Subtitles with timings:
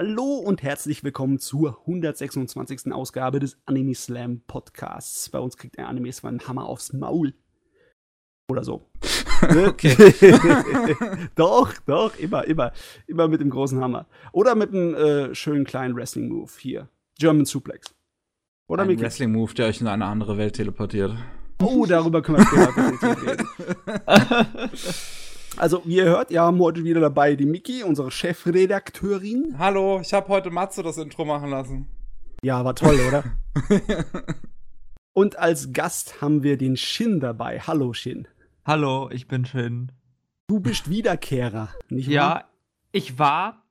[0.00, 2.92] Hallo und herzlich willkommen zur 126.
[2.92, 5.28] Ausgabe des Anime Slam Podcasts.
[5.28, 7.34] Bei uns kriegt ein Anime zwar einen Hammer aufs Maul.
[8.48, 8.88] Oder so.
[9.42, 10.12] okay.
[11.34, 12.70] doch, doch, immer, immer.
[13.08, 14.06] Immer mit dem großen Hammer.
[14.30, 16.88] Oder mit einem äh, schönen kleinen Wrestling-Move hier.
[17.18, 17.92] German Suplex.
[18.68, 21.16] Oder ein Wrestling-Move, der euch in eine andere Welt teleportiert.
[21.60, 23.48] Oh, darüber können wir später reden.
[25.58, 29.56] Also, wie ihr hört, wir haben heute wieder dabei die Miki, unsere Chefredakteurin.
[29.58, 31.88] Hallo, ich habe heute Matze das Intro machen lassen.
[32.44, 33.24] Ja, war toll, oder?
[35.14, 37.58] Und als Gast haben wir den Shin dabei.
[37.58, 38.28] Hallo, Shin.
[38.64, 39.90] Hallo, ich bin Shin.
[40.46, 42.14] Du bist Wiederkehrer, nicht wahr?
[42.14, 42.44] Ja,
[42.92, 43.64] ich war,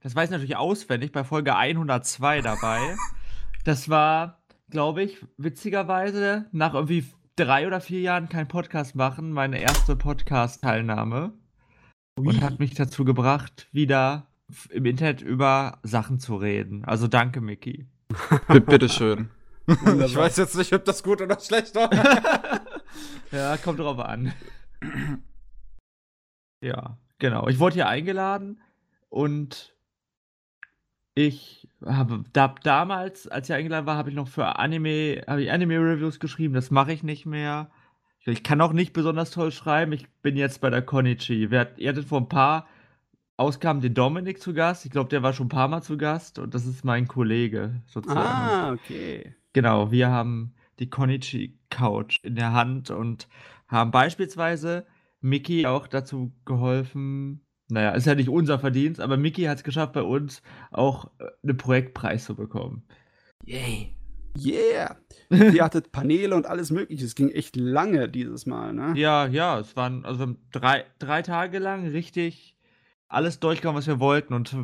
[0.00, 2.94] das weiß ich natürlich auswendig, bei Folge 102 dabei.
[3.64, 7.04] das war, glaube ich, witzigerweise nach irgendwie
[7.36, 11.32] drei oder vier Jahren keinen Podcast machen, meine erste Podcast-Teilnahme.
[12.14, 14.26] Und hat mich dazu gebracht, wieder
[14.70, 16.84] im Internet über Sachen zu reden.
[16.84, 17.88] Also danke, Mickey.
[18.48, 19.30] Bitteschön.
[19.66, 21.90] ich weiß jetzt nicht, ob das gut oder schlecht war.
[23.32, 24.34] ja, kommt drauf an.
[26.62, 27.48] ja, genau.
[27.48, 28.60] Ich wurde hier eingeladen
[29.08, 29.74] und
[31.14, 35.50] ich habe da, damals, als ich eingeladen war, habe ich noch für Anime, habe ich
[35.50, 36.54] Anime-Reviews geschrieben.
[36.54, 37.70] Das mache ich nicht mehr.
[38.24, 39.92] Ich kann auch nicht besonders toll schreiben.
[39.92, 41.44] Ich bin jetzt bei der Konichi.
[41.44, 42.66] Ihr hattet vor ein paar
[43.36, 44.84] Ausgaben den Dominik zu Gast.
[44.84, 47.82] Ich glaube, der war schon ein paar Mal zu Gast und das ist mein Kollege
[47.86, 48.20] sozusagen.
[48.20, 49.34] Ah, okay.
[49.52, 53.28] Genau, wir haben die Konichi Couch in der Hand und
[53.66, 54.86] haben beispielsweise
[55.20, 57.41] Mickey auch dazu geholfen,
[57.72, 61.24] naja, ist ja nicht unser Verdienst, aber Mickey hat es geschafft, bei uns auch äh,
[61.42, 62.82] einen Projektpreis zu bekommen.
[63.44, 63.94] Yay.
[64.38, 64.96] Yeah.
[65.30, 67.04] Ihr hattet Paneele und alles mögliche.
[67.04, 68.94] Es ging echt lange dieses Mal, ne?
[68.96, 72.56] Ja, ja, es waren also drei, drei Tage lang richtig
[73.08, 74.32] alles durchgekommen, was wir wollten.
[74.32, 74.56] Und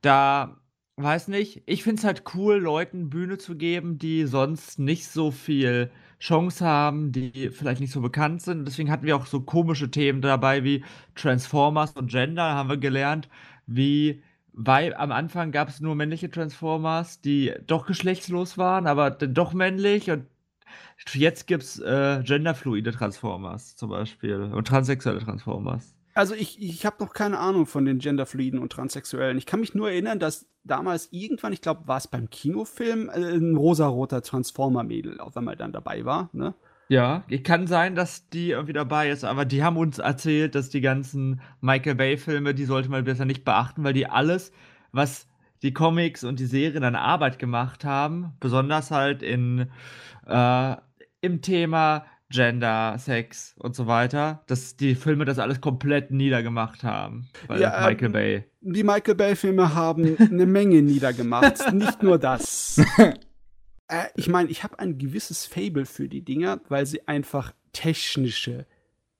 [0.00, 0.56] da,
[0.96, 5.30] weiß nicht, ich finde es halt cool, Leuten Bühne zu geben, die sonst nicht so
[5.30, 8.66] viel Chance haben, die vielleicht nicht so bekannt sind.
[8.66, 12.42] Deswegen hatten wir auch so komische Themen dabei wie Transformers und Gender.
[12.54, 13.28] Haben wir gelernt,
[13.66, 14.22] wie,
[14.52, 20.10] weil am Anfang gab es nur männliche Transformers, die doch geschlechtslos waren, aber doch männlich
[20.10, 20.26] und
[21.14, 25.94] jetzt gibt es äh, genderfluide Transformers zum Beispiel und transsexuelle Transformers.
[26.20, 29.38] Also ich, ich habe noch keine Ahnung von den Genderfluiden und Transsexuellen.
[29.38, 33.38] Ich kann mich nur erinnern, dass damals irgendwann, ich glaube, war es beim Kinofilm, äh,
[33.38, 36.52] ein rosaroter Transformer-Mädel auf einmal dann dabei war, ne?
[36.88, 40.82] Ja, kann sein, dass die irgendwie dabei ist, aber die haben uns erzählt, dass die
[40.82, 44.52] ganzen Michael Bay-Filme, die sollte man besser nicht beachten, weil die alles,
[44.92, 45.26] was
[45.62, 49.70] die Comics und die Serien an Arbeit gemacht haben, besonders halt in
[50.26, 50.76] äh,
[51.22, 57.28] im Thema Gender, Sex und so weiter, dass die Filme das alles komplett niedergemacht haben.
[57.48, 58.44] Weil ja, Michael ähm, Bay.
[58.60, 61.72] Die Michael Bay-Filme haben eine Menge niedergemacht.
[61.72, 62.80] Nicht nur das.
[63.88, 68.66] äh, ich meine, ich habe ein gewisses Fable für die Dinger, weil sie einfach technische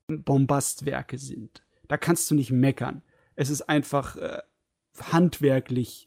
[0.07, 1.63] Bombastwerke sind.
[1.89, 3.03] Da kannst du nicht meckern.
[3.35, 4.39] Es ist einfach äh,
[5.11, 6.07] handwerklich.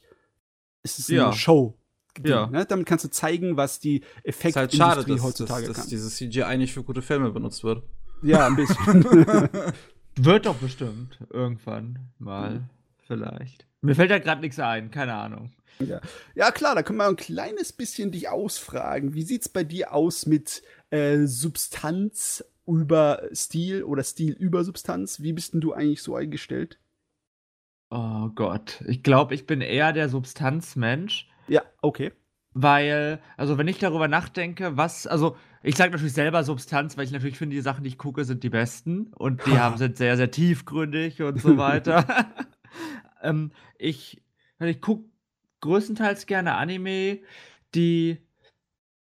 [0.84, 1.26] Es ist ja.
[1.26, 1.78] eine Show.
[2.18, 2.48] Ding, ja.
[2.48, 2.66] Ne?
[2.66, 5.84] Damit kannst du zeigen, was die Effektindustrie halt schade, dass, heutzutage dass, kann.
[5.84, 7.84] Dass dieses CGI nicht für gute Filme benutzt wird.
[8.22, 9.04] Ja, ein bisschen.
[10.16, 12.70] wird doch bestimmt irgendwann mal mhm.
[13.06, 13.66] vielleicht.
[13.82, 15.52] Mir fällt da gerade nichts ein, keine Ahnung.
[15.80, 16.02] Ja.
[16.36, 19.14] ja, klar, da können wir ein kleines bisschen dich ausfragen.
[19.14, 25.22] Wie sieht's bei dir aus mit äh, Substanz über Stil oder Stil über Substanz?
[25.22, 26.80] Wie bist denn du eigentlich so eingestellt?
[27.90, 31.28] Oh Gott, ich glaube, ich bin eher der Substanzmensch.
[31.48, 32.12] Ja, okay.
[32.54, 37.12] Weil, also wenn ich darüber nachdenke, was, also ich sage natürlich selber Substanz, weil ich
[37.12, 40.18] natürlich finde, die Sachen, die ich gucke, sind die besten und die haben, sind sehr,
[40.18, 42.06] sehr tiefgründig und so weiter.
[43.24, 44.22] ähm, ich
[44.60, 45.06] ich gucke
[45.62, 47.20] größtenteils gerne Anime,
[47.74, 48.18] die,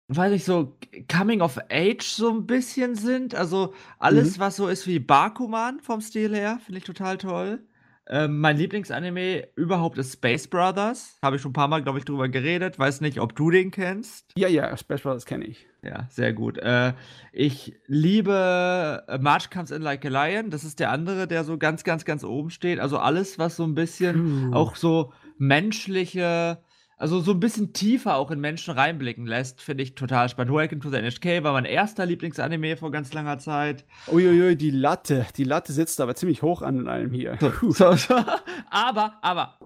[0.09, 0.79] weiß ich, so
[1.13, 3.35] Coming of Age so ein bisschen sind.
[3.35, 4.41] Also alles, mhm.
[4.41, 7.67] was so ist wie Bakuman vom Stil her, finde ich total toll.
[8.09, 11.19] Ähm, mein Lieblingsanime überhaupt ist Space Brothers.
[11.23, 12.79] Habe ich schon ein paar Mal, glaube ich, drüber geredet.
[12.79, 14.33] Weiß nicht, ob du den kennst.
[14.37, 15.67] Ja, ja, Space Brothers kenne ich.
[15.83, 16.59] Ja, sehr gut.
[16.59, 16.93] Äh,
[17.33, 20.51] ich liebe March Comes in Like a Lion.
[20.51, 22.79] Das ist der andere, der so ganz, ganz, ganz oben steht.
[22.79, 24.57] Also alles, was so ein bisschen Puh.
[24.57, 26.59] auch so menschliche
[26.97, 30.55] also so ein bisschen tiefer auch in Menschen reinblicken lässt, finde ich total spannend.
[30.55, 33.85] Welcome to the NHK war mein erster Lieblingsanime vor ganz langer Zeit.
[34.11, 37.37] Uiuiui, die Latte, die Latte sitzt aber ziemlich hoch an in allem hier.
[37.41, 38.15] So, so, so.
[38.71, 39.59] aber, aber,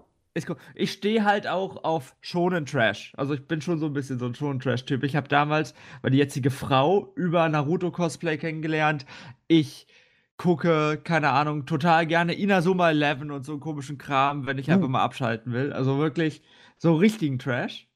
[0.74, 3.12] ich stehe halt auch auf schonen Trash.
[3.16, 5.04] Also ich bin schon so ein bisschen so ein schonen Trash-Typ.
[5.04, 9.06] Ich habe damals meine jetzige Frau über Naruto-Cosplay kennengelernt.
[9.46, 9.86] Ich
[10.36, 14.88] gucke, keine Ahnung, total gerne Inazuma 11 und so einen komischen Kram, wenn ich einfach
[14.88, 14.90] Uh.
[14.90, 15.72] mal abschalten will.
[15.72, 16.42] Also wirklich
[16.82, 17.88] so richtigen Trash.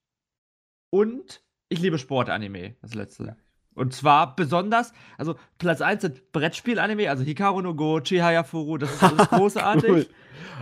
[0.90, 3.36] Und ich liebe Sportanime, das letzte.
[3.74, 8.92] Und zwar besonders, also Platz 1 sind Brettspiel-Anime, also Hikaru no Go, Chihaya Furu, das
[8.94, 9.90] ist alles großartig.
[9.90, 10.06] Cool.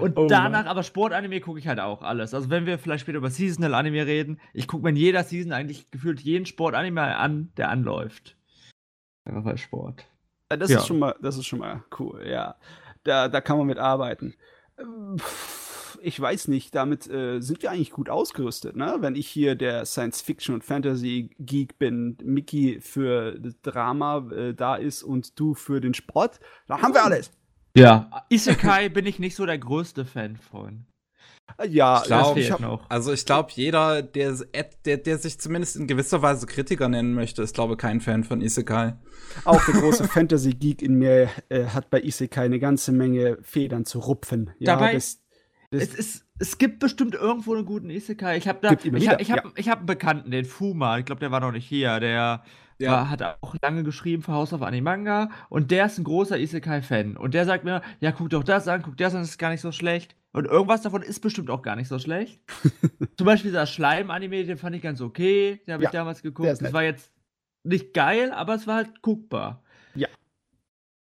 [0.01, 0.67] Und Oh danach Mann.
[0.69, 2.33] aber Sportanime gucke ich halt auch alles.
[2.33, 5.53] Also wenn wir vielleicht später über Seasonal Anime reden, ich gucke mir in jeder Season
[5.53, 8.37] eigentlich gefühlt jeden Sportanime an, der anläuft.
[9.25, 10.07] Einfach weil Sport.
[10.51, 10.79] Ja, Das Ja.
[10.79, 12.55] ist schon mal, das ist schon mal cool, ja.
[13.05, 14.35] Da, da kann man mit arbeiten.
[14.79, 15.62] Ähm, pff,
[16.03, 18.97] Ich weiß nicht, damit äh, sind wir eigentlich gut ausgerüstet, ne?
[19.01, 25.03] Wenn ich hier der Science-Fiction- und Fantasy-Geek bin, Mickey für das Drama äh, da ist
[25.03, 27.31] und du für den Sport, da haben wir alles.
[27.77, 28.11] Ja.
[28.29, 30.87] Isekai bin ich nicht so der größte Fan von.
[31.59, 32.91] Äh, Ja, Ich glaub, also ich hab, noch.
[32.91, 34.37] Also ich glaube, jeder, der,
[34.85, 38.25] der, der sich zumindest in gewisser Weise Kritiker nennen möchte, ist, glaube ich, kein Fan
[38.25, 38.97] von Isekai.
[39.45, 44.01] auch der große Fantasy-Geek in mir äh, hat bei Isekai eine ganze Menge Federn zu
[44.01, 44.51] rupfen.
[44.59, 45.22] Ja, Dabei- das, das,
[45.81, 48.37] Es, ist, es gibt bestimmt irgendwo einen guten Isekai.
[48.37, 50.99] Ich habe da, ich wieder, habe ich hab, ich hab einen Bekannten, den Fuma.
[50.99, 51.99] Ich glaube, der war noch nicht hier.
[52.01, 52.45] Der
[52.79, 52.91] Ja.
[52.91, 57.17] war, hat auch lange geschrieben für House of Animanga und der ist ein großer Isekai-Fan.
[57.17, 59.51] Und der sagt mir, ja, guck doch das an, guck das an, das ist gar
[59.51, 60.15] nicht so schlecht.
[60.33, 62.41] Und irgendwas davon ist bestimmt auch gar nicht so schlecht.
[63.19, 65.61] Zum Beispiel dieser Schleim-Anime, den fand ich ganz okay.
[65.67, 66.49] Den habe Ja, ich damals geguckt.
[66.49, 66.73] Das nett.
[66.73, 67.13] war jetzt
[67.65, 69.62] nicht geil, aber es war halt guckbar.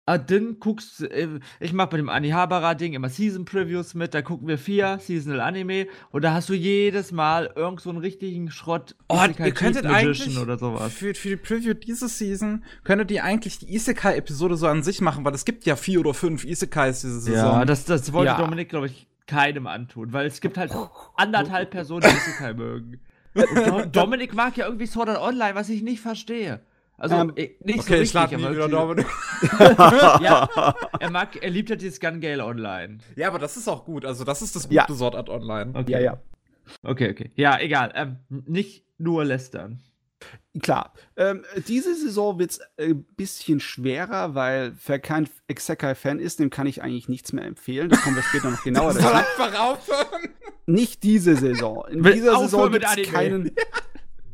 [0.09, 4.57] Ah, dann guckst äh, ich mach bei dem Anihabara-Ding immer Season-Previews mit, da gucken wir
[4.57, 9.19] vier Seasonal Anime und da hast du jedes Mal irgend so einen richtigen Schrott Oh,
[9.37, 10.91] ihr könntet eigentlich oder sowas.
[10.91, 15.23] Für, für die Preview diese Season könntet ihr eigentlich die Isekai-Episode so an sich machen,
[15.25, 17.59] weil es gibt ja vier oder fünf Isekais diese Saison.
[17.59, 18.37] Ja, das, das wollte Ja.
[18.39, 20.71] Dominik, glaube ich, keinem antun, weil es gibt halt
[21.17, 22.99] anderthalb Personen, die Isekai mögen.
[23.35, 26.61] Und Do Dominik mag ja irgendwie Sword Art Online, was ich nicht verstehe.
[26.99, 29.05] Also, Ähm, eh, nicht okay, so ich lade richtig, nie aber wieder Dominik.
[30.21, 32.97] Ja, er mag, er liebt halt dieses Gun Gale Online.
[33.15, 34.05] Ja, aber das ist auch gut.
[34.05, 34.85] Also, das ist das Ja.
[34.85, 35.71] gute Sword Art Online.
[35.73, 35.91] Okay.
[35.93, 36.17] ja, ja.
[36.83, 37.31] Okay, okay.
[37.35, 37.91] Ja, egal.
[37.95, 39.79] Ähm, nicht nur lästern.
[40.61, 40.93] Klar.
[41.15, 46.67] Ähm, diese Saison wird es ein bisschen schwerer, weil wer kein Exekai-Fan ist, dem kann
[46.67, 47.89] ich eigentlich nichts mehr empfehlen.
[47.89, 49.15] Da kommen wir später noch genauer Soll dazu.
[49.15, 50.29] einfach aufhören.
[50.65, 51.85] Nicht diese Saison.
[51.89, 53.51] In Will dieser Saison mit gibt es keinen.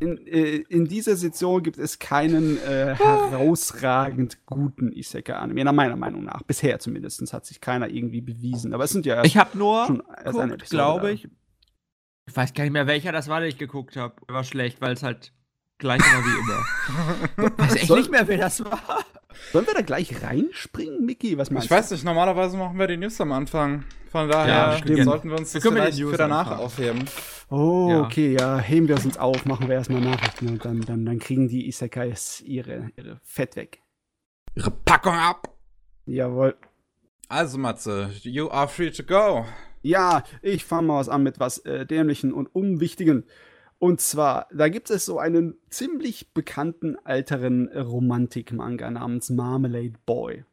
[0.06, 6.24] In, äh, in dieser Saison gibt es keinen äh, herausragend guten Isekai-Anime, nach meiner Meinung
[6.24, 6.44] nach.
[6.44, 8.74] Bisher zumindest hat sich keiner irgendwie bewiesen.
[8.74, 10.04] Aber es sind ja Ich habe nur
[10.70, 11.28] glaube ich.
[12.28, 14.16] Ich weiß gar nicht mehr, welcher das war, den ich geguckt habe.
[14.28, 15.32] War schlecht, weil es halt
[15.78, 17.58] gleich war wie immer.
[17.58, 19.04] weiß echt Soll- nicht mehr, wer das war.
[19.52, 21.38] Sollen wir da gleich reinspringen, Mickey?
[21.38, 23.84] Was meinst Ich weiß nicht, normalerweise machen wir die News am Anfang.
[24.12, 25.04] Von Ja, daher stimmt.
[25.04, 26.62] sollten wir uns das vielleicht News für danach anfangen.
[26.62, 27.00] aufheben.
[27.50, 27.56] du?
[27.56, 28.02] Oh, Ja.
[28.04, 31.20] okay, ja, heben wir es uns auf, machen wir erstmal Nachrichten und dann, dann, dann
[31.20, 33.80] kriegen die Isekais ihre, ihre Fett weg.
[34.56, 35.54] Ihre Packung ab.
[36.06, 36.56] Jawohl.
[37.28, 39.46] Also, Matze, you are free to go.
[39.82, 43.26] Ja, ich fange mal was an mit was äh, Dämlichen und Unwichtigen.
[43.80, 50.46] Und zwar, da gibt es so einen ziemlich bekannten älteren Romantik-Manga namens Marmalade Boy.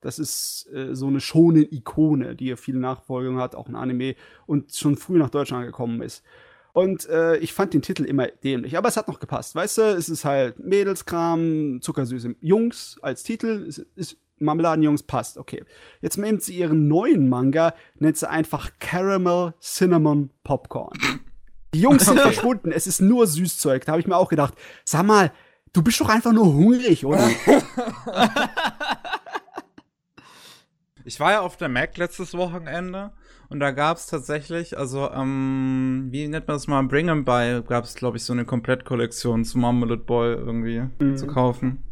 [0.00, 4.14] Das ist äh, so eine schone Ikone, die ja viele Nachfolgungen hat, auch ein Anime
[4.46, 6.24] und schon früh nach Deutschland gekommen ist.
[6.72, 9.54] Und äh, ich fand den Titel immer dämlich, aber es hat noch gepasst.
[9.54, 15.64] Weißt du, es ist halt Mädelskram, zuckersüße Jungs als Titel, es ist Marmeladenjungs passt, okay.
[16.00, 20.98] Jetzt nimmt sie ihren neuen Manga, nennt sie einfach Caramel Cinnamon Popcorn.
[21.74, 23.84] Die Jungs sind verschwunden, es ist nur Süßzeug.
[23.84, 25.32] Da habe ich mir auch gedacht, sag mal,
[25.72, 27.28] du bist doch einfach nur hungrig, oder?
[31.04, 33.12] Ich war ja auf der Mac letztes Wochenende
[33.48, 37.62] und da gab es tatsächlich, also, ähm, wie nennt man das mal, Bring 'em By,
[37.66, 41.16] gab es, glaube ich, so eine Komplettkollektion zu Marmalade Boy irgendwie Mhm.
[41.16, 41.82] zu kaufen.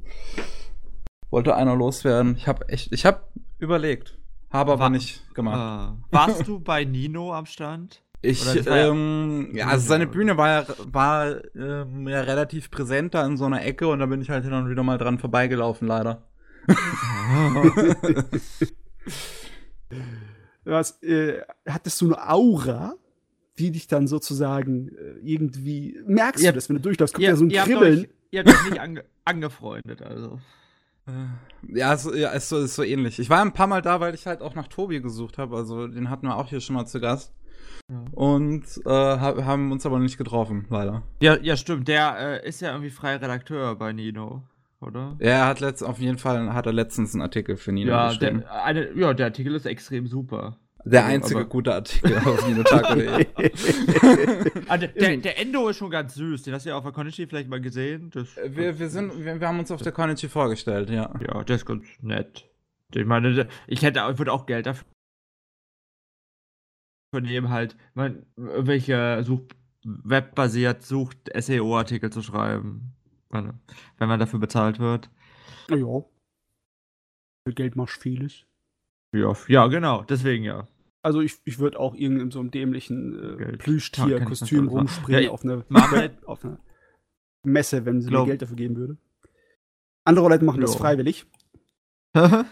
[1.31, 2.37] Wollte einer loswerden.
[2.37, 3.23] Ich habe echt, ich habe
[3.59, 4.19] überlegt,
[4.51, 5.57] habe aber War- nicht gemacht.
[5.59, 5.97] Ah.
[6.11, 8.03] Warst du bei Nino am Stand?
[8.21, 13.25] Ich, ja- ähm, ja, also seine Bühne war ja, war, ähm, ja relativ präsent da
[13.25, 15.87] in so einer Ecke und da bin ich halt hin und wieder mal dran vorbeigelaufen,
[15.87, 16.27] leider.
[20.65, 22.95] Was, äh, hattest du eine Aura,
[23.59, 27.31] die dich dann sozusagen äh, irgendwie, merkst Ihr du das, wenn du durchläufst, kommt Ihr,
[27.31, 28.01] ja so ein ihr, habt Kribbeln.
[28.01, 30.39] euch, ihr habt euch nicht ange angefreundet, also.
[31.67, 33.19] Ja, so, ja ist, so, ist so ähnlich.
[33.19, 35.57] Ich war ein paar Mal da, weil ich halt auch nach Tobi gesucht habe.
[35.57, 37.33] Also den hatten wir auch hier schon mal zu Gast.
[37.91, 38.05] Ja.
[38.13, 41.03] Und äh, hab, haben uns aber nicht getroffen, leider.
[41.21, 41.89] Ja, ja, stimmt.
[41.89, 44.43] Der äh, ist ja irgendwie freier Redakteur bei Nino,
[44.81, 45.17] oder?
[45.19, 48.41] Er hat letzt, auf jeden Fall hat er letztens einen Artikel für Nino Ja, geschrieben.
[48.41, 50.59] der, eine, ja, der Artikel ist extrem super.
[50.85, 53.27] Der, Also, einzige aber- gute Artikel auf ninotaco.de.
[54.69, 56.43] Ah, der, der, der Endo ist schon ganz süß.
[56.43, 58.11] Den hast du ja auf der Konichi vielleicht mal gesehen.
[58.13, 61.11] Das, wir, wir, sind, wir, wir haben uns auf der Konichi vorgestellt, ja.
[61.27, 62.47] ja, der ist ganz nett.
[62.95, 64.85] Ich meine, ich hätte, ich würde auch Geld dafür
[67.13, 69.43] nehmen, halt, man, welche Such
[69.85, 72.93] webbasiert sucht, SEO-Artikel zu schreiben.
[73.31, 73.53] Wenn,
[73.99, 75.11] man dafür bezahlt wird.
[75.71, 76.03] Ja.
[77.47, 78.45] Für Geld machst du vieles.
[79.15, 80.67] Ja, ja, genau, deswegen ja.
[81.03, 85.45] Also ich, ich würde auch irgendein so einem dämlichen äh, Plüschtier-Kostüm mir rumspringen Ja, auf,
[85.45, 85.65] eine,
[86.27, 86.59] auf eine
[87.45, 88.99] Messe, wenn sie mir Glaub- Geld dafür geben würde.
[90.05, 90.81] Andere Leute machen das Ja.
[90.81, 91.27] freiwillig.
[92.15, 92.45] Aber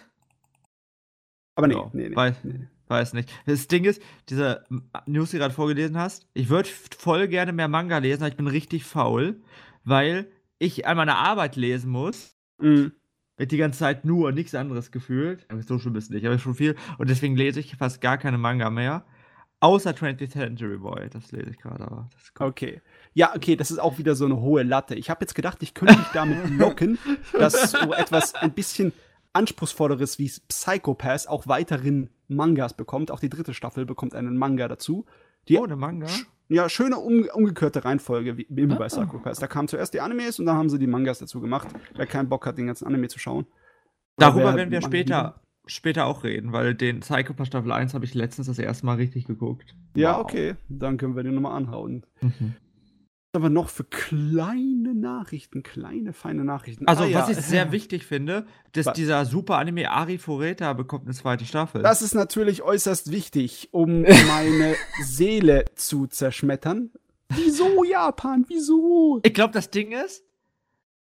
[1.67, 2.69] nee, Ja, nee, nee, nee.
[2.89, 3.33] Weiß nicht.
[3.47, 4.65] Das Ding ist, diese
[5.07, 8.37] News, die du gerade vorgelesen hast, ich würde voll gerne mehr Manga lesen, aber ich
[8.37, 9.41] bin richtig faul,
[9.85, 12.37] weil ich an meiner Arbeit lesen muss.
[12.59, 12.93] Mhm.
[13.39, 15.47] Mit die ganze Zeit nur nichts anderes gefühlt.
[15.67, 16.75] So schlimm ist nicht, aber schon viel.
[16.97, 19.05] Und deswegen lese ich fast gar keine Manga mehr.
[19.61, 21.11] Außer 20th Century Boy.
[21.11, 22.41] Das lese ich gerade, aber das ist.
[22.41, 22.81] Okay.
[23.13, 24.95] Ja, okay, das ist auch wieder so eine hohe Latte.
[24.95, 26.99] Ich habe jetzt gedacht, ich könnte mich damit locken,
[27.33, 28.93] dass so etwas ein bisschen
[29.33, 33.11] anspruchsvolleres wie Psychopath auch weiteren Mangas bekommt.
[33.11, 35.05] Auch die dritte Staffel bekommt einen Manga dazu.
[35.49, 36.07] Die, Oh, eine Manga?
[36.49, 38.89] ja, schöne um, umgekehrte Reihenfolge, wie, immer bei Ah.
[38.89, 39.41] Psychopath.
[39.41, 41.69] Da kamen zuerst die Animes und dann haben sie die Mangas dazu gemacht.
[41.95, 43.45] Wer keinen Bock hat, den ganzen Anime zu schauen.
[44.19, 48.05] Oder Darüber wer werden wir später, später auch reden, weil den Psychopath Staffel 1 habe
[48.05, 49.75] ich letztens das erste Mal richtig geguckt.
[49.95, 50.21] Ja, Wow.
[50.25, 50.55] okay.
[50.69, 52.05] Dann können wir den nochmal anhauen.
[52.21, 52.55] Mhm.
[53.37, 56.89] Aber noch für kleine Nachrichten, kleine, feine Nachrichten.
[56.89, 57.21] Also, Ah, ja.
[57.21, 58.95] was ich sehr wichtig finde, dass Was?
[58.95, 61.83] dieser super Anime Ari Fureta bekommt eine zweite Staffel.
[61.83, 66.91] Das ist natürlich äußerst wichtig, um meine Seele zu zerschmettern.
[67.29, 68.45] Wieso Japan?
[68.49, 69.21] Wieso?
[69.23, 70.25] ich glaube, das Ding ist,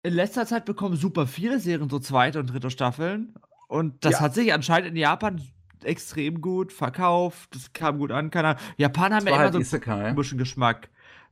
[0.04, 3.34] in letzter Zeit bekommen super viele Serien so zweite und dritte Staffeln.
[3.68, 4.20] Und das Ja.
[4.22, 5.42] hat sich anscheinend in Japan
[5.84, 7.50] extrem gut verkauft.
[7.54, 8.30] Das kam gut an.
[8.32, 8.62] Keine Ahnung.
[8.78, 10.90] Japaner haben ja immer halt so einen komischen Geschmack.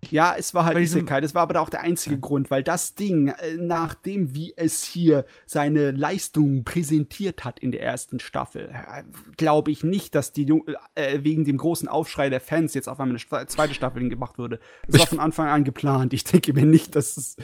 [0.09, 1.21] Ja, es war halt Isekai.
[1.21, 5.25] Das war aber auch der einzige Grund, weil das Ding, äh, nachdem wie es hier
[5.45, 9.03] seine Leistung präsentiert hat in der ersten Staffel, äh,
[9.37, 10.47] glaube ich nicht, dass die
[10.95, 14.59] äh, wegen dem großen Aufschrei der Fans jetzt auf einmal eine zweite Staffel gemacht würde.
[14.87, 16.13] Das war von Anfang an geplant.
[16.13, 17.35] Ich denke mir nicht, dass es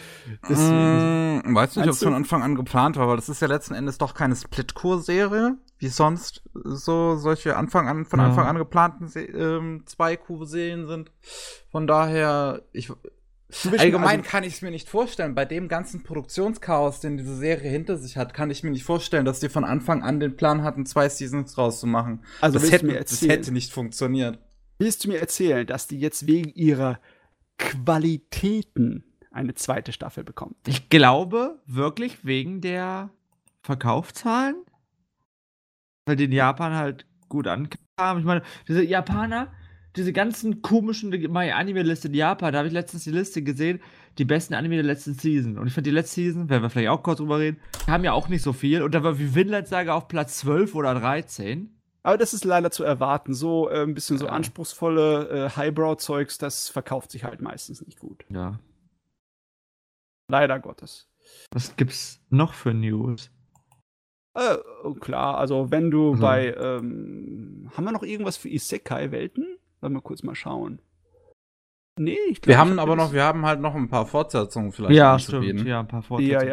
[0.49, 1.51] deswegen.
[1.51, 2.15] Mm, weiß nicht, ob es von du?
[2.15, 6.41] Anfang an geplant war, weil das ist ja letzten Endes doch keine Split-Core-Serie, wie sonst
[6.53, 8.27] so solche Anfang an, von Ja.
[8.27, 11.11] Anfang an geplanten Se ähm, zwei Q-Serien sind.
[11.71, 12.91] Von daher, ich,
[13.77, 15.35] allgemein also- kann ich es mir nicht vorstellen.
[15.35, 19.25] Bei dem ganzen Produktionschaos, den diese Serie hinter sich hat, kann ich mir nicht vorstellen,
[19.25, 22.23] dass die von Anfang an den Plan hatten, zwei Seasons draus zu machen.
[22.41, 24.39] Also das, hätte, das hätte nicht funktioniert.
[24.79, 26.99] Willst du mir erzählen, dass die jetzt wegen ihrer
[27.57, 30.55] Qualitäten eine zweite Staffel bekommt?
[30.67, 33.09] Ich glaube wirklich wegen der
[33.61, 34.55] Verkaufszahlen.
[36.07, 38.17] Weil die in Japan halt gut ankam.
[38.17, 39.51] Ich meine, diese Japaner,
[39.97, 43.81] diese ganzen komischen My Anime-Liste in Japan, da habe ich letztens die Liste gesehen,
[44.17, 45.57] die besten Anime der letzten Season.
[45.57, 48.13] Und ich finde die letzte Season, werden wir vielleicht auch kurz drüber reden, haben ja
[48.13, 48.81] auch nicht so viel.
[48.83, 51.77] Und da war wie Vinland Saga auf Platz 12 oder 13.
[52.03, 53.33] Aber das ist leider zu erwarten.
[53.33, 58.23] So äh, ein bisschen so anspruchsvolle äh, Highbrow-Zeugs, das verkauft sich halt meistens nicht gut.
[58.29, 58.59] Ja.
[60.29, 61.09] Leider Gottes.
[61.51, 63.29] Was gibt's noch für News?
[64.37, 69.57] Äh, oh, klar, also wenn du Also- bei, ähm, haben wir noch irgendwas für Isekai-Welten?
[69.81, 70.79] Lass mal kurz mal schauen.
[71.99, 72.53] Nee, ich glaube.
[72.53, 75.65] Wir haben aber noch, wir haben halt noch ein paar Fortsetzungen vielleicht Ja, stimmt.
[75.65, 76.47] Ja, ein paar Fortsetzungen.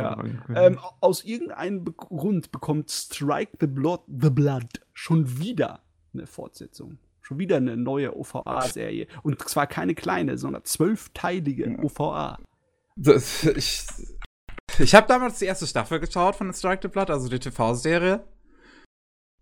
[0.49, 0.67] Ja, ja.
[0.67, 5.81] Ähm, aus irgendeinem Grund bekommt Strike the Blood, the Blood schon wieder
[6.15, 6.97] eine Fortsetzung.
[7.21, 9.07] Schon wieder eine neue OVA-Serie.
[9.23, 11.79] Und zwar keine kleine, sondern zwölfteilige Ja.
[11.83, 12.39] OVA.
[12.97, 13.85] Das, ich
[14.79, 18.25] ich habe damals die erste Staffel geschaut von the Blood, also die TV-Serie.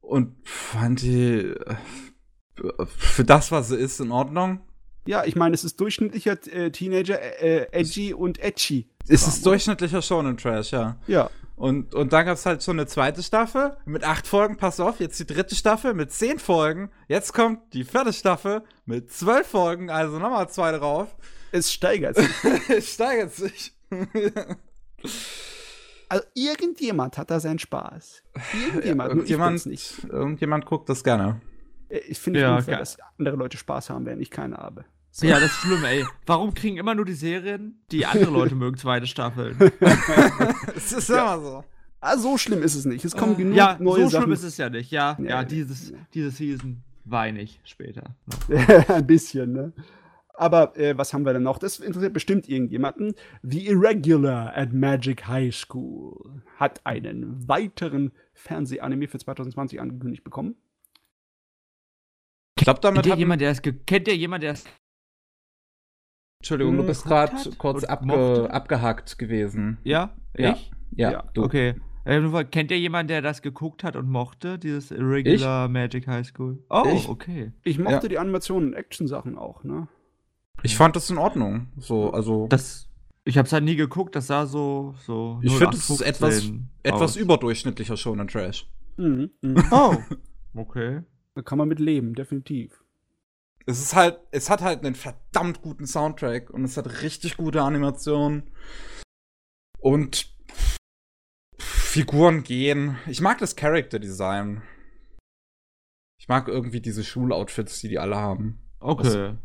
[0.01, 4.61] Und fand die äh, für das, was sie ist, in Ordnung.
[5.07, 8.89] Ja, ich meine, es ist durchschnittlicher äh, Teenager, äh, edgy und edgy.
[9.09, 10.97] Es ist durchschnittlicher Shonen Trash, ja.
[11.09, 11.31] Ja.
[11.57, 15.01] Und, und dann gab es halt schon eine zweite Staffel mit acht Folgen, pass auf,
[15.01, 16.91] jetzt die dritte Staffel mit zehn Folgen.
[17.09, 21.15] Jetzt kommt die vierte Staffel mit zwölf Folgen, also nochmal zwei drauf.
[21.53, 22.31] Es steigert sich.
[22.69, 23.73] es steigert sich.
[26.09, 28.23] Also irgendjemand hat da seinen Spaß.
[28.53, 30.05] Irgendjemand, nur ich irgendjemand, nicht.
[30.11, 31.41] irgendjemand guckt das gerne.
[31.89, 34.85] Äh, Ich finde Ja, unfair, dass andere Leute Spaß haben, während ich keine habe.
[35.11, 35.27] So.
[35.27, 36.05] Ja, das ist schlimm, ey.
[36.27, 39.57] Warum kriegen immer nur die Serien, die andere Leute mögen, zweite Staffeln?
[40.77, 41.65] Es ist immer so.
[42.01, 43.05] Ah, so schlimm ist es nicht.
[43.07, 44.25] Es kommen genug ja, neue so Sachen.
[44.25, 44.91] schlimm ist es ja nicht.
[44.91, 45.99] Ja, Nee, ja, nee, dieses, nee.
[46.13, 48.15] diese Season weine ich später.
[48.89, 49.73] Ein bisschen, ne?
[50.35, 51.59] Aber äh, was haben wir denn noch?
[51.59, 53.15] Das interessiert bestimmt irgendjemanden.
[53.43, 60.57] The Irregular at Magic High School hat einen weiteren Fernsehanime für 2020 angekündigt bekommen.
[62.59, 64.65] Ich glaube, damit Kennt ihr hat jemand, der es kennt ihr jemand, der es
[66.41, 68.51] Entschuldigung, du Hm, bist geguckt gerade kurz abge mochte?
[68.53, 69.79] abgehackt gewesen.
[69.85, 70.17] Ja?
[70.37, 70.53] Ja.
[70.53, 70.71] Ich?
[70.93, 71.45] Ja, Ja, du.
[71.45, 71.75] Okay.
[72.05, 76.59] Äh, kennt ihr jemanden, der das geguckt hat und mochte, dieses Irregular Magic High School?
[76.69, 77.09] Oh, Ich?
[77.09, 77.53] okay.
[77.62, 78.09] Ich mochte Ja.
[78.09, 79.87] die Animationen und Action-Sachen auch, ne?
[80.62, 81.69] Ich fand das in Ordnung.
[81.76, 82.47] So, also.
[82.49, 82.88] Das,
[83.25, 84.95] ich hab's halt nie geguckt, das sah so.
[85.04, 87.16] so Ich find, es ist 0815 etwas aus.
[87.16, 88.69] überdurchschnittlicher Shonen Trash.
[88.97, 89.31] Mhm.
[89.40, 89.64] mhm.
[89.71, 89.97] Oh,
[90.54, 91.02] okay.
[91.35, 92.83] da kann man mit leben, definitiv.
[93.64, 97.62] Es ist halt, es hat halt einen verdammt guten Soundtrack und es hat richtig gute
[97.62, 98.50] Animationen.
[99.78, 100.33] Und
[101.59, 102.97] Figuren gehen.
[103.07, 104.62] Ich mag das Character Design.
[106.19, 108.62] Ich mag irgendwie diese Schuloutfits, die die alle haben.
[108.81, 109.37] Okay.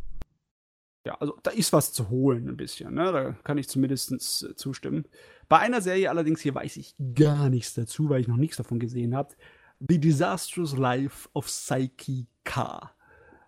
[1.08, 3.14] Ja, also da ist was zu holen ein bisschen, ne?
[3.14, 5.06] Da kann ich zumindest äh, zustimmen.
[5.48, 8.78] Bei einer Serie allerdings hier weiß ich gar nichts dazu, weil ich noch nichts davon
[8.78, 9.34] gesehen habe.
[9.80, 12.92] The Disastrous Life of Psyche K.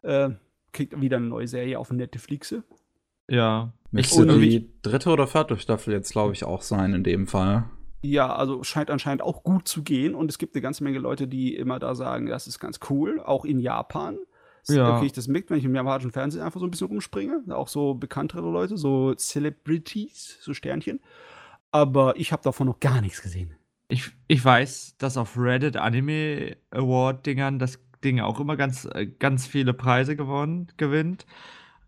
[0.03, 0.29] Äh,
[0.71, 2.55] kriegt wieder eine neue Serie auf Netflix.
[3.27, 3.73] Ja.
[3.91, 7.65] Müsste die dritte oder vierte Staffel jetzt, glaube ich, auch sein in dem Fall.
[8.01, 11.27] Ja, also scheint anscheinend auch gut zu gehen und es gibt eine ganze Menge Leute,
[11.27, 14.17] die immer da sagen, das ist ganz cool, auch in Japan.
[14.67, 14.93] Ja.
[14.93, 17.43] Kriege ich das mit, wenn ich im japanischen Fernsehen einfach so ein bisschen rumspringe.
[17.49, 20.99] Auch so bekanntere Leute, so Celebrities, so Sternchen.
[21.71, 23.55] Aber ich habe davon noch gar nichts gesehen.
[23.87, 29.07] Ich, ich weiß, dass auf Reddit Anime Award Dingern das Ding auch immer ganz, äh,
[29.07, 31.25] ganz viele Preise gewonnen, gewinnt.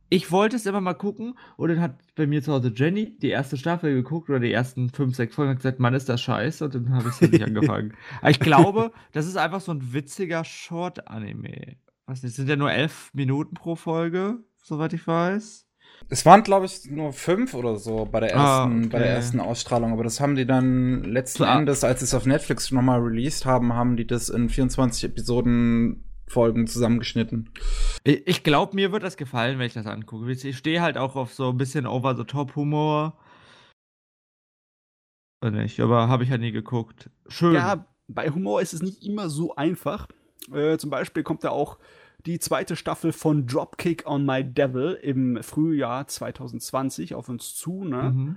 [0.10, 3.30] Ich wollte es immer mal gucken und dann hat bei mir zu Hause Jenny die
[3.30, 6.66] erste Staffel geguckt oder die ersten fünf, sechs Folgen und gesagt, Mann, ist das scheiße
[6.66, 7.94] und dann habe ich es nicht angefangen.
[8.20, 11.78] Aber ich glaube, das ist einfach so ein witziger Short-Anime.
[12.08, 15.68] Was nicht, sind ja nur elf Minuten pro Folge, soweit ich weiß.
[16.10, 19.16] Es waren, glaube ich, nur fünf oder so bei der Ah, ersten, bei der okay.
[19.16, 21.60] ersten Ausstrahlung, aber das haben die dann letzten Klar.
[21.60, 26.04] Endes, als sie es auf Netflix nochmal released haben, haben die das in 24 Episoden
[26.28, 27.50] Folgen zusammengeschnitten.
[28.04, 30.32] Ich, ich glaube, mir wird das gefallen, wenn ich das angucke.
[30.32, 33.18] Ich stehe halt auch auf so ein bisschen Over-the-Top-Humor.
[35.44, 37.10] Oder nicht, aber habe ich ja nie geguckt.
[37.28, 37.54] Schön.
[37.54, 40.08] Ja, bei Humor ist es nicht immer so einfach.
[40.54, 41.78] Äh, zum Beispiel kommt da auch
[42.26, 47.84] die zweite Staffel von Dropkick on My Devil im Frühjahr 2020 auf uns zu.
[47.84, 48.12] Ne?
[48.12, 48.36] Mhm.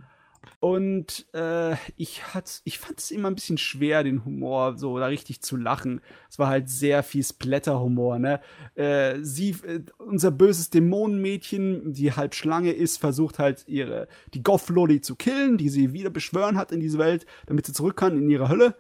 [0.61, 5.07] Und äh, ich, hat, ich fand es immer ein bisschen schwer, den Humor so da
[5.07, 6.01] richtig zu lachen.
[6.31, 8.41] Es war halt sehr viel Splatter-Humor, ne?
[8.75, 15.01] Äh, sie, äh, unser böses Dämonenmädchen, die halb Schlange ist, versucht halt ihre, die Goth-Lolly
[15.01, 18.31] zu killen, die sie wieder beschwören hat in diese Welt, damit sie zurück kann in
[18.31, 18.77] ihre Hölle.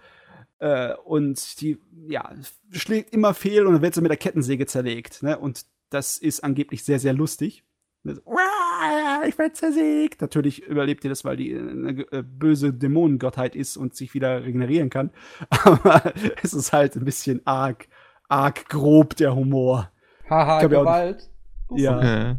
[0.64, 2.32] Äh, und die, ja,
[2.70, 5.38] schlägt immer fehl und dann wird sie mit der Kettensäge zerlegt, ne?
[5.38, 7.64] Und das ist angeblich sehr, sehr lustig.
[8.02, 10.22] Ne, so, "Uah, Ich werde zersägt.
[10.22, 14.88] Natürlich überlebt ihr das, weil die eine äh, böse Dämonengottheit ist und sich wieder regenerieren
[14.88, 15.10] kann.
[15.50, 17.86] Aber es ist halt ein bisschen arg,
[18.28, 19.90] arg grob, der Humor.
[20.30, 21.28] Haha, Gewalt.
[21.74, 21.98] Ja.
[21.98, 22.36] Okay.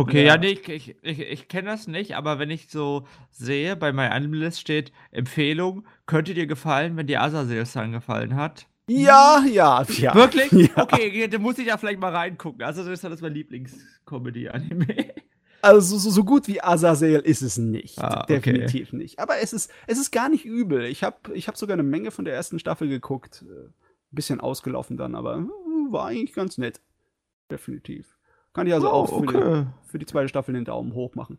[0.00, 0.34] Okay, Ja.
[0.34, 3.92] ja, nee, ich, ich, ich, ich kenne das nicht, aber wenn ich so sehe, bei
[3.92, 8.66] meiner Animalist steht Empfehlung, könnte dir gefallen, wenn dir Azazel-Song gefallen hat.
[8.88, 10.14] Ja, ja, ja.
[10.14, 10.50] Wirklich?
[10.52, 10.82] Ja.
[10.82, 12.62] Okay, dann muss ich da vielleicht mal reingucken.
[12.62, 14.86] Azazel ist das mein Lieblings-Comedy-Anime.
[15.62, 17.98] Also so, so gut wie Azazel ist es nicht.
[17.98, 18.40] Ah, okay.
[18.40, 19.18] Definitiv nicht.
[19.18, 20.86] Aber es ist, es ist gar nicht übel.
[20.86, 23.44] Ich habe ich hab sogar eine Menge von der ersten Staffel geguckt.
[23.46, 23.74] Äh, Ein
[24.10, 26.80] bisschen ausgelaufen dann, aber äh, war eigentlich ganz nett.
[27.50, 28.16] Definitiv.
[28.52, 31.38] Kann ich also Oh, auch für, die, für die zweite Staffel den Daumen hoch machen.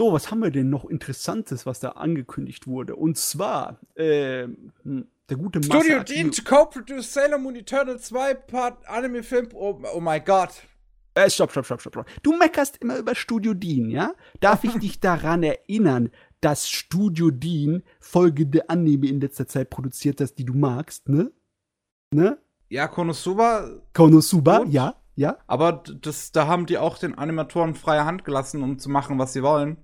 [0.00, 2.94] So, was haben wir denn noch Interessantes, was da angekündigt wurde?
[2.94, 8.88] Und zwar, hm, der gute Studio Masaaki- Dean to co-produce Sailor Moon Eternal 2 Part
[8.88, 9.48] Anime Film.
[9.54, 10.62] Oh, oh mein Gott.
[11.14, 12.06] Äh, stopp, stopp, stopp, stopp, stopp.
[12.22, 14.14] Du meckerst immer über Studio Dean, ja?
[14.40, 20.38] Darf ich dich daran erinnern, dass Studio Dean folgende Anime in letzter Zeit produziert hat,
[20.38, 21.32] die du magst, ne?
[22.14, 22.38] Ne?
[22.68, 24.68] Ja, Konosuba, Konosuba, Gut.
[24.72, 25.36] ja, ja.
[25.46, 29.32] aber das, da haben die auch den Animatoren freie Hand gelassen, um zu machen, was
[29.32, 29.78] sie wollen.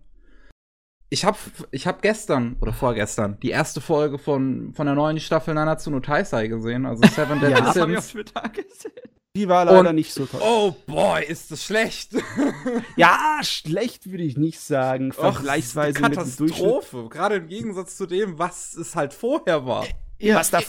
[1.11, 1.39] Ich hab,
[1.71, 6.01] ich hab gestern oder vorgestern die erste Folge von, von der neuen Staffel Nanatsu no
[6.01, 8.13] Taisai gesehen, also Seven Deadly Ja, das habe ich auf Sins.
[8.33, 8.93] Twitter gesehen.
[9.37, 10.41] Die war leider Und- nicht so toll.
[10.45, 12.13] Oh boy, ist das schlecht.
[12.97, 15.11] Ja, schlecht würde ich nicht sagen.
[15.11, 16.69] Och, Vergleichsweise das mit ist dem eine Durchschnitt.
[16.73, 17.09] Katastrophe.
[17.09, 19.85] Gerade im Gegensatz zu dem, was es halt vorher war.
[20.19, 20.61] Ja, Was da,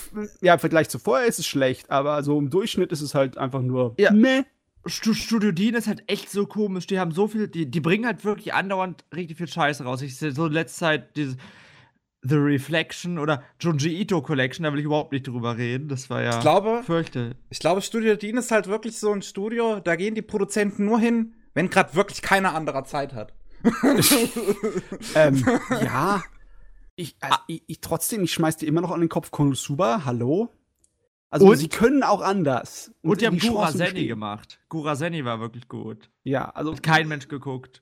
[0.42, 3.38] ja, im Vergleich zu vorher ist es schlecht, aber so im Durchschnitt ist es halt
[3.38, 4.12] einfach nur Ja.
[4.12, 4.44] meh.
[4.88, 6.86] Stu Studio Dean ist halt echt so komisch.
[6.88, 10.02] Die haben so viel, die, die bringen halt wirklich andauernd richtig viel Scheiße raus.
[10.04, 11.38] Ich sehe so in letzter Zeit diese
[12.22, 15.88] The Reflection oder Junji Ito Collection, da will ich überhaupt nicht drüber reden.
[15.90, 16.32] Das war ja.
[16.36, 17.36] Ich glaube, Fürchte.
[17.50, 21.00] ich glaube, Studio Dean ist halt wirklich so ein Studio, da gehen die Produzenten nur
[21.00, 23.34] hin, wenn gerade wirklich keiner anderer Zeit hat.
[25.16, 25.44] Ähm,
[25.84, 26.24] ja.
[26.96, 30.50] Ich, also, ich, ich trotzdem, ich schmeiß dir immer noch an den Kopf Konosuba, hallo?
[31.30, 32.92] Also Und- sie können auch anders.
[33.02, 34.08] Und die haben Chancen Gura Senni bestehen.
[34.08, 34.60] gemacht.
[34.70, 36.10] Gura Senni war wirklich gut.
[36.24, 37.82] Ja, also Hat kein Mensch geguckt.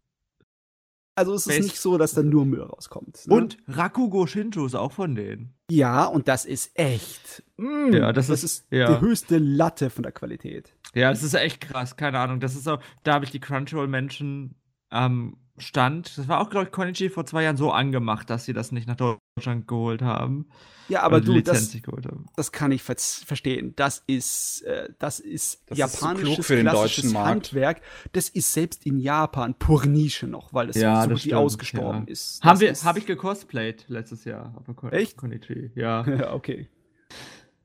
[1.16, 3.28] Also es ist Best- nicht so, dass da nur Müll rauskommt.
[3.28, 3.36] Ne?
[3.36, 5.54] Und Rakugo Shinju ist auch von denen.
[5.70, 7.44] ja, und das ist echt.
[7.58, 8.96] Mm, Ja, das das ist- ist ja.
[8.96, 10.74] die höchste Latte von der Qualität.
[10.96, 12.40] Ja, das ist echt krass, keine Ahnung.
[12.40, 14.56] Das ist auch, da habe ich die Crunchyroll-Menschen
[14.90, 18.54] am Stand, das war auch, glaube ich, Konichi vor zwei Jahren so angemacht, dass sie
[18.54, 20.48] das nicht nach Deutschland geholt haben.
[20.90, 22.26] Ja, aber die du, das, nicht geholt haben.
[22.36, 23.74] das kann ich ver verstehen.
[23.76, 27.14] Das ist, äh, das ist Das ist japanisches für den klassisches.
[27.16, 27.82] Handwerk.
[28.14, 31.30] Das ist selbst in Japan pur Nische noch, weil es Ja, so das gut wie
[31.30, 32.12] stimmt, ausgestorben ja.
[32.12, 32.42] ist.
[32.44, 34.56] Haben Das wir, ist- habe ich gecosplayt letztes Jahr.
[34.92, 35.18] Echt?
[35.18, 36.04] Konichi, ja.
[36.08, 36.68] Ja, okay.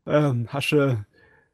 [0.07, 1.05] Ähm, hast du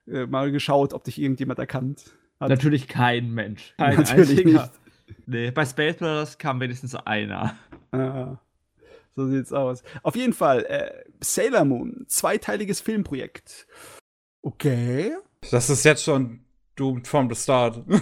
[0.08, 2.04] äh, mal geschaut, ob dich irgendjemand erkannt
[2.40, 2.48] hat?
[2.50, 3.74] Natürlich kein Mensch.
[3.78, 4.62] Kein Natürlich einziger.
[4.62, 4.72] nicht.
[5.26, 7.56] Nee, bei Space Brothers kam wenigstens einer.
[7.92, 8.38] Ah,
[9.14, 9.82] so sieht's aus.
[10.02, 13.66] Auf jeden Fall, äh, Sailor Moon, zweiteiliges Filmprojekt.
[14.42, 15.14] Okay.
[15.50, 16.40] Das ist jetzt schon
[16.76, 17.82] doomed from the start.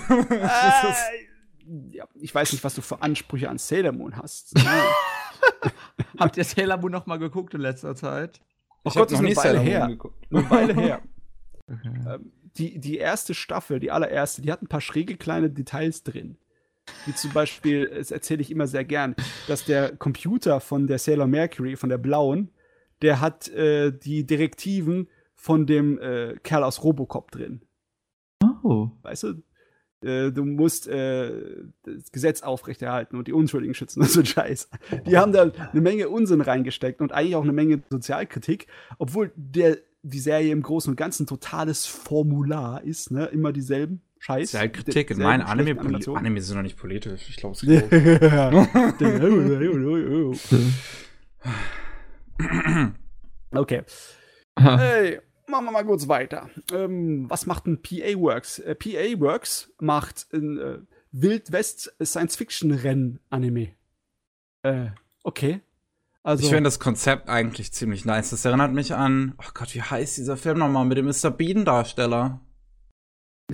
[1.65, 4.53] Äh, ja, ich weiß nicht, was du für Ansprüche an Sailor Moon hast.
[6.19, 8.41] Habt ihr Sailor Moon noch mal geguckt in letzter Zeit?
[8.85, 9.87] Oh Ich Gott, hab ist eine Weile Sailor Moon her.
[9.89, 10.27] geguckt.
[10.31, 11.03] Eine Weile her.
[11.71, 11.95] Okay.
[12.07, 16.37] Ähm, die, die erste Staffel, die allererste, die hat ein paar schräge kleine Details drin.
[17.07, 19.17] Wie zum Beispiel, das erzähle ich immer sehr gern,
[19.49, 22.51] dass der Computer von der Sailor Mercury, von der blauen,
[23.03, 27.63] der hat äh, die Direktiven von dem äh, Kerl aus Robocop drin.
[28.63, 28.91] Oh.
[29.03, 29.43] Weißt du?
[30.03, 34.69] Äh, du musst äh, das Gesetz aufrechterhalten und die Unschuldigen schützen und so Scheiß.
[35.07, 39.79] Die haben da eine Menge Unsinn reingesteckt und eigentlich auch eine Menge Sozialkritik, obwohl der,
[40.03, 43.27] die Serie im Großen und Ganzen totales Formular ist, ne?
[43.27, 44.55] Immer dieselben Scheiß.
[44.55, 45.11] Ist halt Kritik.
[45.11, 45.81] In meinen Anime.
[45.81, 47.29] Anime sind doch nicht politisch.
[47.29, 47.91] Ich glaube, es geht
[53.53, 53.83] okay.
[54.57, 56.49] Hey, machen wir mal kurz weiter.
[56.73, 58.61] Ähm, was macht ein PA Works?
[58.61, 60.79] Äh, PA Works macht ein äh,
[61.11, 63.71] Wild-West Science-Fiction-Rennen-Anime.
[64.63, 64.91] Äh,
[65.25, 65.63] okay.
[66.23, 68.31] Also, Ich finde das Konzept eigentlich ziemlich nice.
[68.31, 71.33] Das erinnert mich an, oh Gott, wie heißt dieser Film nochmal mit dem Mr.
[71.33, 72.41] Bean-Darsteller?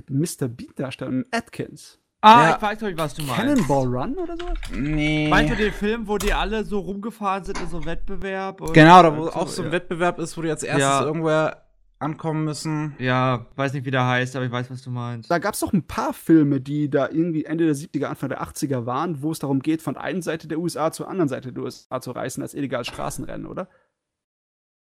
[0.07, 0.47] Mit Mr.
[0.47, 1.99] Bean-Darsteller Atkins.
[2.21, 2.55] Ah, Ja.
[2.55, 3.35] ich weiß ich, was du meinst.
[3.41, 4.57] Cannonball Run oder sowas?
[4.73, 5.27] Nee.
[5.29, 8.61] Meinst du den Film, wo die alle so rumgefahren sind in so einem Wettbewerb?
[8.61, 9.71] und- Genau, da wo und auch so ein ja.
[9.73, 11.01] Wettbewerb ist, wo die als erstes Ja.
[11.03, 11.65] irgendwer
[11.97, 12.95] ankommen müssen.
[12.99, 15.29] Ja, weiß nicht, wie der heißt, aber ich weiß, was du meinst.
[15.31, 18.41] Da gab es doch ein paar Filme, die da irgendwie Ende der 70er, Anfang der
[18.41, 21.63] 80er waren, wo es darum geht, von einer Seite der USA zur anderen Seite der
[21.63, 23.67] USA zu reisen, als illegales Straßenrennen, oder?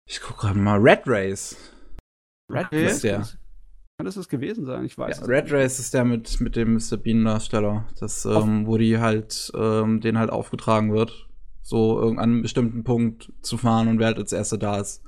[0.06, 0.78] Ich guck gerade mal.
[0.78, 1.56] Red Race.
[2.50, 3.26] Red ist der.
[3.98, 4.84] Kann das das gewesen sein?
[4.84, 5.54] Ich weiß Ja, es Red nicht.
[5.54, 6.96] Race ist der mit, mit dem Mr.
[6.96, 7.84] Bean-Darsteller.
[7.98, 11.26] Das, ähm, wo die halt, ähm, den halt aufgetragen wird,
[11.62, 15.02] so irgendeinen bestimmten Punkt zu fahren und wer halt als erster da ist.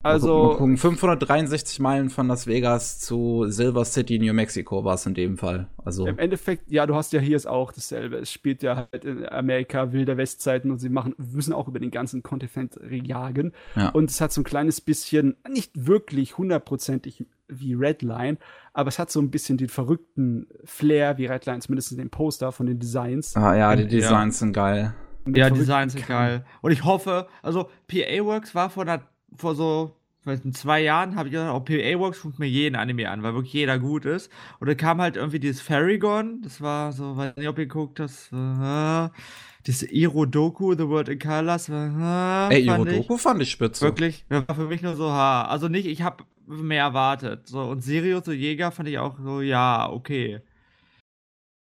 [0.00, 5.04] Mal Also, gucken, 563 Meilen von Las Vegas zu Silver City, New Mexico war es
[5.06, 5.66] in dem Fall.
[5.84, 8.18] Also, im Endeffekt, ja, du hast ja hier ist auch dasselbe.
[8.18, 11.90] Es spielt ja halt in Amerika wilder Westzeiten und sie machen, müssen auch über den
[11.90, 13.52] ganzen Kontinent jagen.
[13.74, 13.88] Ja.
[13.88, 18.38] Und es hat so ein kleines bisschen, nicht wirklich hundertprozentig wie Redline,
[18.74, 22.52] aber es hat so ein bisschen den verrückten Flair wie Redline, zumindest in dem Poster
[22.52, 23.34] von den Designs.
[23.36, 23.88] ah, ja, die Ja.
[23.88, 24.94] Designs sind geil.
[25.26, 26.44] Ja, Designs sind geil.
[26.62, 29.02] Und ich hoffe, also PA Works war vor, einer,
[29.36, 32.76] vor so weiß nicht, zwei Jahren, habe ich gesagt, auch PA Works guckt mir jeden
[32.76, 34.30] Anime an, weil wirklich jeder gut ist.
[34.60, 37.98] Und dann kam halt irgendwie dieses Faragon, das war so, weiß nicht, ob ihr guckt,
[37.98, 39.12] das war,
[39.66, 42.94] dieses Irodoku, The World in Colors, war, Ey, fand ich.
[42.94, 43.84] Irodoku fand ich spitze.
[43.84, 45.46] Wirklich, war für mich nur so, ha.
[45.46, 47.48] Also nicht, ich habe mehr erwartet.
[47.48, 50.40] So, und Sirius und Jäger fand ich auch so, ja, okay.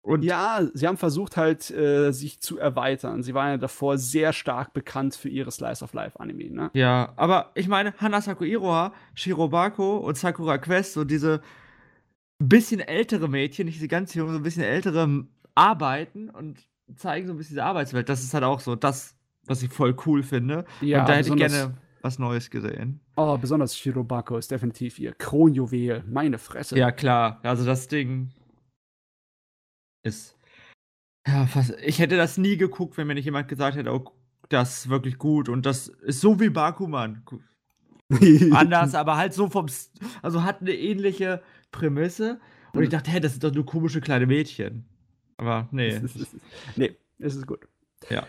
[0.09, 3.21] Und Ja, sie haben versucht halt, äh, sich zu erweitern.
[3.23, 6.71] Sie waren ja davor sehr stark bekannt für ihre Slice of Life Anime, ne?
[6.73, 11.41] Ja, aber ich meine, Hanasaku Iroha, Shirobako und Sakura Quest, so diese
[12.39, 16.59] bisschen ältere Mädchen, nicht diese ganz jungen, so ein bisschen ältere m- arbeiten und
[16.95, 18.09] zeigen so ein bisschen diese Arbeitswelt.
[18.09, 20.65] Das ist halt auch so das, was ich voll cool finde.
[20.81, 23.01] Ja, und da hätte ich gerne was Neues gesehen.
[23.17, 26.03] Oh, besonders Shirobako ist definitiv ihr Kronjuwel.
[26.07, 26.77] Meine Fresse.
[26.79, 27.39] Ja, klar.
[27.43, 28.29] Also das Ding
[30.03, 30.35] ist.
[31.27, 34.11] Ja, fast, ich hätte das nie geguckt, wenn mir nicht jemand gesagt hätte, oh,
[34.49, 37.23] das ist wirklich gut und das ist so wie Bakuman.
[38.51, 39.65] Anders, aber halt so vom.
[39.67, 42.39] S- Also hat eine ähnliche Prämisse.
[42.73, 44.85] Und ich dachte, hä, das sind doch nur komische kleine Mädchen.
[45.37, 45.87] Aber nee.
[45.89, 46.43] Es ist- es ist-
[46.75, 47.67] nee, es ist gut.
[48.09, 48.25] Ja.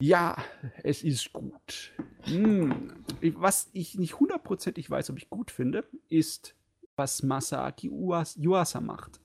[0.00, 0.36] Ja,
[0.82, 1.92] es ist gut.
[2.24, 2.92] Hm.
[3.36, 6.54] Was ich nicht hundertprozentig weiß, ob ich gut finde, ist,
[6.96, 9.20] was Masaaki Uas- Yuasa macht.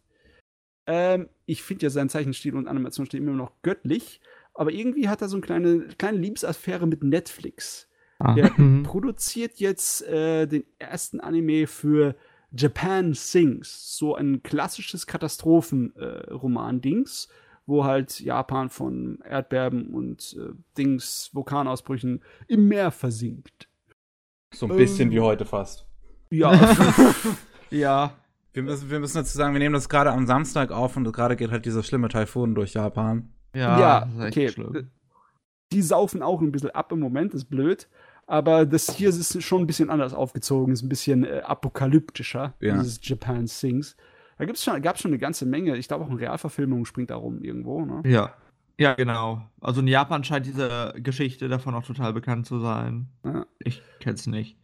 [0.87, 4.21] Ähm, ich finde ja seinen Zeichenstil und Animationsstil immer noch göttlich,
[4.53, 7.87] aber irgendwie hat er so eine kleine, kleine Liebesaffäre mit Netflix.
[8.19, 8.33] Ah.
[8.35, 8.83] Der Mhm.
[8.83, 12.15] produziert jetzt äh, den ersten Anime für
[12.55, 15.07] Japan Sings, so ein klassisches
[16.11, 17.27] Katastrophenroman-Dings,
[17.65, 23.67] wo halt Japan von Erdbeben und äh, Dings, Vulkanausbrüchen im Meer versinkt.
[24.53, 25.15] So ein bisschen Ähm.
[25.15, 25.85] wie heute fast.
[26.29, 26.51] Ja,
[27.69, 28.17] Ja.
[28.53, 31.35] Wir müssen, wir müssen dazu sagen, wir nehmen das gerade am Samstag auf und gerade
[31.35, 33.29] geht halt dieser schlimme Taifun durch Japan.
[33.55, 34.49] Ja, ja, das ist echt okay.
[34.49, 34.91] schlimm.
[35.71, 37.87] Die saufen auch ein bisschen ab im Moment, ist blöd.
[38.27, 42.77] Aber das hier ist schon ein bisschen anders aufgezogen, ist ein bisschen äh, apokalyptischer, Ja.
[42.77, 43.95] dieses Japan Sings.
[44.37, 45.77] Da gibt's schon, gab schon eine ganze Menge.
[45.77, 47.85] Ich glaube auch eine Realverfilmung springt da rum irgendwo.
[47.85, 48.01] Ne?
[48.05, 48.33] Ja.
[48.79, 49.43] Ja, genau.
[49.59, 53.09] Also in Japan scheint diese Geschichte davon auch total bekannt zu sein.
[53.23, 53.45] Ja.
[53.59, 54.57] Ich kenn's nicht.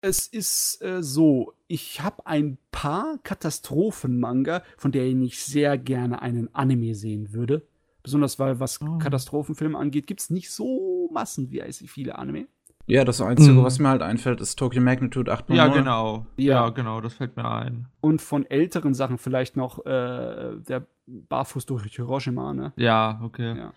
[0.00, 6.54] Es ist äh, so, ich habe ein paar Katastrophen-Manga, von denen ich sehr gerne einen
[6.54, 7.62] Anime sehen würde.
[8.02, 8.98] Besonders weil, was Oh.
[8.98, 12.46] Katastrophenfilme angeht, gibt es nicht so massenweise viele Anime.
[12.86, 13.64] Ja, das Einzige, Mhm.
[13.64, 15.56] was mir halt einfällt, ist Tokyo Magnitude 8.0.
[15.56, 16.26] Ja, genau.
[16.36, 16.64] Ja.
[16.64, 16.68] Ja.
[16.70, 17.88] genau, das fällt mir ein.
[18.00, 22.54] Und von älteren Sachen vielleicht noch äh, der Barfuß durch Hiroshima.
[22.54, 22.72] Ne?
[22.76, 23.58] Ja, okay.
[23.58, 23.72] Ja.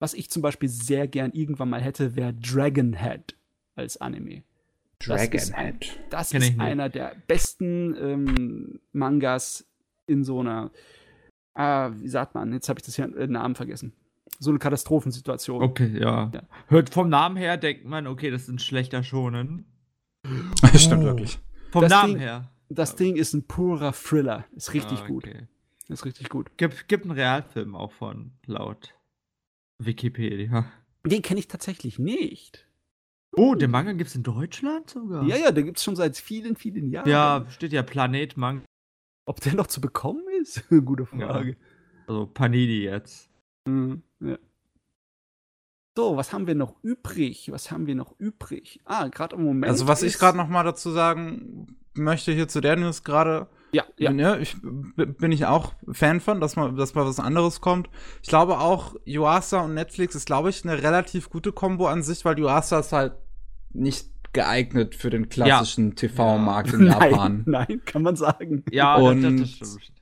[0.00, 3.36] Was ich zum Beispiel sehr gern irgendwann mal hätte, wäre Dragonhead
[3.74, 4.42] als Anime.
[5.06, 5.52] Das ist.
[6.10, 9.66] Das ist einer der besten ähm, Mangas
[10.06, 10.70] in so einer,
[11.54, 13.92] ah, wie sagt man, jetzt habe ich das hier äh, Namen vergessen.
[14.38, 15.62] So eine Katastrophensituation.
[15.62, 16.30] Okay, ja.
[16.34, 16.42] Ja.
[16.68, 19.66] Hört vom Namen her, denkt man, okay, das ist ein schlechter Schonen.
[20.76, 21.06] Stimmt Oh.
[21.06, 21.38] wirklich.
[21.70, 22.48] Vom Das Namen Ding- her.
[22.68, 24.46] Das Ding ist ein purer Thriller.
[24.56, 25.26] Ist richtig Ah, gut.
[25.26, 25.46] okay.
[25.88, 26.56] Ist richtig gut.
[26.56, 28.94] Gibt, gibt einen Realfilm auch von, laut
[29.78, 30.72] Wikipedia.
[31.04, 32.66] Den kenne ich tatsächlich nicht.
[33.34, 35.24] Oh, den Manga gibt's in Deutschland sogar?
[35.24, 37.08] Ja, ja, den gibt es schon seit vielen, vielen Jahren.
[37.08, 38.64] Ja, steht ja Planet Manga,
[39.26, 40.68] Ob der noch zu bekommen ist?
[40.84, 41.56] Gute Frage.
[42.06, 43.30] also Panini jetzt.
[43.66, 44.38] Mhm, ja.
[45.96, 47.50] So, was haben wir noch übrig?
[47.52, 48.80] Was haben wir noch übrig?
[48.84, 49.70] Ah, gerade im Moment.
[49.70, 53.84] Also, was ich gerade noch mal dazu sagen möchte hier zu der News gerade, Ja,
[53.98, 54.10] ja.
[54.12, 54.36] ja.
[54.38, 57.90] ich, bin ich auch Fan von, dass mal, dass mal was anderes kommt.
[58.22, 62.24] Ich glaube auch, Yuasa und Netflix ist, glaube ich, eine relativ gute Kombo an sich,
[62.24, 63.12] weil Yuasa ist halt
[63.74, 67.42] nicht geeignet für den klassischen TV-Markt in Japan.
[67.46, 68.64] Nein, nein, kann man sagen.
[68.70, 69.98] Ja, Und- das, das, das stimmt.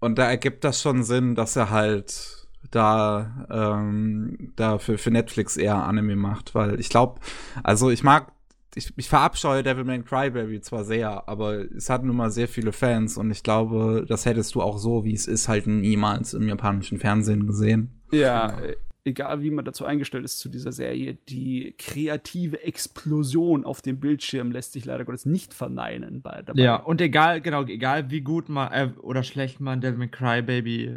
[0.00, 5.56] Und da ergibt das schon Sinn, dass er halt da, ähm, da für, für Netflix
[5.56, 7.20] eher Anime macht, weil ich glaube,
[7.62, 8.32] also ich mag,
[8.74, 13.16] ich, ich verabscheue Devilman Crybaby zwar sehr, aber es hat nun mal sehr viele Fans
[13.16, 16.98] und ich glaube, das hättest du auch so, wie es ist, halt niemals im japanischen
[16.98, 18.02] Fernsehen gesehen.
[18.10, 23.82] Ja, äh, egal wie man dazu eingestellt ist zu dieser Serie, die kreative Explosion auf
[23.82, 26.60] dem Bildschirm lässt sich leider Gottes nicht verneinen bei dabei.
[26.62, 30.42] Ja, und egal, genau, egal wie gut man äh, oder schlecht man Devil May Cry
[30.42, 30.96] Baby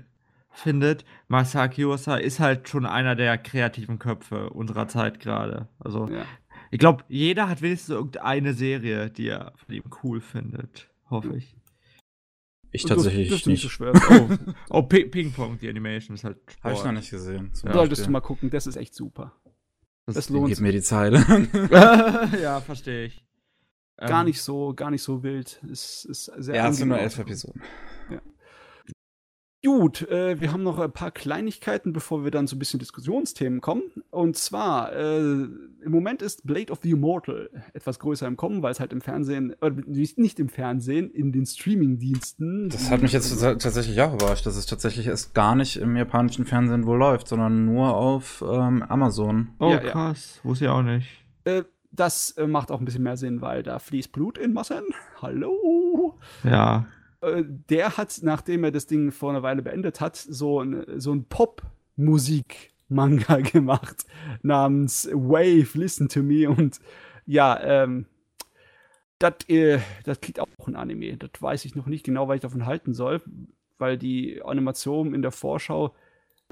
[0.50, 5.67] findet, Masaki Yuasa ist halt schon einer der kreativen Köpfe unserer Zeit gerade.
[5.80, 6.24] Also, Ja.
[6.72, 10.89] ich glaube, jeder hat wenigstens irgendeine Serie, die er von ihm cool findet.
[11.10, 11.57] Hoffe ich.
[12.78, 13.62] Ich Und du- tatsächlich dürfte nicht.
[13.63, 13.94] so schwer.
[14.70, 16.38] Oh, Pi- Ping Pong, die Animation ist halt.
[16.63, 17.52] Habe ich noch nicht gesehen.
[17.63, 17.74] Ja.
[17.74, 19.34] Solltest du mal gucken, das ist echt super.
[20.06, 21.13] Das Das lohnt Gib mir die Zeit.
[22.42, 23.24] ja, verstehe ich.
[23.98, 25.60] Gar Ähm, nicht so, gar nicht so wild.
[25.72, 27.18] Es ist sehr ja, es sind nur elf.
[27.18, 27.62] Episoden.
[29.65, 33.60] Gut, äh, wir haben noch ein paar Kleinigkeiten, bevor wir dann zu ein bisschen Diskussionsthemen
[33.60, 33.82] kommen.
[34.12, 38.72] Und zwar, äh, im Moment ist Blade of the Immortal etwas größer im Kommen, weil
[38.72, 42.70] es halt im Fernsehen, äh, nicht nicht im Fernsehen, in den Streaming-Diensten.
[42.70, 45.96] Das hat mich jetzt tats- tatsächlich auch überrascht, dass es tatsächlich erst gar nicht im
[45.98, 49.50] japanischen Fernsehen wohl läuft, sondern nur auf ähm, Amazon.
[49.60, 49.91] Oh, Ja, ja.
[49.91, 50.39] krass.
[50.43, 51.08] Wusste ich auch nicht.
[51.46, 54.84] Äh, das äh, macht auch ein bisschen mehr Sinn, weil da fließt Blut in Massen.
[55.22, 56.15] Hallo?
[56.43, 56.86] Ja.
[57.21, 61.12] Äh, der hat, nachdem er das Ding vor einer Weile beendet hat, so ein, so
[61.13, 64.06] ein Pop-Musik-Manga gemacht
[64.41, 66.49] namens Wave, Listen to Me.
[66.49, 66.80] Und
[67.25, 68.06] ja, ähm,
[69.19, 71.17] das äh, das kriegt auch ein Anime.
[71.17, 73.21] Das weiß ich noch nicht genau, was ich davon halten soll,
[73.77, 75.95] weil die Animationen in der Vorschau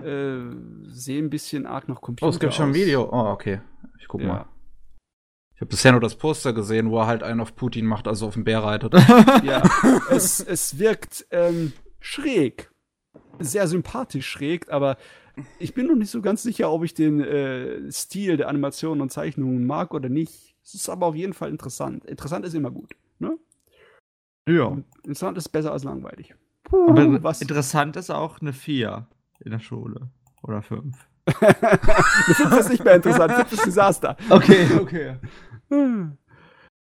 [0.02, 0.40] äh,
[0.88, 2.76] sehen ein bisschen arg nach Computer Oh, es gibt schon ein aus.
[2.78, 3.10] Video.
[3.12, 3.62] Oh, okay.
[4.00, 4.28] Ich guck Ja.
[4.28, 4.46] mal.
[5.56, 8.28] Ich habe bisher nur das Poster gesehen, wo er halt einen auf Putin macht, also
[8.28, 8.94] auf den Bär reitet.
[9.44, 9.64] Ja,
[10.10, 12.72] es, es wirkt ähm, schräg.
[13.40, 14.98] Sehr sympathisch schräg, aber
[15.60, 19.12] ich bin noch nicht so ganz sicher, ob ich den äh, Stil der Animationen und
[19.12, 20.56] Zeichnungen mag oder nicht.
[20.64, 22.06] Es ist aber auf jeden Fall interessant.
[22.06, 22.96] Interessant ist immer gut.
[23.20, 23.38] Ne?
[24.48, 24.78] Ja.
[25.04, 26.36] Interessant ist besser als langweilig.
[26.64, 27.42] Puh, Aber was?
[27.42, 29.08] interessant ist auch eine 4
[29.40, 30.10] in der Schule.
[30.44, 30.98] Oder 5.
[32.30, 33.32] Ich finde das nicht mehr interessant.
[33.32, 34.18] Ich finde das Desaster.
[34.30, 35.16] Okay, okay.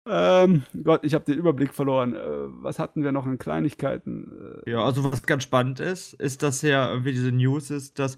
[0.04, 2.14] Ähm, Gott, ich habe den Überblick verloren.
[2.14, 2.18] Äh,
[2.62, 4.60] was hatten wir noch an Kleinigkeiten?
[4.66, 8.16] Äh, Ja, also was ganz spannend ist, ist, dass ja irgendwie diese News ist, dass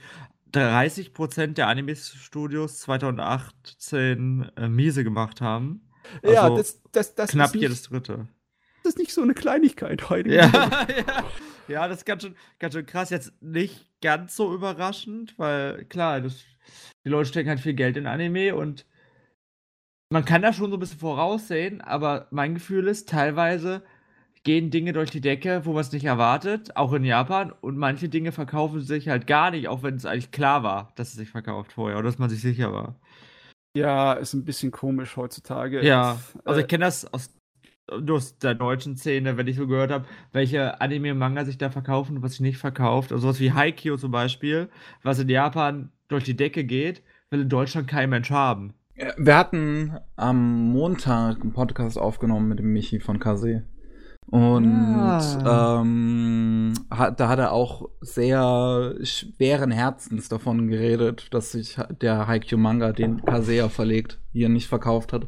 [0.54, 5.82] 30% der Anime-Studios 2018 äh, miese gemacht haben.
[6.22, 8.28] ja, Also das, das, das, Knapp ist nicht, jedes dritte.
[8.82, 10.30] das ist nicht so eine Kleinigkeit heute.
[10.30, 10.46] Ja,
[10.88, 11.24] ja.
[11.68, 13.10] Ja, das ist ganz schön, ganz schön krass.
[13.10, 16.44] Jetzt nicht ganz so überraschend, weil klar, das,
[17.04, 18.86] die Leute stecken halt viel Geld in Anime und
[20.10, 23.82] man kann das schon so ein bisschen voraussehen, aber mein Gefühl ist, teilweise
[24.44, 28.08] gehen Dinge durch die Decke, wo man es nicht erwartet, auch in Japan, und manche
[28.10, 31.30] Dinge verkaufen sich halt gar nicht, auch wenn es eigentlich klar war, dass es sich
[31.30, 32.96] verkauft vorher oder dass man sich sicher war.
[33.76, 35.84] Ja, ist ein bisschen komisch heutzutage.
[35.84, 37.30] Ja, also ich Äh, kenne das aus,
[37.88, 41.70] aus der deutschen Szene, wenn ich so gehört habe, welche Anime und Manga sich da
[41.70, 43.12] verkaufen und was sich nicht verkauft.
[43.12, 44.68] Also sowas wie Haikyuu zum Beispiel,
[45.02, 48.74] was in Japan durch die Decke geht, will in Deutschland kein Mensch haben.
[49.16, 53.64] Wir hatten am Montag einen Podcast aufgenommen mit dem Michi von Kase.
[54.26, 55.80] Und Ah.
[55.82, 62.58] ähm, hat, da hat er auch sehr schweren Herzens davon geredet, dass sich der Haikyuu
[62.58, 65.26] Manga, den Kase ja verlegt, hier nicht verkauft hat.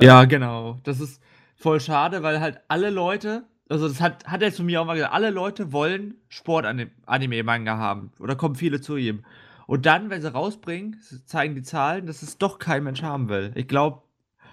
[0.00, 0.78] Ja, genau.
[0.84, 1.20] Das ist
[1.62, 4.94] voll schade, weil halt alle Leute, also das hat, hat er zu mir auch mal
[4.94, 8.10] gesagt, alle Leute wollen Sport-Anime-Manga haben.
[8.18, 9.24] Oder kommen viele zu ihm.
[9.66, 13.52] Und dann, wenn sie rausbringen, zeigen die Zahlen, dass es doch kein Mensch haben will.
[13.54, 14.02] Ich glaube,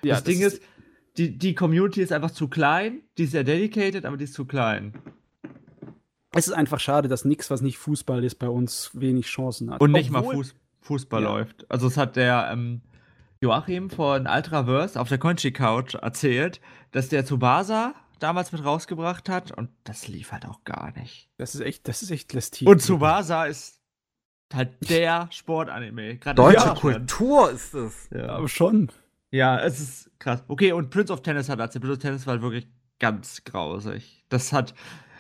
[0.04, 0.62] ja, das, Ding ist,
[1.18, 4.46] die, die Community ist einfach zu klein, die ist sehr dedicated, aber die ist zu
[4.46, 4.94] klein.
[6.32, 9.82] es ist einfach schade, dass nichts, was nicht Fußball ist, bei uns wenig Chancen hat.
[9.82, 11.30] Und nicht mal Obwohl- Fuß, Fußball Ja.
[11.34, 11.70] läuft.
[11.70, 12.82] Also es hat der ähm,
[13.42, 16.60] Joachim von Ultraverse auf der Conchi Couch erzählt,
[16.92, 21.30] dass der Tsubasa damals mit rausgebracht hat und das lief halt auch gar nicht.
[21.38, 22.68] Das ist echt, das ist echt lästig.
[22.68, 23.80] Und Tsubasa ist
[24.54, 26.18] halt der Sportanime.
[26.18, 26.74] gerade Deutsche.
[26.74, 28.10] Kultur ist es.
[28.12, 28.28] Ja.
[28.30, 28.92] Aber schon.
[29.32, 30.44] ja, es ist krass.
[30.50, 31.84] Okay, und Prince of Tennis hat erzählt.
[31.84, 32.68] Prince of Tennis war halt wirklich
[33.00, 34.26] ganz grausig.
[34.28, 34.74] Das hat,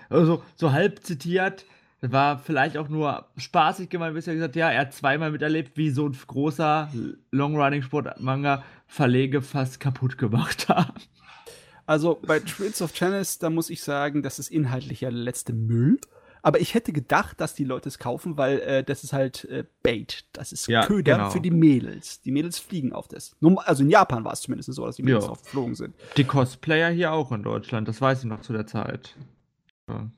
[0.10, 1.65] also so halb zitiert,
[2.02, 5.90] war vielleicht auch nur spaßig gemeint, bis er gesagt ja, er hat zweimal miterlebt, wie
[5.90, 6.90] so ein großer
[7.32, 10.94] Long-Running-Sport-Manga Verlege fast kaputt gemacht haben.
[11.86, 15.54] Also bei Prince of Tennis, da muss ich sagen, das ist inhaltlich ja der letzte
[15.54, 16.00] Müll.
[16.42, 19.66] Aber ich hätte gedacht, dass die Leute es kaufen, weil äh, das ist halt äh,
[19.84, 20.24] Bait.
[20.32, 21.30] Das ist Ja, Köder genau.
[21.32, 22.22] für die Mädels.
[22.22, 23.36] Die Mädels fliegen auf das.
[23.66, 25.28] Also in Japan war es zumindest so, dass die Mädels Ja.
[25.30, 25.96] drauf geflogen sind.
[26.16, 29.16] Die Cosplayer hier auch in Deutschland, das weiß ich noch zu der Zeit.
[29.90, 30.10] Ja.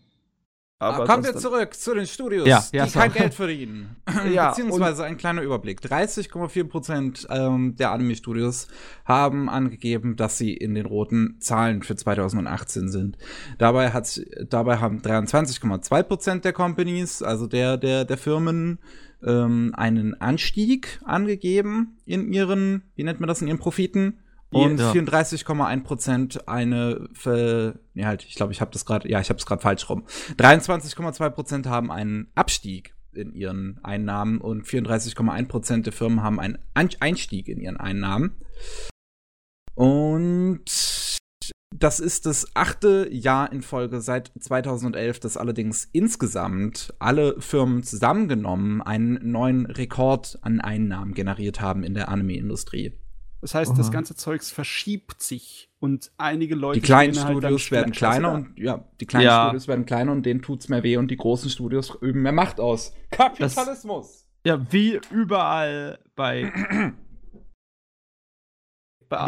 [0.81, 3.19] Aber Aber kommen wir zurück zu den Studios, Ja, ja, die kein so.
[3.19, 3.97] Geld verdienen.
[4.33, 5.79] Ja, Beziehungsweise ein kleiner Überblick.
[5.81, 8.67] 30,4% ähm, der Anime-Studios
[9.05, 13.17] haben angegeben, dass sie in den roten Zahlen für 2018 sind.
[13.59, 18.79] Dabei, hat, dabei haben 23,2% der Companies, also der, der, der Firmen,
[19.23, 24.19] ähm, einen Anstieg angegeben in ihren, wie nennt man das, in ihren Profiten.
[24.51, 24.91] Und Ja.
[24.91, 29.45] 34,1% eine, für, ja halt, ich glaube, ich habe das gerade, ja, ich habe es
[29.45, 30.05] gerade falsch rum.
[30.37, 37.59] 23,2% haben einen Abstieg in ihren Einnahmen und 34,1% der Firmen haben einen Einstieg in
[37.59, 38.35] ihren Einnahmen.
[39.73, 40.65] Und
[41.73, 48.81] das ist das achte Jahr in Folge seit 2011, dass allerdings insgesamt alle Firmen zusammengenommen
[48.81, 52.93] einen neuen Rekord an Einnahmen generiert haben in der Anime-Industrie.
[53.41, 53.93] Das heißt, das Aha.
[53.93, 56.79] ganze Zeugs verschiebt sich und einige Leute.
[56.79, 59.45] Die kleinen halt Studios werden kleiner und ja, die kleinen Ja.
[59.47, 62.59] Studios werden kleiner und denen tut's mehr weh und die großen Studios üben mehr Macht
[62.59, 62.93] aus.
[63.09, 64.29] Kapitalismus.
[64.45, 66.51] ja, wie überall bei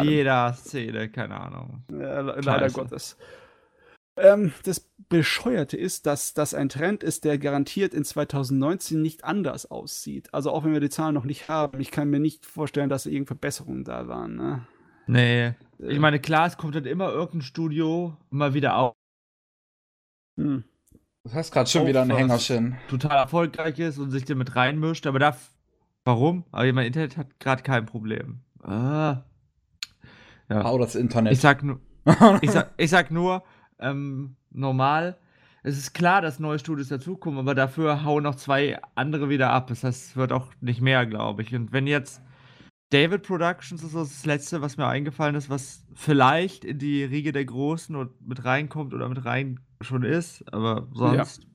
[0.04, 1.84] jeder Szene, keine Ahnung.
[1.90, 2.74] Ja, le- leider Scheiße.
[2.80, 3.16] Gottes.
[4.16, 9.70] Ähm, das Bescheuerte ist, dass das ein Trend ist, der garantiert in 2019 nicht anders
[9.70, 10.32] aussieht.
[10.32, 13.06] Also auch wenn wir die Zahlen noch nicht haben, ich kann mir nicht vorstellen, dass
[13.06, 14.36] irgendwelche Verbesserungen da waren.
[14.36, 14.66] Ne?
[15.06, 15.54] Nee.
[15.78, 18.94] Ich meine, klar, es kommt halt immer irgendein Studio mal wieder auf,
[20.36, 20.64] Hm.
[21.24, 22.10] Du hast gerade schon Oh, wieder ein.
[22.10, 22.76] Hängerchen.
[22.88, 25.36] total erfolgreich ist und sich damit reinmischt, aber da.
[26.04, 26.44] Warum?
[26.52, 28.40] Aber mein Internet hat gerade kein Problem.
[28.62, 29.22] Ah.
[30.50, 30.64] Ja.
[30.64, 31.32] Hau das Internet.
[31.32, 31.80] Ich sag nur,
[32.42, 33.42] ich sag, ich sag nur,
[33.78, 35.18] ähm, normal.
[35.62, 39.68] Es ist klar, dass neue Studios dazukommen, aber dafür hauen noch zwei andere wieder ab.
[39.68, 41.54] Das heißt, es wird auch nicht mehr, glaube ich.
[41.54, 42.20] Und wenn jetzt
[42.90, 47.44] David Productions ist das letzte, was mir eingefallen ist, was vielleicht in die Riege der
[47.44, 51.46] Großen und mit reinkommt oder mit rein schon ist, aber sonst.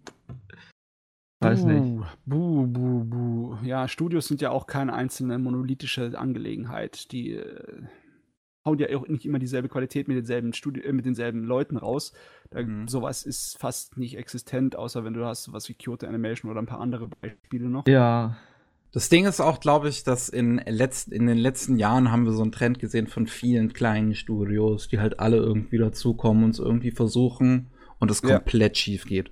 [1.42, 2.06] Weiß nicht.
[2.26, 3.58] Buh, buh, buh.
[3.64, 7.12] Ja, Studios sind ja auch keine einzelne monolithische Angelegenheit.
[7.14, 7.84] Die äh,
[8.66, 12.14] hauen ja auch nicht immer dieselbe Qualität mit denselben, Studi äh, mit denselben Leuten raus.
[12.52, 12.88] Da, Mhm.
[12.88, 16.66] Sowas ist fast nicht existent, außer wenn du hast was wie Kyoto Animation oder ein
[16.66, 17.88] paar andere Beispiele noch.
[17.88, 18.38] Ja.
[18.92, 22.32] Das Ding ist auch, glaube ich, dass in, letzt, in den letzten Jahren haben wir
[22.32, 26.60] so einen Trend gesehen von vielen kleinen Studios, die halt alle irgendwie dazukommen und es
[26.60, 27.68] irgendwie versuchen
[28.00, 28.38] und es Ja.
[28.40, 29.32] komplett schief geht.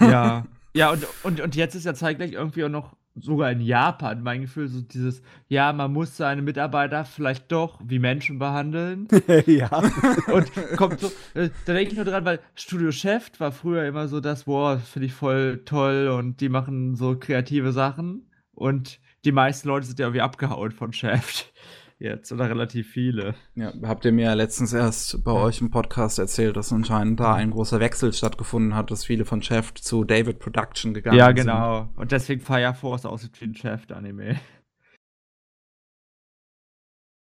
[0.00, 0.46] Ja.
[0.74, 4.42] ja, und, und, und jetzt ist ja zeitgleich irgendwie auch noch sogar in Japan, mein
[4.42, 9.08] Gefühl, so dieses, ja, man muss seine Mitarbeiter vielleicht doch wie Menschen behandeln.
[9.46, 9.70] ja.
[10.32, 14.08] Und kommt so, äh, da denke ich nur dran, weil Studio Chef war früher immer
[14.08, 18.30] so das, boah, finde ich voll toll und die machen so kreative Sachen.
[18.52, 21.46] Und die meisten Leute sind ja irgendwie abgehauen von Chef
[21.98, 23.34] jetzt oder relativ viele.
[23.54, 27.50] Ja, habt ihr mir letztens erst bei euch im Podcast erzählt, dass anscheinend da ein
[27.50, 31.36] großer Wechsel stattgefunden hat, dass viele von Chef zu David Production gegangen Ja, sind.
[31.36, 31.88] genau.
[31.96, 34.36] Und deswegen Fire Force aussieht wie ein Chef-Anime.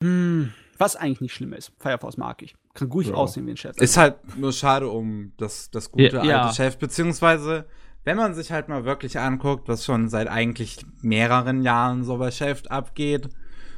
[0.03, 1.73] Hm, was eigentlich nicht schlimm ist.
[1.79, 2.55] Fire Force mag ich.
[2.75, 3.15] Kann ruhig Ja.
[3.15, 3.77] aussehen wie ein Chef.
[3.77, 6.43] Ist halt nur schade um das, das gute Ja, ja.
[6.43, 7.67] alte Chef, beziehungsweise
[8.03, 12.31] wenn man sich halt mal wirklich anguckt, was schon seit eigentlich mehreren Jahren so bei
[12.31, 13.29] Chef abgeht,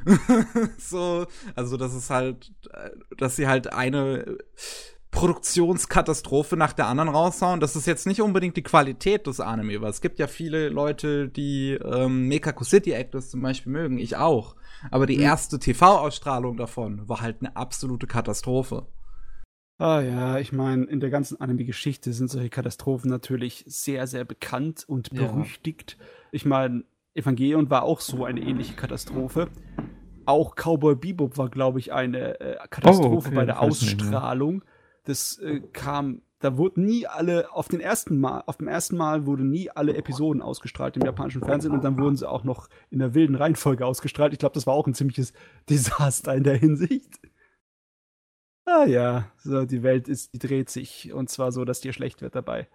[0.77, 4.37] so, also das ist halt, äh, dass sie halt eine
[5.11, 7.59] Produktionskatastrophe nach der anderen raushauen.
[7.59, 11.29] Das ist jetzt nicht unbedingt die Qualität des Anime, weil es gibt ja viele Leute,
[11.29, 14.55] die ähm, Mekaku City Actors zum Beispiel mögen, ich auch.
[14.91, 15.23] Aber die Mhm.
[15.23, 18.85] erste TV-Ausstrahlung davon war halt eine absolute Katastrophe.
[19.79, 24.83] Ah ja, ich meine, in der ganzen Anime-Geschichte sind solche Katastrophen natürlich sehr, sehr bekannt
[24.87, 25.25] und Ja.
[25.27, 25.97] berüchtigt.
[26.31, 26.83] Ich meine,
[27.13, 29.49] Evangelion war auch so eine ähnliche Katastrophe.
[30.27, 33.61] Auch Cowboy Bebop war, glaube ich, eine äh, Katastrophe okay, bei der.
[33.61, 34.61] Ausstrahlung.
[35.05, 39.25] Das äh, kam, da wurden nie alle, auf den ersten Mal, auf dem ersten Mal
[39.25, 42.99] wurde nie alle Episoden ausgestrahlt im japanischen Fernsehen und dann wurden sie auch noch in
[42.99, 44.33] der wilden Reihenfolge ausgestrahlt.
[44.33, 45.31] Ich glaube, das war auch ein ziemliches
[45.69, 47.21] Desaster in der Hinsicht.
[48.65, 52.21] Ah ja, so die Welt ist, die dreht sich und zwar so, dass dir schlecht
[52.21, 52.67] wird dabei.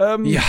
[0.00, 0.42] Ähm, Ja.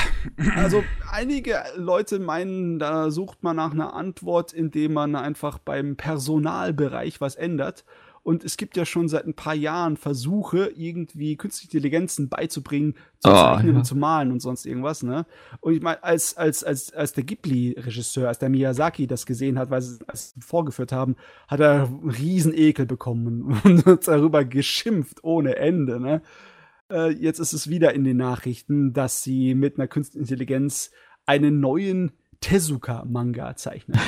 [0.55, 7.21] also einige Leute meinen, da sucht man nach einer Antwort, indem man einfach beim Personalbereich
[7.21, 7.85] was ändert.
[8.23, 13.31] Und es gibt ja schon seit ein paar Jahren Versuche, irgendwie künstliche Intelligenzen beizubringen, zu
[13.31, 13.77] Oh, zeichnen ja.
[13.79, 15.25] und zu malen und sonst irgendwas, ne?
[15.59, 19.71] Und ich meine, als, als, als, als der Ghibli-Regisseur, als der Miyazaki das gesehen hat,
[19.71, 21.15] weil sie es vorgeführt haben,
[21.47, 26.21] hat er einen riesen Ekel bekommen und hat darüber geschimpft ohne Ende, ne?
[26.91, 30.91] Äh, jetzt ist es wieder in den Nachrichten, dass sie mit einer künstlichen Intelligenz
[31.25, 32.11] einen neuen
[32.41, 33.99] Tezuka-Manga zeichnen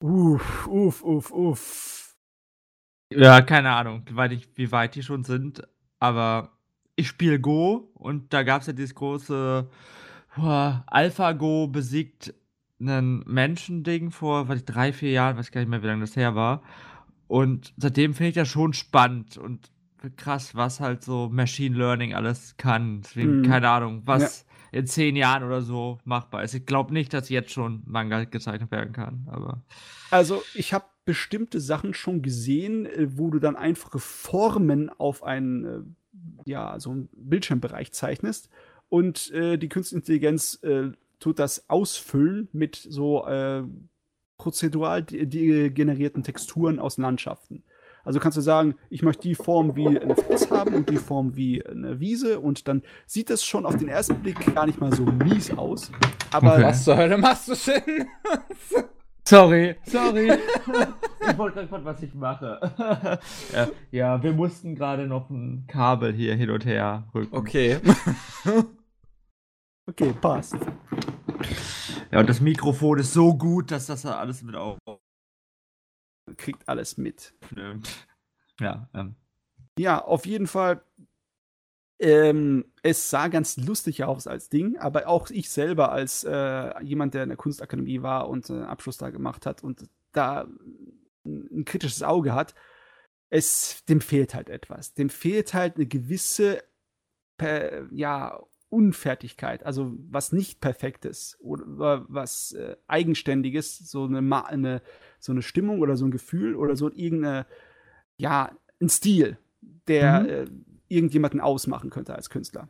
[0.00, 0.34] wollen.
[0.34, 2.16] uff, uff, uff, uff.
[3.12, 5.62] Ja, keine Ahnung, wie weit, ich, wie weit die schon sind,
[5.98, 6.58] aber
[6.96, 9.68] ich spiele Go und da gab es ja dieses große
[10.36, 12.34] boah, AlphaGo besiegt
[12.80, 16.16] einen Menschen-Ding vor weiß ich, drei, vier Jahren, weiß gar nicht mehr, wie lange das
[16.16, 16.62] her war.
[17.26, 19.70] Und seitdem finde ich das schon spannend und
[20.16, 23.02] krass, was halt so Machine Learning alles kann.
[23.02, 23.42] Deswegen, Mhm.
[23.44, 26.54] keine Ahnung, was in zehn Jahren oder so machbar ist.
[26.54, 29.62] Ich glaube nicht, dass jetzt schon Manga gezeichnet werden kann, aber.
[30.10, 35.64] Also, ich habe bestimmte Sachen schon gesehen, äh, wo du dann einfache Formen auf einen,
[35.64, 35.80] äh,
[36.44, 38.50] ja, so einen Bildschirmbereich zeichnest
[38.90, 43.62] und äh, die Künstliche Intelligenz äh, tut das ausfüllen mit so äh,
[44.36, 47.64] prozedural generierten Texturen aus Landschaften.
[48.08, 51.36] Also kannst du sagen, ich möchte die Form wie eine Fels haben und die Form
[51.36, 54.90] wie eine Wiese und dann sieht das schon auf den ersten Blick gar nicht mal
[54.94, 55.92] so mies aus.
[56.32, 56.62] Aber Okay.
[56.62, 58.06] Was zur Hölle machst du denn?
[59.26, 60.32] Sorry, sorry.
[61.30, 62.58] ich wollte gerade was ich mache.
[63.52, 67.36] ja, ja, wir mussten gerade noch ein Kabel hier hin und her rücken.
[67.36, 67.76] Okay.
[69.86, 70.56] okay, passt.
[72.10, 74.98] Ja, und das Mikrofon ist so gut, dass das da alles mit aufnimmt.
[76.38, 77.34] Kriegt alles mit.
[78.58, 79.16] Ja, ähm.
[79.78, 80.82] Ja, auf jeden Fall.
[82.00, 87.14] Ähm, es sah ganz lustig aus als Ding, aber auch ich selber als äh, jemand,
[87.14, 90.46] der in der Kunstakademie war und äh, einen Abschluss da gemacht hat und da
[91.24, 92.54] ein, ein kritisches Auge hat,
[93.30, 94.94] es dem fehlt halt etwas.
[94.94, 96.62] Dem fehlt halt eine gewisse
[97.36, 98.40] per, ja,
[98.70, 104.82] Unfertigkeit, also was nicht Perfektes oder was äh, Eigenständiges, so eine, eine,
[105.18, 107.46] so eine Stimmung oder so ein Gefühl oder so irgendeine,
[108.16, 109.38] ja, ein Stil,
[109.88, 110.28] der Mhm.
[110.28, 110.46] äh,
[110.88, 112.68] irgendjemanden ausmachen könnte als Künstler.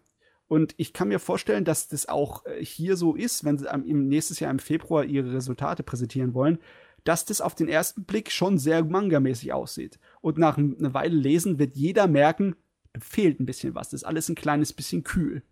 [0.49, 3.85] Und ich kann mir vorstellen, dass das auch äh, hier so ist, wenn sie am,
[3.85, 6.59] im nächstes Jahr im Februar ihre Resultate präsentieren wollen,
[7.05, 9.99] dass das auf den ersten Blick schon sehr manga-mäßig aussieht.
[10.21, 12.57] Und nach einer Weile lesen wird jeder merken,
[12.93, 13.91] da fehlt ein bisschen was.
[13.91, 15.43] Das ist alles ein kleines bisschen kühl.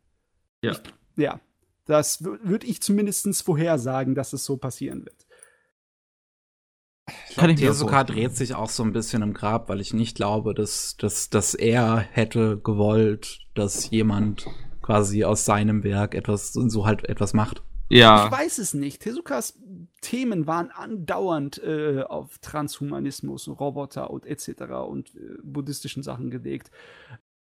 [0.67, 0.73] Ja.
[0.73, 1.41] Ich, ja.
[1.87, 5.27] Das würde ich zumindest vorhersagen, dass es so passieren wird.
[7.37, 8.19] Kann ich mir Tezuka vorstellen.
[8.19, 11.55] dreht sich auch so ein bisschen im Grab, weil ich nicht glaube, dass, dass, dass
[11.55, 14.47] er hätte gewollt, dass jemand
[14.83, 17.63] quasi aus seinem Werk etwas, so halt etwas macht.
[17.89, 18.31] Ich Ja.
[18.31, 19.03] weiß es nicht.
[19.03, 19.59] Tezukas
[20.01, 24.63] Themen waren andauernd äh, auf Transhumanismus, Roboter und etc.
[24.89, 26.71] und äh, buddhistischen Sachen gelegt.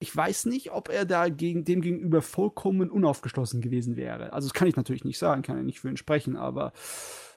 [0.00, 4.32] Ich weiß nicht, ob er da gegen, dem gegenüber vollkommen unaufgeschlossen gewesen wäre.
[4.32, 6.72] Also das kann ich natürlich nicht sagen, kann ja nicht für ihn sprechen, aber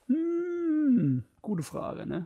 [0.08, 2.26] hm, gute Frage, ne?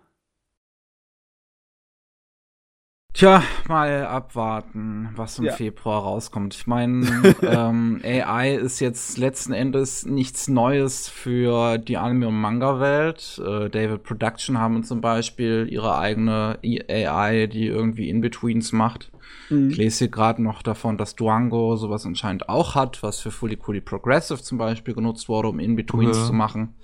[3.14, 5.54] Tja, mal abwarten, was im Ja.
[5.54, 6.54] Februar rauskommt.
[6.54, 7.02] Ich meine,
[7.42, 13.42] ähm, AI ist jetzt letzten Endes nichts Neues für die Anime- und Manga-Welt.
[13.44, 19.12] Äh, David Production haben zum Beispiel ihre eigene AI, die irgendwie In-Betweens macht.
[19.50, 19.70] Mhm.
[19.70, 23.56] Ich lese hier gerade noch davon, dass Duango sowas anscheinend auch hat, was für Fully
[23.58, 26.28] Coolly Progressive zum Beispiel genutzt wurde, um In-Betweens Okay.
[26.28, 26.76] zu machen.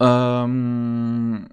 [0.00, 1.48] Ähm,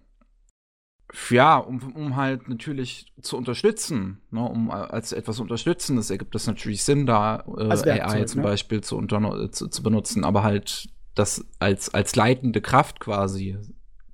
[1.29, 6.83] ja, um, um halt natürlich zu unterstützen, ne, um als etwas Unterstützendes ergibt es natürlich
[6.83, 8.47] Sinn, da äh, Werkzeug, AI zum ne?
[8.47, 13.57] Beispiel zu, unter, zu, zu benutzen, aber halt das als, als leitende Kraft quasi,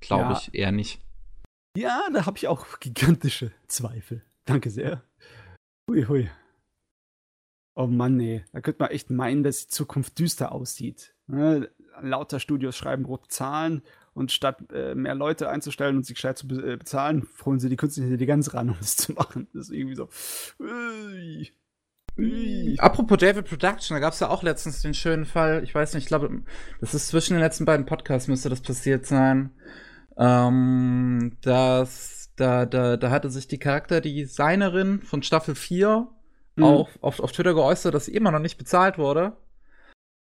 [0.00, 0.38] glaube Ja.
[0.38, 1.00] ich, eher nicht.
[1.76, 4.22] Ja, da habe ich auch gigantische Zweifel.
[4.44, 5.02] Danke sehr.
[5.88, 6.30] Hui, hui.
[7.74, 8.44] Oh Mann, nee.
[8.52, 11.14] Da könnte man echt meinen, dass die Zukunft düster aussieht.
[11.26, 11.70] Ne?
[12.00, 13.82] Lauter Studios schreiben rote Zahlen
[14.14, 17.68] und statt äh, mehr Leute einzustellen und sie gescheit zu be äh, bezahlen, holen sie
[17.68, 19.48] die künstliche Intelligenz ran, um das zu machen.
[19.54, 20.08] Das ist irgendwie so.
[20.60, 21.50] Ui.
[22.18, 22.76] Ui.
[22.78, 26.04] Apropos David Production, da gab es ja auch letztens den schönen Fall, ich weiß nicht,
[26.04, 26.42] ich glaube,
[26.80, 29.50] das ist zwischen den letzten beiden Podcasts müsste das passiert sein.
[30.18, 36.08] Ähm, dass da, da, da hatte sich die Charakterdesignerin von Staffel 4
[36.56, 36.64] Mhm.
[36.64, 39.36] auch auf, auf Twitter geäußert, dass sie immer noch nicht bezahlt wurde.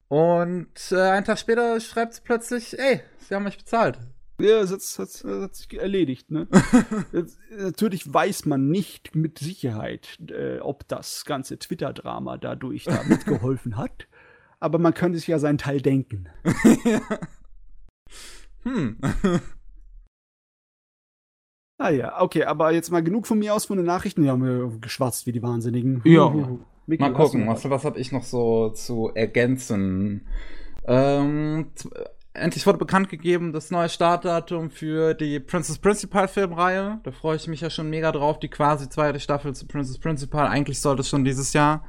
[0.09, 3.99] Und äh, einen Tag später schreibt sie plötzlich, ey, sie haben mich bezahlt.
[4.41, 6.47] Ja, das hat, das, das hat sich erledigt, ne?
[7.13, 13.77] Jetzt, natürlich weiß man nicht mit Sicherheit, äh, ob das ganze Twitter-Drama dadurch da mitgeholfen
[13.77, 14.07] hat.
[14.61, 16.29] Aber man könnte sich ja seinen Teil denken.
[18.65, 18.99] Hm.
[21.79, 24.25] Ah ja, okay, aber jetzt mal genug von mir aus von den Nachrichten.
[24.25, 26.03] Wir haben geschwatzt wie die Wahnsinnigen.
[26.05, 26.29] Ja.
[26.87, 30.27] Micky, Mal gucken, was, was habe ich noch so zu ergänzen?
[30.87, 31.67] Ähm,
[32.33, 36.99] endlich wurde bekannt gegeben, das neue Startdatum für die Princess Principal Filmreihe.
[37.03, 38.39] Da freue ich mich ja schon mega drauf.
[38.39, 40.47] Die quasi zweite Staffel zu Princess Principal.
[40.47, 41.85] Eigentlich sollte es schon dieses Jahr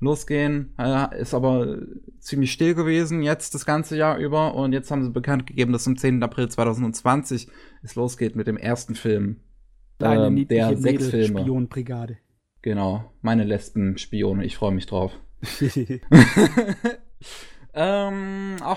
[0.00, 0.74] losgehen.
[1.18, 1.78] Ist aber
[2.20, 4.54] ziemlich still gewesen jetzt das ganze Jahr über.
[4.54, 6.22] Und jetzt haben sie bekannt gegeben, dass am 10.
[6.22, 7.48] April 2020
[7.82, 9.40] es losgeht mit dem ersten Film.
[9.98, 11.34] Deine ähm, niedliche der sechs Filme.
[11.34, 12.18] Mädel-Spionbrigade.
[12.62, 14.44] Genau, meine Lesben-Spione.
[14.44, 15.12] Ich freue mich drauf.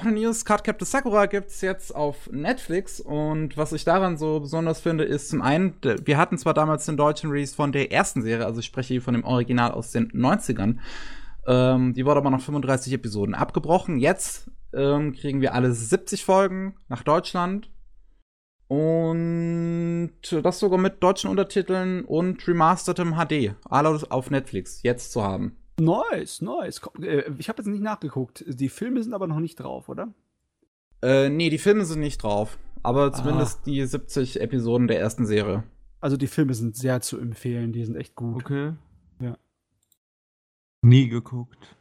[0.02, 4.39] auch eine News, Card Captain Sakura gibt's jetzt auf Netflix und was ich daran so
[4.39, 8.22] besonders finde, ist zum einen, wir hatten zwar damals den deutschen Release von der ersten
[8.24, 10.78] Serie, also ich spreche hier von dem Original aus den 90ern,
[11.45, 13.99] ähm, die wurde aber nach 35 Episoden abgebrochen.
[13.99, 17.70] Jetzt ähm, kriegen wir alle 70 Folgen nach Deutschland
[18.68, 23.54] und das sogar mit deutschen Untertiteln und remastertem HD.
[23.70, 25.58] Alle auf Netflix jetzt zu haben.
[25.84, 26.82] Nice, nice.
[27.02, 28.44] Äh, ich habe jetzt nicht nachgeguckt.
[28.48, 30.14] Die Filme sind aber noch nicht drauf, oder?
[31.02, 32.58] Äh, nee, die Filme sind nicht drauf.
[32.84, 35.64] Aber zumindest die 70 Episoden der ersten Serie.
[36.00, 37.74] Also die Filme sind sehr zu empfehlen.
[37.74, 38.44] Die sind echt gut.
[38.44, 38.74] Okay.
[39.20, 39.38] Ja.
[40.82, 41.76] Nie geguckt.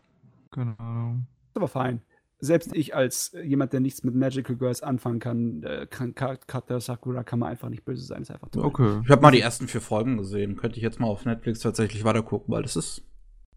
[0.50, 1.26] Keine Ahnung.
[1.48, 2.02] Ist aber fein.
[2.42, 6.80] Selbst ich als jemand, der nichts mit Magical Girls anfangen kann, äh, kann Ka- Kata
[6.80, 8.22] Sakura kann man einfach nicht böse sein.
[8.22, 8.64] Ist einfach toll.
[8.64, 9.00] Okay.
[9.04, 10.56] Ich habe mal die ersten vier Folgen gesehen.
[10.56, 13.02] Könnte ich jetzt mal auf Netflix tatsächlich weiter gucken, weil das ist,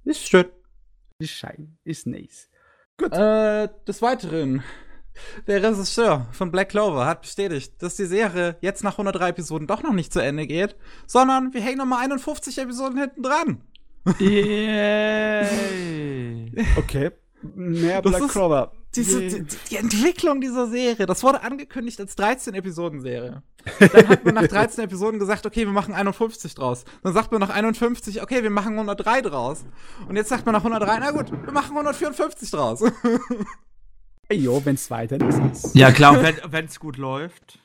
[0.05, 0.45] ist schön.
[1.19, 1.77] Ist schein.
[1.83, 2.49] Ist nice.
[3.01, 4.63] Äh, des Weiteren.
[5.47, 9.83] Der Regisseur von Black Clover hat bestätigt, dass die Serie jetzt nach 103 Episoden doch
[9.83, 10.75] noch nicht zu Ende geht,
[11.05, 13.61] sondern wir hängen noch mal 51 Episoden hinten dran.
[14.19, 15.61] Yay!
[16.77, 17.11] Okay.
[17.55, 18.71] Mehr Das Black Clover.
[18.95, 19.43] Diese, Yay.
[19.43, 23.41] die, die Entwicklung dieser Serie, das wurde angekündigt als 13-Episoden-Serie.
[23.79, 26.85] Dann hat man nach 13 Episoden gesagt, okay, wir machen 51 draus.
[27.01, 29.65] Dann sagt man nach 51, okay, wir machen 103 draus.
[30.07, 32.83] Und jetzt sagt man nach 103, na gut, wir machen 154 draus.
[34.29, 35.17] Ey, jo, wenn's weiter
[35.51, 35.75] ist.
[35.75, 37.59] Ja, klar, wenn es gut läuft.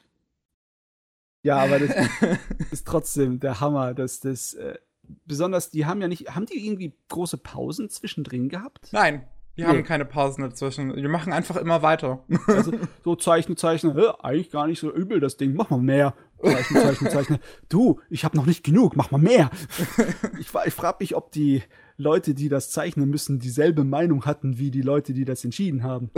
[1.42, 1.94] Ja, aber das
[2.70, 4.76] ist trotzdem der Hammer, dass das äh,
[5.24, 8.88] besonders die haben ja nicht haben die irgendwie große Pausen zwischendrin gehabt?
[8.92, 9.26] Nein,
[9.58, 9.72] wir Nee.
[9.78, 10.94] haben keine Pausen dazwischen.
[10.94, 12.24] Wir machen einfach immer weiter.
[12.46, 12.72] Also
[13.04, 16.14] so zeichne zeichne, hä, eigentlich gar nicht so übel das Ding, mach mal mehr.
[16.42, 17.40] Zeichne zeichne zeichne.
[17.68, 19.50] Du, ich habe noch nicht genug, mach mal mehr.
[20.38, 21.62] Ich, ich frage mich, ob die
[21.96, 26.10] Leute, die das zeichnen müssen, dieselbe Meinung hatten wie die Leute, die das entschieden haben.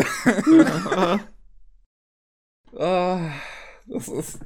[2.78, 3.30] Ah,
[3.90, 4.38] das ist.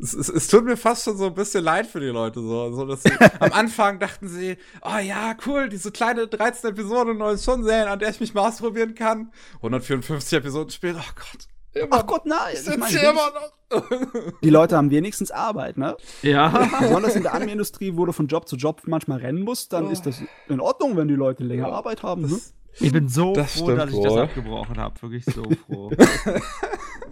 [0.00, 2.72] Es, es, es tut mir fast schon so ein bisschen leid für die Leute, so,
[2.72, 3.10] so dass sie
[3.40, 7.98] am Anfang dachten sie, oh ja, cool, diese kleine 13 Episoden neue schon sehen, an
[7.98, 9.32] der ich mich mal ausprobieren kann.
[9.56, 12.54] 154 Episoden später, oh Gott, Immer Ach Gott, nein.
[12.54, 13.82] Ich meine, immer noch.
[14.42, 15.96] die Leute haben wenigstens Arbeit, ne?
[16.20, 16.68] Ja.
[16.78, 19.90] Besonders in der Anime-Industrie, wo du von Job zu Job manchmal rennen musst, dann Oh.
[19.90, 21.72] ist das in Ordnung, wenn die Leute länger Ja.
[21.74, 22.22] Arbeit haben.
[22.22, 22.28] Ne?
[22.28, 24.04] Das- Ich bin so Das froh, dass ich wohl.
[24.04, 25.00] das abgebrochen habe.
[25.00, 25.90] Wirklich so froh.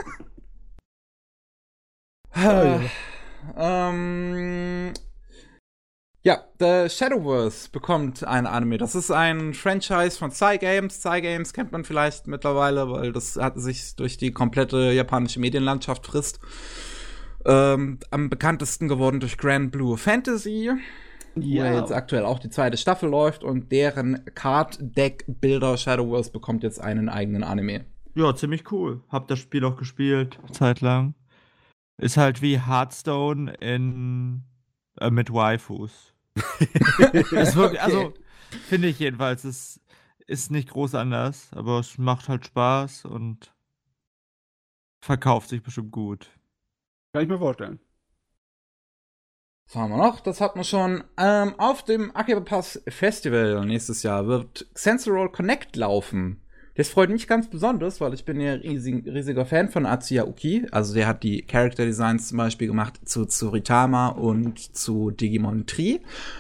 [2.42, 2.80] Ja,
[3.56, 4.92] ähm,
[6.22, 8.76] ja, The Shadowverse bekommt ein Anime.
[8.76, 11.00] Das ist ein Franchise von Cygames.
[11.00, 16.38] Cygames kennt man vielleicht mittlerweile, weil das hat sich durch die komplette japanische Medienlandschaft frisst.
[17.46, 20.70] Ähm, am bekanntesten geworden durch Grand Blue Fantasy,
[21.34, 26.32] wo ja jetzt aktuell auch die zweite Staffel läuft und deren Card Deck Builder Shadowverse
[26.32, 27.86] bekommt jetzt einen eigenen Anime.
[28.14, 29.00] ja, ziemlich cool.
[29.08, 31.14] Hab das Spiel auch gespielt, zeitlang.
[32.00, 34.42] Ist halt wie Hearthstone in
[34.98, 36.14] äh, mit Waifus.
[36.34, 38.14] ist wirklich, Also,
[38.68, 39.80] finde ich jedenfalls, es
[40.26, 43.54] ist nicht groß anders, aber es macht halt Spaß und
[45.02, 46.28] verkauft sich bestimmt gut.
[47.12, 47.80] Kann ich mir vorstellen.
[49.66, 50.20] Was haben wir noch?
[50.20, 51.04] Das hat man schon.
[51.18, 56.42] Ähm, auf dem Akiba Pass Festival nächstes Jahr wird Sensorol Connect laufen.
[56.80, 60.66] Das freut mich ganz besonders, weil ich bin ja riesig, riesiger Fan von Atsuya Uki.
[60.70, 65.98] Also der hat die Character Designs zum Beispiel gemacht zu Tsuritama und zu Digimon Tree.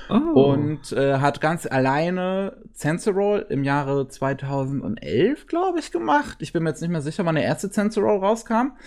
[0.08, 0.52] Oh.
[0.54, 6.38] Und äh, hat ganz alleine Sensorol im Jahre 2011, glaube ich, gemacht.
[6.40, 8.78] Ich bin mir jetzt nicht mehr sicher, wann der erste Sensorol rauskam.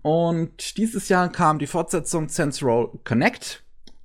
[0.00, 3.62] Und dieses Jahr kam die Fortsetzung Sensorol Connect,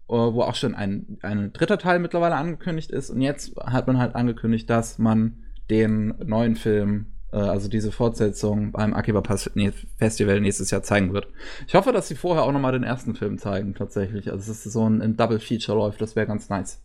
[0.10, 3.12] äh, wo auch schon ein, ein dritter Teil mittlerweile angekündigt ist.
[3.12, 8.72] Und jetzt hat man halt angekündigt, dass man den neuen Film, äh, also diese Fortsetzung
[8.72, 11.28] beim Akiba Festival nächstes Jahr zeigen wird.
[11.68, 14.32] Ich hoffe, dass sie vorher auch noch mal den ersten Film zeigen, tatsächlich.
[14.32, 16.82] Also, dass es so ein, ein Double Feature läuft, das wäre ganz nice.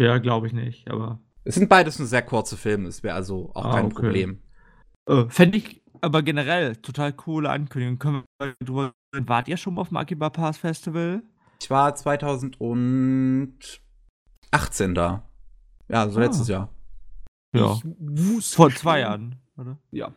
[0.00, 1.20] ja, glaube ich nicht, aber.
[1.44, 3.94] Es sind beides nur sehr kurze Filme, es wäre also auch Ah, kein okay.
[3.94, 4.42] Problem.
[5.08, 7.98] Äh, Fände ich aber generell total coole Ankündigung.
[7.98, 9.28] Können wir drüber reden?
[9.28, 11.22] Wart ihr schon mal auf dem Akiba Pass Festival?
[11.62, 15.28] Ich war 2018 da.
[15.88, 16.22] Ja, so Ah.
[16.24, 16.70] letztes Jahr.
[17.52, 17.74] Ja.
[17.74, 19.76] Ich muss Vor gestehen- zwei Jahren, oder?
[19.90, 20.12] Ja.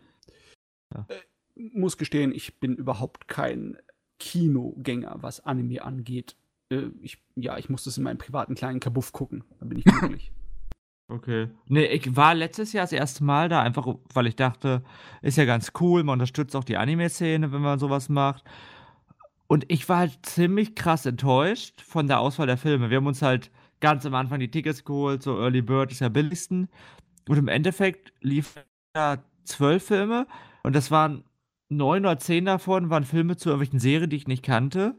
[0.94, 1.06] Ja.
[1.10, 3.78] Äh, muss gestehen, ich bin überhaupt kein
[4.20, 6.36] Kinogänger, was Anime angeht.
[6.70, 9.44] Äh, ich, ja, ich muss das in meinem privaten kleinen Kabuff gucken.
[9.60, 10.32] Da bin ich glücklich.
[11.10, 11.50] Okay.
[11.68, 14.84] Nee, ich war letztes Jahr das erste Mal da, einfach weil ich dachte,
[15.22, 18.44] ist ja ganz cool, man unterstützt auch die Anime-Szene, wenn man sowas macht.
[19.48, 22.90] Und ich war halt ziemlich krass enttäuscht von der Auswahl der Filme.
[22.90, 26.10] Wir haben uns halt ganz am Anfang die Tickets geholt, so Early Bird ist ja
[26.10, 26.70] billigsten.
[27.28, 28.64] Und im Endeffekt liefen
[28.94, 30.28] da zwölf Filme
[30.64, 31.24] und das waren
[31.70, 34.96] neun oder zehn davon waren Filme zu irgendwelchen Serien, die ich nicht kannte.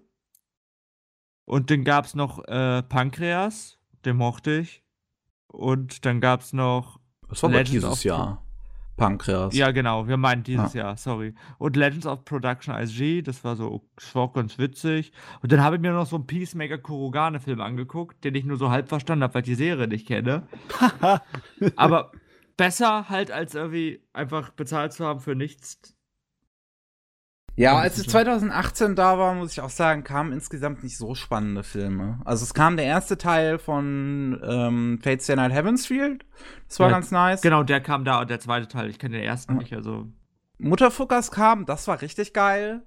[1.46, 4.82] Und dann gab es noch äh, Pankreas, den mochte ich.
[5.46, 7.00] Und dann gab es noch.
[7.28, 8.43] Das war aber dieses Jahr.
[8.96, 9.56] Pankreas.
[9.56, 10.78] Ja, genau, wir meinen dieses Ah.
[10.78, 11.34] Jahr, sorry.
[11.58, 15.12] Und Legends of Production ISG, das war so, das war auch ganz witzig.
[15.42, 18.70] Und dann habe ich mir noch so einen Peacemaker Kurogane-Film angeguckt, den ich nur so
[18.70, 20.46] halb verstanden habe, weil ich die Serie nicht kenne.
[21.76, 22.12] Aber
[22.56, 25.93] besser halt, als irgendwie einfach bezahlt zu haben für nichts.
[27.56, 28.10] Ja, als ich bitte.
[28.12, 32.18] 2018 da war, muss ich auch sagen, kamen insgesamt nicht so spannende Filme.
[32.24, 36.24] Also es kam der erste Teil von ähm, Fate Stay Night Heavensfield.
[36.68, 37.42] Das war Ja, ganz nice.
[37.42, 38.90] Genau, der kam da und der zweite Teil.
[38.90, 39.56] Ich kenne den ersten Ah.
[39.58, 40.08] nicht, also.
[40.58, 42.82] Mutterfuckers kam, das war richtig geil.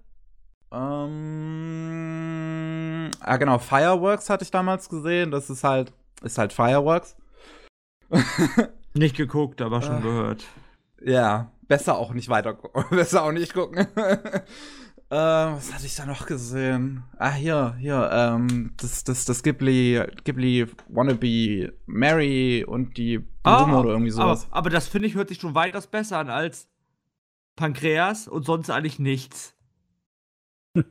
[1.67, 5.31] Ähm, ah genau, Fireworks hatte ich damals gesehen.
[5.31, 5.93] Das ist halt,
[6.23, 7.15] ist halt Fireworks.
[8.93, 10.01] Nicht geguckt, aber schon Ah.
[10.01, 10.43] gehört.
[11.01, 12.85] Ja, besser auch nicht weiter gucken.
[12.91, 13.87] besser auch nicht gucken.
[13.97, 14.43] ähm,
[15.09, 17.03] was hatte ich da noch gesehen?
[17.17, 23.89] Ah, hier, hier, ähm, das, das, das Ghibli, Ghibli Wannabe Mary und die Blume oder
[23.91, 24.45] irgendwie sowas.
[24.45, 26.67] Ah, Aber, aber das finde ich hört sich schon weitaus besser an als
[27.55, 29.53] Pankreas und sonst eigentlich nichts.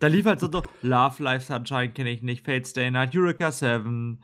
[0.00, 3.52] Da lief halt so, so Love Life Sunshine kenne ich nicht, Fate Stay Night, Eureka
[3.52, 4.20] 7,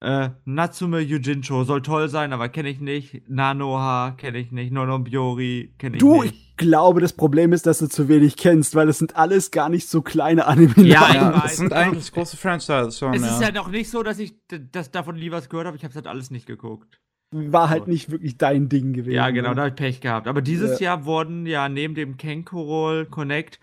[0.00, 5.72] äh, Natsume Yujincho soll toll sein, aber kenne ich nicht, Nanoha kenne ich nicht, Nononbiori
[5.78, 6.34] kenne ich Du, nicht.
[6.34, 9.68] ich glaube, das Problem ist, dass du zu wenig kennst, weil das sind alles gar
[9.70, 10.74] nicht so kleine Anime.
[10.76, 11.42] Ja, ich ja, weiß.
[11.42, 13.28] das sind eigentlich große Franchises schon, es ja.
[13.28, 14.34] ist ja noch nicht so, dass ich
[14.72, 17.00] das davon nie was gehört habe, ich habe es halt alles nicht geguckt.
[17.32, 19.14] War halt nicht wirklich dein Ding gewesen.
[19.16, 19.54] Ja, genau, ne?
[19.56, 20.28] da habe ich Pech gehabt.
[20.28, 20.86] Aber dieses Ja.
[20.94, 23.58] Jahr wurden ja neben dem Kenko-Roll Connect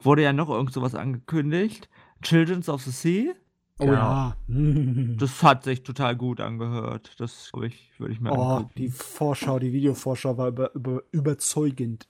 [0.00, 1.88] wurde ja noch irgend sowas angekündigt.
[2.22, 3.34] Children's of the Sea.
[3.78, 4.36] Oh ja.
[4.48, 7.14] Das hat sich total gut angehört.
[7.18, 8.72] Das, glaube ich, würde ich mir Oh, angucken.
[8.76, 12.08] die Vorschau, die Videovorschau war über, über, überzeugend.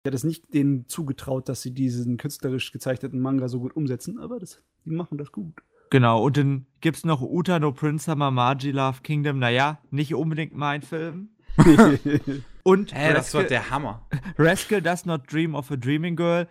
[0.00, 4.18] Ich hätte es nicht denen zugetraut, dass sie diesen künstlerisch gezeichneten Manga so gut umsetzen,
[4.18, 5.54] aber das, die machen das gut.
[5.90, 9.38] Genau, und dann gibt es noch Uta no Prince Summer Magi Love Kingdom.
[9.38, 11.30] Naja, nicht unbedingt mein Film.
[12.62, 14.06] Und Hä, das Rascal, wird der Hammer.
[14.38, 16.46] Rascal Does Not Dream of a Dreaming Girl.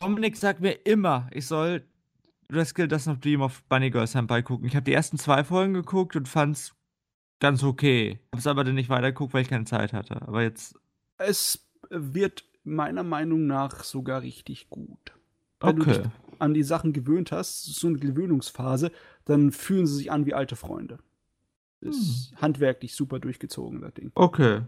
[0.00, 1.84] Dominik sagt mir immer, ich soll
[2.50, 4.66] Rascal Does Not Dream of Bunny Girl Senpai gucken.
[4.66, 6.74] Ich habe die ersten zwei Folgen geguckt und fand's
[7.40, 8.20] ganz okay.
[8.32, 10.22] Hab's aber dann nicht weitergeguckt, weil ich keine Zeit hatte.
[10.22, 10.78] Aber jetzt,
[11.18, 15.12] es wird meiner Meinung nach sogar richtig gut.
[15.60, 16.02] Wenn du okay.
[16.02, 18.92] dich an die Sachen gewöhnt hast, so eine Gewöhnungsphase,
[19.24, 20.98] dann fühlen sie sich an wie alte Freunde.
[21.80, 24.10] Ist handwerklich super durchgezogen, das Ding.
[24.14, 24.62] Okay.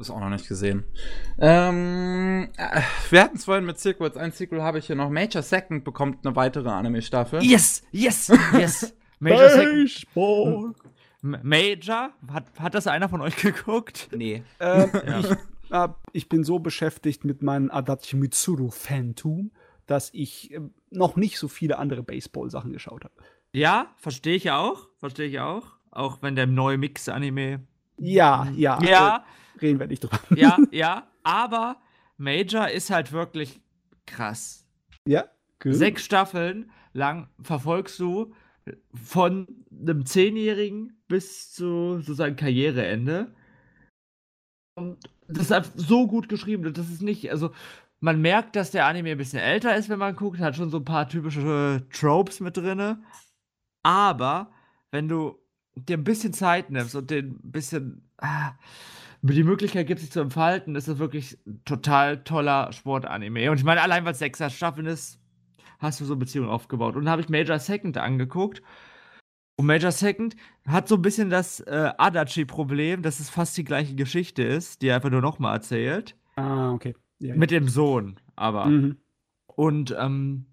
[0.00, 0.84] Ich habe es auch noch nicht gesehen.
[1.38, 2.80] Ähm, äh,
[3.10, 4.16] wir hatten es vorhin mit Sequels.
[4.16, 5.10] Ein Sequel habe ich hier noch.
[5.10, 7.42] Major Second bekommt eine weitere Anime-Staffel.
[7.42, 8.94] Yes, yes, yes.
[9.18, 9.74] Major Second.
[9.84, 10.74] Baseball.
[11.22, 12.10] M- Major?
[12.32, 14.08] Hat, hat das einer von euch geguckt?
[14.16, 14.42] Nee.
[14.58, 15.18] Ähm, Ja.
[15.20, 15.30] ich,
[15.70, 19.50] äh, ich bin so beschäftigt mit meinem Adachi Mitsuru-Fantum,
[19.86, 23.14] dass ich äh, noch nicht so viele andere Baseball-Sachen geschaut habe.
[23.52, 24.88] Ja, verstehe ich auch.
[24.96, 25.74] Verstehe ich auch.
[25.90, 27.66] Auch wenn der neue Mix-Anime.
[28.00, 28.82] Ja, ja.
[28.82, 29.24] Ja,
[29.56, 30.18] Äh, reden wir nicht drüber.
[30.34, 31.06] ja, ja.
[31.22, 31.80] Aber
[32.16, 33.60] Major ist halt wirklich
[34.06, 34.66] krass.
[35.06, 35.24] Ja,
[35.62, 35.74] gut.
[35.74, 38.34] Sechs Staffeln lang verfolgst du
[38.94, 43.34] von einem Zehnjährigen bis zu sozusagen Karriereende.
[44.76, 44.98] Und
[45.28, 46.72] das ist so gut geschrieben.
[46.72, 47.50] Das ist nicht, also
[48.00, 50.78] man merkt, dass der Anime ein bisschen älter ist, wenn man guckt, hat schon so
[50.78, 53.02] ein paar typische Tropes mit drinne.
[53.82, 54.50] Aber
[54.90, 55.38] wenn du
[55.76, 58.52] dir ein bisschen Zeit nimmst und den ein bisschen ah,
[59.22, 63.50] die Möglichkeit gibt, sich zu entfalten, ist das wirklich ein total toller Sportanime.
[63.50, 65.18] Und ich meine, allein weil es sechser Staffeln ist,
[65.78, 66.96] hast du so Beziehungen aufgebaut.
[66.96, 68.62] Und dann habe ich Major Second angeguckt.
[69.56, 73.94] Und Major Second hat so ein bisschen das äh, Adachi-Problem, dass es fast die gleiche
[73.94, 76.16] Geschichte ist, die er einfach nur nochmal erzählt.
[76.36, 76.94] Ah, okay.
[77.18, 78.64] Ja, Mit dem Sohn, aber.
[78.64, 78.70] ja.
[78.70, 78.96] Mhm.
[79.46, 80.46] Und ähm,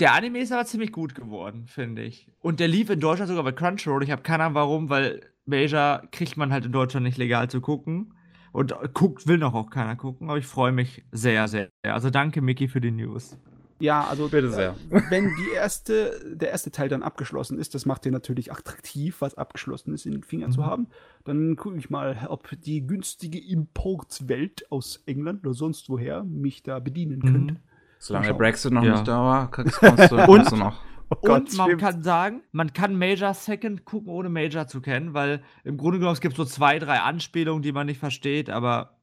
[0.00, 2.26] der Anime ist aber ziemlich gut geworden, finde ich.
[2.40, 4.02] Und der lief in Deutschland sogar bei Crunchyroll.
[4.02, 7.60] Ich habe keine Ahnung warum, weil Major kriegt man halt in Deutschland nicht legal zu
[7.60, 8.14] gucken.
[8.52, 11.68] Und äh, guckt, will noch auch keiner gucken, aber ich freue mich sehr, sehr.
[11.84, 13.36] Also danke, Mickey, für die News.
[13.78, 14.74] Ja, also Bitte sehr.
[14.90, 19.20] äh, wenn die erste, der erste Teil dann abgeschlossen ist, das macht dir natürlich attraktiv,
[19.20, 20.66] was abgeschlossen ist, in den Fingern zu Mhm.
[20.66, 20.86] haben.
[21.24, 26.78] Dann gucke ich mal, ob die günstige Importwelt aus England oder sonst woher mich da
[26.80, 27.32] bedienen Mhm.
[27.32, 27.56] könnte.
[28.00, 28.34] Solange.
[28.34, 28.92] Brexit noch Ja.
[28.92, 29.86] nicht da war, kannst du,
[30.16, 30.80] Und- kommst du noch.
[31.10, 31.80] Oh Und man stimmt.
[31.80, 36.14] kann sagen, man kann Major Second gucken, ohne Major zu kennen, weil im Grunde genommen
[36.14, 38.96] es gibt so zwei, drei Anspielungen, die man nicht versteht, aber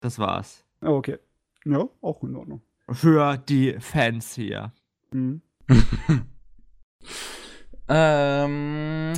[0.00, 0.64] das war's.
[0.80, 1.18] Oh, okay.
[1.66, 2.62] Ja, auch in Ordnung.
[2.90, 4.72] Für die Fans hier.
[5.12, 5.42] Mhm.
[7.88, 9.12] Ähm,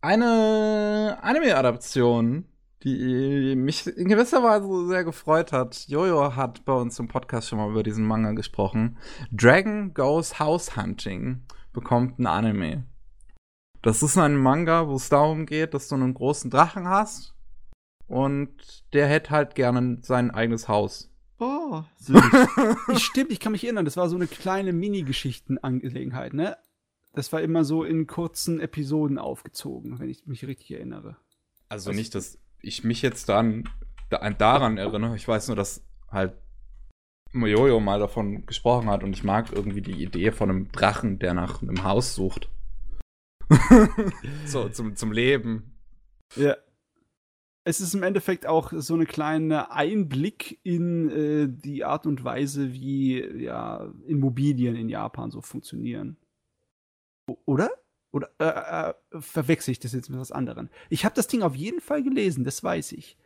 [0.00, 2.44] eine Anime-Adaption,
[2.86, 5.88] die mich in gewisser Weise sehr gefreut hat.
[5.88, 8.96] Jojo hat bei uns im Podcast schon mal über diesen Manga gesprochen.
[9.32, 12.84] Dragon Goes House Hunting bekommt ein Anime.
[13.82, 17.34] Das ist ein Manga, wo es darum geht, dass du einen großen Drachen hast
[18.06, 18.52] und
[18.92, 21.10] der hätte halt gerne sein eigenes Haus.
[21.40, 22.22] Oh, süß.
[22.92, 26.56] Ich, stimmt, ich kann mich erinnern, das war so eine kleine Mini-Geschichten-Angelegenheit, ne?
[27.14, 31.16] Das war immer so in kurzen Episoden aufgezogen, wenn ich mich richtig erinnere.
[31.68, 33.68] Also nicht, dass ich mich jetzt dann
[34.10, 35.16] da, daran erinnere.
[35.16, 36.34] Ich weiß nur, dass halt
[37.32, 41.34] Mojojo mal davon gesprochen hat und ich mag irgendwie die Idee von einem Drachen, der
[41.34, 42.48] nach einem Haus sucht.
[44.46, 45.78] so, zum, zum Leben.
[46.34, 46.56] Ja.
[47.64, 52.72] Es ist im Endeffekt auch so eine kleine Einblick in äh, die Art und Weise,
[52.72, 56.16] wie ja, Immobilien in Japan so funktionieren.
[57.28, 57.70] O oder?
[58.16, 60.70] Oder äh, äh, verwechsel ich das jetzt mit was anderem?
[60.88, 63.18] Ich habe das Ding auf jeden Fall gelesen, das weiß ich.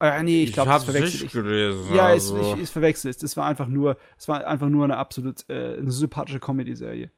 [0.00, 1.32] Äh, nee, ich glaube, das hab's verwechsel ich.
[1.32, 1.94] gelesen.
[1.94, 2.36] Ja, also.
[2.38, 3.16] es, ich, ich verwechsel es.
[3.18, 7.10] Das war einfach nur, es war einfach nur eine absolut äh, eine sympathische Comedy-Serie.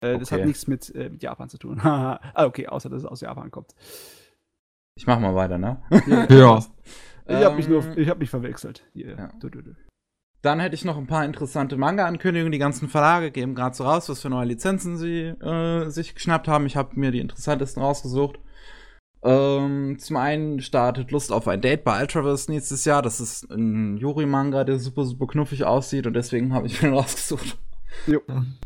[0.00, 0.46] Äh, Das hat Okay.
[0.46, 1.80] nichts mit, äh, mit Japan zu tun.
[1.82, 3.74] ah, okay, außer dass es aus Japan kommt.
[4.96, 5.82] ich mach mal weiter, ne?
[6.28, 6.64] Ja.
[7.26, 8.84] Ich habe mich nur, Ähm, ich habe mich verwechselt.
[8.92, 9.16] Hier.
[9.16, 9.32] ja.
[9.40, 9.74] Du, du, du.
[10.44, 12.52] Dann hätte ich noch ein paar interessante Manga-Ankündigungen.
[12.52, 16.48] Die ganzen Verlage geben gerade so raus, was für neue Lizenzen sie äh, sich geschnappt
[16.48, 16.66] haben.
[16.66, 18.38] Ich habe mir die interessantesten rausgesucht.
[19.22, 23.00] Ähm, zum einen startet Lust auf ein Date bei Ultraverse nächstes Jahr.
[23.00, 27.56] Das ist ein Yuri-Manga, der super, super knuffig aussieht und deswegen habe ich ihn rausgesucht.
[28.06, 28.20] Jo.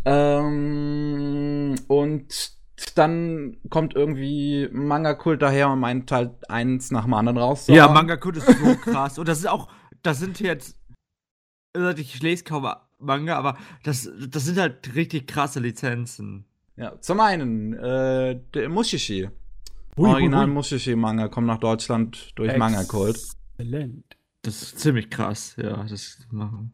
[0.05, 2.59] Ähm, und
[2.97, 7.69] dann kommt irgendwie Manga-Kult daher und meint halt eins nach dem anderen raus.
[7.69, 9.17] Ja, Manga Code ist so krass.
[9.17, 9.69] Und das ist auch,
[10.03, 10.78] das sind jetzt,
[11.97, 12.67] ich lese kaum
[12.99, 16.45] Manga, aber das, das sind halt richtig krasse Lizenzen.
[16.77, 19.29] Ja, zum einen, äh, der Mushishi.
[19.97, 20.55] Hui, Original hui, hui.
[20.55, 23.17] Mushishi-Manga kommt nach Deutschland durch Manga Cult.
[23.17, 24.17] Exzellent.
[24.43, 26.73] Das ist ziemlich krass, ja, das machen.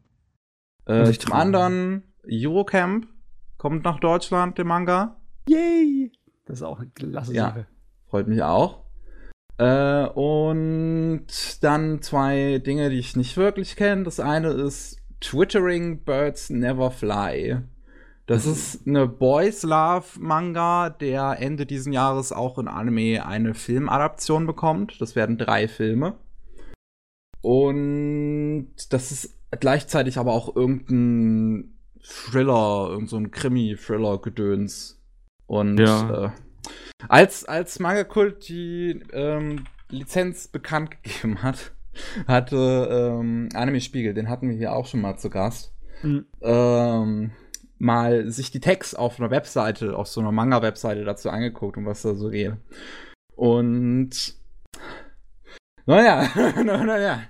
[0.85, 3.07] Äh, zum anderen, Eurocamp
[3.57, 5.19] kommt nach Deutschland, der Manga.
[5.49, 6.11] Yay!
[6.45, 7.47] Das ist auch eine klasse Ja.
[7.49, 7.67] Sache.
[8.07, 8.84] Freut mich auch.
[9.57, 11.27] Äh, und
[11.61, 14.03] dann zwei Dinge, die ich nicht wirklich kenne.
[14.03, 17.59] Das eine ist Twittering Birds Never Fly.
[18.27, 24.47] Das ist eine Boys Love Manga, der Ende diesen Jahres auch in Anime eine Filmadaption
[24.47, 24.99] bekommt.
[24.99, 26.15] Das werden drei Filme.
[27.41, 34.99] Und das ist gleichzeitig aber auch irgendein Thriller, irgend so ein Krimi-Thriller-Gedöns.
[35.45, 36.25] Und Ja.
[36.25, 36.29] äh,
[37.07, 41.71] als, als Manga-Kult die ähm, Lizenz bekannt gegeben hat,
[42.27, 42.87] hatte
[43.19, 45.71] ähm, Anime Spiegel, den hatten wir hier auch schon mal zu Gast,
[46.03, 46.25] Mhm.
[46.41, 47.31] ähm,
[47.77, 52.01] mal sich die Text auf einer Webseite, auf so einer Manga-Webseite dazu angeguckt und was
[52.01, 52.53] da so geht.
[53.35, 54.35] Und
[55.85, 56.27] naja,
[56.63, 57.21] naja.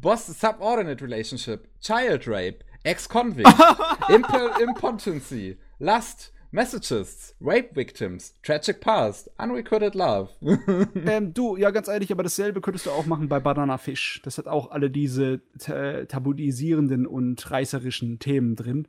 [0.00, 3.48] Boss Subordinate Relationship, Child Rape, Ex-Convict,
[4.08, 4.26] Imp
[4.60, 10.30] Impotency, Lust, Messages, Rape Victims, Tragic Past, Unrecorded Love.
[11.06, 14.20] Ähm, du, ja, ganz ehrlich, aber dasselbe könntest du auch machen bei Banana Fish.
[14.24, 18.88] Das hat auch alle diese ta tabuisierenden und reißerischen Themen drin.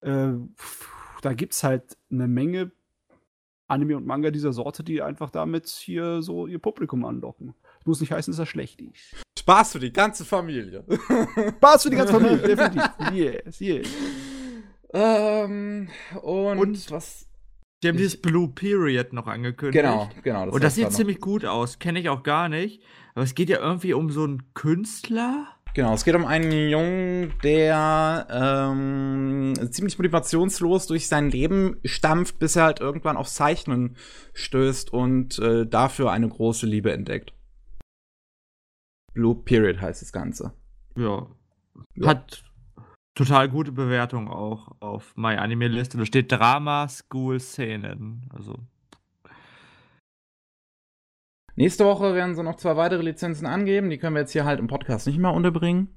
[0.00, 0.32] Äh,
[1.22, 2.72] da gibt's halt eine Menge
[3.70, 7.54] Anime und Manga dieser Sorte, die einfach damit hier so ihr Publikum anlocken.
[7.78, 9.24] Das muss nicht heißen, dass das schlecht ist.
[9.38, 10.84] Spaß für die ganze Familie.
[11.56, 12.82] Spaß für die ganze Familie, definitiv.
[13.12, 13.88] Yes, yes.
[14.92, 15.88] Ähm,
[16.22, 17.26] und, Und- was?
[17.82, 19.82] Die haben Ich- dieses Blue Period noch angekündigt.
[19.82, 20.50] Genau, genau.
[20.50, 21.78] Und das sieht ziemlich gut aus.
[21.78, 22.82] Kenne ich auch gar nicht.
[23.14, 25.46] Aber es geht ja irgendwie um so einen Künstler.
[25.74, 32.56] Genau, es geht um einen Jungen, der ähm, ziemlich motivationslos durch sein Leben stampft, bis
[32.56, 33.96] er halt irgendwann aufs Zeichnen
[34.34, 37.32] stößt und äh, dafür eine große Liebe entdeckt.
[39.14, 40.52] Blue Period heißt das Ganze.
[40.96, 41.26] Ja.
[41.94, 42.06] Ja.
[42.08, 42.42] Hat
[43.14, 45.98] total gute Bewertung auch auf My Anime Liste.
[45.98, 48.28] Da steht Drama School Szenen.
[48.34, 48.56] Also.
[51.56, 53.90] Nächste Woche werden sie noch zwei weitere Lizenzen angeben.
[53.90, 55.88] Die können wir jetzt hier halt im Podcast nicht mehr unterbringen,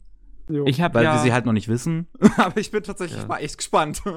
[0.50, 0.66] Jo.
[0.66, 1.16] Ich habe weil ja.
[1.16, 2.08] wir sie halt noch nicht wissen.
[2.38, 3.28] Aber ich bin tatsächlich Ja.
[3.28, 4.02] mal echt gespannt.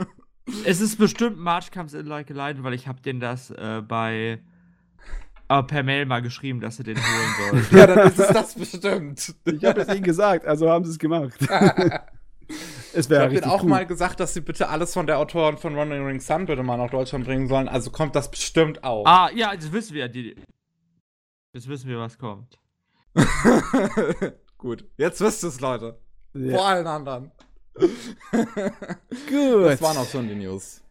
[0.64, 3.82] Es ist bestimmt March Comes in Like a Lion, weil ich habe den das äh,
[3.84, 4.38] bei
[5.48, 7.66] äh, per Mail mal geschrieben, dass er den holen soll.
[7.80, 9.34] ja, dann ist es das bestimmt.
[9.44, 11.36] ich habe es ihnen gesagt, also haben sie es gemacht.
[12.96, 13.68] Es Ich wäre habe richtig denen auch cool.
[13.70, 16.76] mal gesagt, dass sie bitte alles von der Autorin von Running Ring Sun bitte mal
[16.76, 17.68] nach Deutschland bringen sollen.
[17.68, 19.04] Also kommt das bestimmt auch.
[19.06, 20.08] ah, ja, das wissen wir.
[20.08, 20.34] Die,
[21.52, 22.58] jetzt wissen wir, was kommt.
[24.58, 25.98] Gut, jetzt wisst ihr es, Leute.
[26.32, 26.58] Vor ja.
[26.60, 27.30] allen anderen.
[27.76, 29.64] Gut.
[29.66, 30.82] Das waren auch schon die News.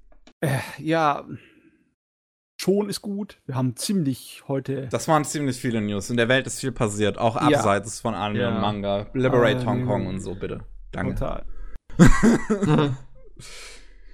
[0.78, 1.26] ja,
[2.60, 3.40] schon ist gut.
[3.46, 4.88] Wir haben ziemlich heute.
[4.92, 6.10] Das waren ziemlich viele News.
[6.10, 7.42] In der Welt ist viel passiert, auch Ja.
[7.58, 8.56] abseits von Anime Ja.
[8.56, 9.08] und Manga.
[9.14, 9.86] Liberate Ah, Hong.
[9.86, 10.62] Kong und so, bitte.
[10.92, 11.16] Danke.
[11.16, 11.46] Total.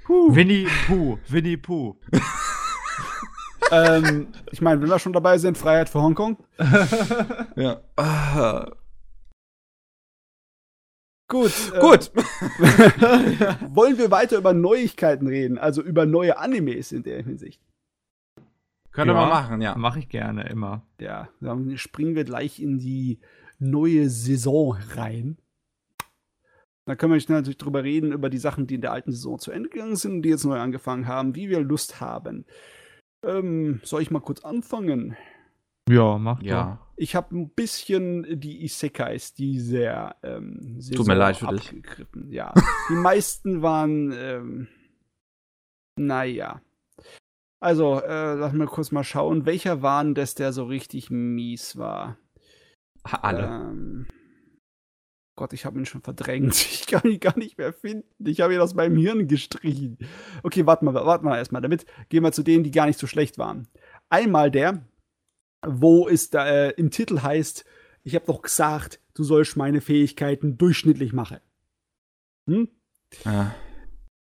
[0.07, 1.95] Winnie Pooh, Winnie Pooh.
[3.71, 6.37] ähm, ich meine, wenn wir schon dabei sind, Freiheit für Hongkong.
[7.55, 7.81] Ja.
[7.95, 8.71] Ah,
[11.27, 11.53] Gut.
[11.73, 12.11] äh, Gut.
[13.73, 17.61] wollen wir weiter über Neuigkeiten reden, also über neue Animes in der Hinsicht?
[18.91, 19.19] Könnte Ja.
[19.21, 19.75] man machen, ja.
[19.77, 20.85] Mache ich gerne immer.
[20.99, 23.19] Ja, dann springen wir gleich in die
[23.59, 25.37] neue Saison rein.
[26.85, 29.51] Da können wir natürlich drüber reden, über die Sachen, die in der alten Saison zu
[29.51, 32.45] Ende gegangen sind und die jetzt neu angefangen haben, wie wir Lust haben.
[33.23, 35.15] Ähm, soll ich mal kurz anfangen?
[35.89, 36.87] Ja, mach Ja.
[36.95, 41.73] Ich habe ein bisschen die Isekais dieser ähm, Saison Tut mir leid für dich.
[42.29, 42.53] Ja,
[42.89, 44.67] die meisten waren, ähm,
[45.97, 46.61] naja.
[47.59, 51.77] Also, äh, lass mal kurz mal schauen, welcher war denn das, der so richtig mies
[51.77, 52.17] war?
[53.03, 53.45] Alle.
[53.45, 54.07] Ähm,
[55.35, 56.55] Gott, ich habe ihn schon verdrängt.
[56.81, 58.27] Ich kann ihn gar nicht mehr finden.
[58.27, 59.97] Ich habe ihn aus meinem Hirn gestrichen.
[60.43, 61.61] Okay, warte mal, warte mal erstmal.
[61.61, 63.67] Damit gehen wir zu denen, die gar nicht so schlecht waren.
[64.09, 64.85] Einmal der,
[65.65, 67.63] wo es da äh, im Titel heißt,
[68.03, 71.37] ich habe doch gesagt, du sollst meine Fähigkeiten durchschnittlich machen.
[72.47, 72.67] Hm?
[73.23, 73.55] Ja.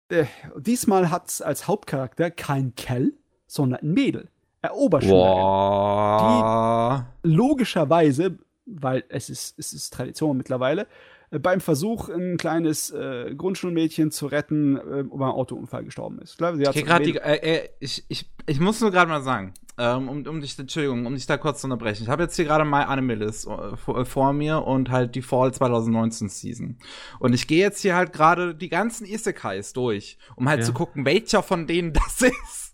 [0.08, 0.26] Äh,
[0.58, 3.12] diesmal hat es als Hauptcharakter kein Kell,
[3.46, 4.28] sondern ein Mädel.
[4.68, 5.20] Oberschülerin.
[5.22, 7.06] Boah.
[7.22, 8.38] logischerweise,
[8.78, 10.86] weil es ist, es ist Tradition mittlerweile,
[11.30, 16.38] äh, beim Versuch, ein kleines äh, Grundschulmädchen zu retten, äh, über einen Autounfall gestorben ist.
[16.38, 19.22] Klar, sie Ich, hat grad die, äh, äh, ich, ich, ich muss nur gerade mal
[19.22, 22.02] sagen, ähm, um, um dich, Entschuldigung, um dich da kurz zu unterbrechen.
[22.02, 25.22] Ich habe jetzt hier gerade My Anime List äh, vor, vor mir und halt die
[25.22, 26.76] Fall 2019 Season.
[27.18, 30.66] Und ich gehe jetzt hier halt gerade die ganzen Isekais durch, um halt Ja.
[30.66, 32.69] zu gucken, welcher von denen das ist.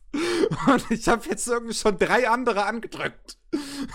[0.67, 3.39] Und ich habe jetzt irgendwie schon drei andere angedrückt.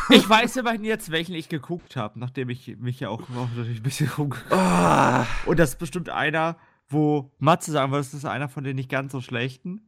[0.09, 3.84] Ich weiß immerhin jetzt, welchen ich geguckt habe, nachdem ich mich ja auch natürlich ein
[3.84, 6.57] bisschen rumgeguckt Ah, Und das ist bestimmt einer,
[6.88, 9.82] wo Matze sagen würde, das ist einer von den nicht ganz so schlechten.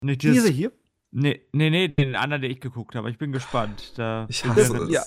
[0.00, 0.72] Nicht Diese dieses, hier?
[1.12, 3.10] Nee, nee, nee, den anderen, den ich geguckt habe.
[3.10, 3.94] Ich bin gespannt.
[3.96, 4.90] Da Ich hasse es.
[4.90, 5.02] Ja.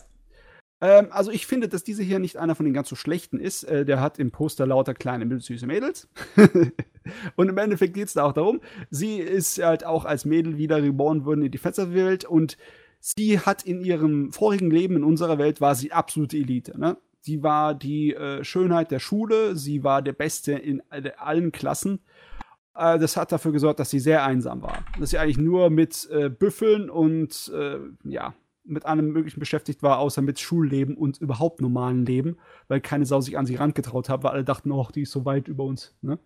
[0.84, 3.64] Ähm, also ich finde, dass dieser hier nicht einer von den ganz so schlechten ist.
[3.64, 6.10] Äh, der hat im Poster lauter kleine, süße Mädels.
[7.38, 8.60] und im Endeffekt geht es da auch darum,
[8.90, 12.58] sie ist halt auch als Mädel wieder reborn worden in die Fantasy-Welt und
[13.00, 16.78] sie hat in ihrem vorigen Leben in unserer Welt war sie absolute Elite.
[16.78, 16.98] Ne?
[17.22, 22.02] Sie war die äh, Schönheit der Schule, sie war der Beste in äh, allen Klassen.
[22.76, 24.84] Äh, das hat dafür gesorgt, dass sie sehr einsam war.
[25.00, 28.34] Dass sie eigentlich nur mit äh, Büffeln und äh, ja,
[28.66, 32.38] mit allem Möglichen beschäftigt war, außer mit Schulleben und überhaupt normalen Leben,
[32.68, 35.26] weil keine Sau sich an sie rangetraut hat, weil alle dachten, oh, die ist so
[35.26, 35.96] weit über uns.
[36.02, 36.20] Ne?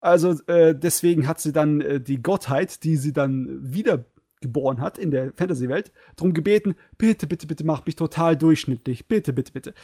[0.00, 5.10] Also äh, deswegen hat sie dann äh, die Gottheit, die sie dann wiedergeboren hat in
[5.10, 9.74] der Fantasy-Welt, darum gebeten, bitte, bitte, bitte mach mich total durchschnittlich, bitte, bitte, bitte.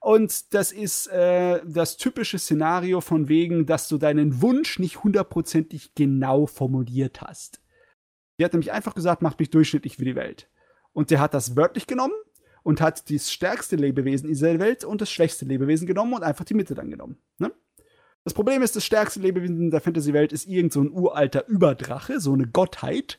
[0.00, 5.94] Und das ist äh, das typische Szenario von wegen, dass du deinen Wunsch nicht hundertprozentig
[5.94, 7.60] genau formuliert hast.
[8.38, 10.48] Die hat nämlich einfach gesagt, mach mich durchschnittlich für die Welt.
[10.96, 12.14] Und der hat das wörtlich genommen
[12.62, 16.54] und hat das stärkste Lebewesen dieser Welt und das schwächste Lebewesen genommen und einfach die
[16.54, 17.18] Mitte dann genommen.
[17.36, 17.52] Ne?
[18.24, 22.18] Das Problem ist, das stärkste Lebewesen in der Fantasy-Welt ist irgend so ein uralter Überdrache,
[22.18, 23.18] so eine Gottheit.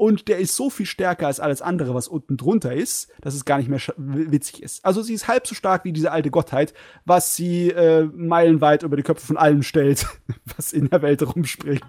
[0.00, 3.44] Und der ist so viel stärker als alles andere, was unten drunter ist, dass es
[3.44, 4.82] gar nicht mehr witzig ist.
[4.82, 6.72] Also sie ist halb so stark wie diese alte Gottheit,
[7.04, 10.06] was sie äh, meilenweit über die Köpfe von allen stellt,
[10.56, 11.82] was in der Welt rumspringt.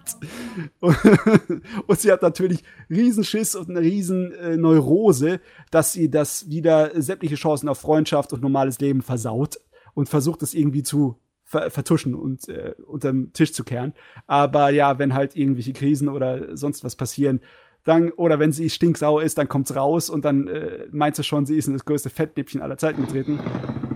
[0.82, 0.97] Und,
[1.88, 5.39] und sie hat natürlich Riesenschiss und eine riesen äh,
[5.72, 9.62] dass sie das wieder sämtliche Chancen auf Freundschaft und normales Leben versaut
[9.93, 13.93] und versucht es irgendwie zu ver vertuschen und äh, unterm Tisch zu kehren.
[14.28, 17.41] Aber ja, wenn halt irgendwelche Krisen oder sonst was passieren,
[17.84, 21.45] dann, oder wenn sie stinksauer ist, dann kommt's raus und dann äh, meint sie schon,
[21.45, 23.39] sie ist in das größte Fettnäpfchen aller Zeiten getreten.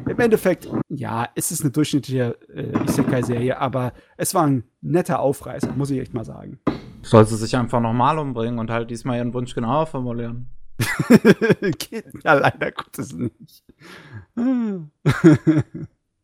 [0.08, 5.74] Im Endeffekt, ja, es ist eine durchschnittliche äh, Isekai-Serie, aber es war ein netter Aufreißer,
[5.76, 6.60] muss ich echt mal sagen.
[7.02, 10.48] Soll sie sich einfach nochmal umbringen und halt diesmal ihren Wunsch genauer formulieren.
[11.62, 13.64] Geht ja leider Gottes nicht.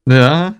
[0.07, 0.55] Ja.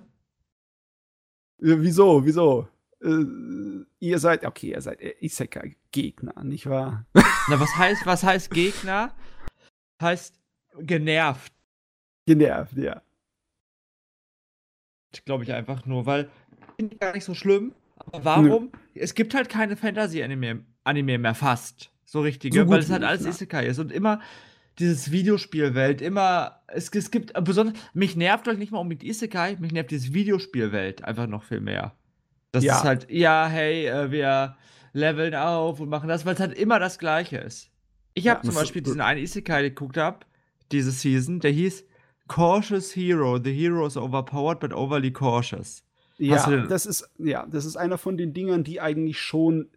[1.63, 2.67] Ja, wieso, wieso?
[3.03, 7.05] Äh, ihr seid, okay, ihr seid äh, Isekai-Gegner, nicht wahr?
[7.49, 9.15] Na, was heißt, was heißt Gegner?
[10.01, 10.35] Heißt
[10.79, 11.53] genervt,
[12.25, 13.01] Genervt, ja.
[15.25, 16.29] glaube ich einfach nur, weil
[16.77, 17.73] finde ich gar nicht so schlimm.
[17.97, 18.71] Aber warum?
[18.95, 21.91] Es gibt halt keine Fantasy-Anime Anime mehr fast.
[22.05, 23.29] So richtige, So weil es halt alles ja.
[23.29, 23.79] Isekai ist.
[23.79, 24.21] Und immer
[24.79, 29.71] dieses Videospielwelt, immer, es, es gibt, besonders, mich nervt euch nicht mal unbedingt Isekai, mich
[29.71, 31.95] nervt diese Videospielwelt einfach noch viel mehr.
[32.51, 32.77] Das Ja.
[32.77, 34.57] ist halt, ja, hey, äh, wir
[34.93, 37.69] leveln auf und machen das, weil es halt immer das Gleiche ist.
[38.13, 40.25] Ich habe Ja, zum Beispiel diesen einen Isekai geguckt habe,
[40.71, 41.85] diese Season, der hieß
[42.27, 43.39] Cautious Hero.
[43.41, 45.83] The hero is overpowered but overly cautious.
[46.17, 49.69] Ja, das ist, ja, das ist einer von den Dingern, die eigentlich schon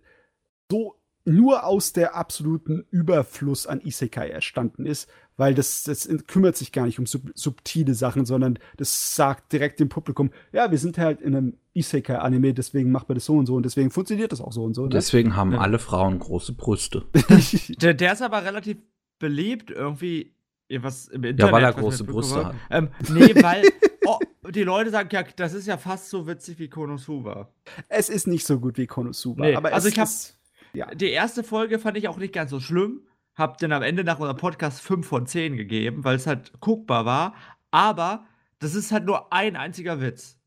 [0.70, 6.70] so nur aus der absoluten Überfluss an Isekai entstanden ist, weil das, das kümmert sich
[6.70, 10.98] gar nicht um sub subtile Sachen, sondern das sagt direkt dem Publikum, ja, wir sind
[10.98, 14.40] halt in einem Isekai-Anime, deswegen macht man das so und so und deswegen funktioniert das
[14.40, 14.82] auch so und so.
[14.84, 14.90] Ne?
[14.90, 15.58] Deswegen haben Ja.
[15.58, 17.04] alle Frauen große Brüste.
[17.80, 18.76] Der, der ist aber relativ
[19.18, 20.34] beliebt irgendwie.
[20.80, 22.54] Was im Internet, Ja, weil er große Brüste hat.
[22.70, 23.62] Ähm, nee, weil
[24.06, 24.18] oh,
[24.50, 27.48] die Leute sagen, ja, das ist ja fast so witzig wie Konosuba.
[27.88, 30.38] es ist nicht so gut wie Konosuba, Nee, aber also es ich ist,
[30.74, 30.86] ja.
[30.94, 33.02] Die erste Folge fand ich auch nicht ganz so schlimm.
[33.34, 37.04] Hab dann am Ende nach unserem Podcast 5 von 10 gegeben, weil es halt guckbar
[37.04, 37.34] war.
[37.70, 38.26] Aber
[38.60, 40.38] das ist halt nur ein einziger Witz.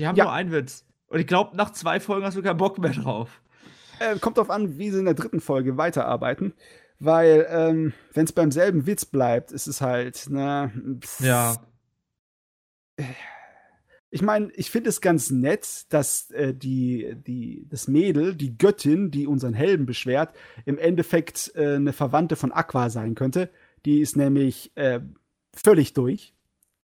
[0.00, 0.24] Die haben Ja.
[0.24, 0.84] nur einen Witz.
[1.06, 3.40] Und ich glaube, nach zwei Folgen hast du keinen Bock mehr drauf.
[4.00, 6.54] Äh, kommt drauf an, wie sie in der dritten Folge weiterarbeiten.
[6.98, 11.20] Weil, ähm, wenn es beim selben Witz bleibt, ist es halt, na, pff.
[14.14, 19.10] Ich meine, ich finde es ganz nett, dass äh, die, die, das Mädel, die Göttin,
[19.10, 20.32] die unseren Helden beschwert,
[20.66, 23.50] im Endeffekt äh, eine Verwandte von Aqua sein könnte.
[23.84, 25.00] Die ist nämlich äh,
[25.52, 26.32] völlig durch.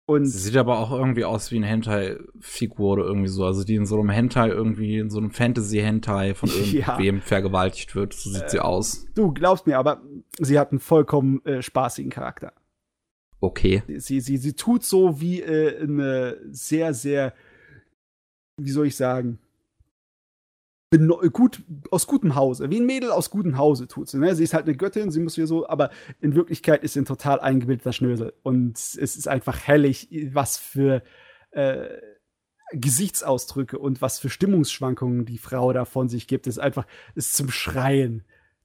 [0.04, 3.46] Und Sie sieht aber auch irgendwie aus wie eine Hentai-Figur oder irgendwie so.
[3.46, 6.98] Also die in so einem Hentai irgendwie, in so einem Fantasy-Hentai von Ja.
[6.98, 8.12] irgendwem vergewaltigt wird.
[8.12, 9.06] So sieht sie aus.
[9.14, 10.02] du glaubst mir aber,
[10.40, 12.52] sie hat einen vollkommen äh, spaßigen Charakter.
[13.40, 13.82] Okay.
[13.98, 17.34] Sie, sie, sie tut so wie äh, eine sehr, sehr,
[18.56, 19.38] wie soll ich sagen,
[21.32, 22.70] gut, aus gutem Hause.
[22.70, 24.18] Wie ein Mädel aus gutem Hause tut sie.
[24.18, 24.34] Ne?
[24.34, 27.06] Sie ist halt eine Göttin, sie muss hier so, aber in Wirklichkeit ist sie ein
[27.06, 28.34] total eingebildeter Schnösel.
[28.42, 31.02] Und es ist einfach herrlich, was für
[31.50, 31.88] äh,
[32.72, 36.46] Gesichtsausdrücke und was für Stimmungsschwankungen die Frau da von sich gibt.
[36.46, 38.24] Das ist einfach, ist zum Schreien.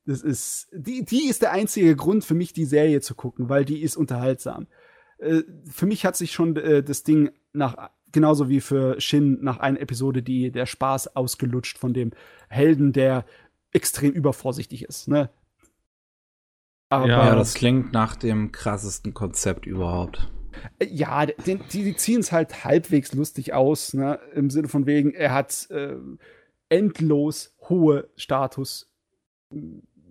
[0.09, 3.63] Das ist, die, die ist der einzige Grund für mich, die Serie zu gucken, weil
[3.63, 4.65] die ist unterhaltsam.
[5.19, 9.59] Äh, für mich hat sich schon äh, das Ding nach, genauso wie für Shin nach
[9.59, 12.09] einer Episode, die der Spaß ausgelutscht von dem
[12.47, 13.23] Helden, der
[13.71, 15.09] extrem übervorsichtig ist.
[15.09, 15.29] Ne?
[16.89, 20.27] Aber ja, das klingt nach dem krassesten Konzept überhaupt.
[20.79, 24.19] Äh, ja, die, die ziehen es halt halbwegs lustig aus, ne?
[24.33, 25.97] Im Sinne von wegen, er hat äh,
[26.67, 28.09] endlos hohe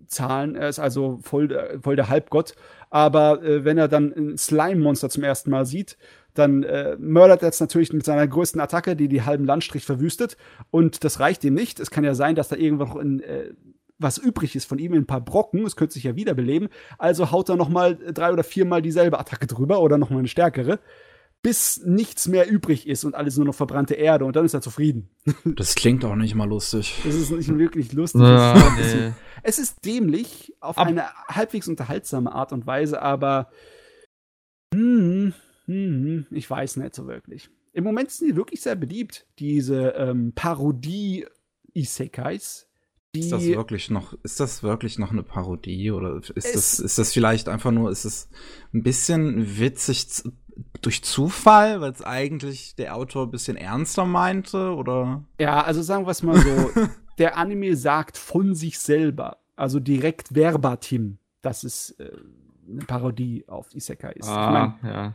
[0.09, 0.55] Statuszahlen.
[0.55, 2.55] Er ist also voll, voll der Halbgott.
[2.89, 5.97] Aber äh, wenn er dann ein Slime-Monster zum ersten Mal sieht,
[6.33, 10.37] dann äh, mördert er es natürlich mit seiner größten Attacke, die die halben Landstrich verwüstet.
[10.71, 11.79] Und das reicht ihm nicht.
[11.79, 13.53] Es kann ja sein, dass da irgendwo noch ein äh,
[14.01, 17.31] was übrig ist von ihm in ein paar Brocken, es könnte sich ja wiederbeleben, also
[17.31, 20.79] haut er noch mal drei oder viermal dieselbe Attacke drüber oder noch mal eine stärkere,
[21.41, 24.59] bis nichts mehr übrig ist und alles nur noch verbrannte Erde und dann ist er
[24.61, 25.09] zufrieden.
[25.55, 26.93] Das klingt auch nicht mal lustig.
[27.05, 28.21] Das ist nicht wirklich lustig.
[28.21, 33.01] Ja, es, ist bisschen, es, ist dämlich auf Ab eine halbwegs unterhaltsame Art und Weise,
[33.01, 33.49] aber
[34.73, 35.33] hm,
[35.65, 37.49] hm, ich weiß nicht so wirklich.
[37.71, 42.65] Im Moment sind die wirklich sehr beliebt, diese ähm, Parodie-Isekais
[43.11, 47.11] ist das wirklich noch, ist das wirklich noch eine Parodie oder ist das, ist das
[47.11, 48.29] vielleicht einfach nur, ist es
[48.71, 50.05] ein bisschen witzig
[50.81, 55.23] durch Zufall, weil es eigentlich der Autor ein bisschen ernster meinte oder?
[55.39, 56.71] Ja, also sagen wir es mal so,
[57.17, 62.11] der Anime sagt von sich selber, also direkt verbatim, dass es äh,
[62.69, 64.27] eine Parodie auf Isekai ist.
[64.27, 65.13] Ah, ich mein, ja.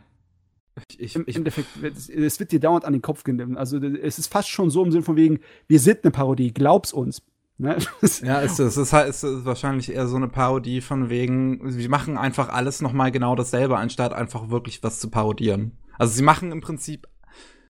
[0.97, 3.57] Ich, ich, Im Endeffekt, es wird dir dauernd an den Kopf genommen.
[3.57, 6.91] Also es ist fast schon so im Sinne von wegen, wir sind eine Parodie, glaub's
[6.91, 7.21] uns.
[7.57, 7.77] Ne?
[8.21, 8.77] ja, ist es.
[8.77, 13.11] Ist halt ist wahrscheinlich eher so eine Parodie von wegen, wir machen einfach alles nochmal
[13.11, 15.77] genau dasselbe, anstatt einfach wirklich was zu parodieren.
[15.97, 17.07] Also sie machen im Prinzip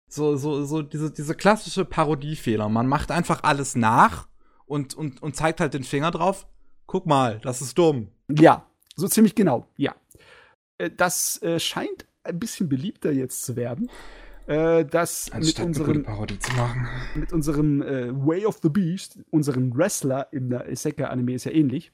[0.08, 2.70] so, so, so diese, diese klassische Parodiefehler.
[2.70, 4.28] Man macht einfach alles nach
[4.66, 6.48] und, und, und zeigt halt den Finger drauf.
[6.86, 8.10] Guck mal, das ist dumm.
[8.30, 9.96] Ja, so ziemlich genau, ja.
[10.78, 13.90] Äh, das äh, scheint ein bisschen beliebter jetzt zu werden
[14.48, 16.06] äh, das mit unserem,
[17.16, 21.92] mit unserem äh, Way of the Beast, unserem Wrestler in der Isekai-Anime ist ja ähnlich.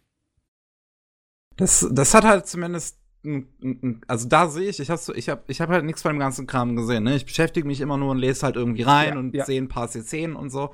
[1.57, 2.97] Das, das hat halt zumindest
[4.07, 6.47] also da sehe ich, ich habe ich hab, ich hab halt nichts von dem ganzen
[6.47, 7.03] Kram gesehen.
[7.03, 7.17] Ne?
[7.17, 9.45] Ich beschäftige mich immer nur und lese halt irgendwie rein ja, und ja.
[9.45, 10.73] sehe ein paar Szenen und so.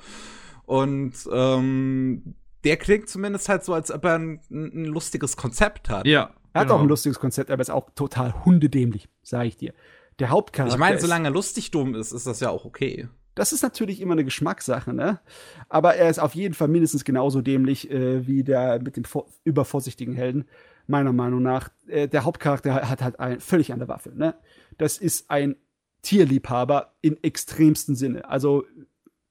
[0.65, 6.05] Und ähm, der klingt zumindest halt so, als ob er ein, ein lustiges Konzept hat.
[6.05, 6.36] Ja.
[6.53, 6.78] Er hat genau.
[6.78, 9.73] auch ein lustiges Konzept, aber ist auch total hundedämlich, sage ich dir
[10.20, 10.76] der Hauptcharakter.
[10.76, 13.07] Ich meine, solange er lustig dumm ist, ist das ja auch okay.
[13.36, 15.20] Das ist natürlich immer eine Geschmackssache, ne?
[15.68, 19.03] Aber er ist auf jeden Fall mindestens genauso dämlich äh, wie der mit dem
[19.43, 20.45] übervorsichtigen Helden,
[20.88, 21.70] meiner Meinung nach.
[21.88, 24.36] Äh, der Hauptcharakter hat halt ein, völlig an der Waffe, ne?
[24.78, 25.57] Das ist ein
[26.01, 28.30] Tierliebhaber im extremsten Sinne.
[28.30, 28.63] Also,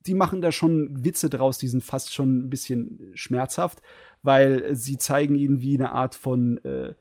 [0.07, 3.81] die machen da schon Witze draus, die sind fast schon ein bisschen schmerzhaft,
[4.23, 6.95] weil sie zeigen ihn wie eine Art von äh,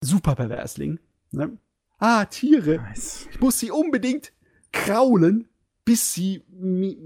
[0.00, 1.00] Superperversling.
[1.32, 1.58] Ne?
[1.98, 2.76] Ah, Tiere.
[2.76, 3.28] Nice.
[3.30, 4.32] Ich muss sie unbedingt
[4.72, 5.48] kraulen,
[5.84, 6.42] bis sie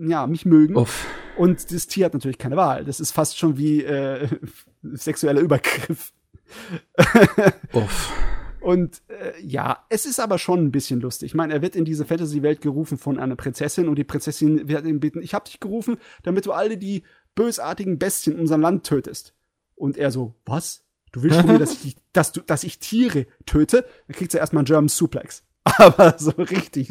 [0.09, 0.77] ja, mich mögen.
[0.77, 1.07] Uff.
[1.37, 2.85] Und das Tier hat natürlich keine Wahl.
[2.85, 4.29] Das ist fast schon wie äh,
[4.83, 6.13] sexueller Übergriff.
[7.73, 8.13] Uff.
[8.61, 11.29] Und äh, ja, es ist aber schon ein bisschen lustig.
[11.29, 14.85] Ich meine, er wird in diese Fantasy-Welt gerufen von einer Prinzessin und die Prinzessin wird
[14.85, 17.03] ihn bitten, ich habe dich gerufen, damit du alle die
[17.35, 19.35] bösartigen Bestien in unserem Land tötest.
[19.77, 20.85] Und er so, was?
[21.13, 23.85] Du willst von mir, dass ich, dass, du, dass ich Tiere töte?
[24.07, 25.43] Dann kriegt sie erstmal einen German Suplex.
[25.65, 26.91] Aber so richtig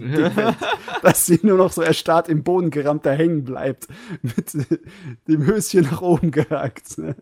[1.01, 3.87] dass sie nur noch so erstarrt im Boden gerammt da hängen bleibt.
[4.21, 4.53] Mit
[5.27, 6.97] dem Höschen nach oben gehackt.
[6.97, 7.15] Ne?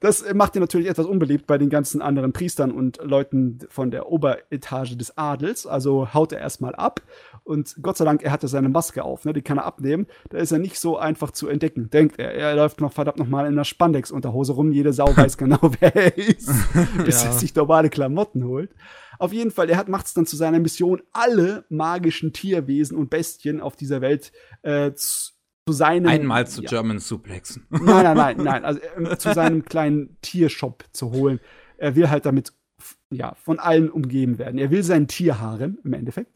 [0.00, 4.10] Das macht ihn natürlich etwas unbeliebt bei den ganzen anderen Priestern und Leuten von der
[4.10, 5.66] Oberetage des Adels.
[5.66, 7.02] Also haut er erstmal ab.
[7.44, 9.32] Und Gott sei Dank, er hatte seine Maske auf, ne?
[9.32, 10.06] die kann er abnehmen.
[10.28, 12.32] Da ist er nicht so einfach zu entdecken, denkt er.
[12.34, 14.72] Er läuft noch verdammt nochmal in einer Spandex-Unterhose rum.
[14.72, 16.50] Jede Sau weiß genau, wer er ist,
[17.04, 17.28] bis ja.
[17.28, 18.70] er sich normale Klamotten holt.
[19.18, 23.60] Auf jeden Fall, er macht es dann zu seiner Mission, alle magischen Tierwesen und Bestien
[23.60, 24.32] auf dieser Welt
[24.62, 25.32] äh, zu
[25.68, 26.06] seinem.
[26.06, 26.68] Einmal zu ja.
[26.68, 27.66] German Suplexen.
[27.70, 28.64] Nein, nein, nein, nein.
[28.64, 31.40] Also äh, zu seinem kleinen Tiershop zu holen.
[31.76, 32.52] Er will halt damit
[33.10, 34.58] ja, von allen umgeben werden.
[34.58, 36.34] Er will sein Tierharem im Endeffekt.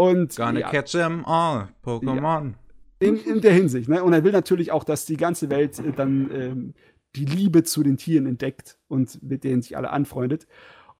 [0.00, 0.34] Und.
[0.36, 2.54] Gonna ja, catch them all, Pokémon.
[3.02, 4.02] Ja, in, in, der Hinsicht, ne?
[4.02, 6.74] Und er will natürlich auch, dass die ganze Welt äh, dann ähm,
[7.16, 10.46] die Liebe zu den Tieren entdeckt und mit denen sich alle anfreundet.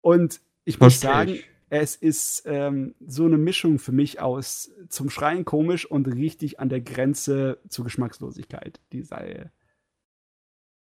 [0.03, 5.09] Und ich muss sagen, ich es ist ähm, so eine Mischung für mich aus zum
[5.09, 9.53] Schreien komisch und richtig an der Grenze zur Geschmackslosigkeit, die Serie.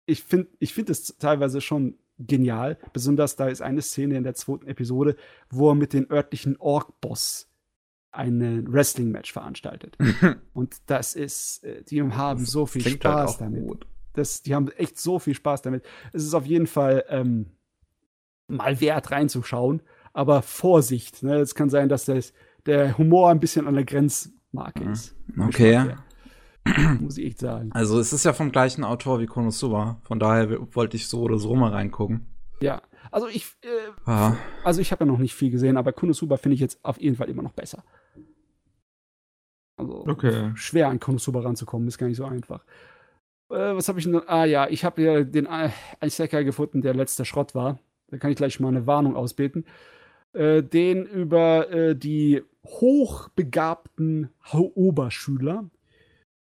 [0.06, 2.78] Ich finde ich find es teilweise schon genial.
[2.94, 5.16] Besonders da ist eine Szene in der zweiten Episode,
[5.50, 7.48] wo er mit den örtlichen Ork-Boss
[8.16, 9.98] ein Wrestling-Match veranstaltet.
[10.54, 13.86] und das ist, äh, die haben das so viel halt Spaß halt damit.
[14.14, 15.84] Das, die haben echt so viel Spaß damit.
[16.14, 17.48] Es ist auf jeden Fall ähm,
[18.48, 19.82] mal wert reinzuschauen
[20.16, 21.22] aber Vorsicht.
[21.24, 21.36] Ne?
[21.36, 22.34] Es kann sein, dass das,
[22.66, 25.16] der Humor ein bisschen an der Grenzmarke ist.
[25.38, 25.94] Okay.
[27.00, 27.70] muss ich echt sagen.
[27.74, 30.00] Also es ist ja vom gleichen Autor wie Konosuba.
[30.04, 32.26] Von daher wollte ich so oder so mal reingucken.
[32.62, 32.82] Ja,
[33.12, 33.68] also ich, äh,
[34.08, 34.38] Ja.
[34.64, 37.18] also ich habe ja noch nicht viel gesehen, aber Konosuba finde ich jetzt auf jeden
[37.18, 37.84] Fall immer noch besser.
[39.92, 40.52] Also Okay.
[40.56, 42.64] schwer an Konosuba ranzukommen, ist gar nicht so einfach.
[43.50, 44.28] Äh, was habe ich noch?
[44.28, 45.70] Ah ja, ich habe ja den äh,
[46.04, 47.80] Isekai gefunden, der letzter Schrott war.
[48.10, 49.66] Da kann ich gleich mal eine Warnung ausbeten.
[50.34, 55.70] Äh, den über äh, die hochbegabten Ho- Oberschüler,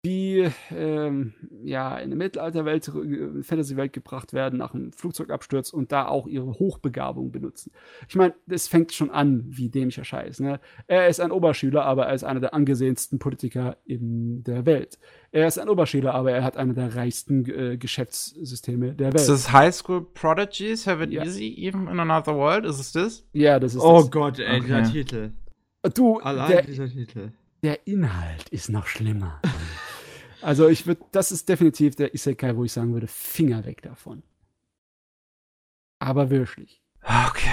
[0.04, 1.34] die ähm,
[1.64, 6.48] ja in eine Mittelalterwelt, äh, Fantasy-Welt gebracht werden nach einem Flugzeugabsturz und da auch ihre
[6.54, 7.72] Hochbegabung benutzen.
[8.10, 10.40] Ich meine, das fängt schon an wie dämlicher Scheiß.
[10.40, 10.60] Ne?
[10.88, 14.98] Er ist ein Oberschüler, aber er ist einer der angesehensten Politiker in der Welt.
[15.32, 19.30] Er ist ein Oberschüler, aber er hat eine der reichsten äh, Geschäftssysteme der Ist Welt.
[19.30, 21.24] das High School Prodigies have it Ja.
[21.24, 22.66] easy even in another world?
[22.66, 23.24] Ist es das?
[23.34, 24.10] Ja, das ist Oh das.
[24.12, 24.66] Gott, ey, Okay.
[24.66, 25.32] dieser Titel.
[25.94, 27.32] Du, Allein der, dieser Titel.
[27.64, 29.40] der Inhalt ist noch schlimmer.
[30.42, 34.24] Also ich würde, das ist definitiv der Isekai, wo ich sagen würde, Finger weg davon.
[36.00, 36.82] Aber wirklich.
[37.04, 37.50] Okay.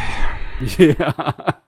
[0.96, 1.62] Ja.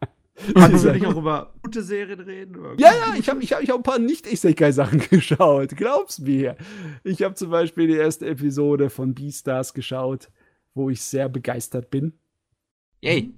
[0.54, 2.54] Kannst du nicht auch über gute Serien reden?
[2.54, 5.76] Über Ja, ja, ich habe ich hab, ich hab ein paar Nicht-Isekai-Sachen geschaut.
[5.76, 6.56] Glaub's mir.
[7.04, 10.28] Ich habe zum Beispiel die erste Episode von Beastars geschaut,
[10.74, 12.14] wo ich sehr begeistert bin.
[13.00, 13.34] Yay.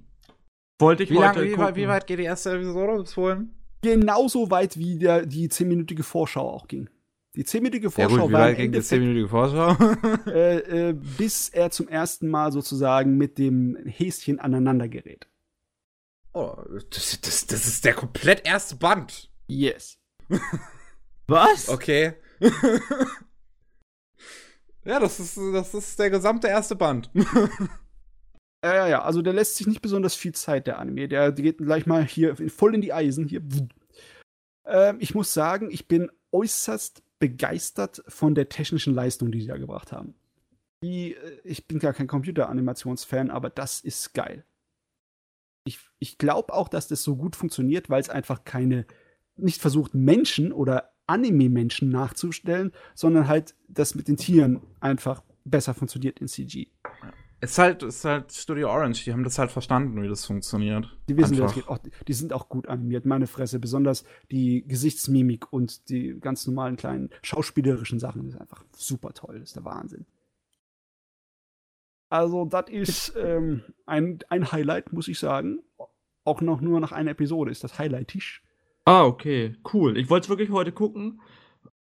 [0.79, 3.53] Wollte ich Wie, heute lang, wie, weit, wie weit geht die erste Episode bis wohin?
[3.81, 6.89] Genauso weit wie der, die 10-minütige Vorschau auch ging.
[7.35, 9.75] Die 10-minütige Ja Vorschau gut, wie war im die Endeffekt, 10-minütige Vorschau?
[10.31, 15.27] äh, äh, bis er zum ersten Mal sozusagen mit dem Häschen aneinander gerät.
[16.33, 16.55] oh,
[16.91, 19.31] das, das, das ist der komplett erste Band.
[19.47, 19.97] Yes.
[21.27, 21.69] Was?
[21.69, 22.13] Okay.
[24.85, 27.09] ja, das ist, das ist der gesamte erste Band.
[28.63, 31.07] Ja, ja, ja, also der lässt sich nicht besonders viel Zeit, der Anime.
[31.07, 33.27] Der geht gleich mal hier voll in die Eisen.
[33.27, 33.41] Hier.
[34.65, 39.55] Ähm, ich muss sagen, ich bin äußerst begeistert von der technischen Leistung, die sie da
[39.55, 40.13] gebracht haben.
[40.83, 44.43] Die, äh, ich bin gar kein Computeranimationsfan, aber das ist geil.
[45.63, 48.85] Ich, ich glaube auch, dass das so gut funktioniert, weil es einfach keine,
[49.37, 56.19] nicht versucht, Menschen oder Anime-Menschen nachzustellen, sondern halt das mit den Tieren einfach besser funktioniert
[56.19, 56.67] in CG.
[57.43, 60.97] Ist halt, ist halt Studio Orange, die haben das halt verstanden, wie das funktioniert.
[61.09, 61.67] Die wissen, wie das geht.
[61.67, 63.59] Auch, die sind auch gut animiert, meine Fresse.
[63.59, 69.39] Besonders die Gesichtsmimik und die ganz normalen kleinen schauspielerischen Sachen das ist einfach super toll.
[69.39, 70.05] Das ist der Wahnsinn.
[72.09, 75.59] Also, das ist ähm, ein, ein Highlight, muss ich sagen.
[76.23, 78.41] Auch noch nur nach einer Episode ist das Highlight-Tisch.
[78.85, 79.97] Ah, okay, cool.
[79.97, 81.21] Ich wollte es wirklich heute gucken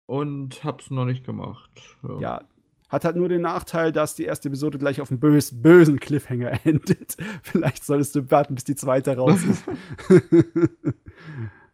[0.06, 1.98] und hab's noch nicht gemacht.
[2.20, 2.44] Ja.
[2.90, 6.52] Hat halt nur den Nachteil, dass die erste Episode gleich auf einem bös, bösen Cliffhanger
[6.66, 7.18] endet.
[7.44, 9.64] Vielleicht solltest du warten, bis die zweite raus ist.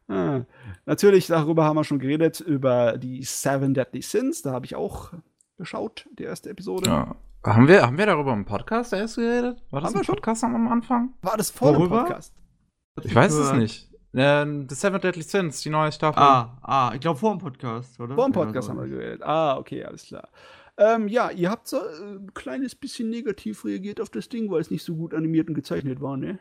[0.08, 0.42] ah.
[0.86, 4.42] Natürlich, darüber haben wir schon geredet, über die Seven Deadly Sins.
[4.42, 5.12] Da habe ich auch
[5.58, 6.90] geschaut, die erste Episode.
[6.90, 7.16] Ja.
[7.46, 9.62] Haben wir, haben wir darüber im Podcast erst geredet?
[9.70, 10.16] War das Haben wir ein schon?
[10.16, 11.14] Podcast am Anfang?
[11.22, 11.90] War das vor dem?
[11.90, 12.34] Podcast?
[13.02, 13.90] Ich weiß es nicht.
[14.14, 16.22] Äh, The Seven Deadly Sins, die neue Staffel.
[16.22, 18.16] Ah, ah, ich glaube vor dem Podcast, oder?
[18.16, 18.74] Vor dem Ja, Podcast so.
[18.74, 19.24] haben wir geredet.
[19.24, 20.28] Ah, okay, alles klar.
[20.78, 24.62] Ähm, ja, ihr habt so äh, ein kleines bisschen negativ reagiert auf das Ding, weil
[24.62, 26.40] es nicht so gut animiert und gezeichnet war, ne?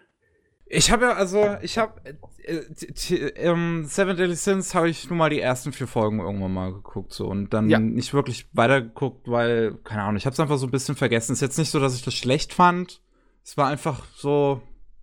[0.65, 2.01] Ich habe ja, also, ich habe
[2.45, 6.55] äh, t- ähm, Seven Deadly Sins habe ich nur mal die ersten vier Folgen irgendwann
[6.55, 7.79] mal geguckt so und dann Ja.
[7.79, 11.33] nicht wirklich weitergeguckt, weil keine Ahnung, ich habe es einfach so ein bisschen vergessen.
[11.35, 13.03] Ist jetzt nicht so, dass ich das schlecht fand.
[13.45, 14.63] Es war einfach so,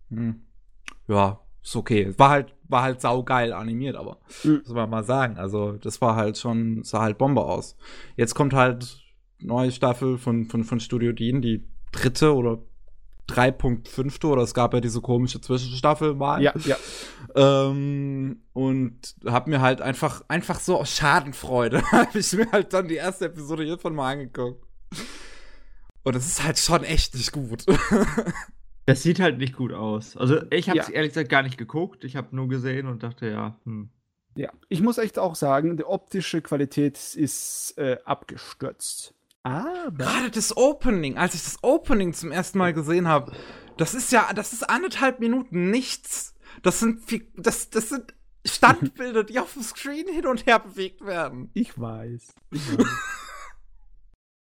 [0.10, 0.41] hm,
[1.07, 2.01] ja, ist okay.
[2.03, 4.61] Es war halt, war halt saugeil animiert, aber Mhm.
[4.65, 5.38] muss man mal sagen.
[5.38, 7.76] Also das war halt schon, sah halt Bombe aus.
[8.15, 8.98] Jetzt kommt halt
[9.40, 12.60] neue Staffel von von von Studio Dean, die dritte oder
[13.30, 14.26] 3.5.
[14.26, 16.41] oder es gab ja diese komische Zwischenstaffel mal.
[16.41, 16.78] Ja, ja.
[17.36, 22.88] Ähm, und hab mir halt einfach, einfach so aus Schadenfreude, habe ich mir halt dann
[22.88, 24.66] die erste Episode hiervon mal angeguckt.
[26.03, 27.66] Und es ist halt schon echt nicht gut.
[28.86, 30.18] Das sieht halt nicht gut aus.
[30.18, 30.94] Also ich habe es Ja.
[30.95, 32.03] ehrlich gesagt gar nicht geguckt.
[32.03, 33.91] Ich habe nur gesehen und dachte, ja, hm.
[34.36, 39.14] Ja, ich muss echt auch sagen, die optische Qualität ist äh, abgestürzt.
[39.49, 43.31] Aber Gerade das Opening, als ich das Opening zum ersten Mal gesehen habe,
[43.77, 46.35] das ist ja, das ist anderthalb Minuten nichts.
[46.61, 47.01] Das sind,
[47.35, 48.13] das, das sind
[48.45, 51.49] Standbilder, die auf dem Screen hin und her bewegt werden.
[51.53, 52.34] ich weiß.
[52.51, 52.88] Ich, weiß.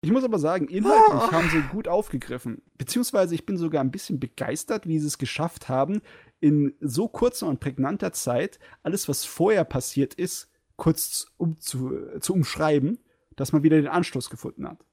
[0.02, 1.32] ich muss aber sagen, inhaltlich Oh.
[1.32, 2.62] haben sie gut aufgegriffen.
[2.78, 6.02] Beziehungsweise ich bin sogar ein bisschen begeistert, wie sie es geschafft haben,
[6.40, 12.34] in so kurzer und prägnanter Zeit alles, was vorher passiert ist, kurz um zu, zu
[12.34, 13.00] umschreiben,
[13.36, 14.86] dass man wieder den Anschluss gefunden hat.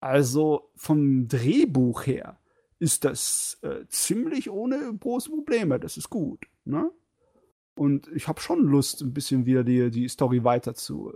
[0.00, 2.38] Also vom Drehbuch her
[2.78, 5.78] ist das äh, ziemlich ohne große Probleme.
[5.78, 6.46] Das ist gut.
[6.64, 6.90] Ne?
[7.74, 11.12] Und ich habe schon Lust, ein bisschen wieder die, die Story weiter zu,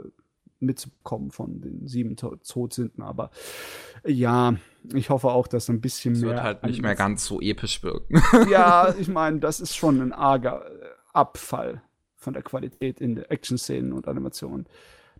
[0.60, 3.02] mitzubekommen von den sieben To- Todsünden.
[3.02, 3.30] Aber
[4.02, 4.56] äh, ja,
[4.92, 6.30] ich hoffe auch, dass ein bisschen Es mehr.
[6.30, 8.20] wird halt nicht mehr ganz so episch wirken.
[8.50, 11.82] Ja, ich meine, das ist schon ein arger äh, Abfall
[12.16, 14.66] von der Qualität in der Action-Szenen und Animationen.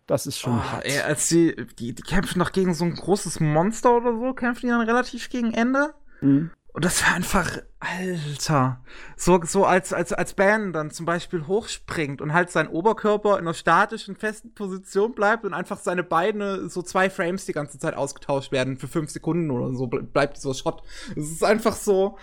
[0.07, 3.39] Das ist schon Oh, ey, als die, die, die kämpfen noch gegen so ein großes
[3.39, 5.93] Monster oder so, kämpfen die dann relativ gegen Ende.
[6.21, 6.51] Mhm.
[6.73, 7.49] Und das war einfach,
[7.79, 8.83] Alter.
[9.15, 13.45] So, so als, als, als Ban dann zum Beispiel hochspringt und halt sein Oberkörper in
[13.45, 17.95] einer statischen, festen Position bleibt und einfach seine Beine so zwei Frames die ganze Zeit
[17.95, 20.83] ausgetauscht werden für fünf Sekunden oder so ble- bleibt dieser Shot.
[21.15, 22.17] Es ist einfach so.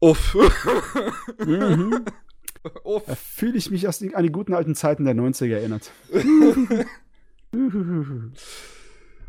[0.00, 0.36] Uff.
[1.44, 2.04] Mhm.
[3.06, 5.90] Da fühle ich mich aus den, an die guten alten Zeiten der 90er erinnert.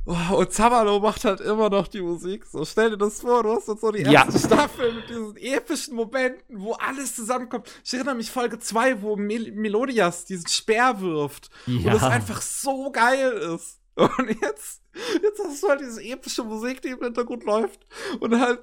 [0.05, 2.45] Oh, und Zavalo macht halt immer noch die Musik.
[2.45, 4.23] So, stell dir das vor, du hast jetzt so die Ja.
[4.26, 7.69] erste Staffel mit diesen epischen Momenten, wo alles zusammenkommt.
[7.84, 11.49] Ich erinnere mich Folge 2, wo Mel Melodias diesen Speer wirft.
[11.68, 13.80] Und das einfach so geil ist.
[13.95, 14.81] Und jetzt,
[15.23, 17.80] jetzt hast du halt diese epische Musik, die im Hintergrund läuft.
[18.19, 18.59] Und halt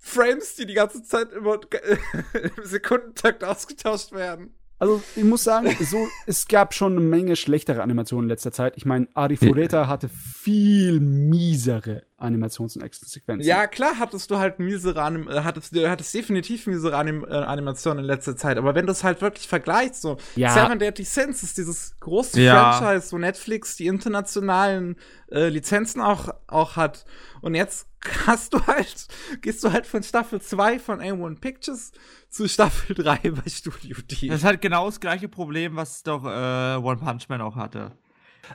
[0.00, 1.60] Frames, die die ganze Zeit immer
[2.32, 4.54] im Sekundentakt ausgetauscht werden.
[4.78, 8.78] Also, ich muss sagen, so, es gab schon eine Menge schlechtere Animationen in letzter Zeit.
[8.78, 13.46] Ich meine, Adi Fureta hatte viel miesere Animations- und Actionsequenzen.
[13.46, 17.28] Ja, klar hattest du halt miesere Anim äh, hattest du hattest definitiv miesere Anim äh,
[17.28, 20.54] Animationen in letzter Zeit, aber wenn du es halt wirklich vergleichst, so Ja.
[20.54, 22.72] Seven Deadly Sins ist dieses große Ja.
[22.72, 24.96] Franchise, wo Netflix die internationalen
[25.30, 27.04] äh, Lizenzen auch auch hat
[27.40, 27.88] und jetzt
[28.26, 29.06] hast du halt
[29.40, 31.92] gehst du halt von Staffel 2 von A1 Pictures
[32.28, 34.28] zu Staffel 3 bei Studio D.
[34.28, 37.92] Das ist halt genau das gleiche Problem, was doch äh, One Punch Man auch hatte.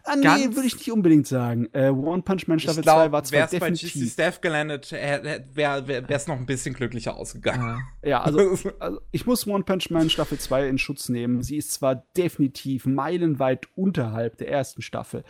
[0.03, 1.69] Ah, nee, würde ich nicht unbedingt sagen.
[1.71, 4.13] Äh, One Punch Man Staffel ich 2 glaube, war zwar wäre es bei GC definitiv.
[4.13, 7.81] Staff gelandet, wäre es noch ein bisschen glücklicher ausgegangen.
[8.03, 11.43] Ja, also, also ich muss One Punch Man Staffel 2 in Schutz nehmen.
[11.43, 15.23] Sie ist zwar definitiv meilenweit unterhalb der ersten Staffel,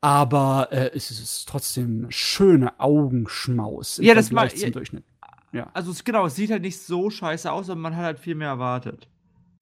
[0.00, 5.04] aber äh, es ist trotzdem schöne Augenschmaus im Ja, das Vergleich war- zum ja- Durchschnitt.
[5.52, 5.70] Ja.
[5.72, 8.34] Also es, genau, es sieht halt nicht so scheiße aus, aber man hat halt viel
[8.34, 9.08] mehr erwartet.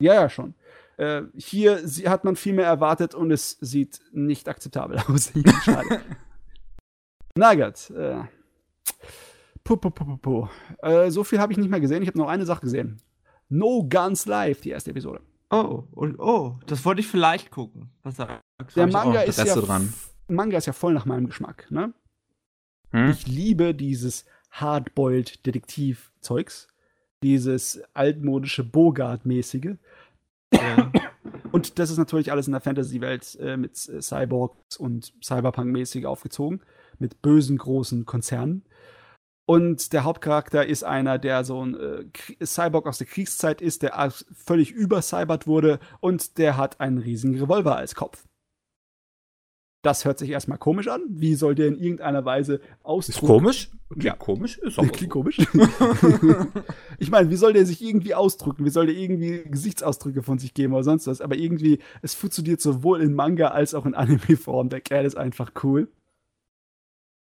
[0.00, 0.54] ja, ja, schon.
[0.98, 5.30] Äh, hier sie, hat man viel mehr erwartet und es sieht nicht akzeptabel aus.
[5.62, 6.00] Schade.
[7.36, 7.90] Na gut.
[7.90, 8.22] Äh,
[9.62, 10.48] puh, puh, puh, puh, puh.
[10.82, 12.02] Äh, so viel habe ich nicht mehr gesehen.
[12.02, 13.00] Ich habe noch eine Sache gesehen.
[13.48, 15.20] No Guns Live, die erste Episode.
[15.50, 17.90] Oh, und oh, das wollte ich vielleicht gucken.
[18.02, 18.64] Was sagst du?
[18.74, 19.92] Der Manga ist, ja, dran.
[20.28, 21.66] Manga ist ja voll nach meinem Geschmack.
[21.70, 21.92] Ne?
[22.90, 23.10] Hm?
[23.10, 26.68] Ich liebe dieses Hardboiled-Detektiv-Zeugs.
[27.22, 29.76] Dieses altmodische Bogart-mäßige.
[30.52, 30.92] Ja.
[31.52, 36.60] Und das ist natürlich alles in der Fantasy-Welt äh, mit Cyborgs und Cyberpunk-mäßig aufgezogen.
[36.98, 38.66] Mit bösen, großen Konzernen.
[39.46, 42.04] Und der Hauptcharakter ist einer, der so ein äh,
[42.44, 47.76] Cyborg aus der Kriegszeit ist, der völlig übercybert wurde und der hat einen riesigen Revolver
[47.76, 48.26] als Kopf.
[49.82, 51.02] Das hört sich erstmal komisch an.
[51.08, 53.26] Wie soll der in irgendeiner Weise Ist ausdrucken?
[53.26, 53.70] komisch?
[53.94, 54.16] Ja.
[54.16, 55.38] komisch ist aber Klingt komisch.
[56.98, 58.64] ich meine, wie soll der sich irgendwie ausdrücken?
[58.64, 61.20] Wie soll der irgendwie Gesichtsausdrücke von sich geben oder sonst was?
[61.20, 64.70] Aber irgendwie, es funktioniert sowohl in Manga als auch in Anime-Form.
[64.70, 65.88] Der Kerl ist einfach cool.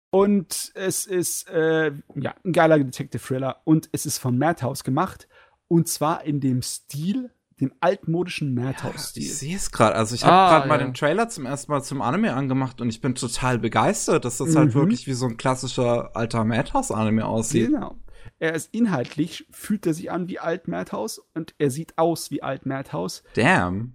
[0.10, 3.62] Und es ist äh, ja, ein geiler Detective-Thriller.
[3.66, 5.28] Und es ist von Madhouse gemacht.
[5.68, 9.24] Und zwar in dem Stil, dem altmodischen Ich Madhouse-Stil.
[9.32, 9.96] sehe es gerade.
[9.96, 10.86] Also ich habe Ah, gerade mal ja.
[10.86, 14.56] den Trailer zum ersten Mal zum Anime angemacht und ich bin total begeistert, dass das
[14.56, 14.74] halt Mhm.
[14.76, 17.68] wirklich wie so ein klassischer alter Madhouse-Anime aussieht.
[17.72, 17.96] Genau.
[18.40, 22.44] Er ist inhaltlich, fühlt er sich an wie alt Madhouse und er sieht aus wie
[22.44, 23.24] alt Madhouse.
[23.36, 23.94] Damn.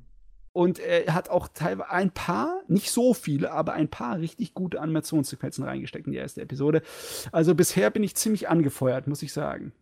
[0.55, 4.81] Und er hat auch teilweise ein paar, nicht so viele, aber ein paar richtig gute
[4.81, 6.83] Animationssequenzen reingesteckt in die erste Episode.
[7.31, 9.73] Also bisher bin ich ziemlich angefeuert, muss ich sagen.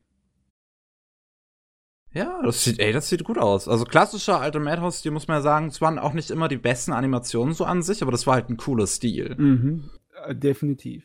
[2.13, 3.69] Ja, das sieht, ey, das sieht gut aus.
[3.69, 6.93] Also klassischer alter Madhouse-Stil muss man ja sagen, es waren auch nicht immer die besten
[6.93, 9.37] Animationen so an sich, aber das war halt ein cooler Stil.
[9.39, 9.91] Mhm.
[10.27, 11.05] Äh, definitiv.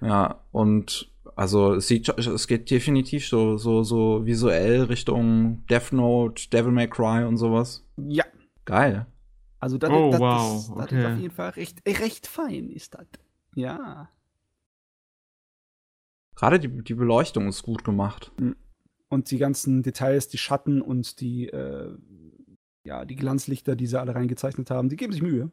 [0.00, 6.48] Ja, und also es sieht es geht definitiv so so so visuell Richtung Death Note,
[6.50, 7.84] Devil May Cry und sowas.
[7.96, 8.24] Ja.
[8.64, 9.06] Geil.
[9.58, 11.00] Also das, Oh, das, wow, das, das okay.
[11.00, 13.06] ist auf jeden Fall recht, recht fein, ist das.
[13.56, 14.08] Ja.
[16.36, 18.30] Gerade die, die Beleuchtung ist gut gemacht.
[19.14, 21.96] Und die ganzen Details, die Schatten und die, äh,
[22.84, 25.52] ja, die Glanzlichter, die sie alle reingezeichnet haben, die geben sich Mühe.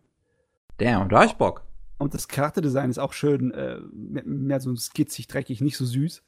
[0.78, 1.64] Damn, da hab ich Bock.
[2.00, 6.24] Und das Charakterdesign ist auch schön, äh, mehr, mehr so skitzig, dreckig, nicht so süß.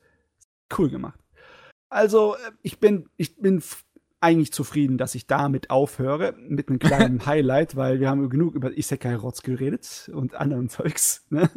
[0.77, 1.19] Cool gemacht.
[1.89, 3.63] Also, äh, ich bin, ich bin
[4.19, 6.77] eigentlich zufrieden, dass ich damit aufhöre, mit einem
[7.17, 11.25] kleinen Highlight, weil wir haben genug über Isekai-Rotz geredet und anderen Zeugs.
[11.31, 11.49] Ne?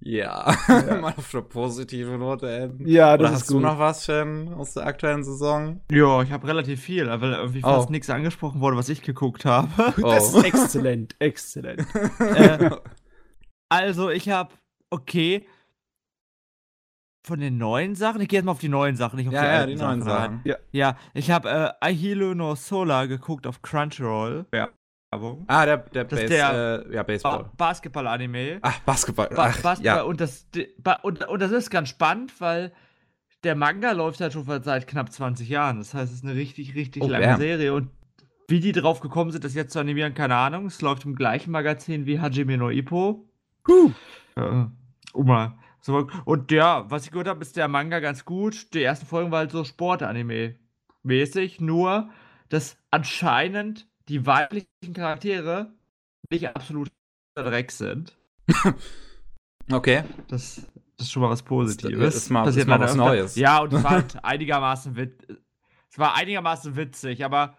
[0.00, 0.94] Ja, Ja.
[1.00, 2.86] mal auf eine positive Note enden.
[2.86, 3.62] Ja, Oder das hast ist du gut.
[3.64, 5.80] noch was, Shen, aus der aktuellen Saison?
[5.90, 7.68] Ja, ich habe relativ viel, weil irgendwie Oh.
[7.68, 9.68] fast nichts angesprochen wurde, was ich geguckt habe.
[10.00, 10.38] Das Oh.
[10.38, 11.84] ist exzellent, exzellent.
[12.20, 12.70] äh,
[13.68, 14.54] also, ich habe,
[14.90, 15.46] okay,
[17.26, 19.40] von den neuen Sachen, ich gehe jetzt mal auf die neuen Sachen, nicht auf ja,
[19.42, 20.40] die ja, alten die neuen rein.
[20.44, 20.54] Sachen.
[20.72, 24.46] Ja, ich habe äh, Ahilo no Sola geguckt auf Crunchyroll.
[25.10, 25.44] Werbung.
[25.46, 27.44] Ah, der, der, Das Base, der- äh, ja, Baseball.
[27.44, 28.58] Ba Basketball-Anime.
[28.62, 29.28] Ach, Basketball.
[29.28, 30.02] Ba Ach, Basketball ja.
[30.02, 30.46] und das
[31.02, 32.72] und, und das ist ganz spannend, weil
[33.44, 35.78] der Manga läuft halt schon seit knapp 20 Jahren.
[35.78, 37.38] Das heißt, es ist eine richtig, richtig Oh, lange damn.
[37.40, 37.88] Serie und
[38.48, 40.66] wie die drauf gekommen sind, das jetzt zu animieren, keine Ahnung.
[40.66, 43.26] Es läuft im gleichen Magazin wie Hajime no Ippo.
[43.66, 43.92] Huh.
[44.36, 44.64] Äh,
[45.12, 45.58] um mal.
[45.80, 48.74] So, und ja, was ich gehört habe, ist der Manga ganz gut.
[48.74, 52.10] Die ersten Folgen war halt so Sport-Anime-mäßig, nur
[52.48, 55.72] dass anscheinend die weiblichen Charaktere
[56.30, 56.88] nicht absolut
[57.36, 58.16] Dreck sind.
[59.70, 60.02] Okay.
[60.28, 60.66] Das,
[60.96, 61.98] das ist schon mal was Positives.
[62.00, 63.04] Das ist mal- Passiert ist mal was öfter.
[63.04, 63.36] Neues.
[63.36, 65.26] Ja, und es war halt einigermaßen wit
[65.90, 67.56] es war einigermaßen witzig, aber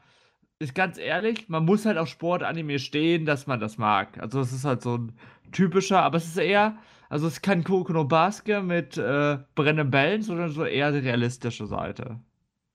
[0.59, 4.19] ist ganz ehrlich, man muss halt auf Sport-Anime stehen, dass man das mag.
[4.19, 5.13] Also es ist halt so ein
[5.51, 6.77] typischer, aber es ist eher,
[7.09, 10.99] also es ist kein Kuroko no Basket mit äh, brennenden Bällen, sondern so eher die
[10.99, 12.19] realistische Seite.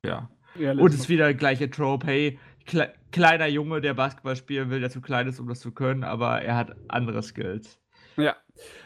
[0.05, 0.29] Ja.
[0.57, 4.71] Ja, Und es ist wieder der gleiche Trope, hey, kle kleiner Junge, der Basketball spielen
[4.71, 7.79] will, der zu klein ist, um das zu können, aber er hat andere Skills.
[8.17, 8.37] Ja.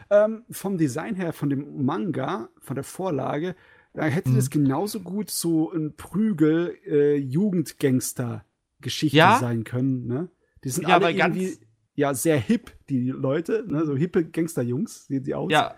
[0.09, 3.55] Ähm, vom Design her, von dem Manga, von der Vorlage,
[3.93, 4.35] da hätte Mhm.
[4.35, 9.37] das genauso gut so ein Prügel äh, Jugendgangster-Geschichte Ja?
[9.39, 10.07] sein können.
[10.07, 10.29] Ne?
[10.63, 11.57] Die sind Ja, alle irgendwie
[11.95, 13.85] ja sehr hip, die Leute, ne?
[13.85, 15.51] so hippe Gangsterjungs sehen sie aus.
[15.51, 15.75] Ja,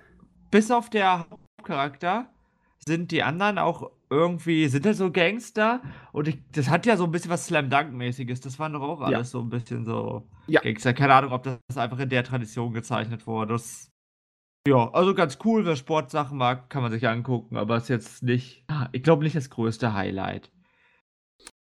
[0.52, 1.28] bis auf der
[1.60, 2.30] Hauptcharakter
[2.86, 5.82] sind die anderen auch irgendwie, sind das so Gangster?
[6.12, 8.42] Und ich, das hat ja so ein bisschen was Slam Dunk-mäßiges.
[8.42, 9.24] Das waren doch auch alles Ja.
[9.24, 10.60] so ein bisschen so Ja.
[10.62, 10.94] Gangster.
[10.94, 13.54] Keine Ahnung, ob das einfach in der Tradition gezeichnet wurde.
[13.54, 13.90] Das,
[14.68, 15.66] ja, also ganz cool.
[15.66, 17.56] Wer Sportsachen mag, kann man sich angucken.
[17.56, 20.52] Aber ist jetzt nicht, ah, ich glaube nicht das größte Highlight.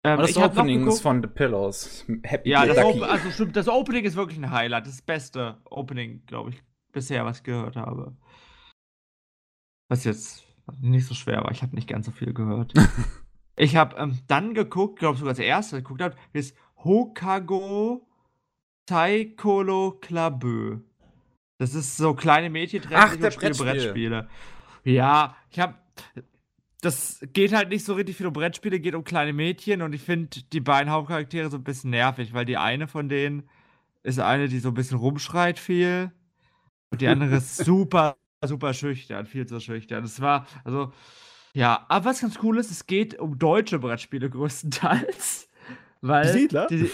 [0.04, 2.06] Ähm, das Opening ist von The Pillows.
[2.24, 3.02] Happy ja, das, Ducky.
[3.02, 4.88] Op also stimmt, das Opening ist wirklich ein Highlight.
[4.88, 8.18] Das beste Opening, glaube ich, bisher, was ich gehört habe.
[9.90, 10.46] Was jetzt
[10.80, 11.52] nicht so schwer war.
[11.52, 12.74] Ich habe nicht ganz so viel gehört.
[13.56, 18.08] ich habe ähm, dann geguckt, glaube sogar das erste geguckt habe, ist Hokago
[18.86, 20.80] Taikolo Klabö.
[21.58, 23.66] Das ist so kleine Mädchen treffen sich Brettspiel.
[23.66, 24.30] Brettspiele.
[24.86, 25.76] Ja, ich habe
[26.82, 30.02] das geht halt nicht so richtig viel um Brettspiele, geht um kleine Mädchen und ich
[30.02, 33.50] finde die beiden Hauptcharaktere so ein bisschen nervig, weil die eine von denen
[34.02, 36.12] ist eine, die so ein bisschen rumschreit viel
[36.90, 38.16] und die andere ist super,
[38.48, 40.04] super schüchtern, viel zu schüchtern.
[40.04, 40.92] Das war, also,
[41.54, 45.50] ja, aber was ganz cool ist, es geht um deutsche Brettspiele größtenteils,
[46.02, 46.68] weil Die Siedler?
[46.68, 46.90] die,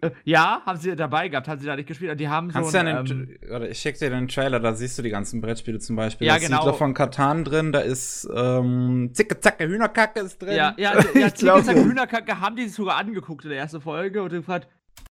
[0.00, 2.72] äh, ja, haben sie dabei gehabt, haben sie da nicht gespielt und die haben Kannst
[2.72, 5.02] so du ja ein, den, ähm, oder ich schick dir den Trailer, da siehst du
[5.02, 6.26] die ganzen Brettspiele zum Beispiel.
[6.26, 6.60] Ja, da ist genau.
[6.62, 10.56] Siedler von Katan drin, da ist ähm, Zicke Zacke Hühnerkacke ist drin.
[10.56, 11.84] Ja, ja, ja, ja Zicke, ja.
[11.84, 14.68] Hühnerkacke haben die sich sogar angeguckt in der ersten Folge und gefragt,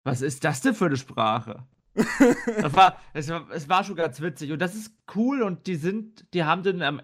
[0.03, 1.65] was ist das denn für eine Sprache?
[2.61, 5.75] das war, es, war, es war schon ganz witzig und das ist cool und die
[5.75, 7.01] sind, die haben dann am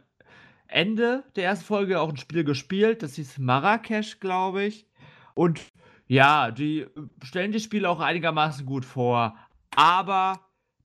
[0.68, 4.88] Ende der ersten Folge auch ein Spiel gespielt, das hieß Marrakesch, glaube ich.
[5.36, 5.62] Und
[6.08, 6.88] ja, die
[7.24, 9.38] stellen die Spiele auch einigermaßen gut vor,
[9.76, 10.40] aber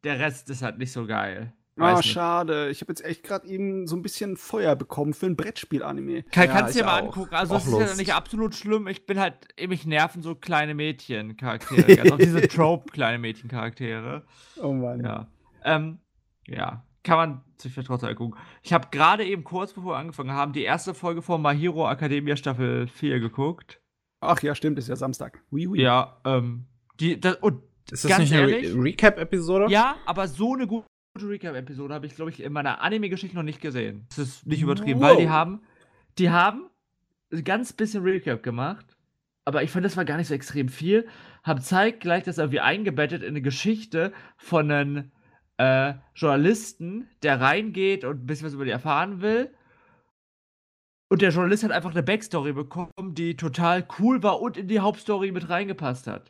[0.05, 1.52] der Rest ist halt nicht so geil.
[1.80, 2.10] Ah, nicht.
[2.10, 2.68] schade.
[2.70, 6.22] Ich habe jetzt echt gerade eben so ein bisschen Feuer bekommen für ein Brettspiel-Anime.
[6.24, 7.06] Kann, Ja, kannst du dir mal auch.
[7.06, 7.34] angucken.
[7.34, 7.98] Also, Auch es ist ja Lust.
[7.98, 8.86] nicht absolut schlimm.
[8.88, 9.34] Ich bin halt,
[9.68, 12.00] mich nerven so kleine Mädchen-Charaktere.
[12.00, 14.24] also auch diese Trope-kleine Mädchen-Charaktere.
[14.62, 15.05] Oh Mann.
[15.05, 15.26] Ja.
[15.64, 15.98] Ähm,
[16.46, 16.84] ja.
[17.05, 18.36] Kann man sich vielleicht trotzdem angucken.
[18.62, 21.88] Ich habe gerade eben kurz bevor wir angefangen haben, die erste Folge von My Hero
[21.90, 23.80] Academia Staffel 4 geguckt.
[24.20, 25.40] Ach ja, stimmt, ist ja Samstag.
[25.50, 25.80] Oui, oui.
[25.80, 26.66] Ja, ähm,
[27.00, 28.74] die, das, und Ist das Ganz nicht eine Re?
[28.82, 29.66] Recap-Episode?
[29.70, 30.86] ja, aber so eine gute
[31.26, 34.06] Recap-Episode habe ich, glaube ich, in meiner Anime-Geschichte noch nicht gesehen.
[34.10, 35.30] Das ist nicht übertrieben, weil die Wow.
[35.30, 35.62] haben,
[36.18, 36.70] die haben
[37.32, 38.96] ein ganz bisschen Recap gemacht,
[39.44, 41.06] aber ich fand, das war gar nicht so extrem viel.
[41.42, 45.10] Haben zeitgleich das irgendwie eingebettet in eine Geschichte von einem
[45.56, 49.52] äh, Journalisten, der reingeht und ein bisschen was über die erfahren will.
[51.10, 54.80] Und der Journalist hat einfach eine Backstory bekommen, die total cool war und in die
[54.80, 56.28] Hauptstory mit reingepasst hat.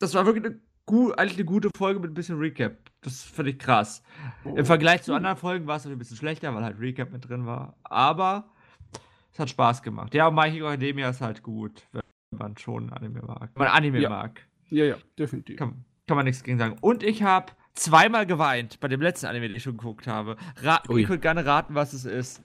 [0.00, 2.76] Das war wirklich eine, gu eigentlich eine gute Folge mit ein bisschen Recap.
[3.02, 4.02] Das finde ich krass.
[4.44, 7.46] Im Vergleich zu anderen Folgen war es ein bisschen schlechter, weil halt Recap mit drin
[7.46, 7.74] war.
[7.84, 8.44] Aber
[9.32, 10.14] es hat Spaß gemacht.
[10.14, 12.02] Ja, und My Hero Academia ist halt gut, wenn
[12.38, 13.50] man schon Anime mag.
[13.54, 14.08] Wenn man Anime Ja.
[14.08, 14.46] mag.
[14.70, 15.56] Ja, ja, definitiv.
[15.58, 16.76] Kann, kann man nichts gegen sagen.
[16.80, 20.36] Und ich habe zweimal geweint bei dem letzten Anime, den ich schon geguckt habe.
[20.62, 21.00] Ra Ui.
[21.02, 22.42] ihr könnt gerne raten, was es ist.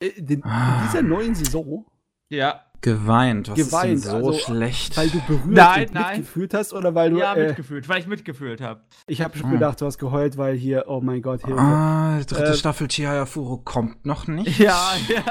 [0.00, 1.84] Äh, den, in dieser neuen Saison.
[2.28, 2.60] Ja.
[2.80, 3.48] Geweint.
[3.48, 4.96] Was Geweint, ist denn so also, schlecht?
[4.98, 6.16] Weil du berührt Nein, und nein.
[6.18, 7.18] mitgefühlt hast oder weil du.
[7.18, 8.82] Ja, äh, mitgefühlt, weil ich mitgefühlt habe.
[9.06, 9.52] ich habe schon Ah.
[9.52, 11.58] gedacht, du hast geheult, weil hier, oh mein Gott, Hilfe.
[11.58, 14.58] ah, die dritte Äh, Staffel Chihaya Furo kommt noch nicht.
[14.58, 15.22] Ja, ja.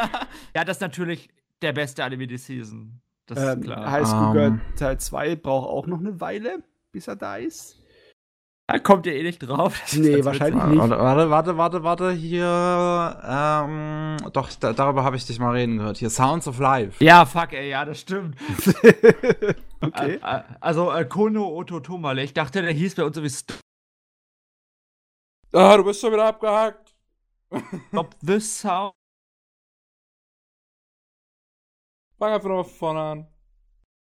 [0.56, 1.30] Ja, das ist natürlich
[1.62, 3.00] der beste Anime die Season.
[3.28, 3.92] Das ist Ähm, klar.
[3.92, 4.34] High School Ähm.
[4.34, 7.78] Girl Teil 2 braucht auch noch eine Weile, bis er da ist.
[8.68, 9.78] Da kommt ihr eh nicht drauf.
[9.94, 10.80] Nee, wahrscheinlich nicht.
[10.80, 13.22] Warte, warte, warte, warte, hier.
[13.26, 15.98] Ähm, doch, da, darüber habe ich dich mal reden gehört.
[15.98, 17.04] Hier, Sounds of Life.
[17.04, 18.38] Ja, fuck, ey, ja, das stimmt.
[19.82, 20.16] okay.
[20.16, 23.30] Ä- ä- Also, äh, Kono Oto Tomale, ich dachte, der hieß bei uns so wie
[23.30, 23.60] Stop
[25.52, 26.96] Ah, du bist schon wieder abgehakt.
[28.22, 28.94] the Sound.
[32.18, 33.28] Fang einfach nochmal von vorne an.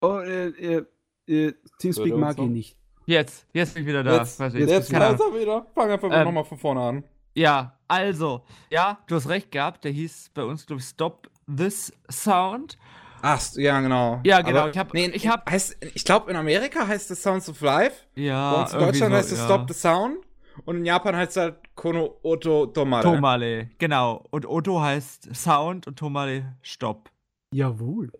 [0.01, 0.87] Oh, äh, äh,
[1.27, 2.78] äh, Teamspeak mag ihn nicht.
[3.07, 4.19] Jetzt, jetzt bin ich wieder da.
[4.19, 5.66] Jetzt, jetzt jetzt bist du er wieder.
[5.74, 7.05] Fang einfach Ähm, nochmal von vorne an.
[7.35, 11.93] Ja, also, ja, du hast recht gehabt, der hieß bei uns, glaube ich, Stop This
[12.11, 12.77] Sound.
[13.23, 14.20] Ach, ja, genau.
[14.24, 17.23] Ja, genau, Aber, ich hab- nee, ich hab- heißt, ich glaube, in Amerika heißt es
[17.23, 18.05] Sounds of Life.
[18.15, 19.45] Ja, Bei uns in Deutschland so, heißt es ja.
[19.45, 20.19] Stop the Sound.
[20.65, 23.03] Und in Japan heißt es halt Kono Oto Tomare.
[23.03, 24.24] Tomale, genau.
[24.31, 27.11] Und Oto heißt Sound und Tomale Stopp.
[27.53, 28.11] Jawohl.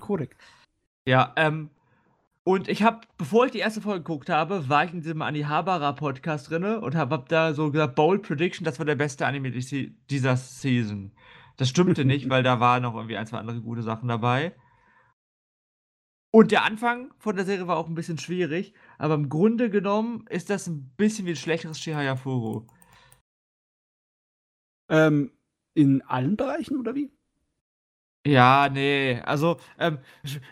[0.00, 0.40] Korrekt.
[1.06, 1.68] Ja, ähm,
[2.44, 5.92] und ich habe, bevor ich die erste Folge geguckt habe, war ich in diesem Anihabara
[5.92, 9.50] Podcast drinne und habe hab da so gesagt, Bold Prediction, das war der beste Anime
[9.52, 11.12] die Se- dieser Season.
[11.56, 14.54] Das stimmte nicht, weil da waren noch irgendwie ein, zwei andere gute Sachen dabei.
[16.34, 20.24] Und der Anfang von der Serie war auch ein bisschen schwierig, aber im Grunde genommen
[20.28, 22.66] ist das ein bisschen wie ein schlechteres Shihaya Furu.
[24.90, 25.30] Ähm,
[25.74, 27.12] in allen Bereichen oder wie?
[28.26, 29.98] Ja, nee, also, ähm,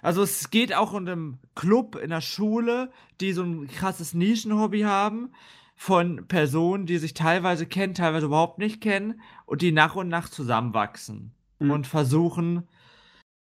[0.02, 2.90] also es geht auch um einen Club in der Schule,
[3.20, 5.32] die so ein krasses Nischenhobby haben,
[5.76, 10.28] von Personen, die sich teilweise kennen, teilweise überhaupt nicht kennen und die nach und nach
[10.28, 11.70] zusammenwachsen Mhm.
[11.70, 12.68] und versuchen,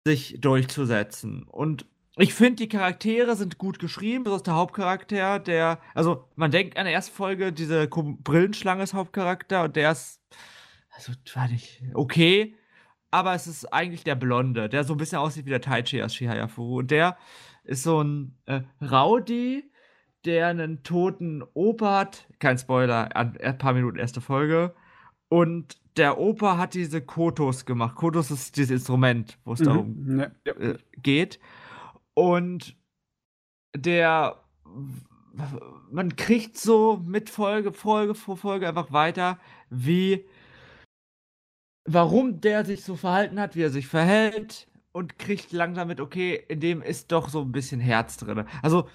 [0.06, 1.44] sich durchzusetzen.
[1.44, 1.86] Und
[2.18, 6.86] ich finde, die Charaktere sind gut geschrieben, besonders der Hauptcharakter, der, also man denkt an
[6.86, 10.22] der ersten Folge, diese Brillenschlange ist Hauptcharakter und der ist,
[10.92, 12.56] also war nicht okay,
[13.16, 16.14] aber es ist eigentlich der Blonde, der so ein bisschen aussieht wie der Taichi aus
[16.14, 16.80] Shihaya Furu.
[16.80, 17.18] Und der
[17.64, 19.64] ist so ein äh, Rowdy,
[20.26, 22.28] der einen toten Opa hat.
[22.40, 24.76] Kein Spoiler, ein paar Minuten erste Folge.
[25.30, 27.96] Und der Opa hat diese Kotos gemacht.
[27.96, 30.20] Kotos ist dieses Instrument, wo es darum Mhm.
[30.20, 30.52] Ja.
[30.54, 31.40] äh, geht.
[32.14, 32.76] Und
[33.76, 34.42] der
[35.92, 39.38] man kriegt so mit Folge, Folge vor Folge einfach weiter,
[39.70, 40.26] wie
[41.86, 46.44] warum der sich so verhalten hat, wie er sich verhält und kriegt langsam mit, okay,
[46.48, 48.46] in dem ist doch so ein bisschen Herz drin.
[48.62, 48.90] Also,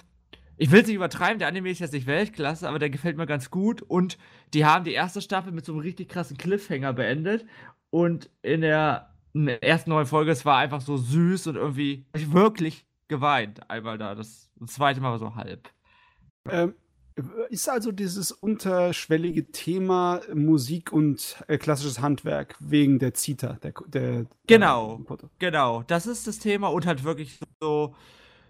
[0.56, 3.26] ich will es nicht übertreiben, der Anime ist jetzt nicht Weltklasse, aber der gefällt mir
[3.26, 4.18] ganz gut und
[4.52, 7.46] die haben die erste Staffel mit so einem richtig krassen Cliffhanger beendet
[7.88, 9.14] und in der,
[9.60, 14.14] ersten neuen Folge, es war einfach so süß und irgendwie ich wirklich geweint einmal da.
[14.14, 15.70] Das, das zweite Mal war so halb.
[16.48, 16.74] Ähm,
[17.50, 24.26] ist also dieses unterschwellige Thema Musik und äh, klassisches Handwerk wegen der Zita, der, der
[24.46, 24.96] Genau.
[24.96, 25.30] der Koto.
[25.38, 27.94] Genau, das ist das Thema und halt wirklich so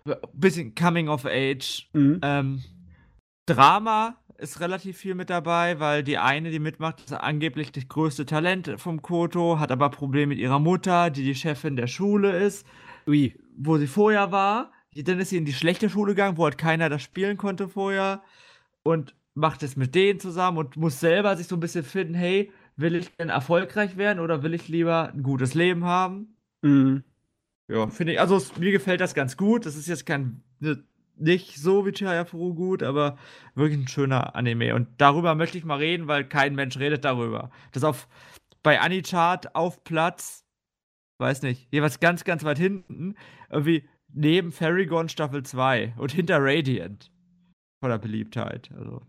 [0.07, 1.89] ein bisschen Coming of Age.
[1.93, 2.21] Mhm.
[2.23, 2.63] Ähm,
[3.47, 8.25] Drama ist relativ viel mit dabei, weil die eine, die mitmacht, ist angeblich das größte
[8.25, 12.67] Talent vom Koto, hat aber Probleme mit ihrer Mutter, die die Chefin der Schule ist,
[13.07, 13.35] Ui.
[13.57, 14.73] wo sie vorher war.
[14.95, 18.23] Dann ist sie in die schlechte Schule gegangen, wo halt keiner das spielen konnte vorher
[18.83, 22.53] und macht es mit denen zusammen und muss selber sich so ein bisschen finden, hey,
[22.77, 26.37] will ich denn erfolgreich werden oder will ich lieber ein gutes Leben haben?
[26.63, 27.05] Mhm.
[27.69, 29.65] Ja, finde ich, also es, mir gefällt das ganz gut.
[29.65, 30.83] Das ist jetzt kein, ne,
[31.17, 33.17] nicht so wie Chihaya Furu gut, aber
[33.55, 34.75] wirklich ein schöner Anime.
[34.75, 37.51] Und darüber möchte ich mal reden, weil kein Mensch redet darüber.
[37.73, 38.09] Das auf,
[38.63, 40.45] bei Anichart auf Platz,
[41.19, 43.15] weiß nicht, jeweils ganz, ganz weit hinten,
[43.51, 47.13] irgendwie neben Fairygon Staffel 2 und hinter Radiant.
[47.81, 49.03] Von der Beliebtheit, also.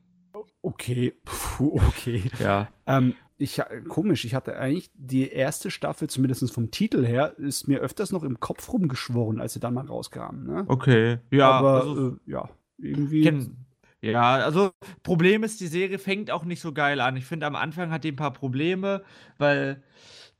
[0.62, 1.14] Okay.
[1.26, 2.24] Puh, okay.
[2.40, 2.70] Ja.
[2.86, 7.68] Ähm, ich, ha- komisch, ich hatte eigentlich die erste Staffel, zumindest vom Titel her, ist
[7.68, 10.44] mir öfters noch im Kopf rumgeschworen, als sie dann mal rauskam.
[10.46, 10.64] Ne?
[10.68, 11.18] Okay.
[11.32, 13.24] Ja, Aber also, äh, ja, irgendwie.
[13.24, 13.56] Kenn-
[14.02, 14.72] Ja, also
[15.04, 17.18] Problem ist, die Serie fängt auch nicht so geil an.
[17.18, 19.04] Ich finde, am Anfang hat die ein paar Probleme,
[19.38, 19.84] weil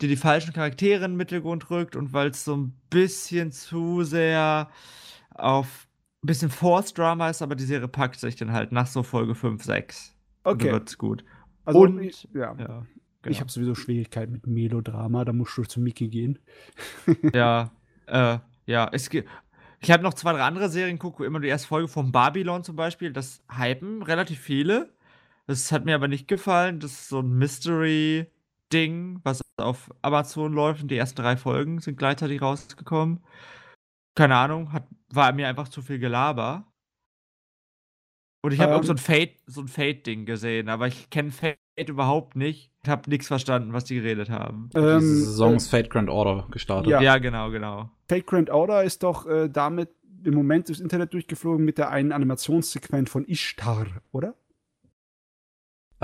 [0.02, 4.04] die die falschen Charaktere in den Mittelgrund rückt und weil es so ein bisschen zu
[4.04, 4.70] sehr
[5.36, 5.88] auf
[6.24, 9.34] ein bisschen Force Drama ist, aber die Serie packt sich dann halt nach so Folge
[9.36, 10.16] 5, 6.
[10.44, 10.66] okay.
[10.66, 11.24] Dann wird's gut.
[11.66, 12.56] Also, Und- ich, ja.
[12.60, 13.40] Ja, Ich genau.
[13.40, 16.40] habe sowieso Schwierigkeiten mit Melodrama, da musst du zu Mickey gehen.
[17.34, 17.72] ja,
[18.08, 19.30] äh, ja, es gibt.
[19.80, 22.76] Ich habe noch zwei, drei andere Serien wo immer die erste Folge von Babylon zum
[22.76, 24.90] Beispiel, das hypen relativ viele.
[25.48, 26.80] Das hat mir aber nicht gefallen.
[26.80, 31.98] Das ist so ein Mystery-Ding, was auf Amazon läuft und die ersten drei Folgen sind
[31.98, 33.22] gleichzeitig rausgekommen.
[34.16, 36.68] Keine Ahnung, hat, war mir einfach zu viel Gelaber.
[38.44, 38.80] Und ich habe Ähm.
[38.80, 41.58] auch so ein Fate, so ein Fate-Ding gesehen, aber ich kenne Fate
[41.88, 42.72] überhaupt nicht.
[42.84, 44.70] Ich habe nichts verstanden, was die geredet haben.
[44.74, 46.90] Diese Ähm, Saison ist Fate Grand Order gestartet.
[46.92, 47.02] Ja.
[47.02, 47.92] Ja, genau, genau.
[48.10, 49.90] Fate Grand Order ist doch äh, damit
[50.24, 54.36] im Moment durchs Internet durchgeflogen mit der einen Animationssequenz von Ishtar, oder?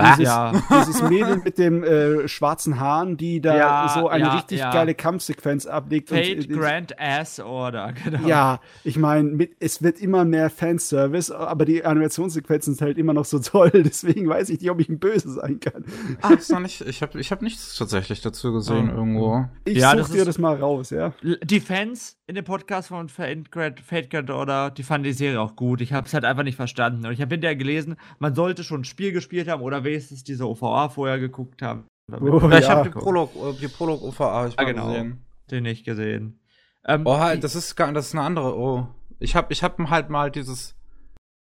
[0.00, 0.52] Ah, Dieses, ja.
[0.80, 4.70] dieses Mädel mit dem äh, schwarzen Haaren, die da Ja, so eine ja, richtig ja.
[4.72, 6.08] geile Kampfsequenz ablegt.
[6.08, 8.26] Fate und, Grand Ass Order, genau.
[8.28, 13.24] Ja, ich meine, es wird immer mehr Fanservice, aber die Animationssequenzen sind halt immer noch
[13.24, 15.84] so toll, deswegen weiß ich nicht, ob ich ein Böse sein kann.
[16.22, 18.98] Ah, ist noch nicht, ich habe ich hab nichts tatsächlich dazu gesehen Oh.
[18.98, 19.46] irgendwo.
[19.64, 21.12] Ich Ja, such das dir das mal raus, ja.
[21.42, 25.40] Die Fans in dem Podcast von Fate Grand, Fate Grand Order, die fanden die Serie
[25.40, 25.80] auch gut.
[25.80, 27.06] Ich habe es halt einfach nicht verstanden.
[27.06, 30.48] Und ich habe hinterher gelesen, man sollte schon ein Spiel gespielt haben oder wenigstens diese
[30.48, 31.84] OVA vorher geguckt haben.
[32.10, 32.68] Oh, ich ja.
[32.70, 34.86] habe die Prolog, äh, die Prolog OVA hab ich Ah, mal genau.
[34.88, 35.24] gesehen.
[35.50, 36.40] Den nicht gesehen.
[36.86, 38.56] Ähm, Oh, halt, das ist gar, das ist eine andere.
[38.56, 38.86] Oh,
[39.18, 40.74] ich habe, ich habe halt mal dieses.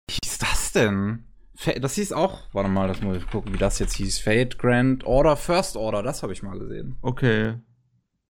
[0.08, 1.24] Wie hieß das denn?
[1.80, 2.40] Das hieß auch.
[2.52, 4.18] Warte mal, das muss ich gucken, wie das jetzt hieß.
[4.18, 6.02] Fate Grand Order, First Order.
[6.02, 6.96] Das habe ich mal gesehen.
[7.02, 7.54] okay.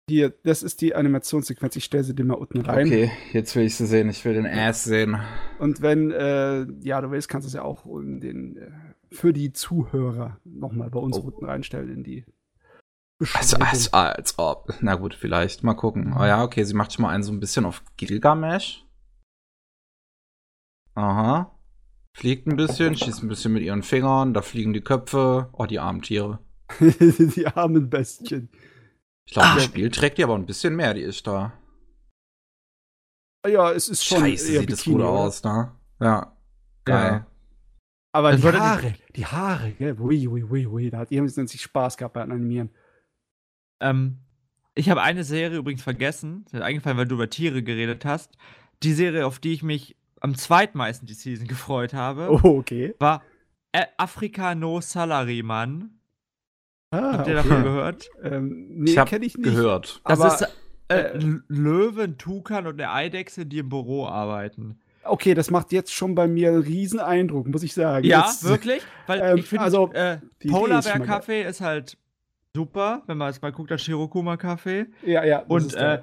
[0.08, 2.86] Hier, das ist die Animationssequenz, ich stelle sie dir mal unten rein.
[2.86, 4.08] Okay, jetzt will ich sie sehen.
[4.08, 5.18] Ich will den Ass sehen.
[5.58, 8.70] Und wenn, äh, ja, du willst, kannst du es ja auch in den, äh,
[9.16, 11.22] für die Zuhörer nochmal bei uns Oh.
[11.22, 12.24] unten reinstellen in die
[13.34, 13.66] Also, Beschreibung.
[13.68, 14.74] als, als ob.
[14.80, 15.62] Na gut, vielleicht.
[15.64, 16.14] Mal gucken.
[16.18, 18.84] Oh ja, okay, sie macht schon mal einen so ein bisschen auf Gilgamesh.
[20.94, 21.52] Aha.
[22.16, 24.32] Fliegt ein bisschen, schießt ein bisschen mit ihren Fingern.
[24.32, 25.50] Da fliegen die Köpfe.
[25.52, 26.38] Oh, die armen Tiere.
[26.80, 28.48] die armen Bestien.
[29.26, 29.54] Ich glaube, Ah.
[29.56, 31.52] im Spiel trägt die aber ein bisschen mehr, die ist da.
[33.46, 35.10] Ja, es ist schon Scheiße, sieht das Bikini, gut oder?
[35.12, 35.72] aus, ne?
[36.00, 36.36] Ja.
[36.84, 37.12] Geil.
[37.12, 37.26] Ja.
[38.16, 39.94] Aber Das die Haare, die Haare, gell?
[40.00, 40.90] Ui, ui, ui, ui.
[40.90, 42.70] Da hat jemand sich Spaß gehabt beim Animieren.
[43.78, 44.20] Ähm,
[44.74, 46.44] ich habe eine Serie übrigens vergessen.
[46.46, 48.32] Ist mir eingefallen, weil du über Tiere geredet hast.
[48.82, 52.94] Die Serie, auf die ich mich am zweitmeisten die Season gefreut habe, Oh, okay.
[52.98, 53.22] war
[53.98, 55.90] Afrika No Salaryman.
[56.92, 57.48] Ah, Habt ihr okay.
[57.48, 58.08] davon gehört?
[58.22, 59.44] Ähm, nee, kenne ich nicht.
[59.44, 60.00] Gehört.
[60.06, 60.56] Das Aber, ist
[60.88, 64.78] äh, äh, Löwen, Tukan und eine Eidechse, die im Büro arbeiten.
[65.08, 68.04] Okay, das macht jetzt schon bei mir einen riesen Eindruck, muss ich sagen.
[68.06, 68.82] Ja, Jetzt- wirklich?
[69.06, 71.96] Weil ähm, ich finde, also, äh, die Idee ist ist halt
[72.54, 74.86] super, wenn man jetzt mal guckt, das Shirokuma Kaffee.
[75.04, 75.40] Ja, ja.
[75.40, 76.02] Und äh,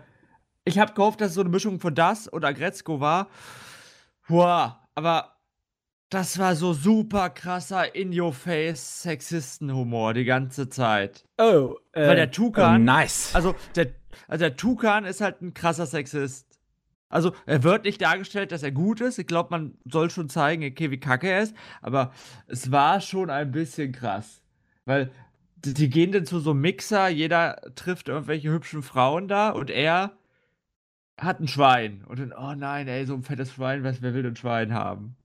[0.65, 3.27] ich habe gehofft, dass es so eine Mischung von das und Agretzko war.
[4.27, 5.35] Wow, aber
[6.09, 11.25] das war so super krasser In-Your-Face Sexisten-Humor die ganze Zeit.
[11.39, 13.31] oh, äh, Weil der Oh, Tukan, nice.
[13.33, 13.87] also der,
[14.27, 16.52] also der Tukan ist halt ein krasser Sexist.
[17.13, 19.19] Also er wird nicht dargestellt, dass er gut ist.
[19.19, 21.55] Ich glaube, man soll schon zeigen, okay, wie kacke er ist.
[21.81, 22.11] Aber
[22.47, 24.41] es war schon ein bisschen krass.
[24.85, 25.11] Weil
[25.57, 29.69] die, die gehen dann zu so einem Mixer, jeder trifft irgendwelche hübschen Frauen da und
[29.69, 30.17] er
[31.21, 32.03] hat ein Schwein.
[32.07, 35.15] Und dann, oh nein, ey, so ein fettes Schwein, was, wer will ein Schwein haben?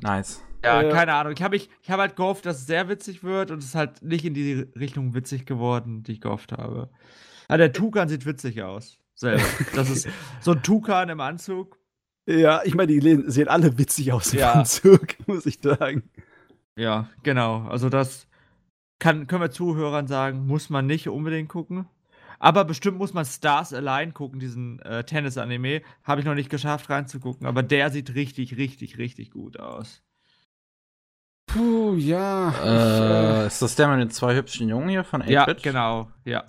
[0.00, 0.42] nice.
[0.64, 1.32] Ja, Äh, keine Ahnung.
[1.32, 3.74] Ich habe ich, ich hab halt gehofft, dass es sehr witzig wird und es ist
[3.76, 6.90] halt nicht in die Richtung witzig geworden, die ich gehofft habe.
[7.46, 8.98] Aber der Tukan sieht witzig aus.
[9.14, 9.42] Selber.
[9.74, 10.08] Das ist
[10.40, 11.78] so ein Tukan im Anzug.
[12.26, 14.52] ja, ich meine, die sehen alle witzig aus im Ja.
[14.52, 16.08] Anzug, muss ich sagen.
[16.76, 17.66] Ja, genau.
[17.68, 18.26] Also das
[18.98, 21.86] kann, können wir Zuhörern sagen, muss man nicht unbedingt gucken.
[22.38, 25.82] Aber bestimmt muss man Stars Align gucken, diesen äh, Tennis-Anime.
[26.02, 30.02] Habe ich noch nicht geschafft reinzugucken, aber der sieht richtig, richtig, richtig gut aus.
[31.46, 32.48] Puh, ja.
[32.50, 35.30] ich, Äh, ist das der mit den zwei hübschen Jungen hier von 8-Bit?
[35.32, 36.10] Ja, genau.
[36.24, 36.44] Ja.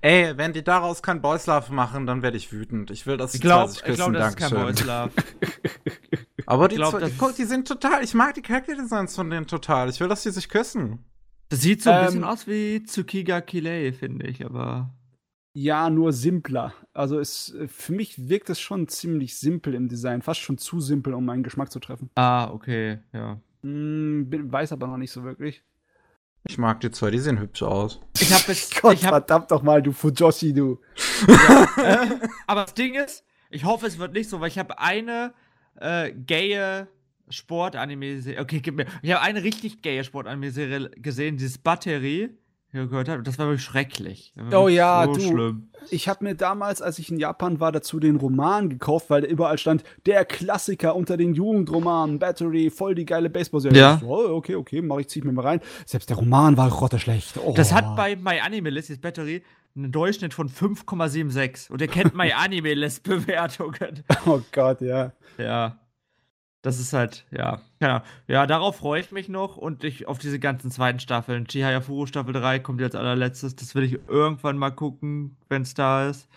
[0.00, 2.90] Ey, wenn die daraus kein Boys Love machen, dann werde ich wütend.
[2.90, 4.14] Ich will, dass die Ich glaube, zwei sich ich glaub, küssen.
[4.14, 4.74] das ist kein Dankeschön.
[4.74, 5.10] Boys Love.
[6.46, 8.02] Aber die, Ich glaub, zwei, guck, die sind total.
[8.02, 9.88] Ich mag die Charakterdesigns von denen total.
[9.88, 11.04] Ich will, dass die sich küssen.
[11.50, 14.90] Das sieht so ein Ähm, bisschen aus wie Tsukiga Kilei, finde ich, aber.
[15.54, 16.72] ja, nur simpler.
[16.94, 21.14] Also es, für mich wirkt es schon ziemlich simpel im Design, fast schon zu simpel,
[21.14, 22.10] um meinen Geschmack zu treffen.
[22.16, 23.38] Ah, okay, ja.
[23.62, 25.62] Hm, bin, weiß aber noch nicht so wirklich.
[26.44, 28.00] Ich mag die zwei, die sehen hübsch aus.
[28.18, 28.74] Ich habe jetzt.
[28.82, 30.80] Gott, ich hab, verdammt doch mal, du Fujoshi, du.
[31.28, 32.06] äh,
[32.46, 35.34] aber das Ding ist, ich hoffe, es wird nicht so, weil ich habe eine
[35.78, 36.88] äh, gaye
[37.28, 38.40] Sport-Anime-Serie.
[38.40, 38.86] Okay, gib mir.
[39.02, 42.30] Ich habe eine richtig gaye Sport-Anime-Serie gesehen, dieses Batterie.
[42.72, 43.22] Gehört habe.
[43.22, 44.32] Das war wirklich schrecklich.
[44.34, 45.20] War Oh wirklich ja, so du.
[45.20, 45.68] schlimm.
[45.90, 49.26] Ich habe mir damals, als ich in Japan war, dazu den Roman gekauft, weil da
[49.28, 53.78] überall stand, der Klassiker unter den Jugendromanen, Battery, voll die geile Baseball-Serie.
[53.78, 53.98] Ja.
[54.00, 55.60] So, oh, okay, okay, mach ich, zieh ich mir mal rein.
[55.84, 57.38] Selbst der Roman war grotteschlecht.
[57.44, 57.52] Oh.
[57.54, 59.42] Das hat bei MyAnimeList, das Battery,
[59.76, 61.70] einen Durchschnitt von 5,76.
[61.70, 64.04] Und ihr kennt MyAnimeList-Bewertungen.
[64.26, 65.12] Oh Gott, ja.
[65.36, 65.78] Ja.
[66.62, 68.02] Das ist halt, ja, keine.
[68.28, 71.46] Ja, darauf freue ich mich noch und ich auf diese ganzen zweiten Staffeln.
[71.46, 73.56] Chihayafuru Staffel 3 kommt jetzt allerletztes.
[73.56, 76.28] Das will ich irgendwann mal gucken, wenn es da ist.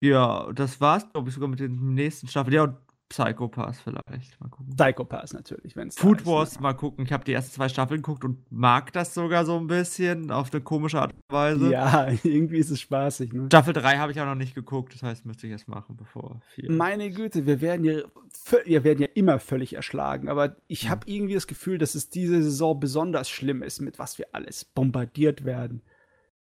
[0.00, 2.54] Ja, das war's, glaube ich, sogar mit den nächsten Staffeln.
[2.54, 2.76] Ja, und
[3.08, 4.40] Psychopaths vielleicht.
[4.40, 4.76] Mal gucken.
[4.76, 6.62] Psychopaths natürlich, wenn es Food Wars, ne?
[6.62, 7.04] mal gucken.
[7.04, 10.52] Ich habe die ersten zwei Staffeln geguckt und mag das sogar so ein bisschen auf
[10.52, 11.70] eine komische Art und Weise.
[11.70, 13.32] Ja, irgendwie ist es spaßig.
[13.32, 13.46] Ne?
[13.46, 16.40] Staffel 3 habe ich auch noch nicht geguckt, das heißt, müsste ich erst machen, bevor
[16.54, 16.70] viel.
[16.70, 18.02] Meine Güte, wir werden ja,
[18.64, 20.90] wir werden ja immer völlig erschlagen, aber ich ja.
[20.90, 24.64] habe irgendwie das Gefühl, dass es diese Saison besonders schlimm ist, mit was wir alles
[24.64, 25.82] bombardiert werden.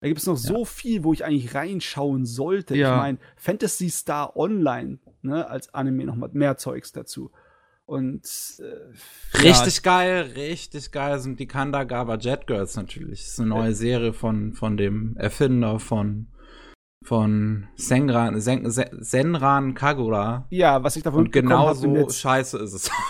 [0.05, 0.49] Da gibt es noch ja.
[0.49, 2.75] so viel, wo ich eigentlich reinschauen sollte.
[2.75, 2.93] Ja.
[2.93, 7.31] Ich meine, Fantasy Star Online, ne, als Anime noch mal mehr Zeugs dazu.
[7.87, 8.23] Und
[8.59, 9.81] äh, richtig ja.
[9.81, 13.21] geil, richtig geil sind die Kandagawa Jet Girls natürlich.
[13.21, 16.27] Das ist eine neue Serie von, von dem Erfinder von
[17.03, 20.45] von Senran, Sen, Senran Kagura.
[20.51, 22.91] Ja, was ich davon Und genau so scheiße ist es.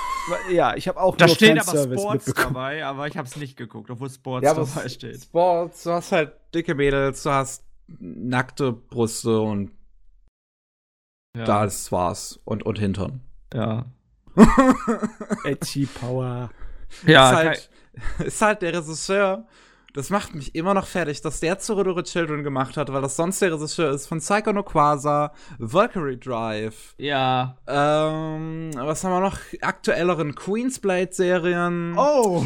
[0.49, 3.89] Ja, ich habe auch Da steht aber Sports dabei, aber ich habe es nicht geguckt,
[3.89, 5.21] obwohl Sports ja, dabei steht.
[5.21, 9.71] Sports, du hast halt dicke Mädels, du hast nackte Brüste und
[11.37, 11.45] ja.
[11.45, 12.39] das war's.
[12.45, 13.21] Und, und Hintern.
[13.53, 13.85] Ja.
[15.45, 16.49] Edgy Power.
[17.05, 17.69] Ja, ist halt,
[18.25, 19.47] ist halt der Regisseur
[19.95, 23.41] das macht mich immer noch fertig, dass der Tsurudore Children gemacht hat, weil das sonst
[23.41, 26.93] der Regisseur ist von Psycho no Quasar, Valkyrie Drive.
[26.97, 27.57] Ja.
[27.65, 29.39] Ähm, was haben wir noch?
[29.61, 31.97] Aktuelleren Queensblade-Serien.
[31.97, 32.43] Oh!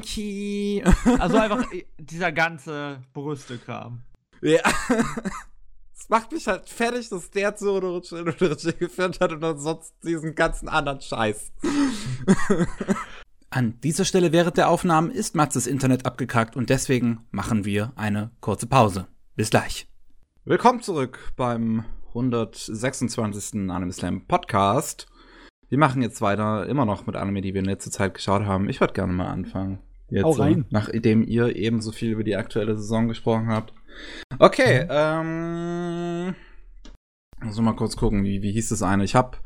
[0.00, 0.82] Key.
[1.18, 1.64] Also einfach
[1.98, 4.02] dieser ganze Brüste-Kram.
[4.40, 4.60] Ja.
[5.98, 8.36] Es macht mich halt fertig, dass der Tsurudore Children
[8.78, 11.50] geführt hat und ansonsten diesen ganzen anderen Scheiß.
[13.56, 18.30] An dieser Stelle während der Aufnahmen ist Matzes Internet abgekackt und deswegen machen wir eine
[18.42, 19.06] kurze Pause.
[19.34, 19.88] Bis gleich.
[20.44, 23.70] Willkommen zurück beim 126.
[23.70, 25.06] Anime Slam Podcast.
[25.70, 28.68] Wir machen jetzt weiter, immer noch mit Anime, die wir in letzter Zeit geschaut haben.
[28.68, 29.78] Ich würde gerne mal anfangen.
[30.10, 30.66] Jetzt, Auch rein.
[30.68, 33.72] Nachdem ihr eben so viel über die aktuelle Saison gesprochen habt.
[34.38, 34.90] Okay, mhm.
[36.28, 36.34] ähm.
[37.40, 39.04] Also mal kurz gucken, wie, wie hieß das eine?
[39.04, 39.38] Ich habe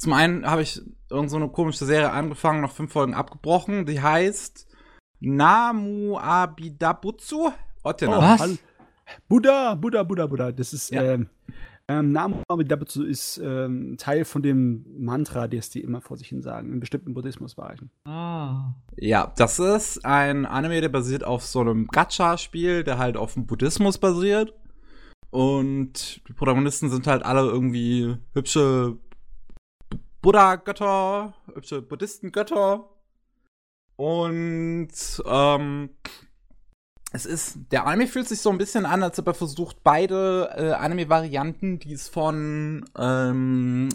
[0.00, 3.84] zum einen habe ich irgend so eine komische Serie angefangen, noch fünf Folgen abgebrochen.
[3.84, 4.66] Die heißt
[5.20, 7.50] Namu Abidabutsu.
[7.82, 8.58] Oh, was?
[9.28, 10.52] Buddha, Buddha, Buddha, Buddha.
[10.52, 11.02] Das ist, ja.
[11.02, 11.28] ähm,
[11.86, 16.40] ähm, Namu Abidabutsu ist ähm, Teil von dem Mantra, das die immer vor sich hin
[16.40, 17.90] sagen, in bestimmten Buddhismusbereichen.
[18.06, 18.72] Ah.
[18.96, 23.44] Ja, das ist ein Anime, der basiert auf so einem Gacha-Spiel, der halt auf dem
[23.44, 24.54] Buddhismus basiert.
[25.28, 28.96] Und die Protagonisten sind halt alle irgendwie hübsche
[30.22, 32.88] Buddha-Götter, hübsche Buddhisten-Götter.
[33.96, 34.88] Und
[35.26, 35.90] ähm,
[37.12, 40.50] es ist, der Anime fühlt sich so ein bisschen an, als ob er versucht, beide
[40.56, 43.88] äh, Anime-Varianten, die es von, ähm,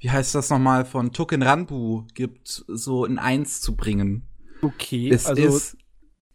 [0.00, 4.26] wie heißt das nochmal, von Token Ranbu gibt, so in eins zu bringen.
[4.60, 5.76] Okay, es also ist,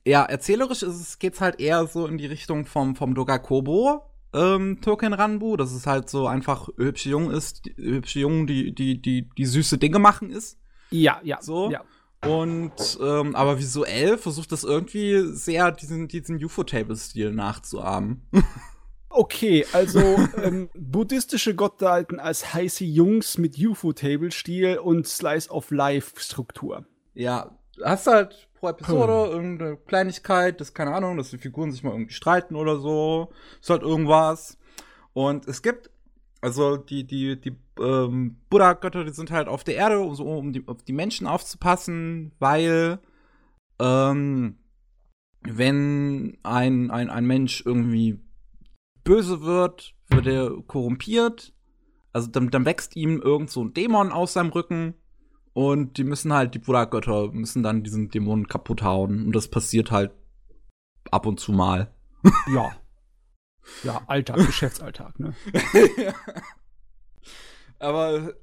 [0.05, 4.01] ja, erzählerisch ist es, geht's halt eher so in die Richtung vom, vom Dogakobo,
[4.33, 8.73] ähm, Token Ranbu, dass es halt so einfach hübsche Jungen ist, die, hübsche Jungen, die,
[8.73, 10.57] die, die, die süße Dinge machen ist.
[10.89, 11.41] Ja, ja.
[11.41, 11.71] So.
[11.71, 11.83] Ja.
[12.25, 18.27] Und ähm, aber visuell versucht das irgendwie sehr diesen, diesen UFO-Table-Stil nachzuahmen.
[19.15, 19.99] Okay, also
[20.43, 26.87] ähm, buddhistische Gottheiten als heiße Jungs mit UFO-Table-Stil und Slice-of-Life-Struktur.
[27.13, 29.31] Ja, hast halt pro Episode hm.
[29.31, 33.29] irgendeine Kleinigkeit, das keine Ahnung, dass die Figuren sich mal irgendwie streiten oder so.
[33.59, 34.57] Ist halt irgendwas.
[35.11, 35.89] Und es gibt,
[36.41, 40.53] also die, die, die ähm, Buddha-Götter, die sind halt auf der Erde, um, so, um
[40.53, 42.99] die, auf die Menschen aufzupassen, weil
[43.79, 44.57] ähm,
[45.41, 48.19] wenn ein, ein, ein Mensch irgendwie
[49.03, 51.53] böse wird, wird er korrumpiert.
[52.13, 54.93] Also dann, dann wächst ihm irgend so ein Dämon aus seinem Rücken
[55.53, 59.25] und die müssen halt, die Buddha-Götter müssen dann diesen Dämonen kaputt hauen.
[59.27, 60.11] Und das passiert halt
[61.11, 61.93] ab und zu mal.
[62.53, 62.75] Ja.
[63.83, 65.33] Ja, Alltag, Geschäftsalltag, ne?
[65.97, 66.13] ja.
[67.79, 68.33] Aber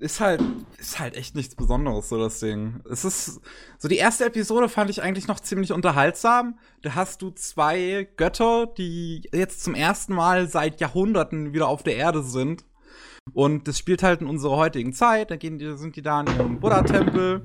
[0.00, 0.42] ist halt,
[0.78, 2.80] ist halt echt nichts Besonderes, so das Ding.
[2.90, 3.40] Es ist,
[3.78, 6.58] so die erste Episode fand ich eigentlich noch ziemlich unterhaltsam.
[6.82, 11.94] Da hast du zwei Götter, die jetzt zum ersten Mal seit Jahrhunderten wieder auf der
[11.94, 12.64] Erde sind
[13.34, 15.30] und das spielt halt in unserer heutigen Zeit.
[15.30, 17.42] Da gehen die, sind die da in ihrem Buddha-Tempel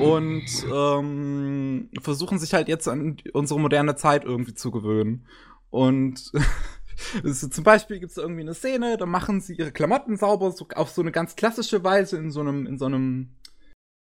[0.00, 5.26] und ähm, versuchen sich halt jetzt an unsere moderne Zeit irgendwie zu gewöhnen.
[5.70, 6.32] Und
[7.22, 10.66] ist, zum Beispiel gibt es irgendwie eine Szene, da machen sie ihre Klamotten sauber, so,
[10.74, 13.36] auf so eine ganz klassische Weise in so einem, in so einem,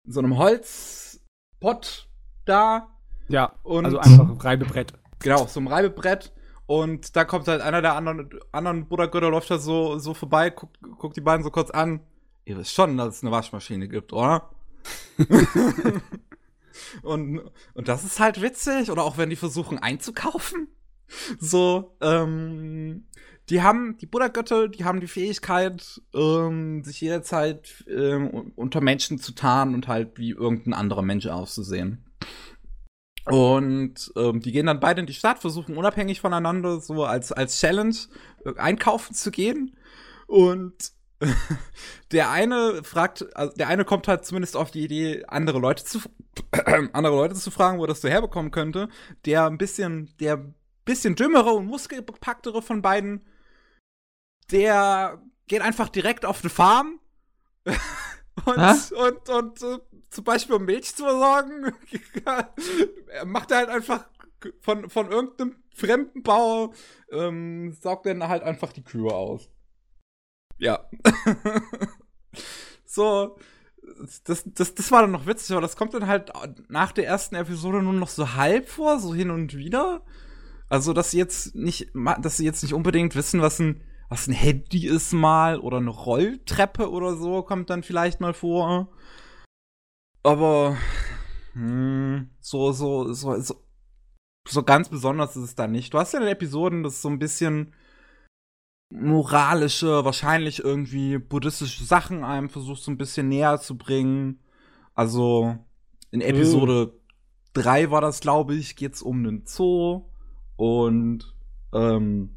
[0.04, 2.08] in so einem Holzpott
[2.44, 2.88] da.
[3.28, 4.92] Ja, und also einfach Reibebrett.
[5.20, 6.32] Genau, so ein Reibebrett.
[6.66, 10.78] Und da kommt halt einer der anderen, anderen Buddha-Götter, läuft da so, so vorbei, guckt,
[10.98, 12.00] guckt die beiden so kurz an.
[12.44, 14.50] ihr wisst schon, dass es eine Waschmaschine gibt, oder?
[17.02, 17.40] und,
[17.74, 18.90] und das ist halt witzig.
[18.90, 20.68] Oder auch wenn die versuchen einzukaufen.
[21.38, 23.04] So, ähm,
[23.50, 29.32] die haben, die Buddha-Götter, die haben die Fähigkeit, ähm, sich jederzeit ähm, unter Menschen zu
[29.32, 32.04] tarnen und halt wie irgendein anderer Mensch auszusehen.
[33.26, 37.58] Und ähm, die gehen dann beide in die Stadt, versuchen unabhängig voneinander so als, als
[37.58, 37.96] Challenge
[38.44, 39.76] äh, einkaufen zu gehen.
[40.26, 40.92] Und
[42.12, 46.00] der eine fragt, also der eine kommt halt zumindest auf die Idee, andere Leute zu,
[46.92, 48.88] andere Leute zu fragen, wo das so herbekommen könnte.
[49.24, 50.44] Der ein bisschen, der
[50.84, 53.26] bisschen dümmere und muskelbepacktere von beiden,
[54.50, 57.00] der geht einfach direkt auf eine Farm
[58.44, 59.78] und, und, und, und äh,
[60.14, 61.72] zum Beispiel um Milch zu versorgen,
[63.26, 64.08] macht er halt einfach
[64.60, 66.72] von, von irgendeinem fremden Bauer,
[67.10, 69.50] ähm, saugt dann halt einfach die Kühe aus.
[70.58, 70.88] Ja.
[72.84, 73.36] so,
[74.24, 76.32] das, das, das war dann noch witzig, aber das kommt dann halt
[76.68, 80.02] nach der ersten Episode nur noch so halb vor, so hin und wieder.
[80.68, 84.32] Also, dass sie jetzt nicht, dass sie jetzt nicht unbedingt wissen, was ein, was ein
[84.32, 88.90] Handy ist mal oder eine Rolltreppe oder so, kommt dann vielleicht mal vor.
[90.24, 90.76] Aber
[91.52, 93.54] hm, so, so, so, so,
[94.48, 95.94] so ganz besonders ist es dann nicht.
[95.94, 97.74] Du hast ja in den Episoden das so ein bisschen
[98.90, 104.40] moralische, wahrscheinlich irgendwie buddhistische Sachen einem versucht so ein bisschen näher zu bringen.
[104.94, 105.58] Also
[106.10, 106.98] in Episode mhm.
[107.52, 110.06] 3 war das, glaube ich, geht's um einen Zoo
[110.56, 111.34] und
[111.72, 112.36] ähm,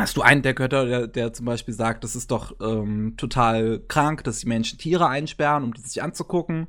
[0.00, 3.80] Hast du einen der Götter, der, der zum Beispiel sagt, das ist doch ähm, total
[3.86, 6.68] krank, dass die Menschen Tiere einsperren, um die sich anzugucken.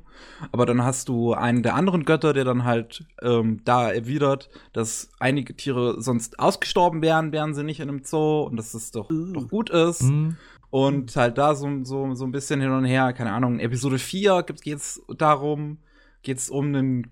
[0.52, 5.10] Aber dann hast du einen der anderen Götter, der dann halt ähm, da erwidert, dass
[5.18, 9.08] einige Tiere sonst ausgestorben wären, wären sie nicht in einem Zoo und dass es doch,
[9.08, 10.02] doch gut ist.
[10.02, 10.36] Mhm.
[10.68, 13.98] Und halt da so, so, so ein bisschen hin und her, keine Ahnung, in Episode
[13.98, 15.78] 4 geht es darum,
[16.22, 17.10] geht es um einen,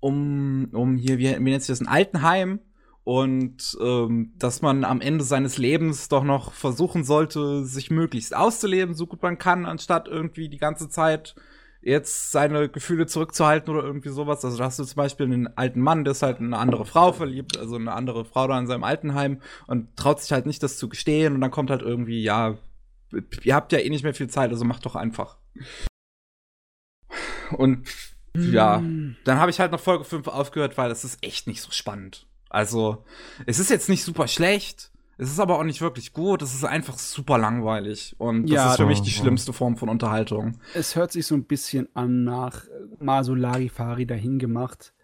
[0.00, 2.60] um, um hier, wie, wie nennt sich das, ein Altenheim
[3.04, 8.94] und ähm, dass man am Ende seines Lebens doch noch versuchen sollte, sich möglichst auszuleben,
[8.94, 11.34] so gut man kann, anstatt irgendwie die ganze Zeit
[11.82, 14.42] jetzt seine Gefühle zurückzuhalten oder irgendwie sowas.
[14.42, 17.12] Also da hast du zum Beispiel einen alten Mann, der ist halt eine andere Frau
[17.12, 20.78] verliebt, also eine andere Frau da in seinem Altenheim und traut sich halt nicht, das
[20.78, 22.56] zu gestehen und dann kommt halt irgendwie, ja,
[23.42, 25.36] ihr habt ja eh nicht mehr viel Zeit, also macht doch einfach.
[27.58, 27.86] Und
[28.34, 29.16] ja, hm.
[29.24, 32.26] dann habe ich halt noch Folge 5 aufgehört, weil das ist echt nicht so spannend.
[32.54, 33.04] Also,
[33.46, 34.92] es ist jetzt nicht super schlecht.
[35.18, 36.40] Es ist aber auch nicht wirklich gut.
[36.40, 38.14] Es ist einfach super langweilig.
[38.18, 40.58] Und das ja, ist für mich die schlimmste Form von Unterhaltung.
[40.72, 42.64] Es hört sich so ein bisschen an nach
[43.00, 44.94] mal so Larifari dahin gemacht.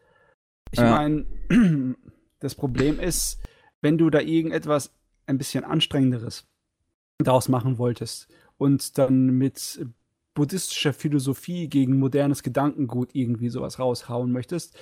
[0.71, 0.91] Ich ja.
[0.91, 1.27] meine,
[2.39, 3.41] das Problem ist,
[3.81, 4.93] wenn du da irgendetwas
[5.27, 6.47] ein bisschen anstrengenderes
[7.19, 8.29] daraus machen wolltest
[8.59, 9.85] und dann mit
[10.35, 14.79] buddhistischer Philosophie gegen modernes Gedankengut irgendwie sowas raushauen möchtest,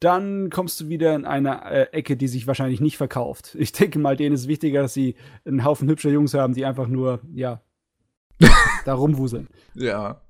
[0.00, 3.54] dann kommst du wieder in eine äh, Ecke, die sich wahrscheinlich nicht verkauft.
[3.58, 6.88] Ich denke mal, denen ist wichtiger, dass sie einen Haufen hübscher Jungs haben, die einfach
[6.88, 7.62] nur, ja,
[8.84, 9.48] da rumwuseln.
[9.74, 10.20] Ja.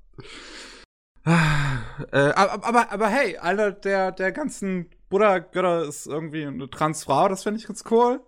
[1.25, 7.43] Äh, aber, aber, aber hey, einer der, der ganzen Buddha-Götter ist irgendwie eine Transfrau, das
[7.43, 8.21] finde ich ganz cool.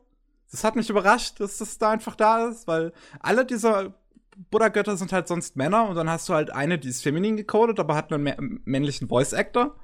[0.52, 3.94] Das hat mich überrascht, dass das da einfach da ist, weil alle dieser
[4.50, 7.80] Buddha-Götter sind halt sonst Männer und dann hast du halt eine, die ist feminin gecodet,
[7.80, 9.76] aber hat einen männlichen Voice-Actor.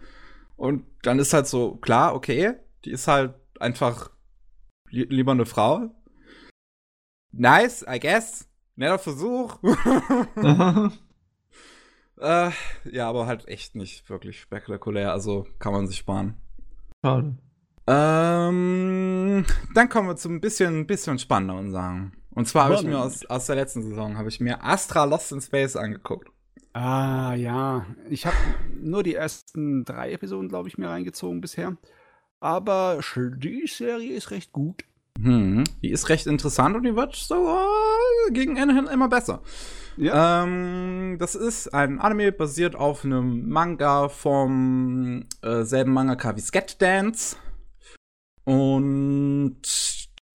[0.55, 2.53] Und dann ist halt so, klar, okay,
[2.85, 4.11] die ist halt einfach
[4.89, 5.89] li lieber eine Frau.
[7.31, 8.47] Nice, I guess.
[8.75, 9.57] Netter Versuch.
[12.19, 12.51] äh,
[12.85, 15.11] ja, aber halt echt nicht wirklich spektakulär.
[15.11, 16.37] Also kann man sich sparen.
[17.03, 17.37] Schade.
[17.85, 22.15] Ähm, dann kommen wir zu ein bisschen, bisschen spannenderen Sachen.
[22.31, 25.31] Und zwar habe ich mir aus, aus der letzten Saison habe ich mir Astra Lost
[25.31, 26.29] in Space angeguckt.
[26.73, 27.85] Ah, ja.
[28.09, 28.35] Ich habe
[28.81, 31.77] nur die ersten drei Episoden, glaube ich, mir reingezogen bisher.
[32.39, 34.83] Aber die Serie ist recht gut.
[35.19, 39.43] Hm, die ist recht interessant und die wird so äh, gegen Ende hin immer besser.
[39.95, 40.43] Ja.
[40.43, 46.81] Ähm, das ist ein Anime basiert auf einem Manga vom äh, selben Mangaka wie Scat
[46.81, 47.37] Dance.
[48.43, 49.61] Und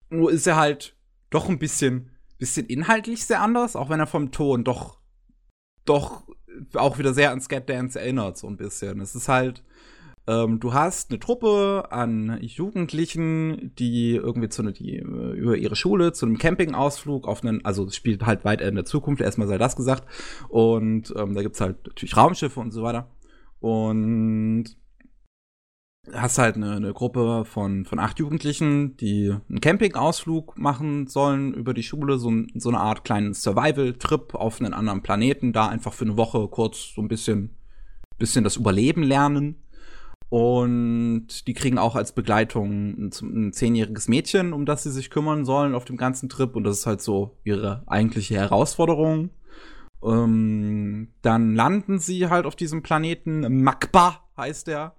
[0.09, 0.95] nur ist er halt
[1.29, 4.99] doch ein bisschen, bisschen inhaltlich sehr anders, auch wenn er vom Ton doch
[5.89, 6.23] doch
[6.73, 8.99] auch wieder sehr an Scat Dance erinnert, so ein bisschen.
[8.99, 9.63] Es ist halt,
[10.27, 15.75] ähm, du hast eine Truppe an Jugendlichen, die irgendwie zu ne, die äh, über ihre
[15.75, 19.47] Schule zu einem Campingausflug auf einen, also es spielt halt weit in der Zukunft, erstmal
[19.47, 20.03] sei das gesagt.
[20.47, 23.09] Und ähm, da gibt's halt natürlich Raumschiffe und so weiter.
[23.59, 24.77] Und
[26.13, 31.73] hast halt eine, eine Gruppe von, von acht Jugendlichen, die einen Campingausflug machen sollen über
[31.73, 36.05] die Schule, so, so eine Art kleinen Survival-Trip auf einen anderen Planeten, da einfach für
[36.05, 37.55] eine Woche kurz so ein bisschen,
[38.17, 39.63] bisschen das Überleben lernen.
[40.29, 45.73] Und die kriegen auch als Begleitung ein, zehnjähriges Mädchen, um das sie sich kümmern sollen
[45.73, 46.55] auf dem ganzen Trip.
[46.55, 49.31] Und das ist halt so ihre eigentliche Herausforderung.
[50.03, 53.63] Ähm, dann landen sie halt auf diesem Planeten.
[53.63, 54.93] Makba heißt der.